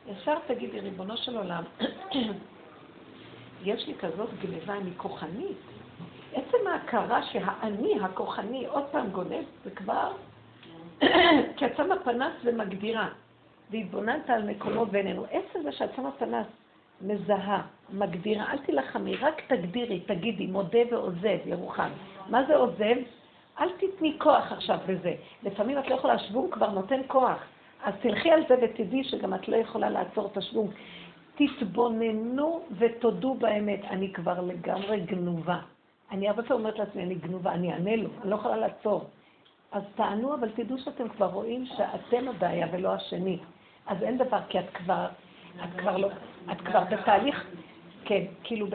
ישר 0.06 0.38
תגידי, 0.46 0.80
ריבונו 0.80 1.16
של 1.16 1.36
עולם, 1.36 1.62
יש 3.62 3.86
לי 3.86 3.94
כזאת 3.98 4.30
גניבה, 4.40 4.74
אני 4.74 4.90
כוחנית. 4.96 5.56
עצם 6.32 6.66
ההכרה 6.66 7.22
שהאני 7.22 8.00
הכוחני 8.00 8.66
עוד 8.66 8.84
פעם 8.90 9.10
גונב, 9.10 9.44
זה 9.64 9.70
כבר, 9.70 10.12
כי 11.56 11.66
את 11.66 11.76
שמה 11.76 11.94
פנס 12.04 12.32
ומגדירה, 12.44 13.08
והתבוננת 13.70 14.30
על 14.30 14.42
מקומו 14.42 14.86
ואיננו. 14.90 15.24
עצם 15.30 15.62
זה 15.62 15.72
שאת 15.72 15.90
שמה 15.96 16.10
פנס 16.12 16.46
מזהה, 17.00 17.62
מגדירה, 17.92 18.52
אל 18.52 18.58
תילחמי, 18.58 19.16
רק 19.16 19.42
תגדירי, 19.48 20.00
תגידי, 20.00 20.46
מודה 20.46 20.78
ועוזב, 20.90 21.38
ירוחם. 21.46 21.90
מה 22.28 22.44
זה 22.44 22.56
עוזב? 22.56 22.96
אל 23.60 23.68
תתני 23.78 24.16
כוח 24.18 24.52
עכשיו 24.52 24.78
בזה. 24.86 25.14
לפעמים 25.42 25.78
את 25.78 25.88
לא 25.88 25.94
יכולה, 25.94 26.14
השוונג 26.14 26.52
כבר 26.54 26.70
נותן 26.70 27.00
כוח. 27.06 27.38
אז 27.84 27.94
תלכי 28.00 28.30
על 28.30 28.42
זה 28.48 28.54
ותדעי 28.62 29.04
שגם 29.04 29.34
את 29.34 29.48
לא 29.48 29.56
יכולה 29.56 29.90
לעצור 29.90 30.26
את 30.32 30.36
השוונג. 30.36 30.70
תתבוננו 31.34 32.60
ותודו 32.78 33.34
באמת. 33.34 33.80
אני 33.84 34.12
כבר 34.12 34.40
לגמרי 34.40 35.00
גנובה. 35.00 35.58
אני 36.10 36.28
הרבה 36.28 36.42
פעמים 36.42 36.64
אומרת 36.64 36.78
לעצמי, 36.78 37.02
אני 37.02 37.14
גנובה, 37.14 37.52
אני 37.52 37.72
אענה 37.72 37.96
לו, 37.96 38.08
אני 38.22 38.30
לא 38.30 38.34
יכולה 38.34 38.56
לעצור. 38.56 39.04
אז 39.76 39.82
תענו, 39.94 40.34
אבל 40.34 40.50
תדעו 40.50 40.78
שאתם 40.78 41.08
כבר 41.08 41.26
רואים 41.26 41.66
שאתם 41.66 42.28
הבעיה 42.28 42.66
ולא 42.72 42.94
השני. 42.94 43.38
אז 43.86 44.02
אין 44.02 44.18
דבר, 44.18 44.38
כי 44.48 44.58
את 44.58 44.70
כבר, 44.74 45.06
את 45.64 45.80
כבר 45.80 45.96
לא, 45.96 46.08
את 46.52 46.60
כבר 46.60 46.84
בתהליך, 46.84 47.46
כן, 48.04 48.24
כאילו 48.44 48.66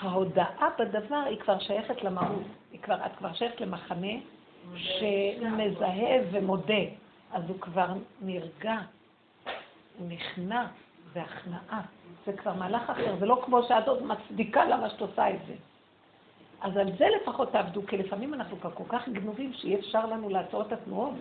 ההודעה 0.00 0.68
בדבר 0.78 1.22
היא 1.26 1.38
כבר 1.38 1.58
שייכת 1.58 2.04
למהות. 2.04 2.42
היא 2.72 2.80
כבר, 2.80 3.06
את 3.06 3.16
כבר 3.18 3.32
שייכת 3.32 3.60
למחנה 3.60 4.12
שמזהה 4.76 6.16
ומודה. 6.30 6.84
אז 7.32 7.42
הוא 7.48 7.60
כבר 7.60 7.88
נרגע, 8.20 8.76
הוא 9.98 10.08
נכנע, 10.08 10.66
זה 11.12 11.22
הכנעה. 11.22 11.80
זה 12.26 12.32
כבר 12.32 12.54
מהלך 12.54 12.90
אחר, 12.90 13.16
זה 13.18 13.26
לא 13.26 13.42
כמו 13.44 13.62
שאת 13.62 13.88
עוד 13.88 14.02
מצדיקה 14.02 14.64
למה 14.64 14.90
שאת 14.90 15.00
עושה 15.00 15.30
את 15.30 15.38
זה. 15.46 15.54
אז 16.60 16.76
על 16.76 16.96
זה 16.98 17.06
לפחות 17.22 17.52
תעבדו, 17.52 17.86
כי 17.86 17.96
לפעמים 17.96 18.34
אנחנו 18.34 18.60
כבר 18.60 18.70
כל 18.70 18.84
כך 18.88 19.08
גנובים 19.08 19.52
שאי 19.52 19.74
אפשר 19.74 20.06
לנו 20.06 20.28
לעצור 20.28 20.62
את 20.62 20.72
התנועות. 20.72 21.14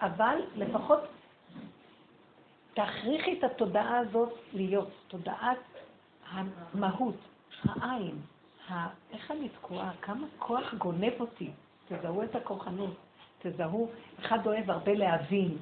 אבל 0.00 0.38
לפחות 0.56 1.00
תכריחי 2.74 3.38
את 3.38 3.44
התודעה 3.44 3.98
הזאת 3.98 4.32
להיות, 4.52 4.90
תודעת 5.08 5.58
המהות, 6.30 7.14
העין, 7.64 8.16
ה... 8.70 8.88
איך 9.12 9.30
אני 9.30 9.48
תקועה, 9.48 9.90
כמה 10.02 10.26
כוח 10.38 10.74
גונב 10.74 11.12
אותי. 11.20 11.50
תזהו 11.88 12.22
את 12.22 12.34
הכוחנות, 12.34 12.94
תזהו, 13.38 13.90
אחד 14.20 14.46
אוהב 14.46 14.70
הרבה 14.70 14.94
להבין, 14.94 15.56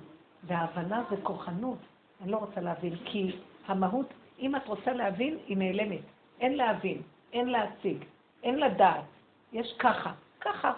וההבנה 0.44 1.02
זה 1.10 1.16
כוחנות. 1.22 1.78
אני 2.20 2.30
לא 2.30 2.36
רוצה 2.36 2.60
להבין, 2.60 2.96
כי 3.04 3.36
המהות, 3.66 4.06
אם 4.38 4.56
את 4.56 4.66
רוצה 4.66 4.92
להבין, 4.92 5.38
היא 5.46 5.56
נעלמת. 5.56 6.00
אין 6.40 6.56
להבין, 6.56 7.02
אין 7.32 7.48
להציג, 7.48 8.04
אין 8.46 8.60
לדעת. 8.60 9.04
יש 9.52 9.74
ככה, 9.78 10.12
ככה. 10.40 10.72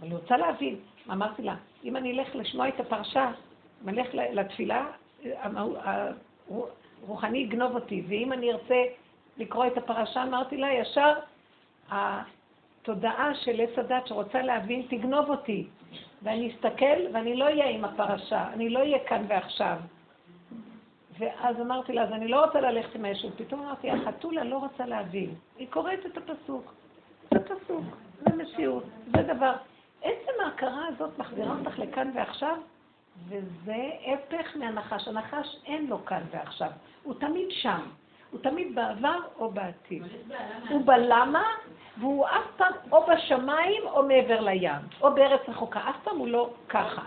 אבל 0.00 0.06
אני 0.06 0.14
רוצה 0.14 0.36
להבין. 0.36 0.76
אמרתי 1.10 1.42
לה, 1.42 1.54
אם 1.84 1.96
אני 1.96 2.12
אלך 2.12 2.36
לשמוע 2.36 2.68
את 2.68 2.80
הפרשה, 2.80 3.30
אם 3.82 3.88
אני 3.88 4.00
אלך 4.00 4.08
לתפילה, 4.14 4.86
הרוחני 7.02 7.38
יגנוב 7.38 7.74
אותי, 7.74 8.02
ואם 8.08 8.32
אני 8.32 8.52
ארצה 8.52 8.84
לקרוא 9.36 9.66
את 9.66 9.78
הפרשה, 9.78 10.22
אמרתי 10.22 10.56
לה, 10.56 10.72
ישר 10.72 11.12
התודעה 11.90 13.34
של 13.34 13.60
עץ 13.60 13.78
הדת 13.78 14.06
שרוצה 14.06 14.42
להבין 14.42 14.86
תגנוב 14.90 15.30
אותי. 15.30 15.66
ואני 16.22 16.52
אסתכל 16.54 17.12
ואני 17.12 17.36
לא 17.36 17.44
אהיה 17.44 17.68
עם 17.68 17.84
הפרשה, 17.84 18.48
אני 18.52 18.68
לא 18.68 18.78
אהיה 18.78 18.98
כאן 18.98 19.24
ועכשיו. 19.28 19.78
ואז 21.18 21.60
אמרתי 21.60 21.92
לה, 21.92 22.02
אז 22.02 22.12
אני 22.12 22.28
לא 22.28 22.44
רוצה 22.44 22.60
ללכת 22.60 22.94
עם 22.94 23.04
הישות. 23.04 23.32
פתאום 23.36 23.60
אמרתי, 23.60 23.90
החתולה 23.90 24.44
לא 24.44 24.58
רוצה 24.58 24.86
להבין. 24.86 25.34
היא 25.58 25.66
קוראת 25.70 26.06
את 26.06 26.16
הפסוק. 26.16 26.74
זה 27.30 27.40
פסוק, 27.44 27.84
זה 28.20 28.36
מציאות, 28.36 28.84
זה 29.16 29.22
דבר. 29.22 29.52
עצם 30.02 30.32
ההכרה 30.44 30.86
הזאת 30.86 31.18
מחזירה 31.18 31.54
אותך 31.58 31.78
לכאן 31.78 32.10
ועכשיו, 32.14 32.56
וזה 33.28 33.90
הפך 34.06 34.56
מהנחש. 34.56 35.08
הנחש 35.08 35.56
אין 35.66 35.86
לו 35.86 36.04
כאן 36.04 36.22
ועכשיו, 36.30 36.70
הוא 37.02 37.14
תמיד 37.14 37.48
שם. 37.50 37.80
הוא 38.30 38.40
תמיד 38.40 38.74
בעבר 38.74 39.18
או 39.38 39.50
בעתיד. 39.50 40.02
הוא 40.68 40.86
בלמה, 40.86 41.44
והוא 41.98 42.26
אף 42.26 42.56
פעם 42.56 42.72
או 42.92 43.06
בשמיים 43.06 43.82
או 43.86 44.02
מעבר 44.02 44.40
לים, 44.40 44.72
או 45.00 45.14
בארץ 45.14 45.40
רחוקה. 45.48 45.80
אף 45.90 45.96
פעם 46.04 46.18
הוא 46.18 46.28
לא 46.28 46.50
ככה. 46.68 47.02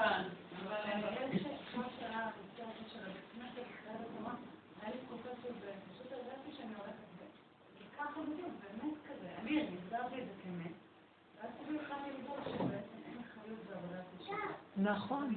נכון. 14.78 15.34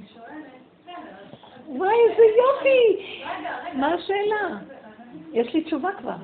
וואי, 1.67 1.95
איזה 2.11 2.23
יופי! 2.23 3.23
מה 3.75 3.95
השאלה? 3.95 4.59
יש 5.33 5.55
לי 5.55 5.65
תשובה 5.65 5.89
כבר. 5.99 6.17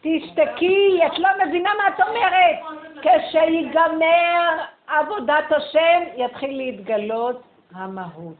תשתקי, 0.00 1.00
את 1.06 1.18
לא 1.18 1.28
מבינה 1.46 1.70
מה 1.78 1.88
את 1.88 2.00
אומרת. 2.08 2.78
כשיגמר 3.02 4.64
עבודת 4.86 5.52
השם, 5.56 6.02
יתחיל 6.16 6.56
להתגלות 6.56 7.42
המהות. 7.74 8.34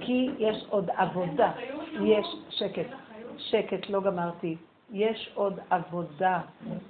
כי 0.00 0.30
יש 0.38 0.64
עוד 0.68 0.90
עבודה. 0.96 1.52
יש, 2.04 2.26
שקט, 2.50 2.86
שקט, 3.38 3.90
לא 3.90 4.00
גמרתי. 4.00 4.56
יש 4.92 5.30
עוד 5.34 5.58
עבודה. 5.70 6.40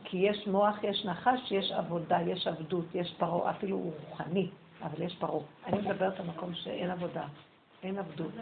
כי 0.04 0.16
יש 0.16 0.46
מוח, 0.46 0.84
יש 0.84 1.04
נחש, 1.06 1.52
יש 1.52 1.72
עבודה, 1.72 2.18
יש 2.26 2.46
עבדות, 2.46 2.94
יש 2.94 3.14
פרעה, 3.18 3.50
אפילו 3.50 3.76
הוא 3.76 3.92
רוחני, 4.08 4.48
אבל 4.82 5.02
יש 5.02 5.16
פרעה. 5.18 5.44
אני 5.66 5.78
מדברת 5.78 6.20
על 6.20 6.26
מקום 6.26 6.54
שאין 6.54 6.90
עבודה. 6.90 7.22
אין 7.82 7.98
עבדות. 7.98 8.32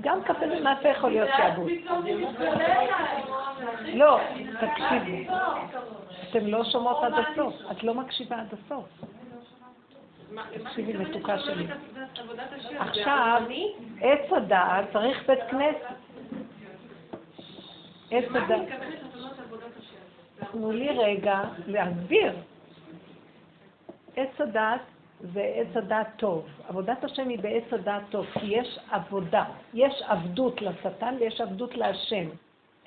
גם 0.00 0.22
קפה 0.22 0.44
ומאפה 0.58 0.88
יכול 0.88 1.10
להיות 1.10 1.30
שעבוד. 1.36 1.70
לא, 3.94 4.20
תקשיבו. 4.60 5.32
אתם 6.30 6.46
לא 6.46 6.64
שומעות 6.64 7.04
עד 7.04 7.12
הסוף. 7.12 7.54
את 7.70 7.84
לא 7.84 7.94
מקשיבה 7.94 8.40
עד 8.40 8.46
הסוף. 8.52 9.15
תקשיבי, 10.64 10.92
מתוקה 10.92 11.38
שלי. 11.38 11.66
עכשיו, 12.78 13.42
עץ 14.00 14.32
הדעת 14.32 14.84
צריך 14.92 15.28
בית 15.28 15.38
כנסת. 15.50 15.96
עץ 18.10 18.24
הדעת. 18.34 18.68
תנו 20.52 20.72
לי 20.72 20.88
רגע 20.88 21.40
להסביר. 21.66 22.32
עץ 24.16 24.40
הדעת 24.40 24.80
זה 25.20 25.42
עץ 25.54 25.76
הדעת 25.76 26.06
טוב. 26.16 26.46
עבודת 26.68 27.04
השם 27.04 27.28
היא 27.28 27.38
בעץ 27.38 27.72
הדעת 27.72 28.02
טוב, 28.10 28.26
כי 28.32 28.46
יש 28.46 28.78
עבודה. 28.90 29.44
יש 29.74 30.02
עבדות 30.02 30.62
לשטן 30.62 31.14
ויש 31.20 31.40
עבדות 31.40 31.76
להשם. 31.76 32.28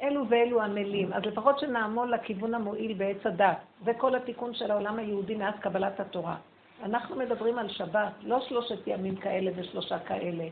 אלו 0.02 0.30
ואלו 0.30 0.62
עמלים. 0.62 1.14
אז 1.14 1.26
לפחות 1.26 1.60
שנעמול 1.60 2.14
לכיוון 2.14 2.54
המועיל 2.54 2.94
בעץ 2.94 3.26
הדת. 3.26 3.58
זה 3.86 3.94
כל 3.94 4.16
התיקון 4.16 4.54
של 4.54 4.72
העולם 4.72 5.00
היהודי 5.00 5.36
מאז 5.36 5.54
קבלת 5.60 6.00
התורה. 6.00 6.36
אנחנו 6.84 7.16
מדברים 7.16 7.60
על 7.60 7.70
שבת, 7.70 8.14
לא 8.22 8.42
שלושת 8.42 8.88
ימים 8.88 9.16
כאלה 9.16 9.52
ושלושה 9.56 10.00
כאלה. 10.00 10.48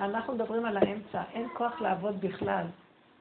אנחנו 0.00 0.34
מדברים 0.34 0.64
על 0.64 0.76
האמצע, 0.76 1.22
אין 1.34 1.48
כוח 1.54 1.80
לעבוד 1.80 2.20
בכלל. 2.20 2.66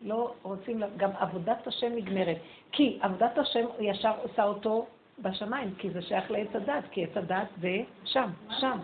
לא 0.02 0.34
רוצים, 0.44 0.82
גם 0.98 1.10
עבודת 1.20 1.68
השם 1.68 1.96
נגמרת. 1.96 2.38
כי 2.72 3.00
עבודת 3.02 3.38
השם 3.38 3.66
ישר 3.80 4.14
עושה 4.24 4.44
אותו 4.44 4.86
בשמיים, 5.20 5.76
כי 5.78 5.90
זה 5.90 6.02
שייך 6.02 6.32
לעץ 6.32 6.56
הדת, 6.56 6.84
כי 6.92 7.04
עץ 7.04 7.18
הדת 7.18 7.48
זה 7.62 7.78
שם, 8.06 8.30
שם. 8.60 8.78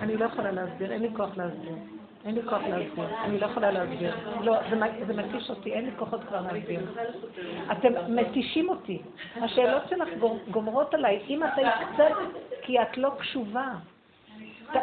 אני 0.00 0.16
לא 0.16 0.24
יכולה 0.24 0.52
להסביר, 0.52 0.92
אין 0.92 1.02
לי 1.02 1.08
כוח 1.16 1.36
להסביר. 1.36 1.74
אין 2.26 2.34
לי 2.34 2.42
כוח 2.42 2.62
להסביר, 2.62 3.24
אני 3.24 3.40
לא 3.40 3.46
יכולה 3.46 3.70
להסביר. 3.70 4.14
לא, 4.40 4.56
זה 5.06 5.14
מתיש 5.14 5.50
אותי, 5.50 5.72
אין 5.72 5.84
לי 5.84 5.90
כוחות 5.98 6.20
כבר 6.28 6.40
להסביר. 6.40 6.80
אתם 7.72 8.16
מתישים 8.16 8.68
אותי. 8.68 9.02
השאלות 9.36 9.82
שלך 9.90 10.08
גומרות 10.50 10.94
עליי. 10.94 11.22
אם 11.28 11.44
את 11.44 11.50
היית 11.56 11.74
קצת, 11.94 12.14
כי 12.62 12.82
את 12.82 12.96
לא 12.96 13.10
קשובה. 13.18 13.68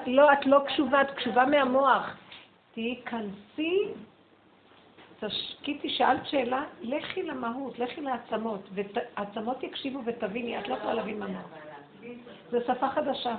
לא, 0.05 0.33
את 0.33 0.45
לא 0.45 0.59
קשובה, 0.65 1.01
את 1.01 1.11
קשובה 1.11 1.45
מהמוח. 1.45 2.17
תיכנסי, 2.73 3.79
תשקיטי, 5.19 5.89
שאלת 5.89 6.27
שאלה, 6.27 6.63
לכי 6.81 7.23
למהות, 7.23 7.79
לכי 7.79 8.01
לעצמות, 8.01 8.69
ועצמות 8.73 9.63
יקשיבו 9.63 9.99
ותביני, 10.05 10.59
את 10.59 10.67
לא 10.67 10.75
יכולה 10.75 10.93
להבין 10.93 11.19
מה. 11.19 11.27
זה 12.49 12.59
שפה 12.67 12.89
חדשה. 12.89 13.35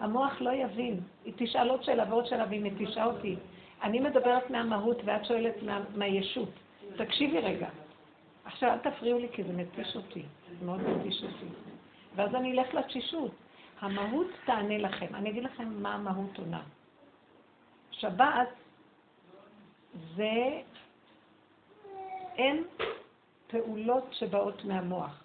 המוח 0.00 0.40
לא 0.40 0.50
יבין. 0.50 1.00
היא 1.24 1.32
תשאל 1.36 1.70
עוד 1.70 1.82
שאלה 1.82 2.04
ועוד 2.08 2.26
שאלה 2.26 2.44
והיא 2.48 2.62
מתישה 2.62 3.04
אותי. 3.04 3.36
אני 3.82 4.00
מדברת 4.00 4.50
מהמהות 4.50 4.96
ואת 5.04 5.24
שואלת 5.24 5.62
מה, 5.62 5.80
מהישות. 5.94 6.48
תקשיבי 6.96 7.38
רגע. 7.38 7.68
עכשיו 8.44 8.70
אל 8.70 8.78
תפריעו 8.78 9.18
לי 9.18 9.28
כי 9.32 9.44
זה 9.44 9.52
מתיש 9.52 9.96
אותי. 9.96 10.22
זה 10.58 10.66
מאוד 10.66 10.80
מתיש 10.80 11.22
אותי. 11.22 11.46
ואז 12.16 12.34
אני 12.34 12.52
אלך 12.52 12.74
לתשישות. 12.74 13.30
המהות 13.80 14.26
תענה 14.44 14.78
לכם. 14.78 15.14
אני 15.14 15.30
אגיד 15.30 15.44
לכם 15.44 15.82
מה 15.82 15.94
המהות 15.94 16.38
עונה. 16.38 16.62
שבת 17.90 18.48
זה 20.16 20.60
אין 22.36 22.64
פעולות 23.46 24.04
שבאות 24.12 24.64
מהמוח. 24.64 25.22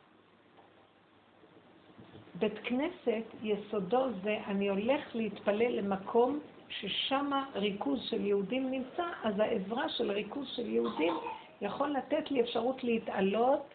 בית 2.39 2.59
כנסת, 2.63 3.23
יסודו 3.43 4.05
זה 4.23 4.37
אני 4.47 4.69
הולך 4.69 5.15
להתפלל 5.15 5.71
למקום 5.77 6.39
ששם 6.69 7.31
ריכוז 7.55 7.99
של 8.09 8.25
יהודים 8.25 8.71
נמצא, 8.71 9.05
אז 9.23 9.39
העזרה 9.39 9.89
של 9.89 10.11
ריכוז 10.11 10.47
של 10.55 10.69
יהודים 10.69 11.13
יכול 11.61 11.89
לתת 11.89 12.31
לי 12.31 12.41
אפשרות 12.41 12.83
להתעלות, 12.83 13.73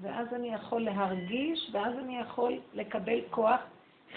ואז 0.00 0.26
אני 0.34 0.54
יכול 0.54 0.82
להרגיש, 0.82 1.70
ואז 1.72 1.98
אני 1.98 2.18
יכול 2.18 2.52
לקבל 2.74 3.18
כוח 3.30 3.60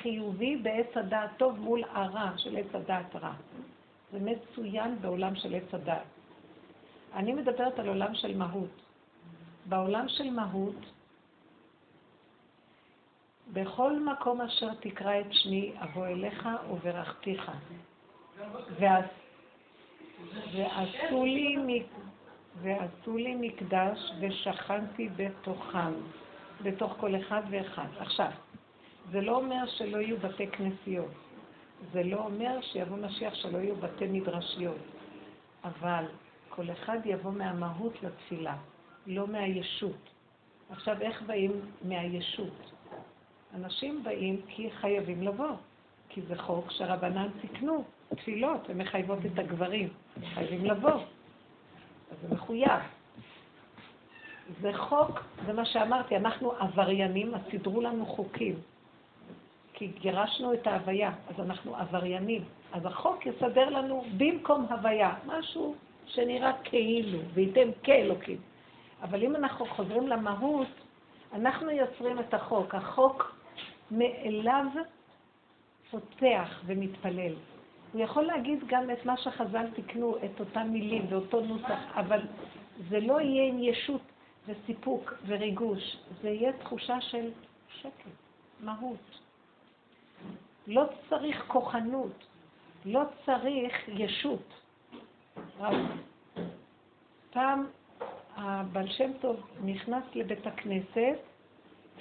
חיובי 0.01 0.55
בעץ 0.55 0.97
הדעת 0.97 1.29
טוב 1.37 1.59
מול 1.59 1.83
הרע 1.91 2.31
של 2.37 2.57
עץ 2.57 2.75
הדעת 2.75 3.15
רע. 3.15 3.33
זה 4.11 4.19
מצוין 4.19 4.97
בעולם 5.01 5.35
של 5.35 5.55
עץ 5.55 5.73
הדעת. 5.73 6.03
אני 7.13 7.33
מדברת 7.33 7.79
על 7.79 7.87
עולם 7.87 8.15
של 8.15 8.37
מהות. 8.37 8.81
בעולם 9.65 10.05
של 10.07 10.29
מהות, 10.29 10.75
בכל 13.53 13.99
מקום 13.99 14.41
אשר 14.41 14.73
תקרא 14.73 15.19
את 15.19 15.25
שמי, 15.31 15.73
אבוא 15.81 16.07
אליך 16.07 16.49
וברכתיך. 16.71 17.51
ועשו 20.51 21.25
לי, 21.25 21.83
ועשו 22.61 23.17
לי 23.17 23.35
מקדש 23.35 24.11
ושכנתי 24.19 25.09
בתוכם, 25.15 25.93
בתוך 26.63 26.95
כל 26.99 27.15
אחד 27.15 27.41
ואחד. 27.49 27.87
עכשיו, 27.99 28.31
זה 29.11 29.21
לא 29.21 29.35
אומר 29.35 29.65
שלא 29.67 29.97
יהיו 29.97 30.17
בתי 30.17 30.47
כנסיות. 30.47 31.11
זה 31.91 32.03
לא 32.03 32.17
אומר 32.17 32.61
שיבוא 32.61 32.97
משיח 32.97 33.33
שלא 33.35 33.57
יהיו 33.57 33.75
בתי 33.75 34.07
מדרשיות. 34.07 34.77
אבל 35.63 36.05
כל 36.49 36.71
אחד 36.71 36.97
יבוא 37.05 37.31
מהמהות 37.31 38.03
לתפילה, 38.03 38.55
לא 39.07 39.27
מהישות. 39.27 40.09
עכשיו, 40.69 41.01
איך 41.01 41.21
באים 41.21 41.51
מהישות? 41.81 42.74
אנשים 43.55 44.03
באים 44.03 44.41
כי 44.47 44.71
חייבים 44.71 45.23
לבוא, 45.23 45.51
כי 46.09 46.21
זה 46.21 46.35
חוק 46.35 46.71
שרבנן 46.71 47.27
תיקנו, 47.41 47.83
תפילות, 48.09 48.69
הן 48.69 48.77
מחייבות 48.77 49.19
את 49.25 49.39
הגברים, 49.39 49.89
חייבים 50.33 50.65
לבוא. 50.65 50.91
אז 52.11 52.17
זה 52.21 52.35
מחויב. 52.35 52.81
זה 54.61 54.73
חוק, 54.73 55.23
זה 55.45 55.53
מה 55.53 55.65
שאמרתי, 55.65 56.15
אנחנו 56.15 56.51
עבריינים, 56.51 57.35
אז 57.35 57.41
סידרו 57.49 57.81
לנו 57.81 58.05
חוקים. 58.05 58.55
כי 59.73 59.87
גירשנו 59.87 60.53
את 60.53 60.67
ההוויה, 60.67 61.11
אז 61.29 61.39
אנחנו 61.39 61.75
עבריינים. 61.75 62.43
אז 62.73 62.85
החוק 62.85 63.25
יסדר 63.25 63.69
לנו 63.69 64.05
במקום 64.17 64.65
הוויה, 64.69 65.13
משהו 65.25 65.75
שנראה 66.05 66.51
כאילו, 66.63 67.19
וייתן 67.33 67.69
כאלוקים. 67.83 68.37
אבל 69.01 69.23
אם 69.23 69.35
אנחנו 69.35 69.65
חוזרים 69.65 70.07
למהות, 70.07 70.67
אנחנו 71.33 71.71
יוצרים 71.71 72.19
את 72.19 72.33
החוק. 72.33 72.75
החוק 72.75 73.35
מאליו 73.91 74.65
פותח 75.91 76.61
ומתפלל. 76.65 77.33
הוא 77.93 78.01
יכול 78.01 78.23
להגיד 78.23 78.59
גם 78.67 78.91
את 78.91 79.05
מה 79.05 79.17
שחז"ל 79.17 79.67
תיקנו, 79.75 80.17
את 80.17 80.39
אותם 80.39 80.67
מילים 80.69 81.05
ואותו 81.09 81.41
נוסח, 81.41 81.79
אבל 81.95 82.21
זה 82.89 82.99
לא 82.99 83.21
יהיה 83.21 83.47
עם 83.49 83.59
ישות 83.59 84.01
וסיפוק 84.47 85.13
וריגוש, 85.25 85.97
זה 86.21 86.29
יהיה 86.29 86.53
תחושה 86.53 87.01
של 87.01 87.31
שקט, 87.67 88.09
מהות. 88.59 89.19
לא 90.67 90.85
צריך 91.09 91.43
כוחנות, 91.47 92.25
לא 92.85 93.01
צריך 93.25 93.73
ישות. 93.87 94.53
פעם 97.31 97.65
הבעל 98.35 98.87
שם 98.87 99.11
טוב 99.21 99.47
נכנס 99.63 100.03
לבית 100.15 100.47
הכנסת 100.47 101.17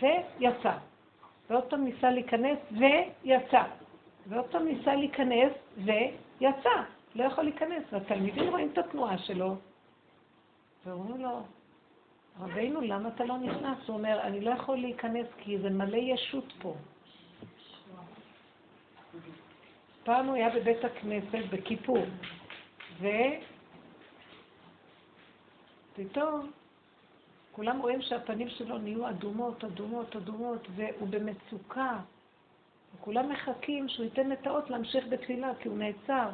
ויצא. 0.00 0.76
ועוד 1.50 1.64
פעם 1.64 1.84
ניסה 1.84 2.10
להיכנס 2.10 2.58
ויצא. 2.70 3.62
ועוד 4.26 4.44
פעם 4.44 4.64
ניסה 4.64 4.94
להיכנס 4.94 5.52
ויצא. 5.76 6.82
לא 7.14 7.24
יכול 7.24 7.44
להיכנס. 7.44 7.82
והתלמידים 7.92 8.48
רואים 8.48 8.70
את 8.72 8.78
התנועה 8.78 9.18
שלו, 9.18 9.56
ואומרים 10.86 11.20
לו, 11.20 11.42
רבינו, 12.40 12.80
למה 12.80 13.08
אתה 13.08 13.24
לא 13.24 13.38
נכנס? 13.38 13.78
הוא 13.86 13.96
אומר, 13.96 14.20
אני 14.22 14.40
לא 14.40 14.50
יכול 14.50 14.76
להיכנס 14.76 15.26
כי 15.38 15.58
זה 15.58 15.70
מלא 15.70 15.96
ישות 15.96 16.52
פה. 16.62 16.74
פעם 20.04 20.26
הוא 20.26 20.34
היה 20.34 20.50
בבית 20.50 20.84
הכנסת 20.84 21.44
בכיפור, 21.50 22.04
ופתאום 25.92 26.50
כולם 27.56 27.80
רואים 27.80 28.02
שהפנים 28.02 28.48
שלו 28.48 28.78
נהיו 28.78 29.08
אדומות, 29.08 29.64
אדומות, 29.64 30.16
אדומות, 30.16 30.66
והוא 30.76 31.08
במצוקה. 31.08 31.98
וכולם 32.94 33.28
מחכים 33.28 33.88
שהוא 33.88 34.04
ייתן 34.04 34.32
את 34.32 34.46
האות 34.46 34.70
להמשיך 34.70 35.06
בתפילה, 35.08 35.52
כי 35.60 35.68
הוא 35.68 35.78
נעצר. 35.78 36.30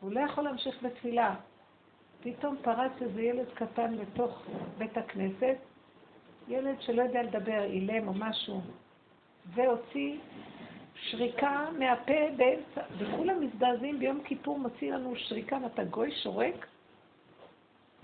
הוא 0.00 0.12
לא 0.12 0.20
יכול 0.20 0.44
להמשיך 0.44 0.82
בתפילה. 0.82 1.34
פתאום 2.22 2.56
פרץ 2.62 2.92
איזה 3.00 3.22
ילד 3.22 3.46
קטן 3.54 3.94
לתוך 3.94 4.42
בית 4.78 4.96
הכנסת, 4.96 5.56
ילד 6.48 6.80
שלא 6.80 7.02
יודע 7.02 7.22
לדבר, 7.22 7.64
אילם 7.64 8.08
או 8.08 8.12
משהו, 8.14 8.60
והוציא 9.54 10.18
שריקה 10.94 11.66
מהפה 11.78 12.30
באמצע, 12.36 12.80
וכולם 12.98 13.40
מזדעזעים 13.40 13.98
ביום 13.98 14.20
כיפור 14.24 14.58
מוציא 14.58 14.92
לנו 14.92 15.16
שריקה, 15.16 15.58
ואתה 15.62 15.84
גוי 15.84 16.12
שורק, 16.22 16.66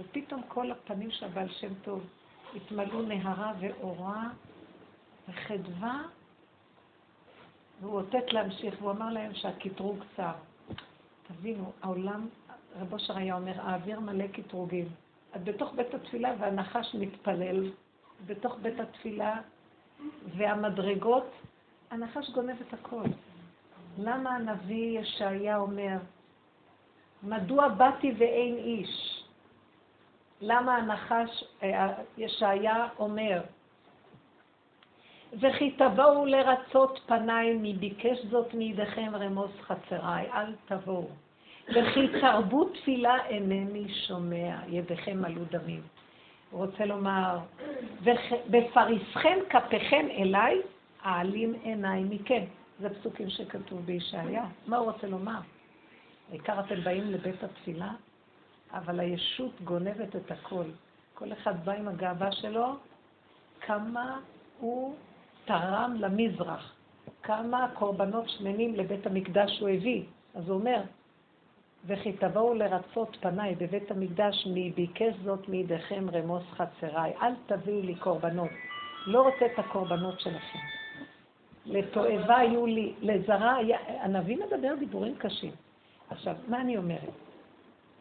ופתאום 0.00 0.42
כל 0.48 0.70
הפנים 0.70 1.10
של 1.10 1.24
הבעל 1.24 1.48
שם 1.48 1.74
טוב 1.74 2.06
התמלאו 2.56 3.02
נהרה 3.02 3.52
ואורה 3.60 4.28
וחדווה, 5.28 6.02
והוא 7.80 8.00
אותת 8.00 8.32
להמשיך, 8.32 8.74
והוא 8.80 8.90
אמר 8.90 9.10
להם 9.12 9.34
שהקטרוג 9.34 9.98
צר. 10.16 10.32
תבינו, 11.28 11.72
העולם, 11.82 12.28
רב 12.80 12.92
אושר 12.92 13.16
היה 13.16 13.34
אומר, 13.34 13.60
האוויר 13.60 14.00
מלא 14.00 14.26
קטרוגים. 14.26 14.88
את 15.36 15.44
בתוך 15.44 15.72
בית 15.74 15.94
התפילה 15.94 16.34
והנחש 16.38 16.94
מתפלל, 16.94 17.70
בתוך 18.26 18.56
בית 18.62 18.80
התפילה 18.80 19.40
והמדרגות, 20.36 21.30
הנחש 21.90 22.30
גונב 22.30 22.60
את 22.68 22.74
הכל. 22.74 23.04
למה 23.98 24.36
הנביא 24.36 25.00
ישעיה 25.00 25.58
אומר, 25.58 25.96
מדוע 27.22 27.68
באתי 27.68 28.14
ואין 28.18 28.56
איש? 28.56 29.15
למה 30.40 30.76
הנחש, 30.76 31.44
אה, 31.62 31.92
ישעיה 32.18 32.88
אומר, 32.98 33.40
וכי 35.32 35.70
תבואו 35.70 36.26
לרצות 36.26 37.00
פניי, 37.06 37.54
מי 37.54 37.72
ביקש 37.72 38.18
זאת 38.30 38.54
מידיכם 38.54 39.12
רמוס 39.16 39.50
חצריי, 39.60 40.32
אל 40.32 40.54
תבואו. 40.66 41.08
וכי 41.68 42.08
תרבו 42.20 42.64
תפילה 42.64 43.26
אינני 43.26 43.88
שומע, 43.88 44.56
ידיכם 44.68 45.22
מלאו 45.22 45.44
דמים. 45.50 45.82
הוא 46.50 46.66
רוצה 46.66 46.84
לומר, 46.84 47.38
בפריסכם 48.50 49.38
כפיכם 49.50 50.06
אליי, 50.10 50.60
אעלים 51.06 51.54
עיניי 51.62 52.04
מכם. 52.04 52.44
זה 52.80 52.90
פסוקים 52.90 53.30
שכתוב 53.30 53.80
בישעיה. 53.80 54.44
מה 54.66 54.76
הוא 54.76 54.92
רוצה 54.92 55.06
לומר? 55.06 55.38
העיקר 56.30 56.60
אתם 56.60 56.80
באים 56.80 57.10
לבית 57.10 57.44
התפילה, 57.44 57.90
אבל 58.72 59.00
הישות 59.00 59.60
גונבת 59.64 60.16
את 60.16 60.30
הכל. 60.30 60.64
כל 61.14 61.32
אחד 61.32 61.64
בא 61.64 61.72
עם 61.72 61.88
הגאווה 61.88 62.32
שלו, 62.32 62.76
כמה 63.60 64.20
הוא 64.60 64.94
תרם 65.44 65.96
למזרח, 65.98 66.72
כמה 67.22 67.68
קורבנות 67.74 68.28
שמנים 68.28 68.74
לבית 68.74 69.06
המקדש 69.06 69.60
הוא 69.60 69.68
הביא. 69.68 70.02
אז 70.34 70.48
הוא 70.48 70.58
אומר, 70.58 70.82
וכי 71.86 72.12
תבואו 72.12 72.54
לרצות 72.54 73.16
פניי 73.20 73.54
בבית 73.54 73.90
המקדש, 73.90 74.46
מי 74.46 74.70
ביקש 74.70 75.14
זאת 75.24 75.48
מידיכם 75.48 76.10
רמוס 76.12 76.42
חצריי. 76.50 77.12
אל 77.22 77.32
תביאו 77.46 77.82
לי 77.82 77.94
קורבנות. 77.94 78.50
לא 79.06 79.22
רוצה 79.22 79.46
את 79.46 79.58
הקורבנות 79.58 80.20
שלכם. 80.20 80.58
לתועבה 81.66 82.36
היו 82.36 82.66
לי, 82.66 82.94
לזרה, 83.00 83.56
הנביא 83.88 84.36
מדבר 84.36 84.74
דיבורים 84.78 85.14
קשים. 85.18 85.52
עכשיו, 86.10 86.36
מה 86.48 86.60
אני 86.60 86.76
אומרת? 86.76 87.25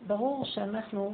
ברור 0.07 0.45
שאנחנו 0.45 1.13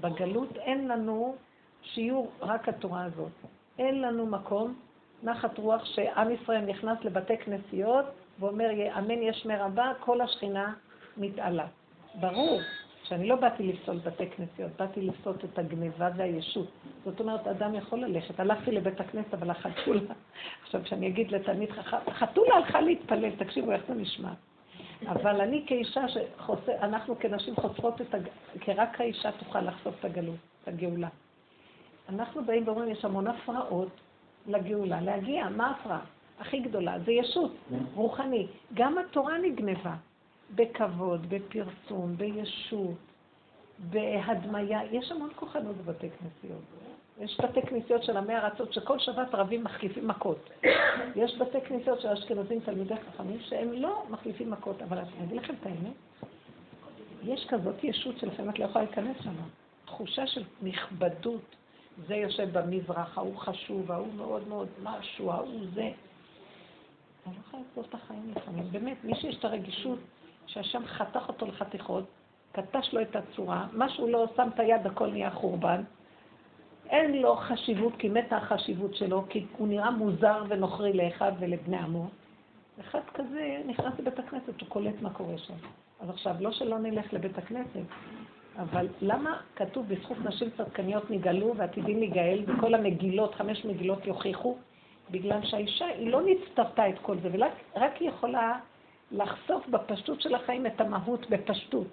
בגלות 0.00 0.56
אין 0.56 0.88
לנו 0.88 1.34
שיעור 1.82 2.30
רק 2.40 2.68
התורה 2.68 3.04
הזאת. 3.04 3.32
אין 3.78 4.02
לנו 4.02 4.26
מקום, 4.26 4.74
נחת 5.22 5.58
רוח 5.58 5.84
שעם 5.84 6.30
ישראל 6.30 6.60
נכנס 6.60 6.98
לבתי 7.04 7.38
כנסיות 7.38 8.04
ואומר, 8.38 8.70
אמן 8.98 9.22
יש 9.22 9.46
מרבה, 9.46 9.92
כל 10.00 10.20
השכינה 10.20 10.74
מתעלה. 11.16 11.66
ברור 12.14 12.60
שאני 13.08 13.28
לא 13.28 13.36
באתי 13.36 13.62
לפסול 13.62 13.98
בתי 13.98 14.30
כנסיות, 14.30 14.70
באתי 14.78 15.00
לפסול 15.00 15.34
את 15.44 15.58
הגניבה 15.58 16.08
והישות. 16.16 16.68
זאת 17.04 17.20
אומרת, 17.20 17.46
אדם 17.46 17.74
יכול 17.74 17.98
ללכת. 17.98 18.40
הלכתי 18.40 18.70
לבית 18.72 19.00
הכנסת, 19.00 19.34
אבל 19.34 19.50
החתולה, 19.50 20.14
עכשיו 20.62 20.80
כשאני 20.84 21.08
אגיד 21.08 21.30
לתלמיד 21.30 21.70
חכם, 21.70 21.96
החתולה 22.06 22.54
הלכה 22.54 22.80
להתפלל, 22.80 23.30
תקשיבו 23.30 23.72
איך 23.72 23.82
זה 23.88 23.94
נשמע. 23.94 24.32
אבל 25.06 25.40
אני 25.40 25.64
כאישה 25.66 26.04
שחוסר, 26.08 26.72
אנחנו 26.82 27.18
כנשים 27.18 27.56
חוסרות 27.56 28.00
את, 28.00 28.14
הג... 28.14 28.28
כי 28.60 28.72
רק 28.72 29.00
האישה 29.00 29.32
תוכל 29.32 29.60
לחשוף 29.60 29.94
את 30.00 30.04
הגלות, 30.04 30.36
את 30.62 30.68
הגאולה. 30.68 31.08
אנחנו 32.08 32.44
באים 32.44 32.68
ואומרים, 32.68 32.88
יש 32.88 33.04
המון 33.04 33.26
הפרעות 33.26 34.00
לגאולה, 34.46 35.00
להגיע, 35.00 35.48
מה 35.48 35.66
ההפרעה? 35.66 36.00
הכי 36.40 36.60
גדולה, 36.60 36.98
זה 36.98 37.12
ישות, 37.12 37.52
רוחני. 37.94 38.46
גם 38.74 38.98
התורה 38.98 39.38
נגנבה. 39.38 39.94
בכבוד, 40.54 41.26
בפרסום, 41.28 42.16
בישות, 42.16 42.96
בהדמיה. 43.78 44.80
יש 44.92 45.12
המון 45.12 45.30
כוחנות 45.36 45.76
בבתי 45.76 46.08
כנסיות. 46.10 46.62
יש 47.20 47.40
בתי 47.40 47.62
כנסיות 47.62 48.04
של 48.04 48.16
עמי 48.16 48.36
ארצות 48.36 48.72
שכל 48.72 48.98
שבת 48.98 49.34
רבים 49.34 49.64
מחליפים 49.64 50.08
מכות. 50.08 50.50
יש 51.16 51.38
בתי 51.38 51.60
כנסיות 51.60 52.00
של 52.00 52.08
אשכנזים 52.08 52.60
תלמידי 52.60 52.94
חכמים 52.96 53.40
שהם 53.40 53.72
לא 53.72 54.02
מחליפים 54.10 54.50
מכות, 54.50 54.82
אבל 54.82 54.98
אני 54.98 55.24
אגיד 55.24 55.36
לכם 55.36 55.54
את 55.60 55.66
האמת, 55.66 55.94
יש 57.22 57.46
כזאת 57.48 57.84
ישות 57.84 58.18
שלפעמים 58.18 58.50
את 58.50 58.58
לא 58.58 58.64
יכולה 58.64 58.84
להיכנס 58.84 59.16
שם. 59.24 59.34
תחושה 59.84 60.26
של 60.26 60.44
נכבדות, 60.62 61.56
זה 62.06 62.14
יושב 62.16 62.58
במזרח, 62.58 63.18
ההוא 63.18 63.36
חשוב, 63.36 63.92
ההוא 63.92 64.14
מאוד 64.16 64.48
מאוד 64.48 64.68
משהו, 64.82 65.32
ההוא 65.32 65.60
זה. 65.74 65.90
אני 67.26 67.34
לא 67.34 67.40
יכולה 67.48 67.62
לעשות 67.68 67.88
את 67.88 67.94
החיים 67.94 68.32
לפעמים. 68.36 68.64
באמת, 68.70 68.96
מי 69.04 69.14
שיש 69.14 69.36
את 69.36 69.44
הרגישות 69.44 69.98
שהשם 70.46 70.82
חתך 70.86 71.28
אותו 71.28 71.46
לחתיכות, 71.46 72.04
קטש 72.52 72.92
לו 72.92 73.02
את 73.02 73.16
הצורה, 73.16 73.66
מה 73.72 73.88
שהוא 73.88 74.08
לא 74.08 74.26
שם 74.36 74.48
את 74.54 74.60
היד, 74.60 74.86
הכל 74.86 75.06
נהיה 75.06 75.30
חורבן. 75.30 75.82
אין 76.90 77.22
לו 77.22 77.36
חשיבות, 77.36 77.92
כי 77.98 78.08
מתה 78.08 78.36
החשיבות 78.36 78.94
שלו, 78.94 79.24
כי 79.28 79.46
הוא 79.56 79.68
נראה 79.68 79.90
מוזר 79.90 80.44
ונוכרי 80.48 80.92
לאחד 80.92 81.32
ולבני 81.38 81.76
עמו. 81.76 82.06
אחד 82.80 83.00
כזה 83.14 83.62
נכנס 83.66 83.92
לבית 83.98 84.18
הכנסת, 84.18 84.60
הוא 84.60 84.68
קולט 84.68 85.02
מה 85.02 85.10
קורה 85.10 85.38
שם. 85.38 85.54
אז 86.00 86.10
עכשיו, 86.10 86.34
לא 86.40 86.52
שלא 86.52 86.78
נלך 86.78 87.12
לבית 87.12 87.38
הכנסת, 87.38 87.80
אבל 88.58 88.88
למה 89.00 89.40
כתוב 89.56 89.88
בזכות 89.88 90.16
נשים 90.24 90.48
צדקניות 90.56 91.10
נגאלו 91.10 91.54
ועתידים 91.56 91.98
להיגאל, 91.98 92.44
וכל 92.46 92.74
המגילות, 92.74 93.34
חמש 93.34 93.64
מגילות 93.64 94.06
יוכיחו? 94.06 94.56
בגלל 95.10 95.40
שהאישה, 95.42 95.86
היא 95.86 96.10
לא 96.10 96.20
נצטוותה 96.26 96.88
את 96.88 96.98
כל 97.02 97.16
זה, 97.22 97.28
ורק 97.32 97.96
היא 97.96 98.08
יכולה 98.08 98.58
לחשוף 99.12 99.68
בפשטות 99.68 100.20
של 100.20 100.34
החיים 100.34 100.66
את 100.66 100.80
המהות 100.80 101.30
בפשטות. 101.30 101.86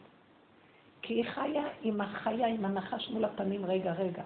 כי 1.02 1.14
היא 1.14 1.24
חיה 1.24 1.64
עם 1.82 2.02
החיה, 2.02 2.48
עם 2.48 2.66
הנחש 2.66 3.10
מול 3.10 3.26
הפנים, 3.26 3.66
רגע, 3.66 3.94
רגע. 3.94 4.24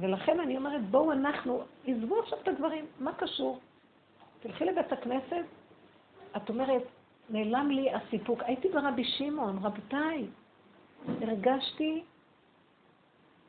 ולכן 0.00 0.40
אני 0.40 0.56
אומרת, 0.56 0.82
בואו 0.90 1.12
אנחנו, 1.12 1.62
עזבו 1.86 2.20
עכשיו 2.20 2.38
את 2.42 2.48
הדברים, 2.48 2.86
מה 3.00 3.12
קשור? 3.12 3.60
תלכי 4.40 4.64
לבית 4.64 4.92
הכנסת, 4.92 5.44
את 6.36 6.48
אומרת, 6.48 6.82
נעלם 7.30 7.70
לי 7.70 7.94
הסיפוק. 7.94 8.42
הייתי 8.42 8.68
ברבי 8.68 9.04
שמעון, 9.04 9.58
רבותיי, 9.62 10.26
הרגשתי 11.20 12.02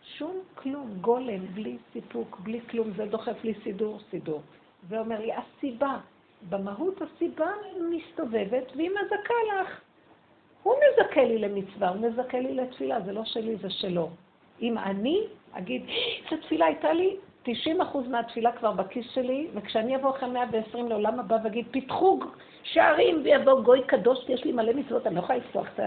שום 0.03 0.39
כלום, 0.55 0.93
גולם, 1.01 1.45
בלי 1.45 1.77
סיפוק, 1.93 2.39
בלי 2.39 2.61
כלום, 2.61 2.91
זה 2.95 3.05
דוחף 3.05 3.43
לי 3.43 3.53
סידור, 3.63 3.99
סידור. 4.09 4.41
זה 4.89 4.99
אומר 4.99 5.19
לי, 5.19 5.31
הסיבה, 5.33 5.99
במהות 6.49 7.01
הסיבה 7.01 7.51
מסתובבת 7.91 8.71
והיא 8.75 8.89
מזכה 8.89 9.33
לך. 9.61 9.81
הוא 10.63 10.75
מזכה 10.75 11.23
לי 11.23 11.37
למצווה, 11.37 11.89
הוא 11.89 12.07
מזכה 12.07 12.39
לי 12.39 12.55
לתפילה, 12.55 13.01
זה 13.01 13.11
לא 13.11 13.25
שלי, 13.25 13.55
זה 13.55 13.69
שלו. 13.69 14.09
אם 14.61 14.77
אני 14.77 15.27
אגיד, 15.57 15.85
איזה 16.25 16.43
תפילה 16.43 16.65
הייתה 16.65 16.93
לי, 16.93 17.15
90% 17.45 17.49
מהתפילה 18.09 18.51
כבר 18.51 18.71
בכיס 18.71 19.05
שלי, 19.13 19.47
וכשאני 19.53 19.95
אבוא 19.95 20.09
אחרי 20.09 20.29
120 20.29 20.89
לעולם 20.89 21.19
הבא 21.19 21.37
ואגיד, 21.43 21.65
פיתחו 21.71 22.19
שערים 22.63 23.21
ויבוא 23.23 23.61
גוי 23.61 23.83
קדוש, 23.83 24.29
יש 24.29 24.45
לי 24.45 24.51
מלא 24.51 24.73
מצוות, 24.73 25.07
אני 25.07 25.15
לא 25.15 25.19
יכולה 25.19 25.39
לפתוח 25.39 25.67
את 25.75 25.79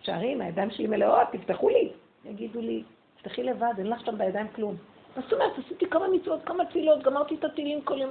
השערים, 0.00 0.40
הידיים 0.40 0.70
שלי 0.70 0.86
מלאות, 0.86 1.28
תפתחו 1.32 1.68
לי. 1.68 1.90
יגידו 2.24 2.60
לי, 2.60 2.82
תפתחי 3.16 3.42
לבד, 3.42 3.72
אין 3.78 3.86
לך 3.86 4.06
שם 4.06 4.18
בידיים 4.18 4.46
כלום. 4.48 4.74
מה 5.16 5.22
זאת 5.22 5.32
אומרת, 5.32 5.52
עשיתי 5.58 5.86
כמה 5.86 6.08
מצוות, 6.08 6.40
כמה 6.44 6.64
תפילות, 6.64 7.02
גמרתי 7.02 7.34
את 7.34 7.44
התהילים 7.44 7.80
כל 7.80 8.00
יום. 8.00 8.10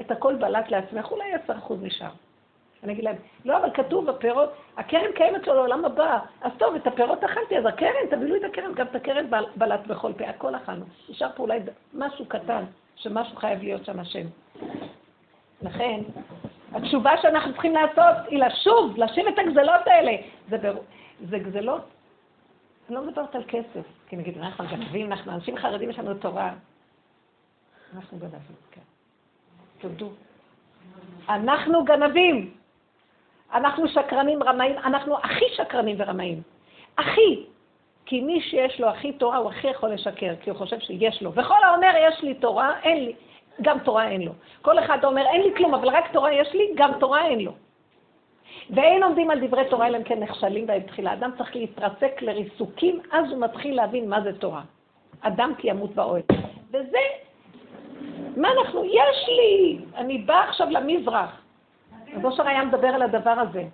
את 0.00 0.10
הכל 0.10 0.34
בלט 0.34 0.70
לעצמך, 0.70 1.10
אולי 1.10 1.32
עשר 1.32 1.52
אחוז 1.52 1.82
נשאר. 1.82 2.10
אני 2.86 2.92
אגיד 2.92 3.04
להם, 3.04 3.16
לא, 3.44 3.56
אבל 3.56 3.70
כתוב 3.74 4.10
בפירות, 4.10 4.52
הקרן 4.76 5.12
קיימת 5.14 5.46
לו 5.46 5.54
לעולם 5.54 5.84
הבא. 5.84 6.18
אז 6.40 6.52
טוב, 6.58 6.74
את 6.74 6.86
הפירות 6.86 7.24
אכלתי, 7.24 7.58
אז 7.58 7.66
הקרן, 7.66 8.06
תבילו 8.10 8.36
את 8.36 8.44
הקרן, 8.44 8.74
גם 8.74 8.86
את 8.86 8.94
הקרן 8.94 9.26
בלט 9.56 9.86
בכל 9.86 10.12
פה, 10.12 10.24
הכל 10.24 10.54
אכלנו. 10.54 10.84
נשאר 11.08 11.28
פה 11.36 11.42
אולי 11.42 11.58
משהו 11.94 12.26
קטן, 12.26 12.64
שמשהו 12.96 13.36
חייב 13.36 13.62
להיות 13.62 13.84
שם 13.84 14.00
השם. 14.00 14.26
לכן, 15.62 16.00
התשובה 16.72 17.10
שאנחנו 17.22 17.52
צריכים 17.52 17.74
לעשות 17.74 18.16
היא 18.28 18.44
לשוב, 18.44 18.96
להשיב 18.96 19.26
את 19.26 19.38
הגזלות 19.38 19.86
האלה. 19.86 20.12
זה, 20.48 20.58
בר... 20.58 20.76
זה 21.28 21.38
גזלות. 21.38 21.82
אני 22.88 22.94
לא 22.94 23.02
מדברת 23.02 23.34
על 23.34 23.42
כסף, 23.48 23.86
כי 24.08 24.16
נגיד, 24.16 24.38
אנחנו 24.38 24.64
גנבים, 24.70 25.12
אנחנו 25.12 25.32
אנשים 25.32 25.56
חרדים, 25.56 25.90
יש 25.90 25.98
לנו 25.98 26.14
תורה. 26.14 26.52
אנחנו 27.96 28.18
גנבים, 28.18 28.56
כן. 28.70 28.80
תודו. 29.78 30.10
אנחנו 31.28 31.84
גנבים. 31.84 32.54
אנחנו 33.54 33.88
שקרנים, 33.88 34.42
רמאים, 34.42 34.78
אנחנו 34.84 35.16
הכי 35.18 35.44
שקרנים 35.56 35.96
ורמאים. 35.98 36.42
הכי. 36.98 37.44
כי 38.06 38.20
מי 38.20 38.40
שיש 38.40 38.80
לו 38.80 38.88
הכי 38.88 39.12
תורה, 39.12 39.36
הוא 39.36 39.50
הכי 39.50 39.68
יכול 39.68 39.90
לשקר, 39.90 40.34
כי 40.40 40.50
הוא 40.50 40.58
חושב 40.58 40.80
שיש 40.80 41.22
לו. 41.22 41.32
וכל 41.32 41.64
האומר, 41.64 41.92
יש 42.00 42.22
לי 42.22 42.34
תורה, 42.34 42.72
אין 42.82 43.04
לי. 43.04 43.12
גם 43.62 43.78
תורה 43.78 44.08
אין 44.08 44.22
לו. 44.22 44.32
כל 44.62 44.78
אחד 44.78 45.04
אומר, 45.04 45.26
אין 45.26 45.42
לי 45.42 45.54
כלום, 45.56 45.74
אבל 45.74 45.88
רק 45.88 46.12
תורה 46.12 46.32
יש 46.32 46.54
לי, 46.54 46.68
גם 46.74 46.90
תורה 47.00 47.26
אין 47.26 47.40
לו. 47.40 47.52
ואין 48.70 49.02
עומדים 49.02 49.30
על 49.30 49.46
דברי 49.46 49.64
תורה 49.70 49.86
אלא 49.86 49.96
אם 49.96 50.02
כן 50.02 50.20
נכשלים 50.20 50.66
בהם 50.66 50.80
תחילה. 50.80 51.12
אדם 51.12 51.30
צריך 51.38 51.56
להתרסק 51.56 52.22
לריסוקים, 52.22 53.00
אז 53.12 53.30
הוא 53.30 53.40
מתחיל 53.40 53.76
להבין 53.76 54.08
מה 54.08 54.20
זה 54.20 54.38
תורה. 54.38 54.62
אדם 55.20 55.52
כי 55.58 55.70
ימות 55.70 55.94
באוהל. 55.94 56.22
וזה, 56.68 56.98
מה 58.36 58.48
אנחנו, 58.52 58.84
יש 58.84 59.28
לי, 59.28 59.78
אני 59.96 60.18
באה 60.18 60.48
עכשיו 60.48 60.70
למזרח. 60.70 61.45
רב 62.14 62.24
אושר 62.24 62.48
היה 62.48 62.64
מדבר 62.64 62.88
על 62.88 63.02
הדבר 63.02 63.30
הזה. 63.30 63.64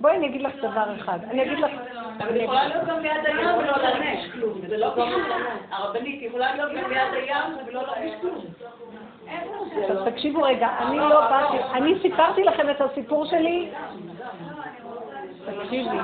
בואי 0.00 0.16
אני 0.16 0.26
אגיד 0.26 0.42
לך 0.42 0.54
דבר 0.56 0.96
אחד. 0.96 1.18
אני 1.30 1.42
אגיד 1.42 1.58
לך... 1.58 1.70
אבל 2.18 2.36
יכולה 2.36 2.68
להיות 2.68 2.84
גם 2.86 3.00
ליד 3.00 3.26
הים 3.26 3.56
ולא 3.58 3.76
להרגיש 3.76 4.30
כלום. 4.32 4.60
זה 4.68 4.76
לא 4.76 4.94
הרבנית 5.70 6.22
יכולה 6.22 6.54
להיות 6.54 6.72
גם 6.72 6.90
ליד 6.90 7.12
הים 7.12 7.66
ולא 7.66 7.82
להרגיש 7.82 8.12
כלום. 8.20 8.44
תקשיבו 10.04 10.42
רגע, 10.42 10.68
אני 10.78 10.98
לא 10.98 11.20
באתי, 11.20 11.56
אני 11.74 11.94
סיפרתי 12.02 12.44
לכם 12.44 12.70
את 12.70 12.80
הסיפור 12.80 13.26
שלי. 13.26 13.70
תקשיבי, 15.46 15.98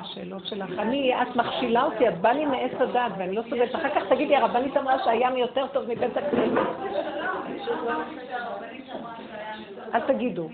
השאלות 0.00 0.46
שלך. 0.46 0.70
אני, 0.78 1.22
את 1.22 1.36
מכשילה 1.36 1.82
אותי, 1.82 2.08
את 2.08 2.20
באה 2.20 2.32
לי 2.32 2.46
מעץ 2.46 2.72
הדת 2.80 3.12
ואני 3.18 3.34
לא 3.34 3.42
סוגרת. 3.42 3.74
אחר 3.74 3.88
כך 3.88 4.02
תגידי, 4.08 4.36
הרבנית 4.36 4.76
אמרה 4.76 5.04
שהים 5.04 5.36
יותר 5.36 5.66
טוב 5.66 5.84
מבית 5.84 6.16
הכנסת. 6.16 6.60
אל 9.94 10.00
תגידו. 10.00 10.48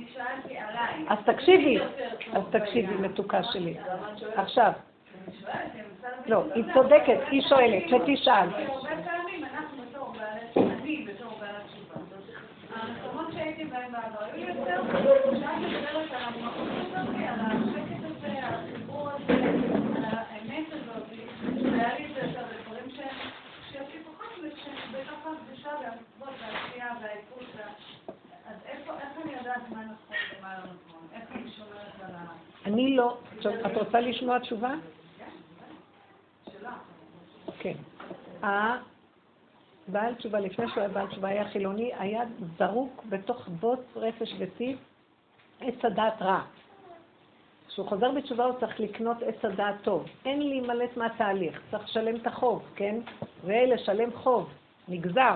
אז 1.08 1.18
תקשיבי, 1.24 1.78
אז 2.32 2.42
תקשיבי, 2.50 2.94
מתוקה 2.94 3.42
שלי. 3.42 3.74
עכשיו, 4.36 4.72
לא, 6.26 6.42
היא 6.54 6.64
צודקת, 6.74 7.18
היא 7.30 7.42
שואלת, 7.42 7.82
שתשאל. 7.88 8.48
שהייתי 13.32 13.64
בהם 13.64 13.92
בעבר 13.92 14.24
היו 14.32 14.48
יותר, 14.48 14.82
כשאת 14.84 15.58
מדברת 15.58 16.10
על 16.10 16.22
המקום 16.22 16.68
הזאת, 16.68 17.14
על 17.28 17.40
השקט 17.40 18.04
הזה, 18.04 18.46
על 18.46 18.54
החיבור 18.54 19.10
הזה, 19.10 19.32
על 19.96 20.04
האמת 20.04 20.66
הזאת, 20.72 21.02
והיה 21.62 21.94
לי 21.98 22.06
את 22.12 22.36
הדברים 22.36 22.90
שיש 22.90 23.88
לי 23.94 24.00
פחות, 24.04 24.26
בתוך 24.92 25.26
הקדושה 25.26 25.70
והמצוות 25.80 26.34
והעשייה 26.40 26.92
והעיפות 27.02 27.44
אז 28.48 28.56
איך 28.66 28.80
אני 29.24 29.34
אני 32.66 32.96
לא. 32.96 33.18
את 33.40 33.76
רוצה 33.76 34.00
לשמוע 34.00 34.38
תשובה? 34.38 34.74
כן. 37.58 37.74
הבעל 38.42 40.14
תשובה, 40.14 40.40
לפני 40.40 40.68
שהוא 40.68 40.80
היה 40.80 40.88
בעל 40.88 41.06
תשובה, 41.06 41.28
היה 41.28 41.48
חילוני, 41.48 41.92
היה 41.98 42.22
זרוק 42.58 43.04
בתוך 43.08 43.48
בוץ 43.48 43.80
רפש 43.96 44.34
וטיף 44.38 44.78
עץ 45.60 45.84
הדעת 45.84 46.22
רע. 46.22 46.42
כשהוא 47.68 47.88
חוזר 47.88 48.12
בתשובה 48.12 48.44
הוא 48.44 48.60
צריך 48.60 48.80
לקנות 48.80 49.16
עץ 49.22 49.44
הדעת 49.44 49.74
טוב. 49.82 50.06
אין 50.24 50.42
להימלט 50.48 50.96
מהתהליך, 50.96 51.60
צריך 51.70 51.84
לשלם 51.84 52.16
את 52.16 52.26
החוב, 52.26 52.62
כן? 52.76 53.00
ולשלם 53.44 54.12
חוב, 54.12 54.50
נגזר. 54.88 55.34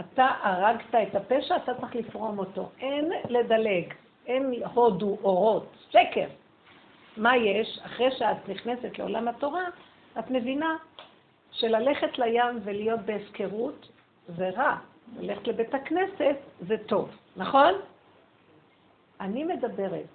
אתה 0.00 0.28
הרגת 0.42 0.94
את 0.94 1.14
הפשע, 1.14 1.56
אתה 1.56 1.74
צריך 1.74 1.94
לפרום 1.96 2.38
אותו. 2.38 2.68
אין 2.80 3.12
לדלג, 3.28 3.94
אין 4.26 4.62
הודו 4.74 5.18
אורות, 5.22 5.66
שקר. 5.90 6.26
מה 7.16 7.36
יש? 7.36 7.80
אחרי 7.86 8.10
שאת 8.10 8.48
נכנסת 8.48 8.98
לעולם 8.98 9.28
התורה, 9.28 9.64
את 10.18 10.30
מבינה 10.30 10.76
שללכת 11.50 12.18
לים 12.18 12.60
ולהיות 12.64 13.00
בהפקרות 13.00 13.88
זה 14.28 14.50
רע. 14.50 14.76
ללכת 15.18 15.48
לבית 15.48 15.74
הכנסת 15.74 16.36
זה 16.60 16.76
טוב, 16.86 17.10
נכון? 17.36 17.74
אני 19.20 19.44
מדברת 19.44 20.06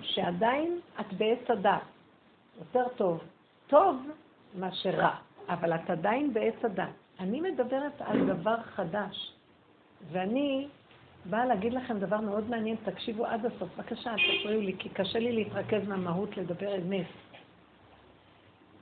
שעדיין 0.00 0.80
את 1.00 1.12
בעץ 1.12 1.50
הדת. 1.50 1.80
יותר 2.58 2.88
טוב. 2.96 3.20
טוב 3.66 3.96
מאשר 4.54 4.90
רע, 4.90 5.14
אבל 5.48 5.74
את 5.74 5.90
עדיין 5.90 6.34
בעץ 6.34 6.64
הדת. 6.64 7.03
אני 7.20 7.40
מדברת 7.40 8.00
על 8.00 8.26
דבר 8.26 8.56
חדש, 8.62 9.32
ואני 10.12 10.68
באה 11.24 11.46
להגיד 11.46 11.72
לכם 11.74 11.98
דבר 11.98 12.20
מאוד 12.20 12.50
מעניין, 12.50 12.76
תקשיבו 12.84 13.26
עד 13.26 13.46
הסוף. 13.46 13.68
בבקשה, 13.76 14.10
אל 14.10 14.16
תפריעו 14.16 14.60
לי, 14.60 14.74
כי 14.78 14.88
קשה 14.88 15.18
לי 15.18 15.32
להתרכז 15.32 15.88
מהמהות 15.88 16.36
לדבר 16.36 16.76
אמת. 16.76 17.06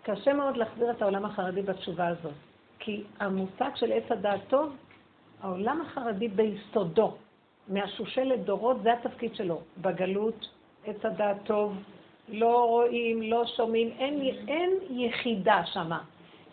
קשה 0.02 0.32
מאוד 0.32 0.56
להחזיר 0.56 0.90
את 0.90 1.02
העולם 1.02 1.24
החרדי 1.24 1.62
בתשובה 1.62 2.08
הזאת, 2.08 2.32
כי 2.78 3.02
המושג 3.20 3.70
של 3.74 3.92
עץ 3.92 4.10
הדעת 4.10 4.40
טוב, 4.48 4.76
העולם 5.40 5.80
החרדי 5.80 6.28
ביסודו, 6.28 7.14
מהשושלת 7.68 8.44
דורות, 8.44 8.82
זה 8.82 8.92
התפקיד 8.92 9.34
שלו. 9.34 9.60
בגלות, 9.78 10.48
עץ 10.86 11.04
הדעת 11.04 11.36
טוב, 11.44 11.76
לא 12.28 12.64
רואים, 12.64 13.22
לא 13.22 13.46
שומעים, 13.46 13.88
אין, 13.98 14.20
אין 14.48 14.70
יחידה 14.90 15.62
שמה. 15.66 16.00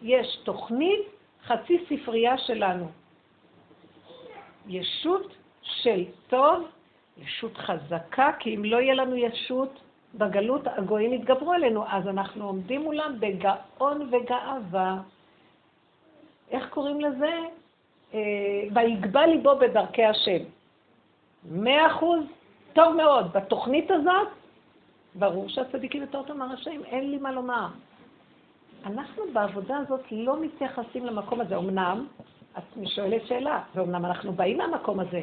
יש 0.01 0.39
תוכנית 0.43 1.18
חצי 1.45 1.85
ספרייה 1.89 2.37
שלנו. 2.37 2.87
ישות 4.67 5.35
של 5.61 6.05
טוב, 6.27 6.67
ישות 7.17 7.57
חזקה, 7.57 8.31
כי 8.39 8.55
אם 8.55 8.65
לא 8.65 8.77
יהיה 8.77 8.93
לנו 8.93 9.15
ישות 9.15 9.79
בגלות, 10.15 10.61
הגויים 10.65 11.13
יתגברו 11.13 11.53
עלינו, 11.53 11.83
אז 11.87 12.07
אנחנו 12.07 12.45
עומדים 12.45 12.81
מולם 12.81 13.15
בגאון 13.19 14.09
וגאווה. 14.11 14.97
איך 16.51 16.69
קוראים 16.69 17.01
לזה? 17.01 17.33
אה, 18.13 18.19
ויגבה 18.73 19.25
ליבו 19.25 19.55
בדרכי 19.55 20.05
השם. 20.05 20.43
מאה 21.51 21.87
אחוז, 21.87 22.23
טוב 22.73 22.95
מאוד. 22.95 23.33
בתוכנית 23.33 23.91
הזאת, 23.91 24.27
ברור 25.15 25.49
שהצדיקים 25.49 26.01
יותר 26.01 26.23
טוב 26.23 26.37
מהרשעים, 26.37 26.85
אין 26.85 27.11
לי 27.11 27.17
מה 27.17 27.31
לומר. 27.31 27.67
אנחנו 28.85 29.23
בעבודה 29.33 29.77
הזאת 29.77 30.01
לא 30.11 30.41
מתייחסים 30.41 31.05
למקום 31.05 31.41
הזה. 31.41 31.57
אמנם, 31.57 32.07
את 32.57 32.63
שואלת 32.85 33.21
שאלה, 33.27 33.63
ואומנם 33.75 34.05
אנחנו 34.05 34.33
באים 34.33 34.57
מהמקום 34.57 34.99
הזה. 34.99 35.21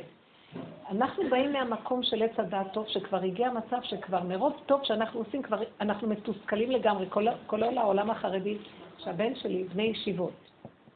אנחנו 0.90 1.22
באים 1.30 1.52
מהמקום 1.52 2.02
של 2.02 2.22
עץ 2.22 2.38
הדעת 2.38 2.72
טוב, 2.72 2.86
שכבר 2.88 3.22
הגיע 3.22 3.50
מצב 3.50 3.76
שכבר 3.82 4.22
מרוב 4.22 4.52
טוב 4.66 4.80
שאנחנו 4.84 5.20
עושים, 5.20 5.42
כבר 5.42 5.58
אנחנו 5.80 6.08
מתוסכלים 6.08 6.70
לגמרי, 6.70 7.06
כל 7.46 7.62
העולם 7.62 8.10
החרדי, 8.10 8.58
שהבן 8.98 9.34
שלי, 9.34 9.64
בני 9.64 9.82
ישיבות, 9.82 10.32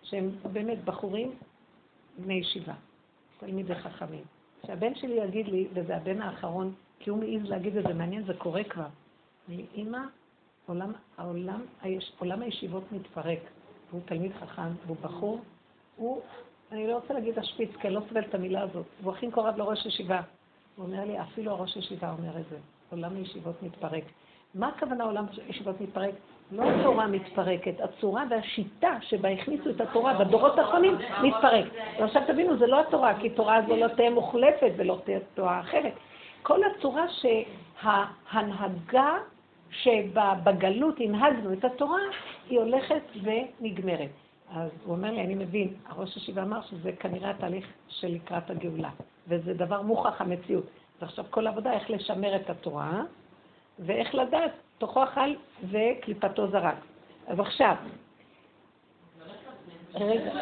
שהם 0.03 0.31
באמת 0.53 0.85
בחורים 0.85 1.35
בני 2.19 2.35
ישיבה, 2.35 2.73
תלמידי 3.41 3.75
חכמים. 3.75 4.25
שהבן 4.67 4.95
שלי 4.95 5.15
יגיד 5.15 5.49
לי, 5.49 5.69
וזה 5.75 5.97
הבן 5.97 6.23
האחרון, 6.23 6.73
כי 6.99 7.11
הוא 7.11 7.19
מעז 7.19 7.51
להגיד 7.51 7.77
את 7.77 7.85
זה, 7.87 7.95
מעניין, 7.95 8.25
זה 8.25 8.35
קורה 8.35 8.65
כבר. 8.65 8.87
אני, 9.49 9.67
אמא, 9.75 9.99
עולם, 10.71 10.93
העולם, 11.19 11.61
עולם 12.19 12.43
הישיבות 12.43 12.83
מתפרק, 12.93 13.39
והוא 13.91 14.01
תלמיד 14.05 14.33
חכם, 14.41 14.69
והוא 14.87 14.97
בחור, 15.03 15.41
הוא, 15.97 16.21
אני 16.73 16.87
לא 16.87 16.95
רוצה 16.95 17.15
להגיד 17.15 17.39
השפיץ, 17.39 17.71
כי 17.81 17.87
אני 17.87 17.95
לא 17.95 18.01
סובלת 18.09 18.29
את 18.29 18.35
המילה 18.35 18.63
הזאת, 18.63 18.87
הוא 19.03 19.13
הכי 19.13 19.31
קורב 19.31 19.57
לראש 19.57 19.87
ישיבה. 19.87 20.21
הוא 20.77 20.87
אומר 20.87 21.05
לי, 21.05 21.21
אפילו 21.21 21.53
הראש 21.53 21.77
ישיבה 21.77 22.11
אומר 22.11 22.41
את 22.41 22.45
זה, 22.51 22.57
עולם 22.91 23.17
הישיבות 23.17 23.63
מתפרק. 23.63 24.05
מה 24.55 24.69
הכוונה 24.69 25.05
עולם 25.05 25.27
הישיבות 25.47 25.81
מתפרק? 25.81 26.15
לא 26.53 26.71
התורה 26.71 27.07
מתפרקת, 27.07 27.81
הצורה 27.81 28.25
והשיטה 28.31 28.99
שבה 29.01 29.29
הכניסו 29.29 29.71
את 29.71 29.81
התורה 29.81 30.25
בדורות 30.25 30.59
האחרונים 30.59 30.95
מתפרק. 31.23 31.65
ועכשיו 32.01 32.23
תבינו, 32.27 32.59
זה 32.59 32.67
לא 32.67 32.81
התורה, 32.81 33.21
כי 33.21 33.31
תורה 33.31 33.61
זו 33.69 33.77
לא 33.77 33.89
תהיה 33.89 34.11
מוחלפת 34.11 34.73
ולא 34.77 34.99
תהיה 35.05 35.19
תורה 35.35 35.61
אחרת. 35.61 35.93
כל 36.43 36.61
הצורה 36.65 37.07
שההנהגה 37.09 39.19
שבגלות 39.71 41.01
הנהגנו 41.01 41.53
את 41.53 41.65
התורה, 41.65 42.01
היא 42.49 42.59
הולכת 42.59 43.03
ונגמרת. 43.23 44.11
אז 44.55 44.71
הוא 44.85 44.97
אומר 44.97 45.11
לי, 45.11 45.21
אני 45.21 45.35
מבין, 45.35 45.75
הראש 45.87 46.15
הישיבה 46.15 46.43
אמר 46.43 46.63
שזה 46.63 46.93
כנראה 46.93 47.31
התהליך 47.31 47.67
של 47.89 48.09
לקראת 48.09 48.51
הגאולה, 48.51 48.91
וזה 49.29 49.55
דבר 49.55 49.83
מוכח 49.83 50.21
המציאות. 50.21 50.67
ועכשיו 51.01 51.25
כל 51.31 51.47
העבודה 51.47 51.73
איך 51.73 51.91
לשמר 51.91 52.37
את 52.37 52.51
התורה, 52.51 53.03
ואיך 53.79 54.15
לדעת 54.15 54.51
תוכו 54.79 55.05
אכל 55.05 55.35
וקליפתו 55.71 56.51
זרק. 56.51 56.77
אז 57.27 57.41
עכשיו, 57.41 57.75
רגע, 59.95 60.33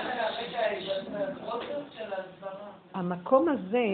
המקום 2.95 3.49
הזה 3.49 3.87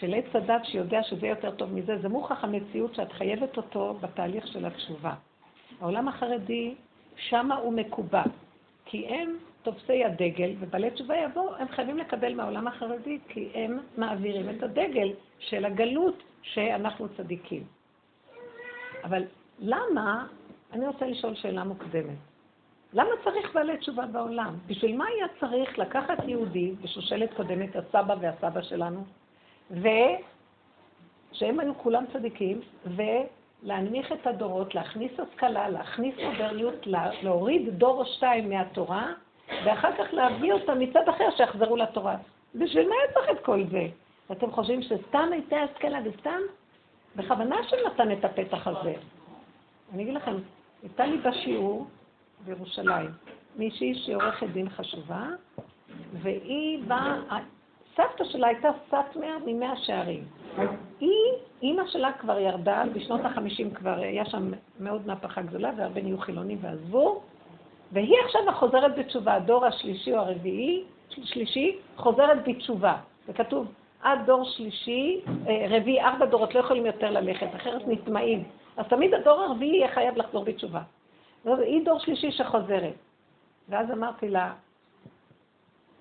של 0.00 0.14
עץ 0.14 0.24
הדת 0.34 0.64
שיודע 0.64 1.02
שזה 1.02 1.26
יותר 1.26 1.50
טוב 1.50 1.72
מזה, 1.72 1.98
זה 1.98 2.08
מוכח 2.08 2.44
המציאות 2.44 2.94
שאת 2.94 3.12
חייבת 3.12 3.56
אותו 3.56 3.94
בתהליך 4.00 4.46
של 4.46 4.66
התשובה. 4.66 5.14
העולם 5.80 6.08
החרדי, 6.08 6.74
שמה 7.16 7.56
הוא 7.56 7.72
מקובע, 7.72 8.22
כי 8.84 9.06
הם 9.06 9.36
תופסי 9.62 10.04
הדגל, 10.04 10.54
ובעלי 10.60 10.90
תשובה 10.90 11.16
יבואו, 11.16 11.54
הם 11.56 11.68
חייבים 11.68 11.98
לקבל 11.98 12.34
מהעולם 12.34 12.68
החרדי, 12.68 13.18
כי 13.28 13.48
הם 13.54 13.78
מעבירים 13.96 14.50
את 14.50 14.62
הדגל 14.62 15.12
של 15.38 15.64
הגלות 15.64 16.22
שאנחנו 16.42 17.08
צדיקים. 17.16 17.62
אבל 19.04 19.22
למה, 19.58 20.26
אני 20.72 20.86
רוצה 20.86 21.06
לשאול 21.06 21.34
שאלה 21.34 21.64
מוקדמת. 21.64 22.18
למה 22.92 23.10
צריך 23.24 23.54
בעלי 23.54 23.76
תשובה 23.76 24.06
בעולם? 24.06 24.54
בשביל 24.66 24.96
מה 24.96 25.04
היה 25.06 25.26
צריך 25.40 25.78
לקחת 25.78 26.18
יהודי 26.26 26.72
בשושלת 26.82 27.34
קודמת, 27.34 27.76
הסבא 27.76 28.14
והסבא 28.20 28.62
שלנו, 28.62 29.04
ושהם 29.70 31.60
היו 31.60 31.74
כולם 31.74 32.04
צדיקים, 32.12 32.60
ולהנמיך 32.86 34.12
את 34.12 34.26
הדורות, 34.26 34.74
להכניס 34.74 35.12
השכלה, 35.20 35.68
להכניס 35.68 36.14
מודרניות, 36.24 36.86
להוריד 37.22 37.78
דור 37.78 38.00
או 38.00 38.06
שתיים 38.06 38.48
מהתורה, 38.48 39.12
ואחר 39.64 39.92
כך 39.98 40.12
להביא 40.12 40.52
אותם 40.52 40.78
מצד 40.78 41.08
אחר 41.08 41.30
שיחזרו 41.36 41.76
לתורה. 41.76 42.16
בשביל 42.54 42.88
מה 42.88 42.94
היה 42.94 43.12
צריך 43.12 43.30
את 43.30 43.44
כל 43.44 43.64
זה? 43.70 43.86
אתם 44.32 44.50
חושבים 44.50 44.82
שסתם 44.82 45.28
הייתה 45.32 45.56
השכלה 45.56 45.98
וסתם? 46.04 46.40
בכוונה 47.16 47.56
שנתן 47.68 48.12
את 48.12 48.24
הפתח 48.24 48.66
הזה. 48.66 48.94
אני 49.94 50.02
אגיד 50.02 50.14
לכם, 50.14 50.36
הייתה 50.82 51.06
לי 51.06 51.16
בשיעור 51.18 51.86
בירושלים 52.44 53.10
מישהי 53.56 53.94
שהיא 53.94 54.16
עורכת 54.16 54.46
דין 54.46 54.68
חשובה, 54.68 55.26
והיא 56.12 56.82
באה, 56.86 57.38
סבתא 57.98 58.24
שלה 58.24 58.46
הייתה 58.46 58.68
סאטמר 58.90 59.36
ממאה 59.46 59.76
שערים. 59.76 60.24
היא, 61.00 61.32
אימא 61.62 61.82
שלה 61.86 62.12
כבר 62.12 62.38
ירדה, 62.38 62.84
בשנות 62.94 63.20
החמישים 63.24 63.70
כבר 63.70 63.94
היה 63.94 64.24
שם 64.24 64.50
מאוד 64.80 65.06
מהפכה 65.06 65.42
גדולה, 65.42 65.70
והרבה 65.76 66.02
נהיו 66.02 66.18
חילונים 66.18 66.58
ועזבו, 66.60 67.20
והיא 67.92 68.16
עכשיו 68.24 68.48
החוזרת 68.48 68.98
בתשובה, 68.98 69.34
הדור 69.34 69.66
השלישי 69.66 70.12
או 70.12 70.18
הרביעי, 70.18 70.84
שלישי, 71.08 71.76
חוזרת 71.96 72.48
בתשובה. 72.48 72.96
וכתוב, 73.28 73.66
עד 74.02 74.18
דור 74.26 74.44
שלישי, 74.44 75.20
אה, 75.48 75.66
רביעי, 75.70 76.00
ארבע 76.00 76.26
דורות 76.26 76.54
לא 76.54 76.60
יכולים 76.60 76.86
יותר 76.86 77.10
ללכת, 77.10 77.48
אחרת 77.56 77.82
נטמעים. 77.88 78.44
אז 78.76 78.86
תמיד 78.88 79.14
הדור 79.14 79.40
הרביעי 79.40 79.76
יהיה 79.76 79.88
חייב 79.88 80.16
לחזור 80.16 80.44
בתשובה. 80.44 80.80
היא 81.44 81.84
דור 81.84 81.98
שלישי 81.98 82.30
שחוזרת. 82.32 82.94
ואז 83.68 83.90
אמרתי 83.90 84.28
לה, 84.28 84.52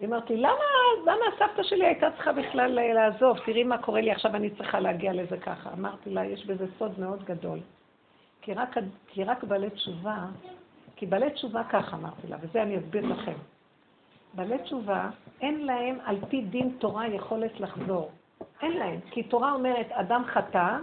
אמרתי, 0.05 0.37
למה, 0.37 0.63
למה 1.05 1.25
הסבתא 1.33 1.63
שלי 1.63 1.85
הייתה 1.85 2.07
צריכה 2.11 2.33
בכלל 2.33 2.79
אה, 2.79 2.93
לעזוב? 2.93 3.37
תראי 3.45 3.63
מה 3.63 3.77
קורה 3.77 4.01
לי 4.01 4.11
עכשיו, 4.11 4.35
אני 4.35 4.49
צריכה 4.49 4.79
להגיע 4.79 5.13
לזה 5.13 5.37
ככה. 5.37 5.69
אמרתי 5.73 6.09
לה, 6.09 6.25
יש 6.25 6.45
בזה 6.45 6.65
סוד 6.79 6.99
מאוד 6.99 7.23
גדול. 7.23 7.59
כי 8.41 8.53
רק, 8.53 8.75
כי 9.07 9.23
רק 9.23 9.43
בעלי 9.43 9.69
תשובה, 9.69 10.25
כי 10.95 11.05
בעלי 11.05 11.29
תשובה 11.29 11.63
ככה, 11.63 11.97
אמרתי 11.97 12.27
לה, 12.27 12.37
וזה 12.41 12.61
אני 12.61 12.77
אסביר 12.77 13.05
לכם. 13.05 13.33
בעלי 14.33 14.57
תשובה, 14.57 15.09
אין 15.41 15.65
להם 15.65 15.97
על 16.05 16.17
פי 16.29 16.41
דין 16.41 16.69
תורה 16.79 17.07
יכולת 17.07 17.59
לחזור. 17.59 18.11
אין 18.61 18.77
להם. 18.77 18.99
כי 19.11 19.23
תורה 19.23 19.51
אומרת, 19.51 19.91
אדם 19.91 20.23
חטא, 20.25 20.77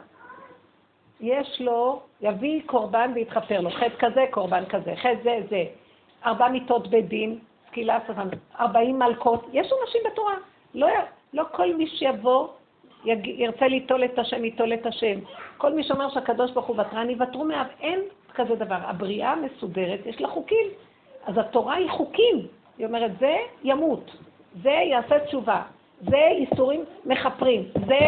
יש 1.21 1.61
לו, 1.61 2.03
יביא 2.21 2.63
קורבן 2.67 3.13
ויתחפר 3.15 3.61
לו. 3.61 3.71
חטא 3.71 3.97
כזה, 3.99 4.25
קורבן 4.31 4.65
כזה. 4.67 4.95
חטא 4.97 5.23
זה, 5.23 5.41
זה. 5.51 5.65
ארבע 6.27 6.49
מיטות 6.49 6.89
בית 6.89 7.09
דין, 7.09 7.39
סקילה 7.75 7.99
סבן, 8.07 8.29
ארבעים 8.61 8.99
מלכות. 8.99 9.47
יש 9.53 9.71
אנשים 9.83 10.01
בתורה. 10.13 10.35
לא, 10.75 10.89
לא 11.33 11.45
כל 11.53 11.75
מי 11.75 11.87
שיבוא 11.87 12.49
יג, 13.05 13.27
ירצה 13.27 13.69
ליטול 13.69 14.05
את 14.05 14.19
השם, 14.19 14.45
ייטול 14.45 14.75
את 14.75 14.87
השם. 14.87 15.19
כל 15.59 15.73
מי 15.73 15.85
שאומר 15.85 16.11
שהקדוש 16.11 16.51
ברוך 16.51 16.67
הוא 16.67 16.81
ותרן, 16.81 17.11
יוותרו 17.11 17.45
מאב. 17.45 17.67
אין 17.81 18.01
כזה 18.35 18.55
דבר. 18.55 18.79
הבריאה 18.81 19.35
מסודרת, 19.37 20.07
יש 20.07 20.21
לה 20.21 20.29
חוקים. 20.29 20.67
אז 21.27 21.39
התורה 21.39 21.75
היא 21.75 21.91
חוקים. 21.91 22.47
היא 22.79 22.87
אומרת, 22.87 23.11
זה 23.21 23.37
ימות, 23.65 24.11
זה 24.63 24.71
יעשה 24.71 25.19
תשובה, 25.19 25.63
זה 26.01 26.17
ייסורים 26.17 26.85
מכפרים, 27.05 27.63
זה... 27.87 28.01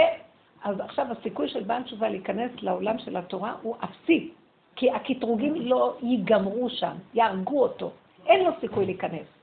אז 0.65 0.81
עכשיו 0.81 1.07
הסיכוי 1.11 1.49
של 1.49 1.63
בעל 1.63 1.83
תשובה 1.83 2.09
להיכנס 2.09 2.51
לעולם 2.63 2.99
של 2.99 3.17
התורה 3.17 3.55
הוא 3.63 3.77
אפסי, 3.85 4.31
כי 4.77 4.91
הקטרוגים 4.91 5.55
לא 5.55 5.97
ייגמרו 6.03 6.71
שם, 6.71 6.93
יהרגו 7.15 7.63
אותו, 7.63 7.91
אין 8.27 8.45
לו 8.45 8.51
סיכוי 8.61 8.87
להיכנס. 8.87 9.36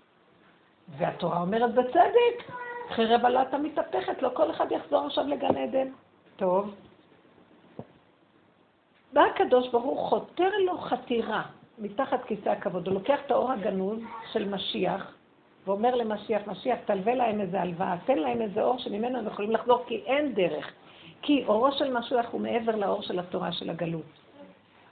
והתורה 0.97 1.41
אומרת 1.41 1.73
בצדק, 1.73 2.51
חרב 2.89 3.26
עלתה 3.26 3.57
מתהפכת, 3.57 4.22
לא 4.22 4.30
כל 4.34 4.51
אחד 4.51 4.72
יחזור 4.72 5.05
עכשיו 5.05 5.27
לגן 5.27 5.57
עדן. 5.57 5.88
טוב. 6.35 6.76
בא 9.14 9.22
הקדוש 9.22 9.68
ברוך 9.68 9.84
הוא 9.84 9.97
חותר 9.97 10.49
לו 10.65 10.77
חתירה 10.77 11.43
מתחת 11.77 12.23
כיסא 12.23 12.49
הכבוד, 12.49 12.88
הוא 12.88 12.93
לוקח 12.93 13.19
את 13.26 13.31
האור 13.31 13.51
הגנוז 13.51 13.99
של 14.31 14.49
משיח, 14.49 15.15
ואומר 15.65 15.95
למשיח, 15.95 16.41
משיח, 16.47 16.80
תלווה 16.85 17.15
להם 17.15 17.41
איזה 17.41 17.61
הלוואה, 17.61 17.95
תן 18.05 18.18
להם 18.18 18.41
איזה 18.41 18.64
אור 18.64 18.80
שממנו 18.80 19.18
הם 19.18 19.27
יכולים 19.27 19.51
לחזור, 19.51 19.84
כי 19.88 20.03
אין 20.05 20.34
דרך. 20.34 20.72
כי 21.22 21.43
אורו 21.47 21.72
של 21.72 21.97
משיח 21.97 22.26
הוא 22.31 22.41
מעבר 22.41 22.76
לאור 22.76 23.01
של 23.01 23.19
התורה 23.19 23.51
של 23.51 23.69
הגלות. 23.69 24.01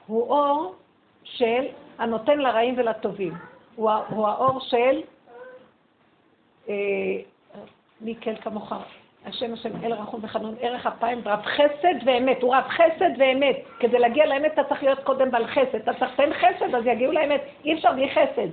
הוא 0.08 0.30
אור 0.30 0.76
של 1.24 1.66
הנותן 1.98 2.40
לרעים 2.40 2.76
ולטובים. 2.78 3.34
הוא, 3.76 3.92
הוא 4.10 4.28
האור 4.28 4.60
של 4.60 5.02
מי 8.02 8.16
כן 8.22 8.36
כמוך, 8.36 8.74
השם 9.26 9.54
השם 9.54 9.70
אל 9.84 9.94
רחום 9.94 10.20
וחנון, 10.24 10.56
ערך 10.62 10.86
אפיים 10.86 11.22
רב 11.26 11.42
חסד 11.42 11.96
ואמת, 12.06 12.42
הוא 12.42 12.56
רב 12.56 12.64
חסד 12.68 13.10
ואמת. 13.18 13.56
כדי 13.80 14.00
להגיע 14.00 14.26
לאמת 14.26 14.54
אתה 14.54 14.64
צריך 14.64 14.84
להיות 14.84 15.00
קודם 15.00 15.32
בעל 15.32 15.48
חסד. 15.48 15.76
אתה 15.76 15.94
צריך 15.94 16.20
לתן 16.20 16.34
חסד, 16.34 16.76
אז 16.76 16.86
יגיעו 16.86 17.12
לאמת. 17.12 17.42
אי 17.66 17.74
אפשר 17.74 17.92
בלי 17.92 18.10
חסד. 18.10 18.48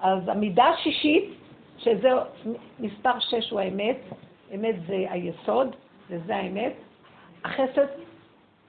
אז 0.00 0.28
המידה 0.28 0.64
השישית, 0.64 1.24
שזה 1.78 2.10
מספר 2.78 3.20
שש 3.20 3.50
הוא 3.50 3.60
האמת, 3.60 3.96
אמת 4.54 4.74
זה 4.86 5.06
היסוד, 5.10 5.76
וזה 6.10 6.36
האמת. 6.36 6.72
החסד 7.44 7.86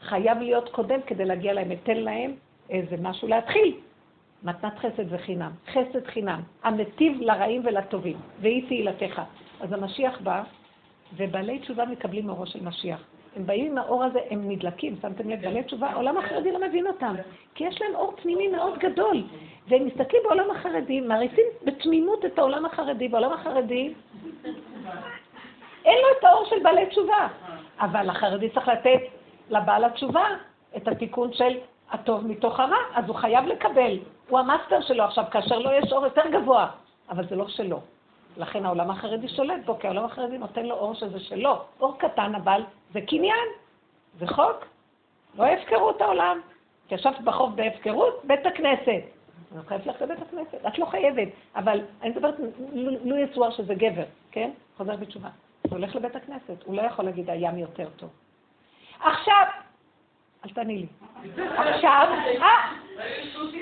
חייב 0.02 0.38
להיות 0.38 0.70
קודם 0.70 1.02
כדי 1.02 1.26
להגיע 1.26 1.54
לאמת. 1.54 1.78
תן 1.84 1.98
להם 1.98 2.34
איזה 2.70 2.96
משהו 3.02 3.28
להתחיל. 3.28 3.76
מתנת 4.44 4.80
חסד 4.80 5.10
זה 5.10 5.18
חינם. 5.18 5.52
חסד 5.72 6.06
חינם. 6.06 6.42
המטיב 6.64 7.22
לרעים 7.22 7.62
ולטובים, 7.66 8.18
והיא 8.40 8.68
תהילתך. 8.68 9.22
אז 9.60 9.74
המשיח 9.74 10.22
בא, 10.22 10.44
ובעלי 11.18 11.60
תשובה 11.60 11.86
מקבלים 11.86 12.30
אורו 12.30 12.46
של 12.46 12.64
משיח. 12.64 13.04
הם 13.36 13.46
באים 13.46 13.66
עם 13.72 13.78
האור 13.78 14.04
הזה, 14.04 14.20
הם 14.30 14.52
נדלקים, 14.52 14.96
שמתם 15.02 15.30
לב, 15.30 15.42
בעלי 15.42 15.64
תשובה, 15.64 15.90
העולם 15.90 16.18
החרדי 16.18 16.52
לא 16.52 16.68
מבין 16.68 16.88
אותם, 16.88 17.16
כי 17.56 17.64
יש 17.64 17.82
להם 17.82 17.96
אור 17.96 18.14
פנימי 18.22 18.48
מאוד 18.48 18.80
גדול, 18.80 19.24
והם 19.68 19.86
מסתכלים 19.86 20.22
בעולם 20.24 20.52
החרדי, 20.52 21.02
מעריצים 21.02 21.46
בתמימות 21.64 22.26
את 22.26 22.40
העולם 22.40 22.66
החרדי, 22.66 23.08
בעולם 23.08 23.34
החרדי 23.34 23.94
אין 25.86 25.98
לו 26.02 26.08
את 26.20 26.24
האור 26.24 26.46
של 26.50 26.56
בעלי 26.64 26.86
תשובה, 26.86 27.28
אבל 27.80 28.10
החרדי 28.10 28.50
צריך 28.50 28.68
לתת 28.68 29.00
לבעל 29.50 29.84
התשובה 29.84 30.26
את 30.78 30.88
התיקון 30.88 31.34
של 31.34 31.58
הטוב 31.92 32.28
מתוך 32.28 32.60
הרע, 32.60 32.78
אז 32.94 33.08
הוא 33.08 33.16
חייב 33.16 33.46
לקבל, 33.46 34.00
הוא 34.30 34.40
המאסטר 34.40 34.82
שלו 34.82 35.04
עכשיו, 35.04 35.26
כאשר 35.32 35.60
לו 35.60 35.72
יש 35.72 35.92
אור 35.92 36.06
יותר 36.06 36.22
גבוה, 36.32 36.68
אבל 37.10 37.28
זה 37.28 37.36
לא 37.36 37.48
שלו. 37.48 37.80
לכן 38.38 38.66
העולם 38.66 38.92
החרדי 38.92 39.28
שולט 39.28 39.66
בו, 39.66 39.80
כי 39.80 39.88
העולם 39.88 40.06
החרדי 40.06 40.38
נותן 40.38 40.66
לו 40.66 40.76
אור 40.76 40.94
שזה 40.94 41.20
שלו. 41.20 41.62
אור 41.80 41.98
קטן, 41.98 42.36
אבל 42.36 42.62
זה 42.94 43.02
קניין, 43.02 43.48
זה 44.20 44.28
חוק. 44.28 44.66
לא 45.38 45.46
יפקרו 45.48 45.90
את 45.90 46.02
העולם. 46.02 46.40
ישבת 46.94 47.20
בחוף 47.20 47.52
בהפקרות, 47.56 48.22
בית 48.24 48.46
הכנסת. 48.46 48.88
אני 48.88 49.58
לא 49.58 49.62
חייבת 49.68 49.86
ללכת 49.86 50.02
לבית 50.02 50.22
הכנסת, 50.22 50.66
את 50.68 50.80
לא 50.80 50.86
חייבת, 50.86 51.28
אבל 51.56 51.82
אני 52.02 52.10
מדברת, 52.10 52.36
לו 53.04 53.18
יצואר 53.18 53.52
שזה 53.52 53.74
גבר, 53.74 54.04
כן? 54.32 54.52
חוזר 54.78 54.96
בתשובה. 54.96 55.30
הוא 55.62 55.72
הולך 55.72 55.96
לבית 55.96 56.16
הכנסת, 56.16 56.64
הוא 56.66 56.76
לא 56.76 56.82
יכול 56.82 57.06
להגיד 57.06 57.30
הים 57.30 57.58
יותר 57.58 57.88
טוב. 57.98 58.10
עכשיו, 59.00 59.46
אל 60.46 60.50
תעני 60.50 60.78
לי. 60.78 60.88
עכשיו, 61.58 62.08
אה, 62.42 62.72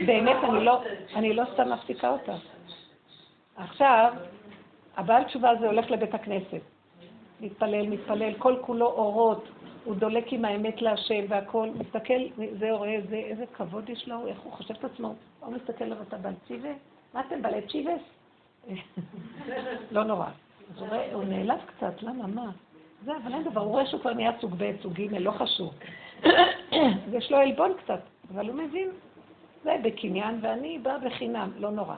באמת, 0.06 0.38
אני 0.44 0.66
לא, 0.66 0.82
אני 1.16 1.34
לא 1.34 1.44
סתם 1.54 1.72
מפסיקה 1.72 2.10
אותה. 2.10 2.36
עכשיו, 3.56 4.14
הבעל 4.98 5.24
תשובה 5.24 5.50
הזה 5.50 5.66
הולך 5.66 5.92
לבית 5.92 6.14
הכנסת. 6.14 6.62
מתפלל, 7.42 7.88
מתפלל, 7.88 8.34
כל 8.38 8.56
כולו 8.62 8.86
אורות, 8.86 9.50
הוא 9.84 9.96
דולק 9.96 10.34
עם 10.34 10.46
האמת 10.46 10.82
להשם 10.82 11.26
והכל, 11.30 11.70
מסתכל, 11.80 12.44
זה 12.60 12.72
רואה, 12.72 12.98
זה, 13.10 13.16
איזה 13.16 13.46
כבוד 13.54 13.90
יש 13.90 14.08
לו, 14.08 14.28
איך 14.28 14.40
הוא 14.40 14.54
חושב 14.54 14.74
את 14.74 14.84
עצמו, 14.84 15.16
הוא 15.40 15.54
מסתכל 15.54 15.84
עליו, 15.84 15.98
אתה 16.08 16.18
בעל 16.18 16.34
ציווה? 16.48 16.72
מה 17.14 17.22
אתם, 17.28 17.42
בעלי 17.42 17.62
צ'יבס? 17.68 18.02
לא 19.92 20.04
נורא. 20.04 20.26
הוא 21.14 21.24
נעלב 21.24 21.60
קצת, 21.66 22.04
למה, 22.04 22.28
מה? 22.28 22.52
זה, 23.06 23.12
אבל 23.24 23.34
אין 23.34 23.44
דבר, 23.44 23.62
הוא 23.62 23.72
רואה 23.72 23.86
שהוא 23.86 24.02
כבר 24.02 24.14
נהיה 24.14 24.32
סוג 24.42 24.56
ב', 24.58 24.72
סוג 24.82 24.94
ג', 24.94 25.14
לא 25.14 25.32
חשוב. 25.32 25.74
יש 27.14 27.32
לו 27.32 27.38
עלבון 27.38 27.74
קצת. 27.84 28.00
אבל 28.34 28.48
הוא 28.48 28.56
מבין, 28.56 28.90
זה 29.64 29.76
בקניין 29.84 30.40
ואני 30.42 30.80
באה 30.80 31.00
בחינם, 31.00 31.52
לא 31.58 31.72
נורא. 31.72 31.96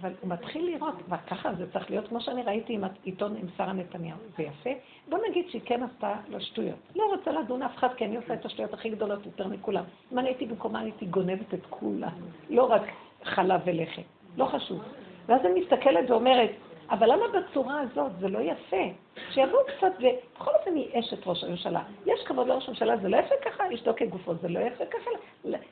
אבל 0.00 0.12
הוא 0.20 0.30
מתחיל 0.30 0.66
לראות, 0.66 0.94
וככה 1.08 1.54
זה 1.54 1.72
צריך 1.72 1.90
להיות 1.90 2.08
כמו 2.08 2.20
שאני 2.20 2.42
ראיתי 2.42 2.72
עם 2.72 2.84
העיתון 2.84 3.36
עם 3.36 3.46
שרה 3.56 3.72
נתניהו, 3.72 4.18
זה 4.36 4.42
יפה. 4.42 4.70
בוא 5.08 5.18
נגיד 5.28 5.48
שהיא 5.48 5.62
כן 5.64 5.82
עשתה 5.82 6.14
לו 6.28 6.40
שטויות. 6.40 6.78
לא 6.96 7.04
רוצה 7.16 7.32
לדון 7.32 7.62
אף 7.62 7.76
אחד, 7.76 7.88
כי 7.96 8.04
אני 8.04 8.16
עושה 8.16 8.34
את 8.34 8.44
השטויות 8.44 8.74
הכי 8.74 8.90
גדולות 8.90 9.26
יותר 9.26 9.48
מכולם. 9.48 9.84
אם 10.12 10.18
אני 10.18 10.28
הייתי 10.28 10.46
במקומה, 10.46 10.80
הייתי 10.80 11.06
גונבת 11.06 11.54
את 11.54 11.66
כולם, 11.70 12.12
לא 12.50 12.64
רק 12.64 12.82
חלב 13.24 13.60
ולחם, 13.64 14.02
לא 14.36 14.44
חשוב. 14.44 14.82
ואז 15.26 15.40
אני 15.44 15.60
מסתכלת 15.60 16.10
ואומרת, 16.10 16.50
אבל 16.90 17.12
למה 17.12 17.24
בצורה 17.28 17.80
הזאת? 17.80 18.12
זה 18.20 18.28
לא 18.28 18.38
יפה. 18.38 18.82
שיבואו 19.30 19.62
קצת, 19.66 19.92
ובכל 19.98 20.50
אופן 20.60 20.74
היא 20.74 21.00
אשת 21.00 21.26
ראש 21.26 21.44
הממשלה. 21.44 21.82
יש 22.06 22.20
כבוד 22.24 22.46
לראש 22.46 22.68
הממשלה, 22.68 22.96
זה 22.96 23.08
לא 23.08 23.16
יפה 23.16 23.34
ככה 23.44 23.68
לשתוק 23.68 23.98
כגופו, 23.98 24.34
זה 24.34 24.48
לא 24.48 24.60
יפה 24.60 24.84
ככה 24.86 25.10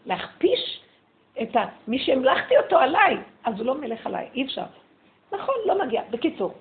להכפיש 0.06 0.80
את 1.42 1.56
ה... 1.56 1.64
מי 1.88 1.98
שהמלכתי 1.98 2.58
אותו 2.58 2.78
עליי, 2.78 3.16
אז 3.44 3.54
הוא 3.58 3.66
לא 3.66 3.74
מלך 3.74 4.06
עליי, 4.06 4.28
אי 4.34 4.44
אפשר. 4.44 4.64
נכון, 5.32 5.54
לא 5.66 5.84
מגיע. 5.84 6.02
בקיצור, 6.10 6.54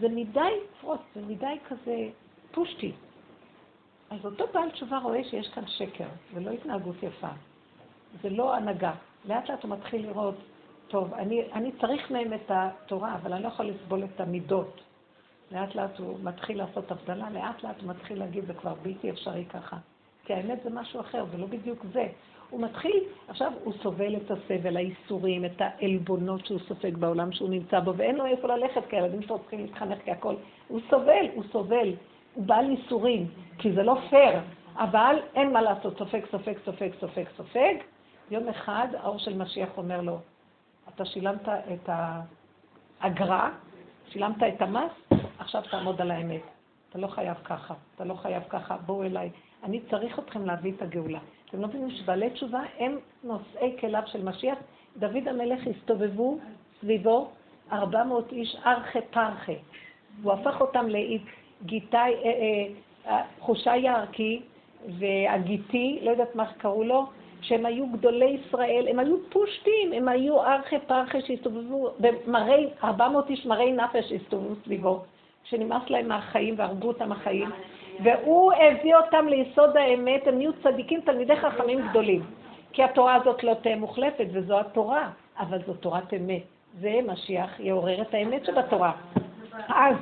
זה 0.00 0.08
מדי 0.08 0.40
פרוץ, 0.80 1.00
זה 1.14 1.20
מדי 1.26 1.56
כזה 1.68 2.08
פושטי. 2.52 2.92
אז 4.10 4.24
אותו 4.24 4.44
בעל 4.54 4.70
תשובה 4.70 4.98
רואה 4.98 5.24
שיש 5.24 5.48
כאן 5.48 5.66
שקר, 5.66 6.04
זה 6.34 6.40
לא 6.40 6.50
התנהגות 6.50 7.02
יפה, 7.02 7.28
זה 8.22 8.30
לא 8.30 8.54
הנהגה. 8.54 8.92
לאט 9.24 9.50
לאט 9.50 9.62
הוא 9.62 9.70
מתחיל 9.70 10.06
לראות, 10.06 10.34
טוב, 10.88 11.14
אני, 11.14 11.42
אני 11.52 11.72
צריך 11.80 12.10
מהם 12.10 12.32
את 12.32 12.50
התורה, 12.50 13.14
אבל 13.14 13.32
אני 13.32 13.42
לא 13.42 13.48
יכול 13.48 13.66
לסבול 13.66 14.04
את 14.04 14.20
המידות. 14.20 14.80
לאט 15.52 15.74
לאט 15.74 15.98
הוא 15.98 16.18
מתחיל 16.22 16.58
לעשות 16.58 16.90
הבדלה, 16.90 17.30
לאט 17.30 17.62
לאט 17.62 17.80
הוא 17.82 17.90
מתחיל 17.90 18.18
להגיד, 18.18 18.44
זה 18.46 18.54
כבר 18.54 18.74
בלתי 18.82 19.10
אפשרי 19.10 19.44
ככה. 19.44 19.76
כי 20.24 20.34
האמת 20.34 20.58
זה 20.64 20.70
משהו 20.70 21.00
אחר, 21.00 21.24
זה 21.32 21.38
לא 21.38 21.46
בדיוק 21.46 21.84
זה. 21.92 22.06
הוא 22.50 22.60
מתחיל, 22.60 23.04
עכשיו 23.28 23.52
הוא 23.64 23.72
סובל 23.82 24.16
את 24.16 24.30
הסבל, 24.30 24.76
הייסורים, 24.76 25.44
את 25.44 25.60
העלבונות 25.60 26.46
שהוא 26.46 26.58
סופג 26.58 26.96
בעולם 26.96 27.32
שהוא 27.32 27.50
נמצא 27.50 27.80
בו, 27.80 27.96
ואין 27.96 28.16
לו 28.16 28.26
איפה 28.26 28.48
ללכת, 28.48 28.82
כי 28.88 28.96
הילדים 28.96 29.22
שלו 29.22 29.38
צריכים 29.38 29.60
להתחנך 29.60 29.98
כהכל. 30.04 30.34
הוא 30.68 30.80
סובל, 30.90 31.26
הוא 31.34 31.44
סובל, 31.52 31.94
הוא 32.34 32.44
בעל 32.46 32.70
ייסורים, 32.70 33.26
כי 33.58 33.72
זה 33.72 33.82
לא 33.82 33.98
פייר, 34.10 34.40
אבל 34.76 35.16
אין 35.34 35.52
מה 35.52 35.62
לעשות, 35.62 35.98
סופג, 35.98 36.20
סופג, 36.30 36.54
סופג, 36.64 36.90
סופג, 37.00 37.24
סופג. 37.36 37.74
יום 38.30 38.48
אחד 38.48 38.88
האור 38.98 39.18
של 39.18 39.36
משיח 39.36 39.68
אומר 39.76 40.00
לו, 40.00 40.18
אתה 40.94 41.04
שילמת 41.04 41.48
את 41.48 41.88
האגרה, 43.00 43.50
שילמת 44.08 44.42
את 44.42 44.62
המס, 44.62 44.92
עכשיו 45.38 45.62
תעמוד 45.70 46.00
על 46.00 46.10
האמת. 46.10 46.42
אתה 46.90 46.98
לא 46.98 47.06
חייב 47.06 47.36
ככה, 47.44 47.74
אתה 47.94 48.04
לא 48.04 48.14
חייב 48.14 48.42
ככה, 48.48 48.76
בואו 48.76 49.02
אליי. 49.02 49.30
אני 49.64 49.80
צריך 49.90 50.18
אתכם 50.18 50.46
להביא 50.46 50.72
את 50.76 50.82
הגאולה. 50.82 51.18
אתם 51.48 51.60
לא 51.60 51.68
מבינים 51.68 51.90
שבעלי 51.90 52.30
תשובה 52.30 52.60
הם 52.78 52.98
נושאי 53.24 53.76
כליו 53.80 54.02
של 54.06 54.24
משיח. 54.24 54.58
דוד 54.96 55.28
המלך 55.28 55.60
הסתובבו 55.66 56.38
סביבו 56.80 57.30
400 57.72 58.32
איש 58.32 58.56
ארכי 58.66 58.98
פרחי. 59.10 59.56
הוא 60.22 60.32
הפך 60.32 60.60
אותם 60.60 60.86
לגיטאי, 60.88 62.14
אה, 62.14 62.30
אה, 62.30 63.12
אה, 63.12 63.22
חושי 63.40 63.88
הערכי 63.88 64.42
והגיטי, 64.98 65.98
לא 66.02 66.10
יודעת 66.10 66.34
מה 66.34 66.52
קראו 66.52 66.84
לו, 66.84 67.06
שהם 67.46 67.66
היו 67.66 67.86
גדולי 67.86 68.38
ישראל, 68.46 68.86
הם 68.90 68.98
היו 68.98 69.16
פושטים, 69.30 69.92
הם 69.92 70.08
היו 70.08 70.42
ארכי 70.42 70.78
פרחי 70.86 71.20
שהסתובבו, 71.22 71.90
ומראי, 72.00 72.66
400 72.84 73.30
איש 73.30 73.46
מראי 73.46 73.72
נפש 73.72 74.08
שהסתובבו 74.08 74.54
סביבו, 74.64 75.02
שנמאס 75.44 75.90
להם 75.90 76.08
מהחיים 76.08 76.54
והרגו 76.58 76.88
אותם 76.88 77.12
החיים. 77.12 77.50
והוא 78.02 78.52
הביא 78.52 78.96
אותם 78.96 79.28
ליסוד 79.28 79.76
האמת, 79.76 80.26
הם 80.26 80.36
נהיו 80.38 80.52
צדיקים, 80.62 81.00
תלמידי 81.00 81.36
חכמים 81.36 81.88
גדולים. 81.88 82.22
כי 82.72 82.82
התורה 82.82 83.14
הזאת 83.14 83.44
לא 83.44 83.54
תהיה 83.54 83.76
מוחלפת, 83.76 84.26
וזו 84.32 84.60
התורה, 84.60 85.10
אבל 85.38 85.58
זו 85.66 85.74
תורת 85.74 86.14
אמת. 86.14 86.42
זה 86.80 86.98
משיח 87.06 87.60
יעורר 87.60 88.02
את 88.02 88.14
האמת 88.14 88.44
שבתורה. 88.44 88.92
אז, 89.68 89.96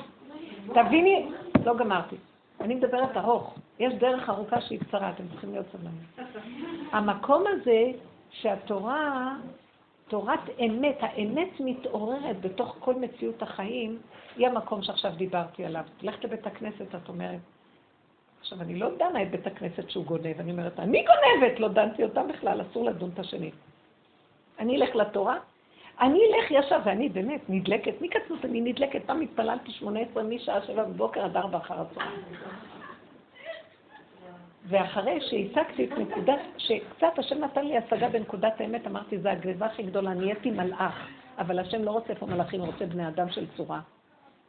תביני, 0.75 1.27
לא 1.65 1.77
גמרתי. 1.77 2.17
אני 2.61 2.75
מדברת 2.75 3.17
ארוך. 3.17 3.59
יש 3.79 3.95
דרך 3.95 4.29
ארוכה 4.29 4.61
שהיא 4.61 4.81
קצרה, 4.81 5.11
אתם 5.11 5.29
צריכים 5.29 5.53
להיות 5.53 5.67
סבלנים. 5.73 6.05
המקום 6.97 7.45
הזה 7.47 7.91
שהתורה, 8.31 9.37
תורת 10.09 10.41
אמת, 10.67 10.97
האמת 11.01 11.61
מתעוררת 11.61 12.41
בתוך 12.41 12.77
כל 12.81 12.95
מציאות 12.95 13.43
החיים, 13.43 13.99
היא 14.37 14.49
המקום 14.49 14.83
שעכשיו 14.83 15.13
דיברתי 15.17 15.65
עליו. 15.65 15.85
תלכת 15.99 16.25
לבית 16.25 16.47
הכנסת, 16.47 16.95
את 16.95 17.09
אומרת, 17.09 17.41
עכשיו, 18.41 18.61
אני 18.61 18.79
לא 18.79 18.89
דנה 18.99 19.23
את 19.23 19.31
בית 19.31 19.47
הכנסת 19.47 19.91
שהוא 19.91 20.05
גונב, 20.05 20.41
אני 20.41 20.51
אומרת, 20.51 20.81
אני 20.81 21.05
גונבת, 21.05 21.61
לא 21.61 21.69
דנתי 21.69 22.05
אותה 22.05 22.23
בכלל, 22.23 22.63
אסור 22.63 22.85
לדון 22.85 23.11
את 23.15 23.19
השני. 23.19 23.51
אני 24.59 24.77
אלך 24.77 24.97
לתורה, 24.97 25.37
אני 26.01 26.19
אלך 26.19 26.51
ישר, 26.51 26.79
ואני 26.85 27.09
באמת 27.09 27.41
נדלקת, 27.49 28.01
מקצנות 28.01 28.45
אני 28.45 28.61
נדלקת, 28.61 29.05
פעם 29.07 29.21
התפללתי 29.21 29.73
18 29.73 30.23
משעה 30.23 30.63
שבע 30.67 30.85
בבוקר 30.85 31.25
עד 31.25 31.37
ארבע 31.37 31.59
אחר 31.59 31.81
הצהריים. 31.81 32.23
ואחרי 34.69 35.21
שהשגתי 35.21 35.85
את 35.85 35.99
נקודת, 35.99 36.39
שקצת 36.57 37.19
השם 37.19 37.45
נתן 37.45 37.65
לי 37.65 37.79
השגה 37.79 38.09
בנקודת 38.09 38.61
האמת, 38.61 38.87
אמרתי, 38.87 39.19
זו 39.19 39.29
הגניבה 39.29 39.67
הכי 39.67 39.83
גדולה, 39.83 40.15
נהייתי 40.15 40.51
מלאך, 40.51 41.09
אבל 41.39 41.59
השם 41.59 41.83
לא 41.83 41.91
רוצה 41.91 42.13
איפה 42.13 42.27
מלאכים, 42.27 42.61
הוא 42.61 42.67
רוצה 42.67 42.87
בני 42.87 43.09
אדם 43.09 43.31
של 43.31 43.47
צורה. 43.57 43.81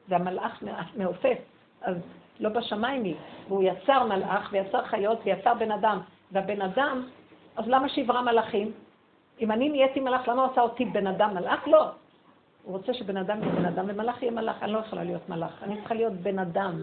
והמלאך 0.10 0.64
מעופף, 0.96 1.38
אז 1.82 1.96
לא 2.40 2.50
בשמיים 2.50 3.04
היא, 3.04 3.16
והוא 3.48 3.64
יצר 3.64 4.04
מלאך 4.04 4.50
ויצר 4.52 4.86
חיות 4.86 5.20
ויצר 5.26 5.54
בן 5.54 5.72
אדם, 5.72 6.00
והבן 6.32 6.62
אדם, 6.62 7.08
אז 7.56 7.68
למה 7.68 7.90
שיברא 7.90 8.22
מלאכים? 8.22 8.72
אם 9.42 9.52
אני 9.52 9.70
נהייתי 9.70 10.00
מלאך, 10.00 10.28
למה 10.28 10.44
הוא 10.44 10.52
עשה 10.52 10.62
אותי 10.62 10.86
בן 10.86 11.08
אדם 11.08 11.34
מלאך? 11.34 11.68
לא. 11.68 11.86
הוא 12.64 12.78
רוצה 12.78 12.94
שבן 12.94 13.18
אדם 13.18 13.44
יהיה 13.44 13.56
בן 13.56 13.66
אדם 13.66 13.86
ומלאך 13.88 14.22
יהיה 14.24 14.32
מלאך, 14.32 14.64
אני 14.64 14.72
לא 14.72 14.80
יכולה 14.80 15.04
להיות 15.04 15.30
מלאך, 15.30 15.64
אני 15.64 15.78
צריכה 15.78 15.96
להיות 15.96 16.14
בן 16.14 16.40
אדם. 16.40 16.82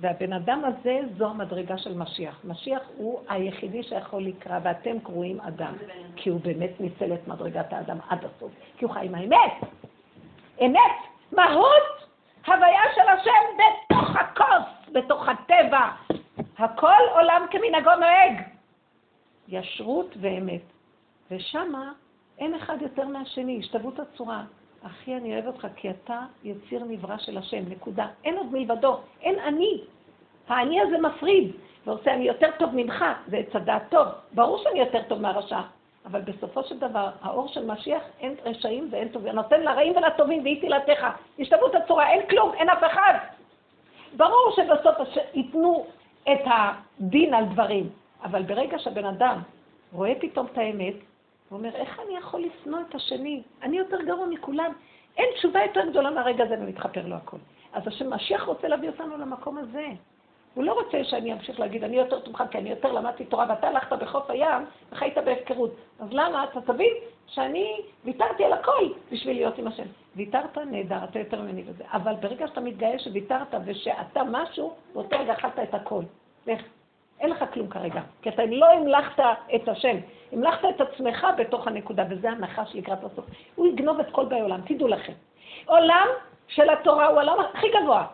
והבן 0.00 0.32
אדם 0.32 0.62
הזה 0.64 1.00
זו 1.18 1.30
המדרגה 1.30 1.78
של 1.78 1.94
משיח. 1.98 2.40
משיח 2.44 2.82
הוא 2.96 3.20
היחידי 3.28 3.82
שיכול 3.82 4.22
לקרוא, 4.22 4.56
ואתם 4.62 5.00
קרואים 5.00 5.40
אדם, 5.40 5.74
כי 6.16 6.30
הוא 6.30 6.40
באמת 6.40 6.80
ניצל 6.80 7.14
את 7.14 7.28
מדרגת 7.28 7.72
האדם 7.72 7.98
עד 8.08 8.24
הסוף, 8.24 8.52
כי 8.76 8.84
הוא 8.84 8.94
חי 8.94 9.06
עם 9.06 9.14
האמת. 9.14 9.52
אמת, 10.60 10.96
מהות, 11.32 12.08
הוויה 12.46 12.82
של 12.94 13.08
השם 13.08 13.56
בתוך 13.56 14.16
הכוס, 14.16 14.92
בתוך 14.92 15.28
הטבע. 15.28 15.90
הכל 16.58 17.02
עולם 17.14 17.46
כמנהגו 17.50 17.90
נוהג. 18.00 18.42
ישרות 19.48 20.16
ואמת. 20.20 20.62
ושמה 21.30 21.92
אין 22.38 22.54
אחד 22.54 22.76
יותר 22.82 23.08
מהשני, 23.08 23.58
השתוות 23.58 23.98
הצורה. 23.98 24.44
אחי, 24.86 25.16
אני 25.16 25.34
אוהב 25.34 25.46
אותך 25.46 25.66
כי 25.76 25.90
אתה 25.90 26.20
יציר 26.44 26.84
נברא 26.84 27.18
של 27.18 27.38
השם, 27.38 27.62
נקודה. 27.68 28.06
אין 28.24 28.36
עוד 28.36 28.52
מלבדו, 28.52 28.96
אין 29.22 29.38
אני. 29.38 29.80
האני 30.48 30.80
הזה 30.80 30.98
מפריד, 30.98 31.52
ועושה 31.86 32.14
אני 32.14 32.24
יותר 32.24 32.50
טוב 32.58 32.70
ממך, 32.74 33.04
זה 33.26 33.36
עץ 33.36 33.56
הדעת 33.56 33.82
טוב. 33.88 34.06
ברור 34.32 34.58
שאני 34.58 34.78
יותר 34.78 35.02
טוב 35.08 35.20
מהרשע, 35.20 35.60
אבל 36.06 36.20
בסופו 36.20 36.62
של 36.62 36.78
דבר, 36.78 37.10
האור 37.22 37.48
של 37.48 37.66
משיח, 37.66 38.02
אין 38.20 38.34
רשעים 38.44 38.88
ואין 38.90 39.08
טובים. 39.08 39.34
נותן 39.34 39.60
לרעים 39.60 39.96
ולטובים 39.96 40.42
והיא 40.42 40.60
תהילתך. 40.60 41.06
השתוות 41.38 41.74
הצורה, 41.74 42.10
אין 42.10 42.26
כלום, 42.30 42.54
אין 42.54 42.68
אף 42.68 42.82
אחד. 42.92 43.14
ברור 44.16 44.52
שבסוף 44.56 44.96
ייתנו 45.34 45.86
את 46.22 46.40
הדין 46.46 47.34
על 47.34 47.44
דברים, 47.44 47.88
אבל 48.22 48.42
ברגע 48.42 48.78
שהבן 48.78 49.04
אדם 49.04 49.38
רואה 49.92 50.12
פתאום 50.20 50.46
את 50.52 50.58
האמת, 50.58 50.94
הוא 51.50 51.58
אומר, 51.58 51.74
איך 51.74 52.00
אני 52.00 52.16
יכול 52.16 52.40
לשנוא 52.40 52.78
את 52.88 52.94
השני? 52.94 53.42
אני 53.62 53.78
יותר 53.78 54.02
גרוע 54.02 54.26
מכולם. 54.26 54.72
אין 55.16 55.28
תשובה 55.34 55.60
יותר 55.62 55.90
גדולה 55.90 56.10
מהרגע 56.10 56.44
הזה 56.44 56.54
ומתחפר 56.60 57.06
לו 57.06 57.16
הכל. 57.16 57.36
אז 57.72 57.86
השם 57.86 58.14
משיח 58.14 58.42
רוצה 58.42 58.68
להביא 58.68 58.88
אותנו 58.88 59.18
למקום 59.18 59.58
הזה. 59.58 59.86
הוא 60.54 60.64
לא 60.64 60.72
רוצה 60.72 61.04
שאני 61.04 61.32
אמשיך 61.32 61.60
להגיד, 61.60 61.84
אני 61.84 61.96
יותר 61.96 62.20
טובך 62.20 62.42
כי 62.50 62.58
אני 62.58 62.70
יותר 62.70 62.92
למדתי 62.92 63.24
תורה 63.24 63.46
ואתה 63.48 63.68
הלכת 63.68 63.92
בחוף 63.92 64.30
הים 64.30 64.64
וחיית 64.92 65.18
בהפקרות. 65.18 65.74
אז 66.00 66.08
למה? 66.12 66.44
אתה 66.44 66.60
תבין 66.60 66.92
שאני 67.26 67.80
ויתרתי 68.04 68.44
על 68.44 68.52
הכל 68.52 68.88
בשביל 69.12 69.36
להיות 69.36 69.58
עם 69.58 69.66
השם. 69.66 69.86
ויתרת, 70.16 70.58
נהדר, 70.58 71.04
אתה 71.04 71.18
יותר 71.18 71.42
ממני 71.42 71.62
בזה. 71.62 71.84
אבל 71.92 72.14
ברגע 72.20 72.46
שאתה 72.46 72.60
מתגאה 72.60 72.98
שוויתרת 72.98 73.54
ושאתה 73.64 74.22
משהו, 74.30 74.74
באותו 74.94 75.18
רגע 75.18 75.32
אכלת 75.32 75.58
את 75.58 75.74
הכל. 75.74 76.02
לך. 76.46 76.60
אין 77.20 77.30
לך 77.30 77.44
כלום 77.52 77.68
כרגע, 77.68 78.00
כי 78.22 78.28
אתה 78.28 78.44
לא 78.44 78.72
המלכת 78.72 79.22
את 79.54 79.68
השם, 79.68 79.96
המלכת 80.32 80.68
את 80.76 80.80
עצמך 80.80 81.26
בתוך 81.38 81.66
הנקודה, 81.66 82.04
וזה 82.10 82.30
הנחש 82.30 82.74
לקראת 82.74 83.04
הסוף. 83.04 83.24
הוא 83.54 83.66
יגנוב 83.66 84.00
את 84.00 84.10
כל 84.10 84.24
באי 84.24 84.40
עולם, 84.40 84.60
תדעו 84.66 84.88
לכם. 84.88 85.12
עולם 85.66 86.06
של 86.48 86.70
התורה 86.70 87.06
הוא 87.06 87.20
העולם 87.20 87.36
הכי 87.40 87.66
גבוה. 87.68 88.06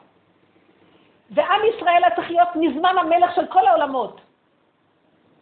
ועם 1.31 1.61
ישראל 1.75 2.05
היה 2.05 2.17
צריך 2.17 2.31
להיות 2.31 2.49
מזמן 2.57 2.95
המלך 2.99 3.35
של 3.35 3.47
כל 3.47 3.67
העולמות. 3.67 4.21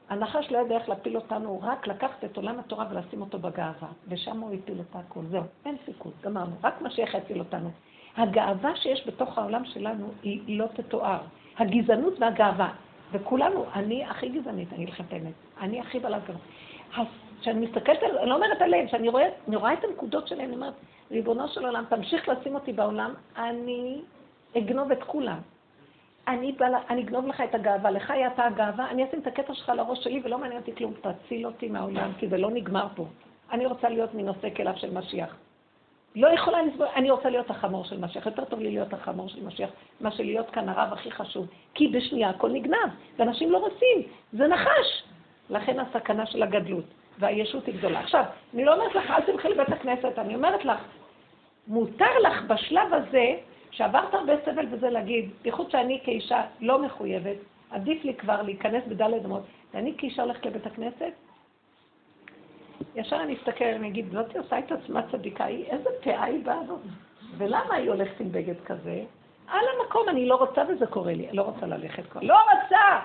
הנחש 0.08 0.52
לא 0.52 0.58
יודע 0.58 0.76
איך 0.76 0.88
להפיל 0.88 1.16
אותנו, 1.16 1.60
רק 1.62 1.86
לקחת 1.86 2.24
את 2.24 2.36
עולם 2.36 2.58
התורה 2.58 2.86
ולשים 2.90 3.20
אותו 3.20 3.38
בגאווה, 3.38 3.88
ושם 4.08 4.40
הוא 4.40 4.54
הפיל 4.54 4.80
את 4.80 4.96
הכל. 4.96 5.20
זהו, 5.30 5.42
אין 5.64 5.76
סיכוי, 5.84 6.12
גמרנו. 6.22 6.52
רק 6.64 6.82
משיח 6.82 7.14
יציל 7.14 7.38
אותנו. 7.38 7.70
הגאווה 8.16 8.76
שיש 8.76 9.06
בתוך 9.06 9.38
העולם 9.38 9.64
שלנו 9.64 10.10
היא 10.22 10.58
לא 10.58 10.66
תתואר. 10.66 11.18
הגזענות 11.58 12.14
והגאווה. 12.20 12.72
וכולנו, 13.14 13.64
אני 13.74 14.04
הכי 14.04 14.28
גזענית, 14.28 14.72
אני 14.72 14.84
אגיד 14.84 14.94
האמת. 15.10 15.32
אני 15.60 15.80
הכי 15.80 15.98
בעלת 16.00 16.22
גרון. 16.26 16.40
כשאני 17.40 17.66
מסתכלת 17.66 18.02
על, 18.02 18.18
אני 18.18 18.30
לא 18.30 18.34
אומרת 18.34 18.62
עליהם, 18.62 18.86
כשאני 18.86 19.08
רואה, 19.08 19.28
רואה 19.46 19.72
את 19.72 19.84
הנקודות 19.84 20.28
שלהם, 20.28 20.46
אני 20.48 20.54
אומרת, 20.54 20.74
ריבונו 21.10 21.48
של 21.48 21.66
עולם, 21.66 21.84
תמשיך 21.88 22.28
לשים 22.28 22.54
אותי 22.54 22.72
בעולם, 22.72 23.14
אני 23.36 24.02
אגנוב 24.58 24.92
את 24.92 25.02
כולם. 25.02 25.38
אני, 26.28 26.52
בא, 26.52 26.66
אני 26.90 27.02
אגנוב 27.02 27.26
לך 27.26 27.40
את 27.40 27.54
הגאווה, 27.54 27.90
לך 27.90 28.10
היה 28.10 28.26
אתה 28.26 28.44
הגאווה, 28.44 28.90
אני 28.90 29.04
אשים 29.04 29.18
את 29.18 29.26
הקטע 29.26 29.54
שלך 29.54 29.68
לראש 29.68 30.04
שלי 30.04 30.20
ולא 30.24 30.38
מעניין 30.38 30.60
אותי 30.60 30.74
כלום, 30.74 30.92
תציל 31.00 31.46
אותי 31.46 31.68
מהעולם, 31.68 32.12
כי 32.18 32.28
זה 32.28 32.36
לא 32.36 32.50
נגמר 32.50 32.86
פה. 32.94 33.06
אני 33.52 33.66
רוצה 33.66 33.88
להיות 33.88 34.14
מנושא 34.14 34.48
כליו 34.56 34.72
של 34.76 34.98
משיח. 34.98 35.36
לא 36.14 36.28
יכולה 36.28 36.62
לסבול, 36.62 36.86
אני 36.96 37.10
רוצה 37.10 37.30
להיות 37.30 37.50
החמור 37.50 37.84
של 37.84 38.00
משיח, 38.00 38.26
יותר 38.26 38.44
טוב 38.44 38.60
לי 38.60 38.70
להיות 38.70 38.92
החמור 38.92 39.28
של 39.28 39.44
משיח, 39.44 39.70
מה 40.00 40.10
שלהיות 40.10 40.50
כאן 40.50 40.68
הרב 40.68 40.92
הכי 40.92 41.10
חשוב. 41.10 41.46
כי 41.74 41.88
בשנייה 41.88 42.30
הכל 42.30 42.50
נגנב, 42.50 42.90
ואנשים 43.18 43.52
לא 43.52 43.58
רוצים, 43.58 44.02
זה 44.32 44.46
נחש. 44.46 45.02
לכן 45.50 45.80
הסכנה 45.80 46.26
של 46.26 46.42
הגדלות, 46.42 46.84
והישות 47.18 47.66
היא 47.66 47.74
גדולה. 47.74 48.00
עכשיו, 48.00 48.24
אני 48.54 48.64
לא 48.64 48.74
אומרת 48.74 48.94
לך, 48.94 49.10
אל 49.10 49.20
תלכי 49.20 49.48
לבית 49.48 49.68
הכנסת, 49.68 50.18
אני 50.18 50.34
אומרת 50.34 50.64
לך, 50.64 50.78
מותר 51.66 52.18
לך 52.22 52.42
בשלב 52.42 52.94
הזה, 52.94 53.34
שעברת 53.70 54.14
הרבה 54.14 54.32
סבל 54.44 54.66
וזה 54.70 54.90
להגיד, 54.90 55.30
בייחוד 55.42 55.70
שאני 55.70 56.00
כאישה 56.04 56.42
לא 56.60 56.82
מחויבת, 56.82 57.36
עדיף 57.70 58.04
לי 58.04 58.14
כבר 58.14 58.42
להיכנס 58.42 58.82
בדלת 58.88 59.24
אמות, 59.24 59.42
ואני 59.74 59.94
כאישה 59.98 60.22
הולכת 60.22 60.46
לבית 60.46 60.66
הכנסת, 60.66 61.12
ישר 62.94 63.16
אני 63.16 63.36
אסתכל, 63.36 63.64
אני 63.64 63.88
אגיד, 63.88 64.06
זאתי 64.12 64.38
עושה 64.38 64.58
את 64.58 64.72
עצמה 64.72 65.02
צדיקה, 65.12 65.44
היא, 65.44 65.64
איזה 65.64 65.90
פאה 66.04 66.24
היא 66.24 66.44
באה 66.44 66.58
הזאת? 66.60 66.80
ולמה 67.38 67.74
היא 67.74 67.90
הולכת 67.90 68.20
עם 68.20 68.32
בגד 68.32 68.60
כזה? 68.64 69.02
על 69.48 69.64
המקום, 69.78 70.08
אני 70.08 70.26
לא 70.26 70.36
רוצה 70.36 70.62
וזה 70.68 70.86
קורה 70.86 71.12
לי, 71.12 71.26
לא 71.32 71.42
רוצה 71.42 71.66
ללכת 71.66 72.06
כבר. 72.10 72.20
לא 72.20 72.36
רוצה! 72.36 73.00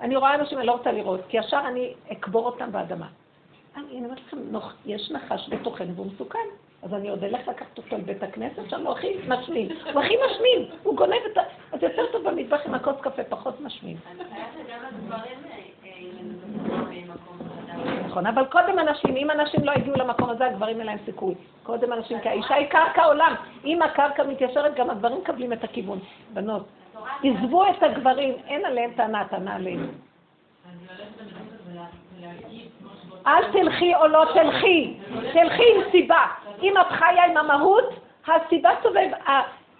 אני 0.00 0.16
רואה 0.16 0.34
אנשים, 0.34 0.58
אני 0.58 0.66
לא 0.66 0.72
רוצה 0.72 0.92
לראות, 0.92 1.20
כי 1.28 1.36
ישר 1.36 1.60
אני 1.68 1.94
אקבור 2.12 2.46
אותם 2.46 2.72
באדמה. 2.72 3.06
אני 3.76 4.04
אומרת 4.04 4.18
לכם, 4.26 4.36
יש 4.86 5.10
נחש 5.10 5.48
בתוכנו 5.48 5.94
והוא 5.94 6.06
מסוכן. 6.06 6.48
אז 6.82 6.94
אני 6.94 7.08
עוד 7.08 7.24
אלך 7.24 7.48
לקחת 7.48 7.78
אותו 7.78 7.96
לבית 7.96 8.22
הכנסת, 8.22 8.70
שם 8.70 8.86
הוא 8.86 8.92
הכי 8.92 9.16
משמין. 9.28 9.68
הוא 9.92 10.02
הכי 10.02 10.14
משמין, 10.26 10.70
הוא 10.82 10.96
גונב 10.96 11.20
את 11.32 11.36
ה... 11.36 11.40
אז 11.72 11.82
יותר 11.82 12.12
טוב 12.12 12.28
במטבח 12.28 12.60
עם 12.66 12.74
הכוס 12.74 12.96
קפה, 13.00 13.24
פחות 13.24 13.60
משמין. 13.60 13.96
אני 14.10 14.24
חייבת 14.24 14.70
גם 14.70 14.80
לדברים 14.82 15.40
נכון, 18.10 18.26
אבל 18.26 18.44
קודם 18.44 18.78
אנשים, 18.78 19.16
אם 19.16 19.30
אנשים 19.30 19.64
לא 19.64 19.72
הגיעו 19.72 19.96
למקום 19.96 20.30
הזה, 20.30 20.46
הגברים 20.46 20.78
אין 20.78 20.86
להם 20.86 20.98
סיכוי. 21.04 21.34
קודם 21.62 21.92
אנשים, 21.92 22.20
כי 22.20 22.28
האישה 22.28 22.54
היא 22.54 22.66
קרקע 22.66 23.04
עולם. 23.04 23.34
אם 23.64 23.82
הקרקע 23.82 24.22
מתיישרת, 24.22 24.74
גם 24.74 24.90
הגברים 24.90 25.18
מקבלים 25.18 25.52
את 25.52 25.64
הכיוון. 25.64 25.98
בנות, 26.32 26.66
עזבו 27.24 27.64
את 27.70 27.82
הגברים, 27.82 28.34
אין 28.46 28.64
עליהם 28.64 28.90
טענה, 28.96 29.24
טענה 29.30 29.54
עליהם. 29.54 29.88
אל 33.26 33.52
תלכי 33.52 33.94
או 33.94 34.06
לא 34.06 34.24
תלכי, 34.34 34.96
תלכי 35.32 35.62
עם 35.74 35.90
סיבה. 35.90 36.26
אם 36.62 36.74
את 36.80 36.86
חיה 36.92 37.24
עם 37.24 37.36
המהות, 37.36 37.94
הסיבה 38.28 38.70
סובב. 38.82 39.10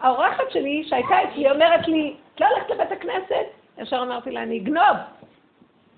האורחת 0.00 0.50
שלי, 0.50 0.84
שהייתה 0.88 1.14
אצלי, 1.24 1.50
אומרת 1.50 1.88
לי, 1.88 2.14
את 2.34 2.40
לא 2.40 2.46
הולכת 2.46 2.70
לבית 2.70 2.92
הכנסת? 2.92 3.46
ישר 3.78 4.02
אמרתי 4.02 4.30
לה, 4.30 4.42
אני 4.42 4.58
אגנוב. 4.58 4.96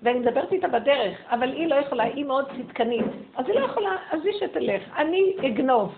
ואני 0.03 0.19
מדברת 0.19 0.51
איתה 0.51 0.67
בדרך, 0.67 1.17
אבל 1.29 1.51
היא 1.51 1.67
לא 1.67 1.75
יכולה, 1.75 2.03
היא 2.03 2.25
מאוד 2.25 2.45
צדקנית. 2.57 3.05
אז 3.35 3.45
היא 3.47 3.59
לא 3.59 3.65
יכולה, 3.65 3.95
אז 4.11 4.25
היא 4.25 4.33
שתלך, 4.39 4.81
אני 4.97 5.35
אגנוב. 5.47 5.95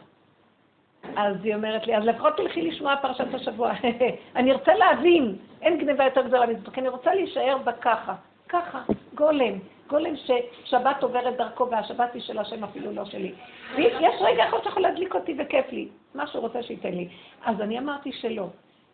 אז 1.15 1.35
היא 1.43 1.55
אומרת 1.55 1.87
לי, 1.87 1.97
אז 1.97 2.03
לפחות 2.03 2.37
תלכי 2.37 2.61
לשמוע 2.61 2.95
פרשת 2.95 3.33
השבוע. 3.33 3.73
אני 4.35 4.51
ארצה 4.51 4.73
להבין, 4.73 5.35
אין 5.61 5.77
גניבה 5.77 6.03
יותר 6.03 6.21
גדולה 6.21 6.45
מזה, 6.45 6.71
כי 6.73 6.79
אני 6.79 6.89
רוצה 6.89 7.13
להישאר 7.13 7.57
בככה. 7.57 8.15
ככה, 8.49 8.81
גולם. 9.15 9.59
גולם 9.89 10.13
ששבת 10.15 11.03
עוברת 11.03 11.37
דרכו 11.37 11.69
והשבת 11.69 12.13
היא 12.13 12.21
של 12.21 12.39
השם 12.39 12.63
אפילו 12.63 12.91
לא 12.91 13.05
שלי. 13.05 13.33
ויש 13.75 14.15
רגע 14.21 14.49
אחד 14.49 14.57
שיכול 14.63 14.81
להדליק 14.81 15.15
אותי 15.15 15.35
וכיף 15.39 15.71
לי, 15.71 15.87
מה 16.15 16.27
שהוא 16.27 16.41
רוצה 16.41 16.63
שייתן 16.63 16.93
לי. 16.93 17.07
אז 17.45 17.61
אני 17.61 17.79
אמרתי 17.79 18.11
שלא. 18.11 18.47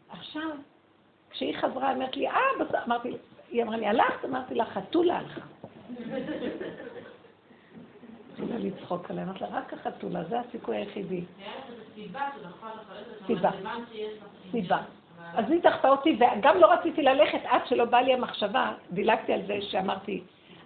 עכשיו, 0.10 0.50
כשהיא 1.32 1.58
חזרה, 1.58 1.92
אמרת 1.92 2.18
לי, 2.18 2.28
אה, 2.28 2.40
אמרתי, 2.88 3.12
היא 3.52 3.64
אמרה 3.64 3.78
לי, 3.78 3.88
הלכת? 3.88 4.26
אמרתי 4.26 4.56
לה, 4.56 4.66
חתולה 4.66 5.18
הלכה. 5.18 5.42
התחילה 8.32 8.58
לצחוק 8.60 9.12
עליה, 9.12 9.24
אמרתי 9.24 9.40
לה, 9.40 9.48
רק 9.52 9.74
החתולה, 9.74 10.24
זה 10.24 10.40
הסיכוי 10.40 10.78
היחידי. 10.78 11.22
סיבה. 13.28 13.52
סיבה. 14.52 14.82
אז 15.34 15.52
היא 15.52 15.62
דחתה 15.62 15.90
אותי, 15.90 16.18
וגם 16.20 16.58
לא 16.58 16.74
רציתי 16.74 17.02
ללכת 17.02 17.40
עד 17.46 17.62
שלא 17.66 17.86
באה 17.86 18.02
לי 18.02 18.14
המחשבה, 18.14 18.74
דילגתי 18.92 19.34
על 19.34 19.42
זה 19.48 19.58
שאמרתי, 19.62 20.22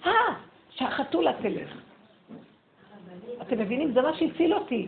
אה, 0.06 0.12
שהחתולה 0.70 1.34
תלך. 1.41 1.78
אתם 3.41 3.60
מבינים? 3.60 3.91
זה 3.94 4.02
מה 4.02 4.14
שהציל 4.18 4.53
אותי. 4.53 4.88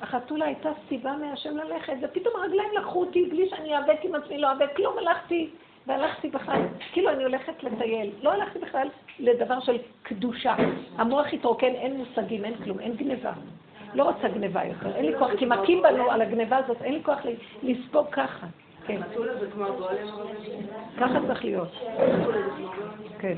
החתולה 0.00 0.44
הייתה 0.44 0.70
סיבה 0.88 1.16
מהשם 1.16 1.56
ללכת, 1.56 1.92
ופתאום 2.02 2.34
הרגליים 2.36 2.70
לקחו 2.78 3.00
אותי 3.00 3.26
בלי 3.30 3.48
שאני 3.48 3.68
איאבק 3.68 4.04
עם 4.04 4.14
עצמי, 4.14 4.38
לא 4.38 4.48
איאבק 4.48 4.76
כלום, 4.76 4.98
הלכתי. 4.98 5.50
והלכתי 5.86 6.28
בכלל, 6.28 6.62
כאילו 6.92 7.10
אני 7.10 7.22
הולכת 7.24 7.62
לטייל. 7.62 8.10
לא 8.22 8.32
הלכתי 8.32 8.58
בכלל 8.58 8.88
לדבר 9.18 9.60
של 9.60 9.76
קדושה. 10.02 10.54
המוח 10.96 11.26
התרוקן, 11.32 11.74
אין 11.74 11.96
מושגים, 11.96 12.44
אין 12.44 12.54
כלום, 12.54 12.80
אין 12.80 12.96
גניבה. 12.96 13.32
לא 13.94 14.04
רוצה 14.04 14.28
גניבה 14.28 14.64
יותר, 14.64 14.96
אין 14.96 15.06
לי 15.06 15.18
כוח, 15.18 15.30
כי 15.38 15.46
מכים 15.46 15.82
בנו 15.82 16.10
על 16.10 16.22
הגניבה 16.22 16.56
הזאת, 16.56 16.82
אין 16.82 16.94
לי 16.94 17.02
כוח 17.04 17.18
לספוג 17.62 18.06
ככה. 18.12 18.46
כן. 18.86 19.00
ככה 20.98 21.18
צריך 21.26 21.44
להיות. 21.44 21.68
כן. 23.18 23.34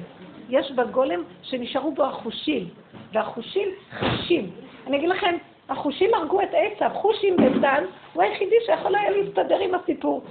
יש 0.48 0.72
בגולם 0.72 1.22
שנשארו 1.42 1.92
בו 1.92 2.04
החושים, 2.04 2.68
והחושים 3.12 3.68
חשים. 3.90 4.50
אני 4.86 4.96
אגיד 4.96 5.08
לכם, 5.08 5.36
החושים 5.68 6.14
הרגו 6.14 6.42
את 6.42 6.48
עץ, 6.52 6.82
החושים 6.82 7.36
בדן, 7.36 7.84
הוא 8.12 8.22
היחידי 8.22 8.56
שיכול 8.66 8.94
היה 8.94 9.10
להסתדר 9.10 9.58
עם 9.58 9.74
הסיפור. 9.74 10.24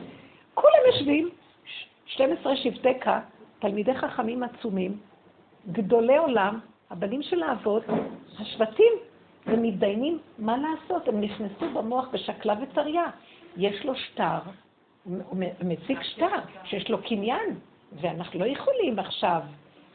כולם 0.53 0.79
יושבים, 0.87 1.29
12 2.13 2.55
שבטי 2.55 2.99
כה, 2.99 3.19
תלמידי 3.59 3.93
חכמים 3.93 4.43
עצומים, 4.43 4.97
גדולי 5.71 6.17
עולם, 6.17 6.59
הבנים 6.89 7.21
של 7.21 7.43
האבות, 7.43 7.83
השבטים, 8.39 8.93
ומתדיינים 9.47 10.19
מה 10.39 10.57
לעשות. 10.57 11.07
הם 11.07 11.21
נכנסו 11.21 11.69
במוח 11.73 12.07
בשקלה 12.13 12.55
וטריה. 12.61 13.05
יש 13.57 13.85
לו 13.85 13.95
שטר, 13.95 14.37
הוא 15.03 15.37
מציג 15.63 15.97
שטר, 16.01 16.39
שיש 16.63 16.89
לו 16.89 16.97
קניין, 17.01 17.59
ואנחנו 18.01 18.39
לא 18.39 18.45
יכולים 18.45 18.99
עכשיו. 18.99 19.41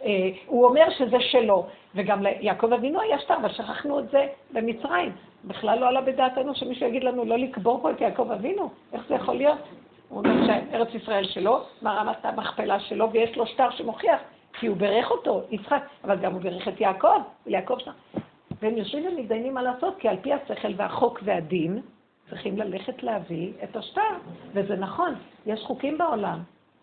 אה, 0.04 0.30
הוא 0.46 0.64
אומר 0.64 0.90
שזה 0.98 1.20
שלו, 1.20 1.66
וגם 1.94 2.22
ליעקב 2.22 2.72
אבינו 2.72 3.00
היה 3.00 3.18
שטר, 3.18 3.36
אבל 3.36 3.52
שכחנו 3.52 3.98
את 3.98 4.10
זה 4.10 4.26
במצרים. 4.52 5.12
בכלל 5.44 5.78
לא 5.78 5.88
עלה 5.88 6.00
בדעתנו 6.00 6.54
שמישהו 6.54 6.86
יגיד 6.86 7.04
לנו 7.04 7.24
לא 7.24 7.38
לקבור 7.38 7.82
פה 7.82 7.90
את 7.90 8.00
יעקב 8.00 8.30
אבינו. 8.30 8.70
איך 8.92 9.02
זה 9.08 9.14
יכול 9.14 9.34
להיות? 9.34 9.58
הוא 10.08 10.18
אומר 10.18 10.46
שארץ 10.46 10.88
ישראל 10.94 11.24
שלו, 11.24 11.64
מערת 11.82 12.24
המכפלה 12.24 12.80
שלו, 12.80 13.12
ויש 13.12 13.36
לו 13.36 13.46
שטר 13.46 13.70
שמוכיח, 13.70 14.20
כי 14.52 14.66
הוא 14.66 14.76
בירך 14.76 15.10
אותו, 15.10 15.42
יצחק, 15.50 15.82
אבל 16.04 16.16
גם 16.16 16.32
הוא 16.32 16.40
בירך 16.40 16.68
את 16.68 16.80
יעקב, 16.80 17.20
ויעקב 17.46 17.76
שם. 17.78 17.92
והם 18.62 18.76
יושבים 18.76 19.06
ומתדיינים 19.06 19.54
מה 19.54 19.62
לעשות, 19.62 19.94
כי 19.98 20.08
על 20.08 20.16
פי 20.22 20.32
השכל 20.32 20.72
והחוק 20.76 21.20
והדין, 21.22 21.80
צריכים 22.30 22.58
ללכת 22.58 23.02
להביא 23.02 23.52
את 23.64 23.76
השטר. 23.76 24.00
וזה 24.52 24.76
נכון, 24.76 25.14
יש 25.46 25.60
חוקים 25.60 25.98
בעולם, 25.98 26.38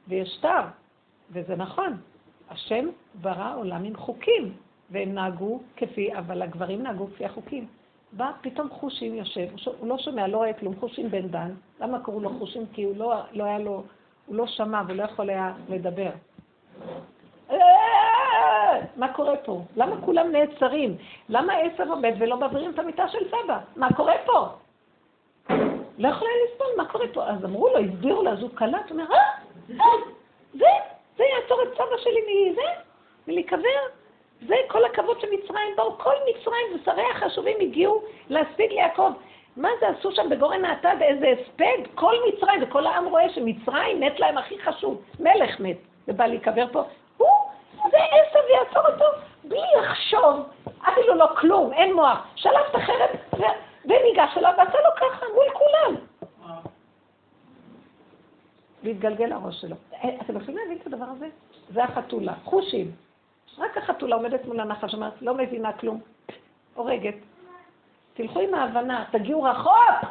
ויש 0.07 0.29
שטר, 0.29 0.61
וזה 1.31 1.55
נכון. 1.55 1.97
השם 2.49 2.85
ברא 3.21 3.55
עולם 3.57 3.83
עם 3.83 3.95
חוקים, 3.95 4.53
והם 4.89 5.13
נהגו 5.13 5.59
כפי, 5.77 6.17
אבל 6.17 6.41
הגברים 6.41 6.83
נהגו 6.83 7.07
כפי 7.07 7.25
החוקים. 7.25 7.67
בא 8.17 8.31
פתאום 8.41 8.69
חושים 8.69 9.15
יושב, 9.15 9.47
הוא 9.79 9.87
לא 9.87 9.97
שומע, 9.97 10.27
לא 10.27 10.37
רואה 10.37 10.53
כלום, 10.53 10.75
חושים 10.79 11.09
בן 11.09 11.27
דן. 11.27 11.51
למה 11.81 11.99
קראו 11.99 12.19
לו 12.19 12.29
חושים? 12.39 12.65
כי 12.73 12.83
הוא 12.83 12.97
לא, 12.97 13.13
לא 13.31 13.43
היה 13.43 13.59
לו, 13.59 13.83
הוא 14.25 14.35
לא 14.35 14.47
שמע 14.47 14.81
והוא 14.87 14.97
לא 14.97 15.03
יכול 15.03 15.29
היה 15.29 15.53
לדבר. 15.69 16.09
מה 18.95 19.13
קורה 19.13 19.37
פה? 19.37 19.61
למה 19.75 20.01
כולם 20.01 20.31
נעצרים? 20.31 20.97
למה 21.29 21.53
עשר 21.53 21.89
עומד 21.89 22.13
ולא 22.19 22.37
מעבירים 22.37 22.71
את 22.71 22.79
המיטה 22.79 23.07
של 23.07 23.19
סבא? 23.27 23.59
מה 23.75 23.93
קורה 23.93 24.13
פה? 24.25 24.47
לא 25.97 26.07
יכולה 26.07 26.31
לסבול, 26.45 26.67
מה 26.77 26.85
קורה 26.85 27.05
פה? 27.13 27.27
אז 27.27 27.45
אמרו 27.45 27.67
לו, 27.67 27.79
הסבירו 27.79 28.23
לו, 28.23 28.31
אז 28.31 28.41
הוא 28.41 28.49
קלט, 28.53 28.89
הוא 28.89 28.91
אומר, 28.91 29.11
אה, 29.11 29.17
אה, 29.71 29.85
זה, 30.53 30.65
זה 31.17 31.23
יעצור 31.23 31.63
את 31.63 31.73
סבא 31.73 31.97
שלי 31.97 32.51
מזה, 32.51 32.61
מלהיקבר. 33.27 33.79
זה 34.41 34.55
כל 34.67 34.85
הכבוד 34.85 35.19
שמצרים 35.19 35.75
באו, 35.75 35.97
כל 35.97 36.13
מצרים 36.29 36.65
ושרי 36.75 37.03
החשובים 37.11 37.57
הגיעו 37.61 38.01
להספיד 38.29 38.71
ליעקב. 38.71 39.11
מה 39.57 39.69
זה 39.79 39.87
עשו 39.87 40.11
שם 40.11 40.29
בגורן 40.29 40.65
האטד 40.65 40.95
איזה 41.01 41.25
הספד? 41.27 41.95
כל 41.95 42.15
מצרים, 42.27 42.63
וכל 42.63 42.87
העם 42.87 43.05
רואה 43.05 43.29
שמצרים 43.29 43.99
מת 43.99 44.19
להם 44.19 44.37
הכי 44.37 44.59
חשוב. 44.59 45.01
מלך 45.19 45.59
מת, 45.59 45.77
ובא 46.07 46.25
להיקבר 46.25 46.65
פה. 46.71 46.83
הוא, 47.17 47.27
זה 47.91 47.97
עשב 47.97 48.39
יעצור 48.49 48.91
אותו 48.91 49.05
בלי 49.43 49.61
לחשוב, 49.77 50.45
אפילו 50.89 51.15
לא 51.15 51.27
כלום, 51.37 51.73
אין 51.73 51.93
מוח. 51.93 52.27
שלף 52.35 52.69
את 52.69 52.75
החרב 52.75 53.09
וניגש 53.85 54.37
אליו 54.37 54.53
ועשה 54.57 54.77
לו 54.77 54.89
ככה 54.95 55.25
מול 55.35 55.45
כולם. 55.53 55.95
והתגלגל 58.83 59.31
הראש 59.31 59.61
שלו. 59.61 59.75
אה, 59.93 60.09
אתם 60.21 60.37
יכולים 60.37 60.57
להבין 60.57 60.77
את 60.81 60.87
הדבר 60.87 61.05
הזה? 61.05 61.27
זה 61.73 61.83
החתולה. 61.83 62.33
חושים. 62.43 62.91
רק 63.57 63.77
החתולה 63.77 64.15
עומדת 64.15 64.45
מול 64.45 64.59
הנחש, 64.59 64.93
אומרת, 64.93 65.21
לא 65.21 65.33
מבינה 65.33 65.73
כלום. 65.73 65.99
הורגת. 66.75 67.15
תלכו 68.13 68.39
עם 68.39 68.53
ההבנה, 68.53 69.05
תגיעו 69.11 69.43
רחוק! 69.43 70.09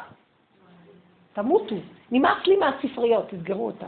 תמותו. 1.33 1.75
נמאס 2.11 2.47
לי 2.47 2.55
מהספריות, 2.55 3.29
תסגרו 3.29 3.65
אותה. 3.65 3.87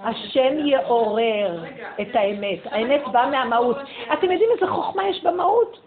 השם 0.00 0.66
יעורר 0.66 1.64
את 2.00 2.14
האמת. 2.14 2.58
האמת 2.64 3.02
באה 3.12 3.30
מהמהות. 3.30 3.76
אתם 4.12 4.30
יודעים 4.30 4.50
איזה 4.54 4.72
חוכמה 4.72 5.08
יש 5.08 5.24
במהות? 5.24 5.80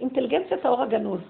אינטליגנציית 0.00 0.64
האור 0.64 0.82
הגנוז. 0.82 1.20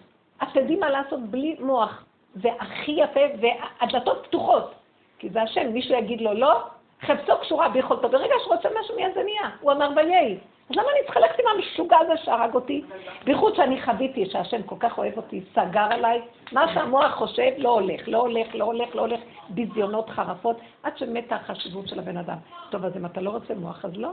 אתם 0.43 0.59
יודעים 0.59 0.81
מה 0.81 0.91
לעשות 0.91 1.20
בלי 1.20 1.57
מוח. 1.61 2.05
זה 2.35 2.49
הכי 2.61 2.93
יפה, 2.93 3.20
והדלתות 3.41 4.27
פתוחות. 4.27 4.74
כי 5.19 5.31
זה 5.31 5.43
השם, 5.43 5.73
מישהו 5.73 5.95
יגיד 5.95 6.20
לו 6.20 6.35
לא, 6.35 6.62
חפצו 7.07 7.33
קשורה 7.41 7.69
ביכולתו. 7.69 8.09
ברגע 8.09 8.35
שרוצה 8.45 8.69
משהו 8.81 8.97
מיד 8.97 9.15
זה 9.15 9.23
נהיה. 9.23 9.51
הוא 9.61 9.73
אמר 9.73 9.89
ויהי. 9.97 10.39
אז 10.70 10.77
למה 10.77 10.89
אני 10.93 11.05
צריכה 11.05 11.20
ללכת 11.20 11.39
עם 11.39 11.47
המשוגע 11.55 11.97
הזה 11.99 12.12
שהרג 12.16 12.55
אותי? 12.55 12.85
בייחוד 13.24 13.55
שאני 13.57 13.83
חוויתי 13.83 14.27
שהשם 14.27 14.62
כל 14.62 14.77
כך 14.81 14.99
אוהב 14.99 15.16
אותי, 15.16 15.41
סגר 15.53 15.87
עליי, 15.91 16.23
מה 16.53 16.74
שהמוח 16.74 17.15
חושב 17.15 17.51
לא 17.59 17.69
הולך, 17.69 18.01
לא 18.07 18.19
הולך, 18.19 18.55
לא 18.55 18.65
הולך, 18.65 18.95
לא 18.95 19.01
הולך, 19.01 19.20
ביזיונות 19.49 20.11
חרפות, 20.11 20.57
עד 20.83 20.99
שמתה 20.99 21.37
החשיבות 21.37 21.89
של 21.89 21.99
הבן 21.99 22.16
אדם. 22.16 22.37
טוב, 22.70 22.85
אז 22.85 22.97
אם 22.97 23.07
אתה 23.07 23.20
לא 23.20 23.31
רוצה 23.31 23.55
מוח, 23.55 23.85
אז 23.85 23.97
לא. 23.97 24.11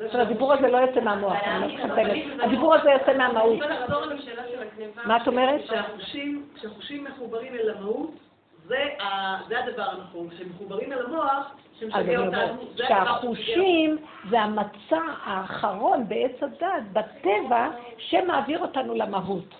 עכשיו, 0.00 0.20
הדיבור 0.20 0.52
הזה 0.52 0.68
לא 0.68 0.76
יוצא 0.76 1.00
מהמוח, 1.00 1.36
אני 1.42 1.60
לא 1.60 1.74
מתחתנת. 1.74 2.42
הדיבור 2.42 2.74
הזה 2.74 2.90
יוצא 2.90 3.16
מהמהות. 3.18 3.58
מה 5.04 5.16
את 5.16 5.26
אומרת? 5.26 5.60
כשהחושים 6.54 7.04
מחוברים 7.04 7.54
אל 7.54 7.70
המהות, 7.70 8.10
זה 8.66 9.58
הדבר 9.58 9.82
הנכון. 9.82 10.30
כשהם 10.30 10.48
מחוברים 10.48 10.92
אל 10.92 11.06
המוח, 11.06 11.54
שמשגע 11.80 12.18
אותנו, 12.18 12.62
שהחושים 12.76 13.96
זה 14.30 14.40
המצע 14.40 15.00
האחרון 15.24 16.08
בעץ 16.08 16.42
הדת, 16.42 16.82
בטבע, 16.92 17.68
שמעביר 17.98 18.58
אותנו 18.58 18.94
למהות. 18.94 19.54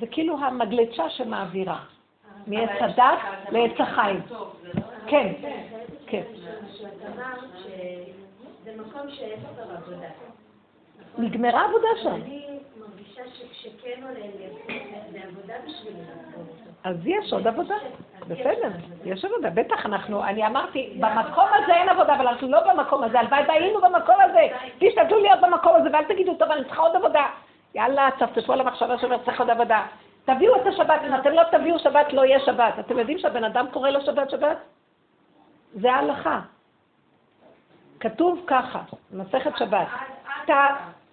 זה 0.00 0.06
כאילו 0.06 0.38
המגלצ'ה 0.38 1.10
שמעבירה. 1.10 1.78
מעץ 2.46 2.70
הדת 2.80 3.18
לעץ 3.50 3.80
החיים. 3.80 4.20
כן, 5.06 5.32
כן. 6.06 6.22
זה 8.64 8.74
מקום 8.76 9.10
שאין 9.10 9.40
עבודה. 9.58 10.08
נגמרה 11.18 11.64
עבודה 11.64 11.88
שם. 12.02 12.14
אני 12.14 12.53
מרגישה 12.88 13.22
שכשכן 13.34 14.02
עולה 14.02 14.14
לי, 14.14 14.48
זה 15.12 15.18
עבודה 15.28 15.54
בשבילי. 15.66 16.00
אז 16.84 16.96
יש 17.04 17.32
עוד 17.32 17.46
עבודה. 17.46 17.74
בסדר, 18.20 18.70
יש 19.04 19.24
עבודה. 19.24 19.50
בטח 19.50 19.86
אנחנו, 19.86 20.24
אני 20.24 20.46
אמרתי, 20.46 20.96
במקום 21.00 21.46
הזה 21.54 21.74
אין 21.74 21.88
עבודה, 21.88 22.14
אבל 22.14 22.28
אנחנו 22.28 22.48
לא 22.48 22.72
במקום 22.72 23.02
הזה. 23.02 23.20
הלוואי 23.20 23.42
והיינו 23.48 23.80
במקום 23.80 24.16
הזה. 24.20 24.48
תשתדלו 24.78 25.20
להיות 25.20 25.40
במקום 25.40 25.76
הזה, 25.76 25.88
ואל 25.92 26.04
תגידו, 26.04 26.34
טוב, 26.34 26.50
אני 26.50 26.64
צריכה 26.64 26.82
עוד 26.82 26.96
עבודה. 26.96 27.26
יאללה, 27.74 28.08
צפצפו 28.18 28.52
על 28.52 28.60
המחשבה 28.60 28.98
שאומרת, 28.98 29.24
צריך 29.24 29.40
עוד 29.40 29.50
עבודה. 29.50 29.86
תביאו 30.24 30.56
את 30.56 30.66
השבת, 30.66 31.00
אם 31.06 31.14
אתם 31.14 31.30
לא 31.30 31.42
תביאו 31.50 31.78
שבת, 31.78 32.12
לא 32.12 32.24
יהיה 32.24 32.40
שבת. 32.40 32.78
אתם 32.80 32.98
יודעים 32.98 33.18
שהבן 33.18 33.44
אדם 33.44 33.66
קורא 33.72 33.90
לו 33.90 34.00
שבת 34.00 34.30
שבת? 34.30 34.56
זה 35.74 35.92
ההלכה. 35.92 36.40
כתוב 38.00 38.40
ככה, 38.46 38.82
מסכת 39.12 39.58
שבת. 39.58 39.86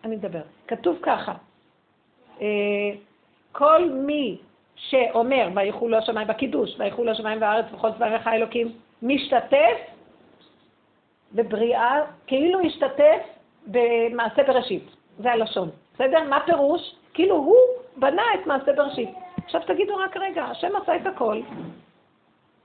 אני 0.03 0.15
מדבר. 0.15 0.41
כתוב 0.67 0.97
ככה, 1.01 1.31
אה, 1.31 1.35
כל 3.51 3.89
מי 3.89 4.37
שאומר, 4.75 5.49
ויחולו 5.55 5.97
השמיים 5.97 6.27
בקידוש, 6.27 6.75
ויחולו 6.79 7.11
השמיים 7.11 7.41
והארץ 7.41 7.65
וכל 7.73 7.91
צבאיך 7.91 8.27
אלוקים, 8.27 8.71
משתתף 9.01 9.77
בבריאה, 11.33 11.99
כאילו 12.27 12.59
השתתף 12.59 13.21
במעשה 13.67 14.43
בראשית. 14.43 14.83
זה 15.19 15.31
הלשון. 15.31 15.69
בסדר? 15.93 16.23
מה 16.29 16.39
פירוש? 16.45 16.95
כאילו 17.13 17.35
הוא 17.35 17.57
בנה 17.97 18.23
את 18.33 18.47
מעשה 18.47 18.73
בראשית. 18.73 19.09
עכשיו 19.37 19.61
תגידו 19.67 19.95
רק 19.95 20.17
רגע, 20.17 20.43
השם 20.43 20.75
עשה 20.81 20.95
את 20.95 21.07
הכל. 21.07 21.41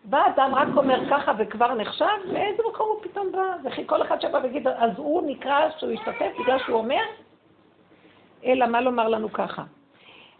בא 0.04 0.26
אדם 0.26 0.54
רק 0.54 0.68
אומר 0.76 1.00
ככה 1.10 1.32
וכבר 1.38 1.74
נחשב, 1.74 2.04
לאיזה 2.24 2.62
מקום 2.70 2.88
הוא 2.88 3.02
פתאום 3.02 3.32
בא? 3.32 3.56
וכי 3.64 3.86
כל 3.86 4.02
אחד 4.02 4.20
שבא 4.20 4.38
ויגיד, 4.42 4.68
אז 4.68 4.90
הוא 4.96 5.22
נקרא 5.26 5.68
שהוא 5.78 5.92
השתתף 5.92 6.30
בגלל 6.40 6.58
שהוא 6.58 6.78
אומר? 6.78 7.02
אלא 8.44 8.66
מה 8.66 8.80
לומר 8.80 9.08
לנו 9.08 9.32
ככה? 9.32 9.62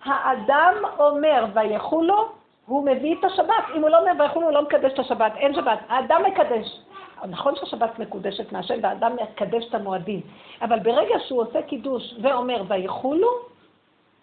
האדם 0.04 0.74
אומר 0.98 1.46
ויחולו, 1.54 2.28
הוא 2.66 2.86
מביא 2.86 3.16
את 3.20 3.24
השבת. 3.24 3.64
אם 3.76 3.82
הוא 3.82 3.90
לא 3.90 3.98
אומר 3.98 4.22
ויחולו, 4.22 4.46
הוא 4.46 4.54
לא 4.54 4.62
מקדש 4.62 4.92
את 4.92 4.98
השבת. 4.98 5.32
אין 5.36 5.54
שבת. 5.54 5.78
האדם 5.88 6.22
מקדש. 6.26 6.80
נכון 7.28 7.56
שהשבת 7.56 7.98
מקודשת 7.98 8.52
מהשם 8.52 8.74
והאדם 8.82 9.12
מקדש 9.22 9.64
את 9.68 9.74
המועדים, 9.74 10.20
אבל 10.62 10.78
ברגע 10.78 11.14
שהוא 11.26 11.42
עושה 11.42 11.62
קידוש 11.62 12.14
ואומר 12.22 12.62
ויחולו, 12.68 13.28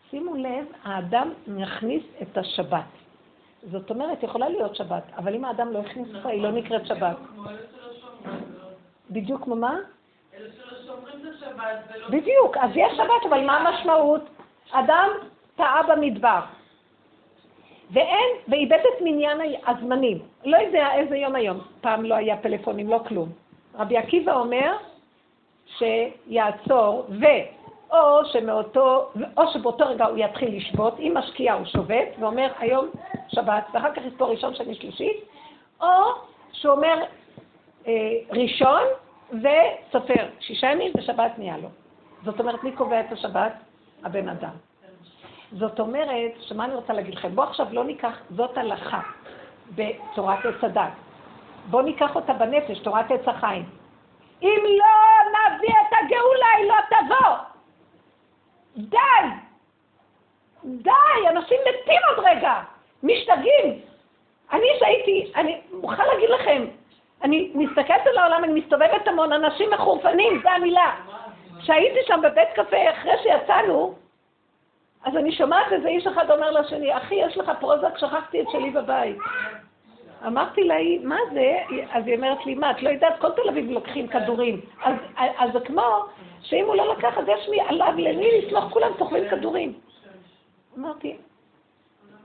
שימו 0.10 0.36
לב, 0.36 0.66
האדם 0.84 1.30
מכניס 1.48 2.04
את 2.22 2.38
השבת. 2.38 2.84
זאת 3.72 3.90
אומרת, 3.90 4.24
יכולה 4.24 4.50
להיות 4.50 4.76
שבת, 4.76 5.04
אבל 5.18 5.36
אם 5.36 5.45
האדם 5.45 5.74
לא 5.74 5.80
הכניס 5.80 6.16
אותה, 6.16 6.30
היא 6.30 6.44
לא 6.44 6.52
נקראת 6.52 6.88
שבת. 6.88 7.16
בדיוק 9.12 9.44
כמו 9.44 9.56
מה? 9.56 9.78
ולא... 11.93 12.07
בדיוק, 12.10 12.57
אז 12.57 12.69
יש 12.76 12.93
שבת, 12.97 13.26
אבל 13.30 13.45
מה 13.45 13.57
המשמעות? 13.57 14.22
אדם 14.72 15.10
טעה 15.55 15.84
במדבר. 15.84 16.39
ואין, 17.91 18.30
ואיבד 18.47 18.80
את 18.80 19.01
מניין 19.01 19.38
הזמנים. 19.68 20.19
לא 20.45 20.57
יודע 20.57 20.88
איזה 20.93 21.18
יום 21.18 21.35
היום. 21.35 21.60
פעם 21.81 22.05
לא 22.05 22.15
היה 22.15 22.38
פלאפונים, 22.38 22.89
לא 22.89 22.99
כלום. 23.07 23.30
רבי 23.76 23.97
עקיבא 23.97 24.34
אומר 24.34 24.77
שיעצור, 25.65 27.05
ו... 27.10 27.26
או 27.93 28.26
שמאותו, 28.26 29.10
או 29.38 29.47
שבאותו 29.47 29.88
רגע 29.88 30.05
הוא 30.05 30.18
יתחיל 30.18 30.57
לשבות, 30.57 30.99
אם 30.99 31.11
משקיע 31.15 31.53
הוא 31.53 31.65
שובת, 31.65 32.07
ואומר 32.19 32.51
היום 32.60 32.88
שבת, 33.27 33.64
ואחר 33.73 33.93
כך 33.93 34.01
יספור 34.05 34.31
ראשון, 34.31 34.55
שני, 34.55 34.76
שלישי, 34.76 35.10
או 35.81 35.88
שהוא 36.51 36.76
אומר 36.76 37.03
אה, 37.88 37.93
ראשון 38.31 38.84
וסופר 39.34 40.27
שישה 40.39 40.68
ימים 40.68 40.91
ושבת 40.97 41.31
נהיה 41.38 41.57
לו. 41.57 41.69
זאת 42.23 42.39
אומרת, 42.39 42.64
מי 42.64 42.72
קובע 42.72 42.99
את 42.99 43.11
השבת? 43.11 43.53
הבן 44.03 44.30
אדם. 44.30 44.53
זאת 45.51 45.80
אומרת, 45.80 46.31
שמה 46.41 46.65
אני 46.65 46.76
רוצה 46.76 46.93
להגיד 46.93 47.15
לכם? 47.15 47.35
בואו 47.35 47.47
עכשיו 47.47 47.68
לא 47.72 47.84
ניקח, 47.84 48.18
זאת 48.30 48.57
הלכה 48.57 49.01
בתורת 49.76 50.45
עץ 50.45 50.64
הדת. 50.64 50.91
בואו 51.69 51.81
ניקח 51.81 52.15
אותה 52.15 52.34
בנפש, 52.34 52.80
תורת 52.80 53.11
עץ 53.11 53.27
החיים. 53.27 53.65
אם 54.41 54.64
לא 54.65 55.30
נביא 55.30 55.69
את 55.69 55.93
הגאולה, 56.01 56.47
היא 56.57 56.68
לא 56.68 56.76
תבוא. 56.89 57.35
די! 58.77 58.97
די! 60.64 61.30
אנשים 61.30 61.57
מתים 61.61 62.01
עוד 62.10 62.26
רגע! 62.26 62.61
משתגעים! 63.03 63.80
אני 64.51 64.68
שהייתי, 64.80 65.31
אני 65.35 65.61
מוכרחה 65.72 66.05
להגיד 66.05 66.30
לכם, 66.30 66.65
אני 67.24 67.52
מסתכלת 67.56 68.08
על 68.08 68.18
העולם, 68.18 68.44
אני 68.44 68.60
מסתובבת 68.60 69.08
המון, 69.08 69.34
אנשים 69.34 69.70
מחורפנים, 69.72 70.40
זו 70.44 70.50
המילה. 70.50 70.95
כשהייתי 71.60 72.00
שם 72.08 72.20
בבית 72.24 72.50
קפה, 72.56 72.90
אחרי 72.90 73.14
שיצאנו, 73.24 73.94
אז 75.04 75.18
אני 75.18 75.32
שומעת 75.32 75.72
איזה 75.72 75.88
איש 75.88 76.08
אחד 76.08 76.32
אומר 76.32 76.52
לשני, 76.52 76.98
אחי, 76.98 77.16
יש 77.16 77.38
לך 77.38 77.52
פרוזק, 77.60 77.98
שכחתי 77.98 78.41
את 78.41 78.48
שלי 78.52 78.70
בבית. 78.70 79.18
אמרתי 80.28 80.64
לה, 80.64 80.76
מה 81.04 81.18
זה? 81.34 81.58
אז 81.91 82.08
היא 82.08 82.16
אומרת 82.16 82.45
לי, 82.45 82.56
מה, 82.56 82.72
את 82.72 82.84
לא 82.84 82.90
יודעת, 82.90 83.20
כל 83.20 83.32
תל 83.32 83.50
אביב 83.50 83.72
לוקחים 83.72 84.08
כדורים. 84.08 84.62
אז, 85.18 85.50
זה 85.54 85.60
כמו 85.60 86.06
שאם 86.41 86.66
הוא 86.66 86.76
לא 86.76 86.94
לקח, 86.94 87.18
אז 87.18 87.26
יש 87.28 87.50
מי 87.50 87.62
עליו 87.62 87.94
למי 87.98 88.41
לסמוך, 88.41 88.64
כולם 88.64 88.91
סוחבים 88.98 89.30
כדורים. 89.30 89.74
אמרתי, 90.78 91.18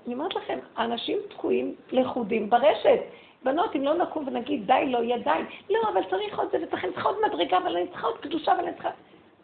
אני 0.06 0.14
אומרת 0.14 0.34
לכם, 0.34 0.58
האנשים 0.76 1.18
תקועים 1.28 1.74
לחודים 1.92 2.50
ברשת. 2.50 3.00
בנות, 3.42 3.76
אם 3.76 3.82
לא 3.82 3.94
נקום 3.94 4.28
ונגיד 4.28 4.66
די, 4.66 4.88
לא 4.88 4.98
יהיה 4.98 5.18
די. 5.18 5.54
לא, 5.70 5.78
אבל 5.92 6.00
צריך 6.10 6.38
עוד 6.38 6.48
זה, 6.52 6.58
וצריך 6.62 7.06
עוד 7.06 7.16
מדרגה, 7.28 7.58
אבל 7.58 7.76
אני 7.76 7.88
צריכה 7.88 8.06
עוד 8.06 8.18
קדושה, 8.18 8.52
אבל 8.52 8.64
אני 8.64 8.72
צריכה... 8.72 8.90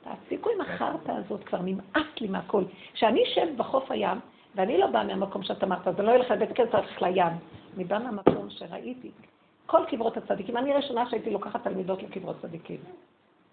תפסיקו 0.05 0.51
עם 0.51 0.61
החרטא 0.61 1.13
הזאת, 1.13 1.45
כבר 1.45 1.59
נמאס 1.63 2.21
לי 2.21 2.29
מהכל. 2.29 2.65
כשאני 2.95 3.23
אשב 3.25 3.57
בחוף 3.57 3.91
הים, 3.91 4.19
ואני 4.55 4.79
לא 4.79 4.87
באה 4.87 5.05
מהמקום 5.05 5.43
שאת 5.43 5.65
אמרת, 5.65 5.89
אז 5.89 5.99
אני 5.99 6.07
לא 6.07 6.15
אלך 6.15 6.31
לבית 6.31 6.53
כנסת, 6.53 6.75
הולך 6.75 7.03
לים. 7.03 7.33
אני 7.77 7.85
באה 7.85 7.99
מהמקום 7.99 8.51
שראיתי. 8.51 9.11
כל 9.67 9.85
קברות 9.89 10.17
הצדיקים, 10.17 10.57
אני 10.57 10.73
הראשונה 10.73 11.11
שהייתי 11.11 11.31
לוקחת 11.31 11.65
תלמידות 11.65 12.03
לקברות 12.03 12.37
צדיקים. 12.43 12.79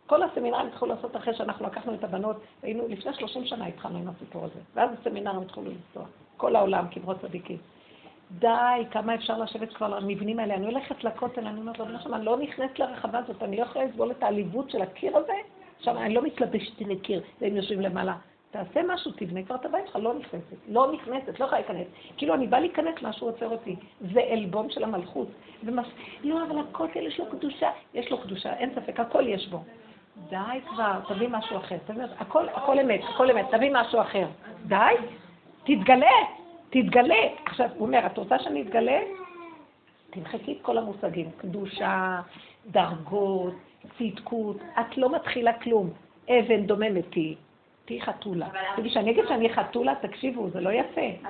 כל 0.08 0.24
הסמינרים 0.24 0.68
התחילו 0.68 0.96
לעשות 0.96 1.16
אחרי 1.16 1.34
שאנחנו 1.34 1.66
לקחנו 1.66 1.94
את 1.94 2.04
הבנות, 2.04 2.38
היינו, 2.62 2.88
לפני 2.88 3.14
30 3.14 3.46
שנה 3.46 3.66
התחלנו 3.66 3.98
עם 3.98 4.08
הסיפור 4.08 4.46
הזה, 4.46 4.60
ואז 4.74 4.90
הסמינרים 5.00 5.42
התחילו 5.42 5.66
לנסוע. 5.66 6.06
כל 6.38 6.56
העולם, 6.56 6.88
קברות 6.88 7.18
צדיקים. 7.22 7.58
די, 8.40 8.84
כמה 8.92 9.16
אפשר 9.16 9.38
לשבת 9.38 9.74
כבר 9.74 9.86
על 9.86 9.94
המבנים 9.94 10.40
האלה. 10.40 10.54
אני 10.54 10.66
הולכת 10.66 11.04
לכותל, 11.04 11.48
אני 11.48 11.60
אומרת 11.60 11.80
לו, 11.80 11.86
נחמן, 11.86 12.14
אני 12.14 12.26
לא 12.26 12.38
נכנסת 12.38 12.80
לרחבה 12.80 13.20
הזאת, 13.20 13.44
אני 13.44 13.58
לא 13.58 13.62
יכולה 13.62 13.86
לסבול 13.86 14.12
את 14.12 14.24
העליבות 14.24 14.70
של 14.70 14.82
הקיר 14.82 15.18
הזה. 15.18 15.34
עכשיו, 15.78 15.98
אני 15.98 16.14
לא 16.14 16.22
מתלבשת 16.22 16.82
לקיר, 16.82 17.22
והם 17.42 17.56
יושבים 17.56 17.82
למעלה. 17.82 18.16
תעשה 18.52 18.82
משהו, 18.88 19.12
תבנה 19.12 19.44
כבר 19.44 19.56
את 19.56 19.66
הבית 19.66 19.88
שלך, 19.88 19.96
לא 19.96 20.14
נכנסת. 20.14 20.56
לא 20.68 20.92
נכנסת, 20.92 21.40
לא 21.40 21.46
יכולה 21.46 21.62
להיכנס. 21.62 21.88
כאילו, 22.18 22.34
אני 22.34 22.48
באה 22.48 22.60
להיכנס, 22.60 22.96
משהו 23.02 23.28
עוצר 23.28 23.50
אותי. 23.50 23.76
זה 24.14 24.22
עלבון 24.32 24.70
של 24.70 24.84
המלכות. 24.84 25.28
ומס... 25.64 25.86
לא, 26.24 26.44
אבל 26.44 26.60
הכותל 26.60 27.00
יש 27.00 27.20
לו 27.20 27.26
קדושה. 27.26 27.70
יש 27.94 28.12
לו 28.12 28.18
קדושה, 28.18 28.54
אין 28.54 28.70
ספק, 28.76 29.00
הכל 29.00 29.28
יש 29.28 29.48
בו. 29.48 29.64
די 30.30 30.36
כבר, 30.70 31.00
תביא 31.08 31.28
משהו 31.32 31.58
אחר. 31.58 31.78
תביא, 31.86 32.04
הכל, 32.20 32.50
הכל 32.50 32.80
אמת, 32.80 33.02
הכל 33.04 33.32
אמת, 33.32 33.46
תביא 33.52 33.70
משהו 33.74 34.02
אחר. 34.02 34.28
די, 34.66 34.94
תתגלה, 35.64 36.08
תתגלה. 36.72 37.24
עכשיו, 37.46 37.70
הוא 37.78 37.88
אומר, 37.88 38.06
את 38.06 38.18
רוצה 38.18 38.40
שאני 38.40 38.62
אתגלה? 38.62 39.00
תמחקי 40.10 40.52
את 40.52 40.58
כל 40.62 40.78
המושגים, 40.78 41.30
קדושה, 41.38 42.20
דרגות, 42.72 43.54
צדקות. 43.98 44.58
את 44.80 44.98
לא 44.98 45.16
מתחילה 45.16 45.54
כלום. 45.54 45.90
אבן 46.30 46.66
דוממת 46.66 47.14
היא. 47.14 47.36
תהיי 47.86 48.02
חתולה. 48.02 48.48
תגידי, 48.76 48.90
כשאני 48.90 49.12
אגיד 49.12 49.24
שאני 49.28 49.54
חתולה, 49.54 49.94
תקשיבו, 50.02 50.50
זה 50.50 50.62
לא 50.62 50.70
יפה. 50.70 51.28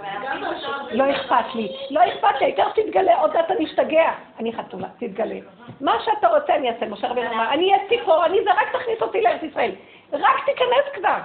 לא 0.92 1.12
אכפת 1.12 1.56
לי. 1.56 1.76
לא 1.90 2.02
אכפת 2.08 2.36
לי, 2.40 2.46
העיקר 2.46 2.70
תתגלה, 2.76 3.22
עוד 3.22 3.34
מעט 3.34 3.52
אני 3.52 3.66
אשתגע. 3.66 4.12
אני 4.40 4.54
חתולה, 4.54 4.88
תתגלה. 5.00 5.40
מה 5.82 5.94
שאתה 6.06 6.28
רוצה 6.28 6.56
אני 6.56 6.70
אעשה, 6.70 6.86
משה 6.86 7.08
רבינו 7.08 7.32
אמר, 7.32 7.54
אני 7.54 7.72
אהיה 7.72 7.90
ציפור, 7.90 8.26
אני 8.26 8.38
זה, 8.44 8.52
רק 8.52 8.76
תכניס 8.82 9.02
אותי 9.02 9.22
לארץ 9.22 9.44
ישראל. 9.44 9.72
רק 10.14 10.46
תיכנס 10.46 10.86
כבר. 10.94 11.18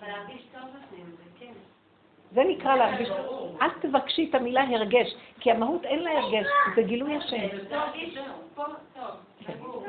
אבל 0.00 0.08
להרגיש 0.08 0.42
טוב 0.52 0.62
בפנים, 0.62 1.06
זה 1.06 1.22
כן. 1.40 1.52
זה 2.32 2.44
נקרא 2.44 2.76
להרגיש. 2.76 3.08
אל 3.62 3.68
תבקשי 3.80 4.26
את 4.30 4.34
המילה 4.34 4.62
הרגש, 4.62 5.14
כי 5.40 5.50
המהות 5.50 5.84
אין 5.84 5.98
לה 5.98 6.10
הרגש, 6.10 6.46
זה 6.76 6.82
גילוי 6.82 7.16
השם. 7.16 7.56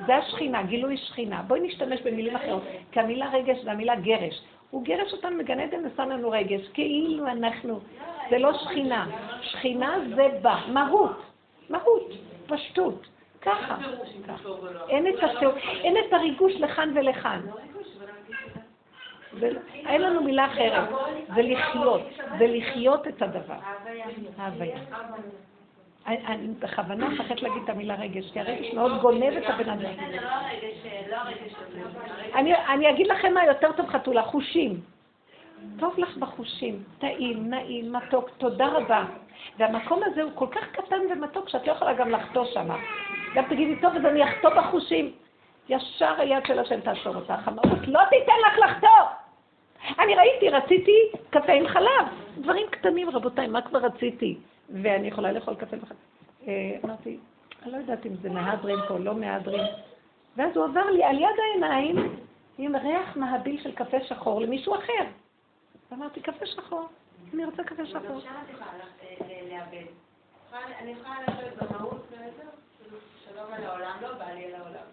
זה 0.06 0.16
השכינה, 0.16 0.64
גילוי 0.64 0.98
שכינה. 0.98 1.42
בואי 1.48 1.60
נשתמש 1.60 2.02
במילים 2.02 2.36
אחרות, 2.36 2.64
כי 2.92 3.00
המילה 3.00 3.30
רגש 3.34 3.58
זה 3.64 3.72
המילה 3.72 3.96
גרש. 3.96 4.42
הוא 4.70 4.84
גרש 4.84 5.14
אותנו 5.14 5.38
מגן 5.38 5.60
עדן 5.60 5.86
ושם 5.86 6.10
לנו 6.10 6.30
רגש, 6.30 6.68
כאילו 6.74 7.28
אנחנו. 7.28 7.80
זה 8.30 8.38
לא 8.38 8.54
שכינה. 8.54 9.08
שכינה 9.42 9.98
זה 10.16 10.28
בה, 10.42 10.60
מהות. 10.68 11.22
מהות, 11.70 12.12
פשטות. 12.48 13.08
ככה. 13.42 13.76
התיאור, 15.24 15.54
אין 15.58 15.98
את 15.98 16.14
הריגוש 16.14 16.54
לכאן 16.54 16.92
ולכאן. 16.96 17.42
אין 19.86 20.02
לנו 20.02 20.24
מילה 20.24 20.46
אחרת. 20.46 20.90
זה 21.36 21.42
לחיות. 21.42 22.02
זה 22.40 22.48
לחיות 22.48 23.08
את 23.08 23.22
הדבר. 23.22 23.56
ההוויה. 24.38 24.78
אני 26.08 26.48
בכוונה 26.60 27.10
מפחדת 27.10 27.42
להגיד 27.42 27.64
את 27.64 27.70
המילה 27.70 27.96
רגש, 27.96 28.32
כי 28.32 28.40
הרגש 28.40 28.74
מאוד 28.74 29.02
גונב 29.02 29.34
את 29.38 29.44
הבן 29.48 29.70
אדם. 29.70 29.82
לא 30.22 31.16
הרגש, 31.16 31.54
לא. 31.76 32.38
אני, 32.40 32.56
אני 32.56 32.90
אגיד 32.90 33.08
לכם 33.08 33.34
מה 33.34 33.46
יותר 33.46 33.72
טוב 33.72 33.88
חתולה, 33.90 34.24
חושים. 34.24 34.82
טוב 35.80 35.94
לך 35.98 36.18
בחושים, 36.18 36.84
טעים, 37.00 37.50
נעים, 37.50 37.94
מתוק, 37.94 38.30
תודה 38.38 38.68
רבה. 38.68 39.06
והמקום 39.58 40.04
הזה 40.04 40.24
הוא 40.24 40.32
כל 40.36 40.48
כך 40.52 40.72
קטן 40.72 41.00
ומתוק 41.12 41.50
שאת 41.50 41.68
לא 41.68 41.72
יכולה 41.72 41.94
גם 41.94 42.10
לחטוא 42.10 42.46
שם. 42.46 42.68
גם 43.36 43.44
תגידי, 43.50 43.82
טוב, 43.82 43.96
אז 43.96 44.06
אני 44.06 44.24
אחטוא 44.24 44.50
בחושים. 44.50 45.12
ישר 45.70 46.14
היד 46.18 46.46
של 46.46 46.60
השם 46.60 46.80
תעצור 46.82 47.16
אותך. 47.16 47.34
המהות 47.46 47.88
לא 47.88 48.02
תיתן 48.10 48.34
לך 48.48 48.60
לחטוא. 48.60 49.27
אני 50.00 50.16
ראיתי, 50.16 50.50
רציתי 50.50 50.92
קפה 51.30 51.52
עם 51.52 51.68
חלב. 51.68 52.08
דברים 52.38 52.68
קטנים, 52.70 53.10
רבותיי, 53.10 53.48
מה 53.48 53.62
כבר 53.62 53.80
רציתי? 53.80 54.38
ואני 54.70 55.08
יכולה 55.08 55.32
לאכול 55.32 55.56
קפה 55.56 55.76
עם 55.76 55.86
חלב. 55.86 55.98
אה, 56.48 56.54
אמרתי, 56.86 57.18
אני 57.64 57.72
לא 57.72 57.78
יודעת 57.78 58.06
אם 58.06 58.16
זה 58.16 58.30
מהדרין 58.30 58.80
פה, 58.88 58.98
לא 58.98 59.16
מהדרין. 59.16 59.66
ואז 60.38 60.58
הוא 60.58 60.66
עבר 60.66 60.86
לי 60.92 61.04
על 61.04 61.20
יד 61.20 61.36
העיניים 61.44 62.16
עם 62.58 62.76
ריח 62.76 63.18
מהביל 63.18 63.62
של 63.64 63.72
קפה 63.72 63.98
שחור 64.04 64.42
למישהו 64.42 64.76
אחר. 64.76 65.04
אמרתי, 65.94 66.22
קפה 66.22 66.46
שחור, 66.46 66.88
אני 67.34 67.46
רוצה 67.46 67.64
קפה 67.64 67.86
שחור. 67.86 68.18
ל- 68.18 69.54
לאבד. 69.54 69.86
אני 70.80 70.92
יכולה 70.92 71.16
לשבת 71.28 71.72
במהות. 71.72 72.08
שלום 73.26 73.54
על 73.54 73.64
העולם, 73.64 73.98
לא 74.02 74.14
בא 74.14 74.26
לי 74.34 74.46
על 74.46 74.62
העולם. 74.62 74.86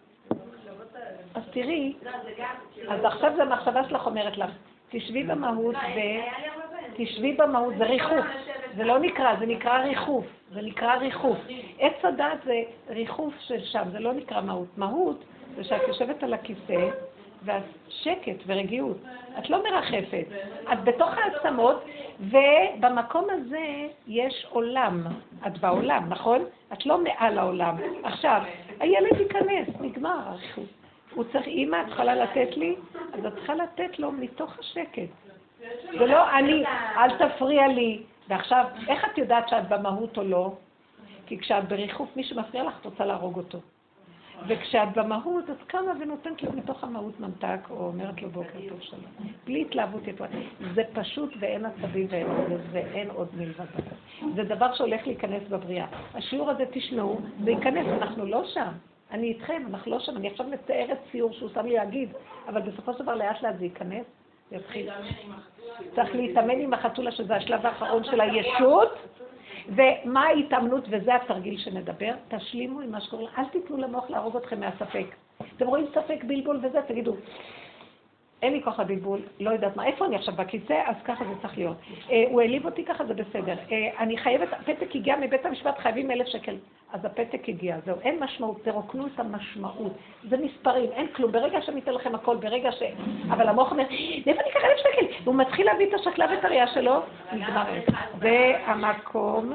אז 1.34 1.42
תראי, 1.52 1.94
לא, 2.02 2.10
כאילו... 2.74 2.92
אז 2.92 3.04
עכשיו 3.04 3.32
זה 3.36 3.42
המחשבה 3.42 3.88
שלך 3.88 4.06
אומרת 4.06 4.36
לך, 4.36 4.50
תשבי 4.94 5.22
במהות 5.22 5.74
לא, 5.74 5.78
ו... 5.78 6.00
תשבי 6.96 7.32
במהות, 7.32 7.74
זה 7.78 7.84
ריחוף. 7.84 8.26
זה 8.76 8.84
לא 8.84 8.98
נקרא, 8.98 9.36
זה 9.38 9.46
נקרא 9.46 9.78
ריחוף. 9.78 10.26
זה 10.52 10.62
נקרא 10.62 10.94
ריחוף. 10.94 11.38
עץ 11.78 12.04
הדת 12.04 12.44
זה 12.44 12.62
ריחוף 12.88 13.34
של 13.40 13.64
שם, 13.64 13.82
זה 13.92 13.98
לא 13.98 14.12
נקרא 14.12 14.40
מהות. 14.40 14.68
מהות 14.76 15.24
זה 15.56 15.64
שאת 15.64 15.88
יושבת 15.88 16.22
על 16.22 16.34
הכיסא, 16.34 16.88
והשקט 17.42 18.42
ורגיעות. 18.46 18.96
את 19.38 19.50
לא 19.50 19.62
מרחפת. 19.62 20.26
את 20.72 20.84
בתוך 20.84 21.10
העצמות, 21.18 21.84
ובמקום 22.20 23.26
הזה 23.30 23.86
יש 24.06 24.46
עולם. 24.50 25.06
את 25.46 25.58
בעולם, 25.58 26.04
נכון? 26.08 26.44
את 26.72 26.86
לא 26.86 26.98
מעל 26.98 27.38
העולם. 27.38 27.76
עכשיו, 28.04 28.42
הילד 28.80 29.20
ייכנס, 29.20 29.68
נגמר 29.80 30.18
הריחוף. 30.26 30.83
הוא 31.14 31.24
צריך, 31.32 31.46
אמא, 31.46 31.76
את 31.86 31.92
יכולה 31.92 32.14
לתת 32.14 32.56
לי? 32.56 32.76
אז 33.12 33.26
את 33.26 33.34
צריכה 33.34 33.54
לתת 33.54 33.98
לו 33.98 34.12
מתוך 34.12 34.58
השקט. 34.58 35.08
ולא 36.00 36.38
אני, 36.38 36.64
אל 36.96 37.28
תפריע 37.28 37.68
לי. 37.68 38.02
ועכשיו, 38.28 38.64
איך 38.88 39.04
את 39.04 39.18
יודעת 39.18 39.48
שאת 39.48 39.68
במהות 39.68 40.18
או 40.18 40.22
לא? 40.22 40.52
כי 41.26 41.38
כשאת 41.38 41.68
בריחוף, 41.68 42.16
מי 42.16 42.24
שמפריע 42.24 42.64
לך, 42.64 42.74
את 42.80 42.84
רוצה 42.84 43.04
להרוג 43.04 43.36
אותו. 43.36 43.58
וכשאת 44.48 44.88
במהות, 44.94 45.50
את 45.50 45.62
קמה 45.66 45.92
ונותנת 46.00 46.42
לו 46.42 46.52
מתוך 46.52 46.84
המהות 46.84 47.20
ממתק, 47.20 47.58
או 47.70 47.86
אומרת 47.86 48.22
לו 48.22 48.30
בוקר 48.30 48.58
טוב 48.68 48.80
שלום. 48.80 49.02
בלי 49.44 49.62
התלהבות 49.62 50.06
יפה. 50.06 50.24
זה 50.74 50.82
פשוט 50.92 51.34
ואין 51.40 51.64
עצבים 51.64 52.06
ואין 52.10 52.26
עוד, 52.26 52.60
ואין 52.72 53.10
עוד 53.10 53.28
מלבד 53.36 53.64
זה. 53.76 53.82
זה 54.34 54.44
דבר 54.54 54.74
שהולך 54.74 55.06
להיכנס 55.06 55.42
בבריאה. 55.48 55.86
השיעור 56.14 56.50
הזה, 56.50 56.64
תשמעו, 56.72 57.20
זה 57.44 57.50
ייכנס, 57.50 57.86
אנחנו 58.02 58.26
לא 58.26 58.44
שם. 58.44 58.72
אני 59.14 59.28
איתכם, 59.28 59.62
אנחנו 59.70 59.90
לא 59.90 59.98
שם. 59.98 60.16
אני 60.16 60.28
עכשיו 60.28 60.46
מציירת 60.46 60.98
ציור 61.12 61.32
שהוא 61.32 61.50
שם 61.54 61.66
לי 61.66 61.74
להגיד, 61.74 62.08
אבל 62.48 62.60
בסופו 62.60 62.92
של 62.92 63.02
דבר 63.02 63.14
לאט 63.14 63.42
לאט 63.42 63.58
זה 63.58 63.64
ייכנס, 63.64 64.06
יתחיל. 64.52 64.90
צריך 65.94 66.14
להתאמן 66.14 66.60
עם 66.60 66.74
החתולה, 66.74 67.12
שזה 67.12 67.36
השלב 67.36 67.66
האחרון 67.66 68.04
של 68.04 68.20
הישות. 68.20 68.88
ומה 69.68 70.26
ההתאמנות, 70.26 70.84
וזה 70.90 71.14
התרגיל 71.14 71.58
שנדבר, 71.58 72.14
תשלימו 72.28 72.80
עם 72.80 72.90
מה 72.90 73.00
שקורה, 73.00 73.24
אל 73.38 73.44
תיתנו 73.44 73.76
למוח 73.76 74.10
להרוג 74.10 74.36
אתכם 74.36 74.60
מהספק. 74.60 75.06
אתם 75.56 75.66
רואים 75.66 75.86
ספק, 75.94 76.24
בלבול 76.24 76.60
וזה, 76.62 76.78
תגידו, 76.86 77.16
אין 78.42 78.52
לי 78.52 78.62
כוח 78.62 78.80
לבלבול, 78.80 79.20
לא 79.40 79.50
יודעת 79.50 79.76
מה, 79.76 79.86
איפה 79.86 80.06
אני 80.06 80.16
עכשיו 80.16 80.34
בכיסא, 80.34 80.82
אז 80.86 80.96
ככה 81.04 81.24
זה 81.24 81.30
צריך 81.42 81.58
להיות. 81.58 81.76
אה, 82.10 82.24
הוא 82.28 82.40
העליב 82.40 82.64
אותי 82.64 82.84
ככה, 82.84 83.04
זה 83.04 83.14
בסדר. 83.14 83.56
אה, 83.72 83.90
אני 83.98 84.16
חייבת, 84.18 84.48
הפתק 84.52 84.96
הגיע 84.96 85.16
מבית 85.16 85.46
המשפט, 85.46 85.78
חייבים 85.78 86.10
אלף 86.10 86.26
שקל. 86.26 86.56
אז 86.92 87.04
הפתק 87.04 87.48
הגיע, 87.48 87.76
זהו, 87.86 87.96
אין 88.02 88.20
משמעות, 88.20 88.64
תרוקנו 88.64 89.06
את 89.06 89.20
המשמעות. 89.20 89.92
זה 90.28 90.36
מספרים, 90.36 90.90
אין 90.92 91.06
כלום. 91.06 91.32
ברגע 91.32 91.62
שאני 91.62 91.80
אתן 91.80 91.92
לכם 91.92 92.14
הכל, 92.14 92.36
ברגע 92.36 92.72
ש... 92.72 92.82
אבל 93.30 93.48
המוח 93.48 93.70
אומר, 93.70 93.84
מאיפה 94.26 94.40
אני 94.40 94.50
אקח 94.50 94.60
אלף 94.64 94.78
שקל? 94.78 95.24
והוא 95.24 95.34
מתחיל 95.34 95.66
להביא 95.66 95.88
את 95.88 95.94
השקלה 95.94 96.26
ואת 96.30 96.44
הראייה 96.44 96.66
שלו, 96.66 97.00
נגמר. 97.32 97.64
זה 98.20 98.52
המקום 98.66 99.52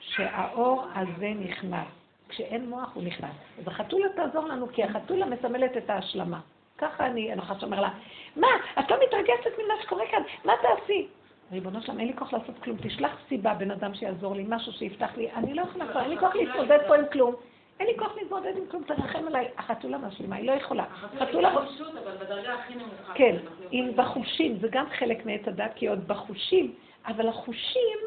שהאור 0.00 0.84
הזה 0.94 1.32
נכנס. 1.40 1.86
כשאין 2.28 2.70
מוח 2.70 2.94
הוא 2.94 3.02
נכנס. 3.02 3.34
אז 3.58 3.68
החתולה 3.68 4.06
תעזור 4.16 4.44
לנו, 4.44 4.66
כי 4.72 4.84
החתולה 4.84 5.26
מסמלת 5.26 5.76
את 5.76 5.90
ההשלמה. 5.90 6.40
ככה 6.78 7.06
אני, 7.06 7.32
הנחש 7.32 7.64
אומר 7.64 7.80
לה, 7.80 7.90
מה, 8.36 8.48
את 8.78 8.90
לא 8.90 8.96
מתרגשת 9.06 9.58
ממה 9.64 9.74
שקורה 9.82 10.04
כאן, 10.10 10.22
מה 10.44 10.52
תעשי? 10.62 11.08
ריבונו 11.52 11.82
שלם, 11.82 12.00
אין 12.00 12.08
לי 12.08 12.16
כוח 12.16 12.32
לעשות 12.32 12.58
כלום, 12.58 12.76
תשלח 12.82 13.18
סיבה, 13.28 13.54
בן 13.54 13.70
אדם 13.70 13.94
שיעזור 13.94 14.34
לי, 14.34 14.44
משהו 14.48 14.72
שיפתח 14.72 15.10
לי, 15.16 15.32
אני 15.32 15.54
לא 15.54 15.62
יכולה 15.62 15.88
כבר, 15.88 16.00
אין 16.00 16.10
לי 16.10 16.18
כוח 16.18 16.34
להתמודד 16.34 16.78
פה 16.88 16.94
עם 16.96 17.04
כלום. 17.12 17.34
אין 17.80 17.88
לי 17.88 17.98
כוח 17.98 18.16
להתמודד 18.16 18.56
עם 18.56 18.66
כלום, 18.70 18.82
תרחם 18.82 19.26
עליי. 19.26 19.48
החתולה 19.58 19.98
משלימה, 19.98 20.36
היא 20.36 20.46
לא 20.46 20.52
יכולה. 20.52 20.84
חתולה... 21.18 21.52
אבל 21.52 22.16
בדרגה 22.20 22.54
הכי 22.54 22.74
נמוכה. 22.74 23.14
כן, 23.14 23.36
אם 23.72 23.90
בחושים, 23.96 24.58
זה 24.60 24.68
גם 24.70 24.86
חלק 24.98 25.26
מעץ 25.26 25.40
הדת, 25.46 25.70
כי 25.74 25.88
עוד 25.88 26.08
בחושים, 26.08 26.74
אבל 27.06 27.28
החושים, 27.28 27.98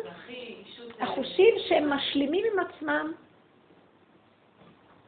החושים 0.99 1.55
שהם 1.67 1.93
משלימים 1.93 2.45
עם 2.53 2.59
עצמם, 2.59 3.11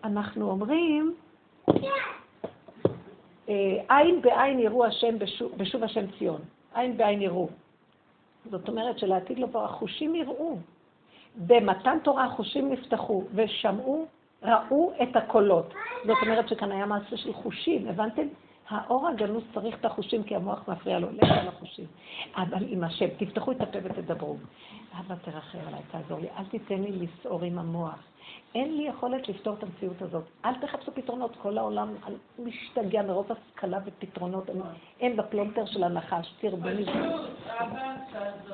אנחנו 0.04 0.50
אומרים, 0.50 1.16
עין 3.90 4.22
בעין 4.22 4.60
יראו 4.60 4.86
השם 4.86 5.20
בשוב, 5.20 5.52
בשוב 5.58 5.84
השם 5.84 6.06
ציון. 6.20 6.42
עין 6.76 6.98
בעין 6.98 7.22
יראו. 7.22 7.48
זאת 8.52 8.70
אומרת 8.70 9.00
שלעתיד 9.00 9.40
לבוא 9.40 9.64
החושים 9.64 10.16
יראו. 10.16 10.58
במתן 11.36 11.98
תורה 12.04 12.26
החושים 12.26 12.72
נפתחו 12.72 13.24
ושמעו, 13.34 14.06
ראו 14.44 14.92
את 15.04 15.16
הקולות. 15.16 15.74
זאת 16.06 16.18
אומרת 16.22 16.50
שכאן 16.50 16.72
היה 16.72 16.86
מעשה 16.86 17.18
של 17.18 17.34
חושים, 17.34 17.88
הבנתם? 17.88 18.28
האור 18.70 19.08
הגנוז 19.08 19.44
צריך 19.54 19.76
את 19.80 19.86
החושים, 19.86 20.24
כי 20.24 20.36
המוח 20.36 20.68
מפריע 20.68 21.00
לו, 21.00 21.08
לך 21.12 21.32
על 21.32 21.48
החושים. 21.48 21.86
אבל 22.36 22.66
עם 22.70 22.84
השם, 22.84 23.08
תפתחו 23.18 23.52
את 23.52 23.62
הפה 23.62 23.80
ותדברו. 23.84 24.36
אבא, 25.00 25.16
תרחם 25.16 25.58
עליי, 25.68 25.82
תעזור 25.92 26.20
לי, 26.20 26.28
אל 26.38 26.44
תיתן 26.46 26.82
לי 26.82 26.92
לסעור 26.92 27.44
עם 27.44 27.60
המוח. 27.60 28.00
אין 28.56 28.78
לי 28.78 28.84
יכולת 28.84 29.30
לפתור 29.30 29.54
את 29.54 29.64
המציאות 29.64 30.02
הזאת. 30.02 30.24
אל 30.46 30.54
תחפשו 30.56 30.92
פתרונות, 30.92 31.36
כל 31.42 31.58
העולם 31.58 31.94
משתגע 32.40 33.02
מרוב 33.02 33.32
השכלה 33.32 33.78
ופתרונות. 33.86 34.50
אין- 35.00 35.16
בפלונטר 35.18 35.66
של 35.66 35.84
הנחש, 35.84 36.34
תרבני. 36.42 36.86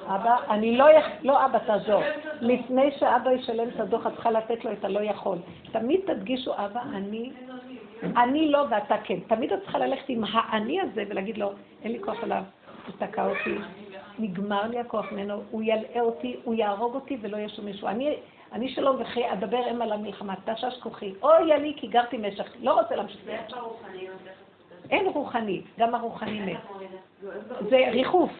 אבא, 0.07 0.35
אני 0.49 0.77
לא 0.77 0.91
יכ... 0.91 1.05
לא 1.23 1.45
אבא, 1.45 1.59
תעזור. 1.59 2.01
לפני 2.41 2.91
שאבא 2.99 3.31
ישלם 3.31 3.69
את 3.69 3.79
הדוח, 3.79 4.07
את 4.07 4.13
צריכה 4.13 4.31
לתת 4.31 4.65
לו 4.65 4.71
את 4.71 4.85
הלא 4.85 4.99
יכול. 4.99 5.37
תמיד 5.71 5.99
תדגישו, 6.07 6.53
אבא, 6.53 6.81
אני... 6.93 7.31
אני 8.03 8.51
לא 8.51 8.65
ואתה 8.69 8.95
כן. 9.03 9.19
תמיד 9.27 9.53
את 9.53 9.61
צריכה 9.61 9.77
ללכת 9.77 10.09
עם 10.09 10.23
האני 10.31 10.81
הזה 10.81 11.03
ולהגיד 11.07 11.37
לו, 11.37 11.51
אין 11.83 11.91
לי 11.91 11.99
כוח 11.99 12.23
עליו, 12.23 12.43
הוא 12.85 13.07
תקע 13.07 13.25
אותי, 13.25 13.55
נגמר 14.19 14.67
לי 14.67 14.79
הכוח 14.79 15.11
ממנו, 15.11 15.41
הוא 15.51 15.63
ילאה 15.63 16.01
אותי, 16.01 16.35
הוא 16.43 16.55
יהרוג 16.55 16.95
אותי 16.95 17.17
ולא 17.21 17.37
יהיה 17.37 17.49
שום 17.49 17.65
מישהו. 17.65 17.87
אני, 17.87 18.15
אני 18.51 18.69
שלום 18.69 19.01
וכי 19.01 19.31
אדבר 19.33 19.71
אם 19.71 19.81
על 19.81 19.91
המלחמה, 19.91 20.33
תשש 20.45 20.79
כוחי. 20.79 21.13
אוי 21.21 21.59
לי 21.59 21.73
כי 21.77 21.87
גרתי 21.87 22.17
משך, 22.17 22.51
לא 22.61 22.81
רוצה 22.81 22.95
להמשיך. 22.95 23.21
ואיפה 23.25 23.57
הרוחניות? 23.57 24.15
אין 24.89 25.07
רוחני, 25.07 25.61
גם 25.79 25.95
הרוחני 25.95 26.39
מת. 26.39 26.57
זה 27.69 27.77
ריחוף. 27.91 28.31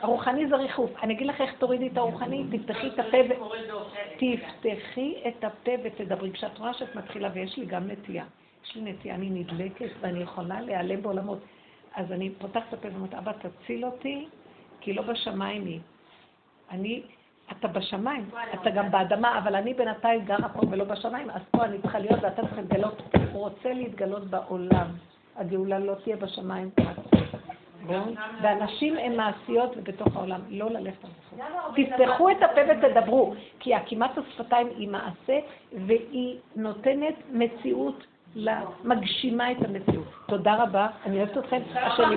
הרוחני 0.00 0.46
זה 0.46 0.56
ריחוף. 0.56 0.90
אני 1.02 1.14
אגיד 1.14 1.26
לך 1.26 1.40
איך 1.40 1.54
תורידי 1.58 1.88
את 1.88 1.96
הרוחני, 1.96 2.44
תפתחי 2.50 2.86
את 2.86 2.98
הפה 2.98 3.16
ו... 3.28 3.44
תפתחי 4.16 5.14
את 5.28 5.44
הפה 5.44 5.72
ותדברי. 5.84 6.32
כשאת 6.32 6.58
רואה 6.58 6.74
שאת 6.74 6.96
מתחילה, 6.96 7.28
ויש 7.34 7.58
לי 7.58 7.66
גם 7.66 7.90
נטייה, 7.90 8.24
יש 8.66 8.76
לי 8.76 8.92
נטייה, 8.92 9.14
אני 9.14 9.30
נדלקת 9.30 9.90
ואני 10.00 10.18
יכולה 10.18 10.60
להיעלם 10.60 11.02
בעולמות. 11.02 11.38
אז 11.94 12.12
אני 12.12 12.30
פותחת 12.30 12.68
את 12.68 12.72
הפה 12.72 12.88
ואומרת, 12.92 13.14
אבא, 13.14 13.32
תציל 13.32 13.84
אותי, 13.84 14.28
כי 14.80 14.92
לא 14.92 15.02
בשמיים 15.02 15.64
היא. 15.64 15.80
אני, 16.70 17.02
אתה 17.52 17.68
בשמיים, 17.68 18.28
אתה 18.54 18.70
גם 18.70 18.90
באדמה, 18.90 19.38
אבל 19.38 19.54
אני 19.54 19.74
בינתיים 19.74 20.24
גרה 20.24 20.48
פה 20.48 20.60
ולא 20.70 20.84
בשמיים, 20.84 21.30
אז 21.30 21.42
פה 21.50 21.64
אני 21.64 21.78
צריכה 21.82 21.98
להיות 21.98 22.22
ואתה 22.22 22.42
צריך 22.42 22.56
להתגלות. 22.58 23.02
הוא 23.32 23.40
רוצה 23.40 23.72
להתגלות 23.72 24.24
בעולם. 24.24 24.86
הגאולה 25.36 25.78
לא 25.78 25.94
תהיה 25.94 26.16
בשמיים. 26.16 26.70
ואנשים 28.42 28.96
הם 28.96 29.16
מעשיות 29.16 29.76
ובתוך 29.76 30.16
העולם, 30.16 30.40
לא 30.48 30.70
ללכת 30.70 31.04
על 31.04 31.10
זה. 31.30 31.42
תפתחו 31.76 32.30
את 32.30 32.36
הפה 32.42 32.60
ותדברו, 32.68 33.34
כי 33.60 33.74
עקימת 33.74 34.10
השפתיים 34.18 34.68
היא 34.76 34.88
מעשה 34.88 35.38
והיא 35.86 36.38
נותנת 36.56 37.14
מציאות, 37.32 38.06
מגשימה 38.84 39.52
את 39.52 39.56
המציאות. 39.68 40.06
תודה 40.26 40.54
רבה, 40.62 40.86
אני 41.06 41.18
אוהבת 41.18 41.38
אתכם. 41.38 41.60
השם 41.74 42.10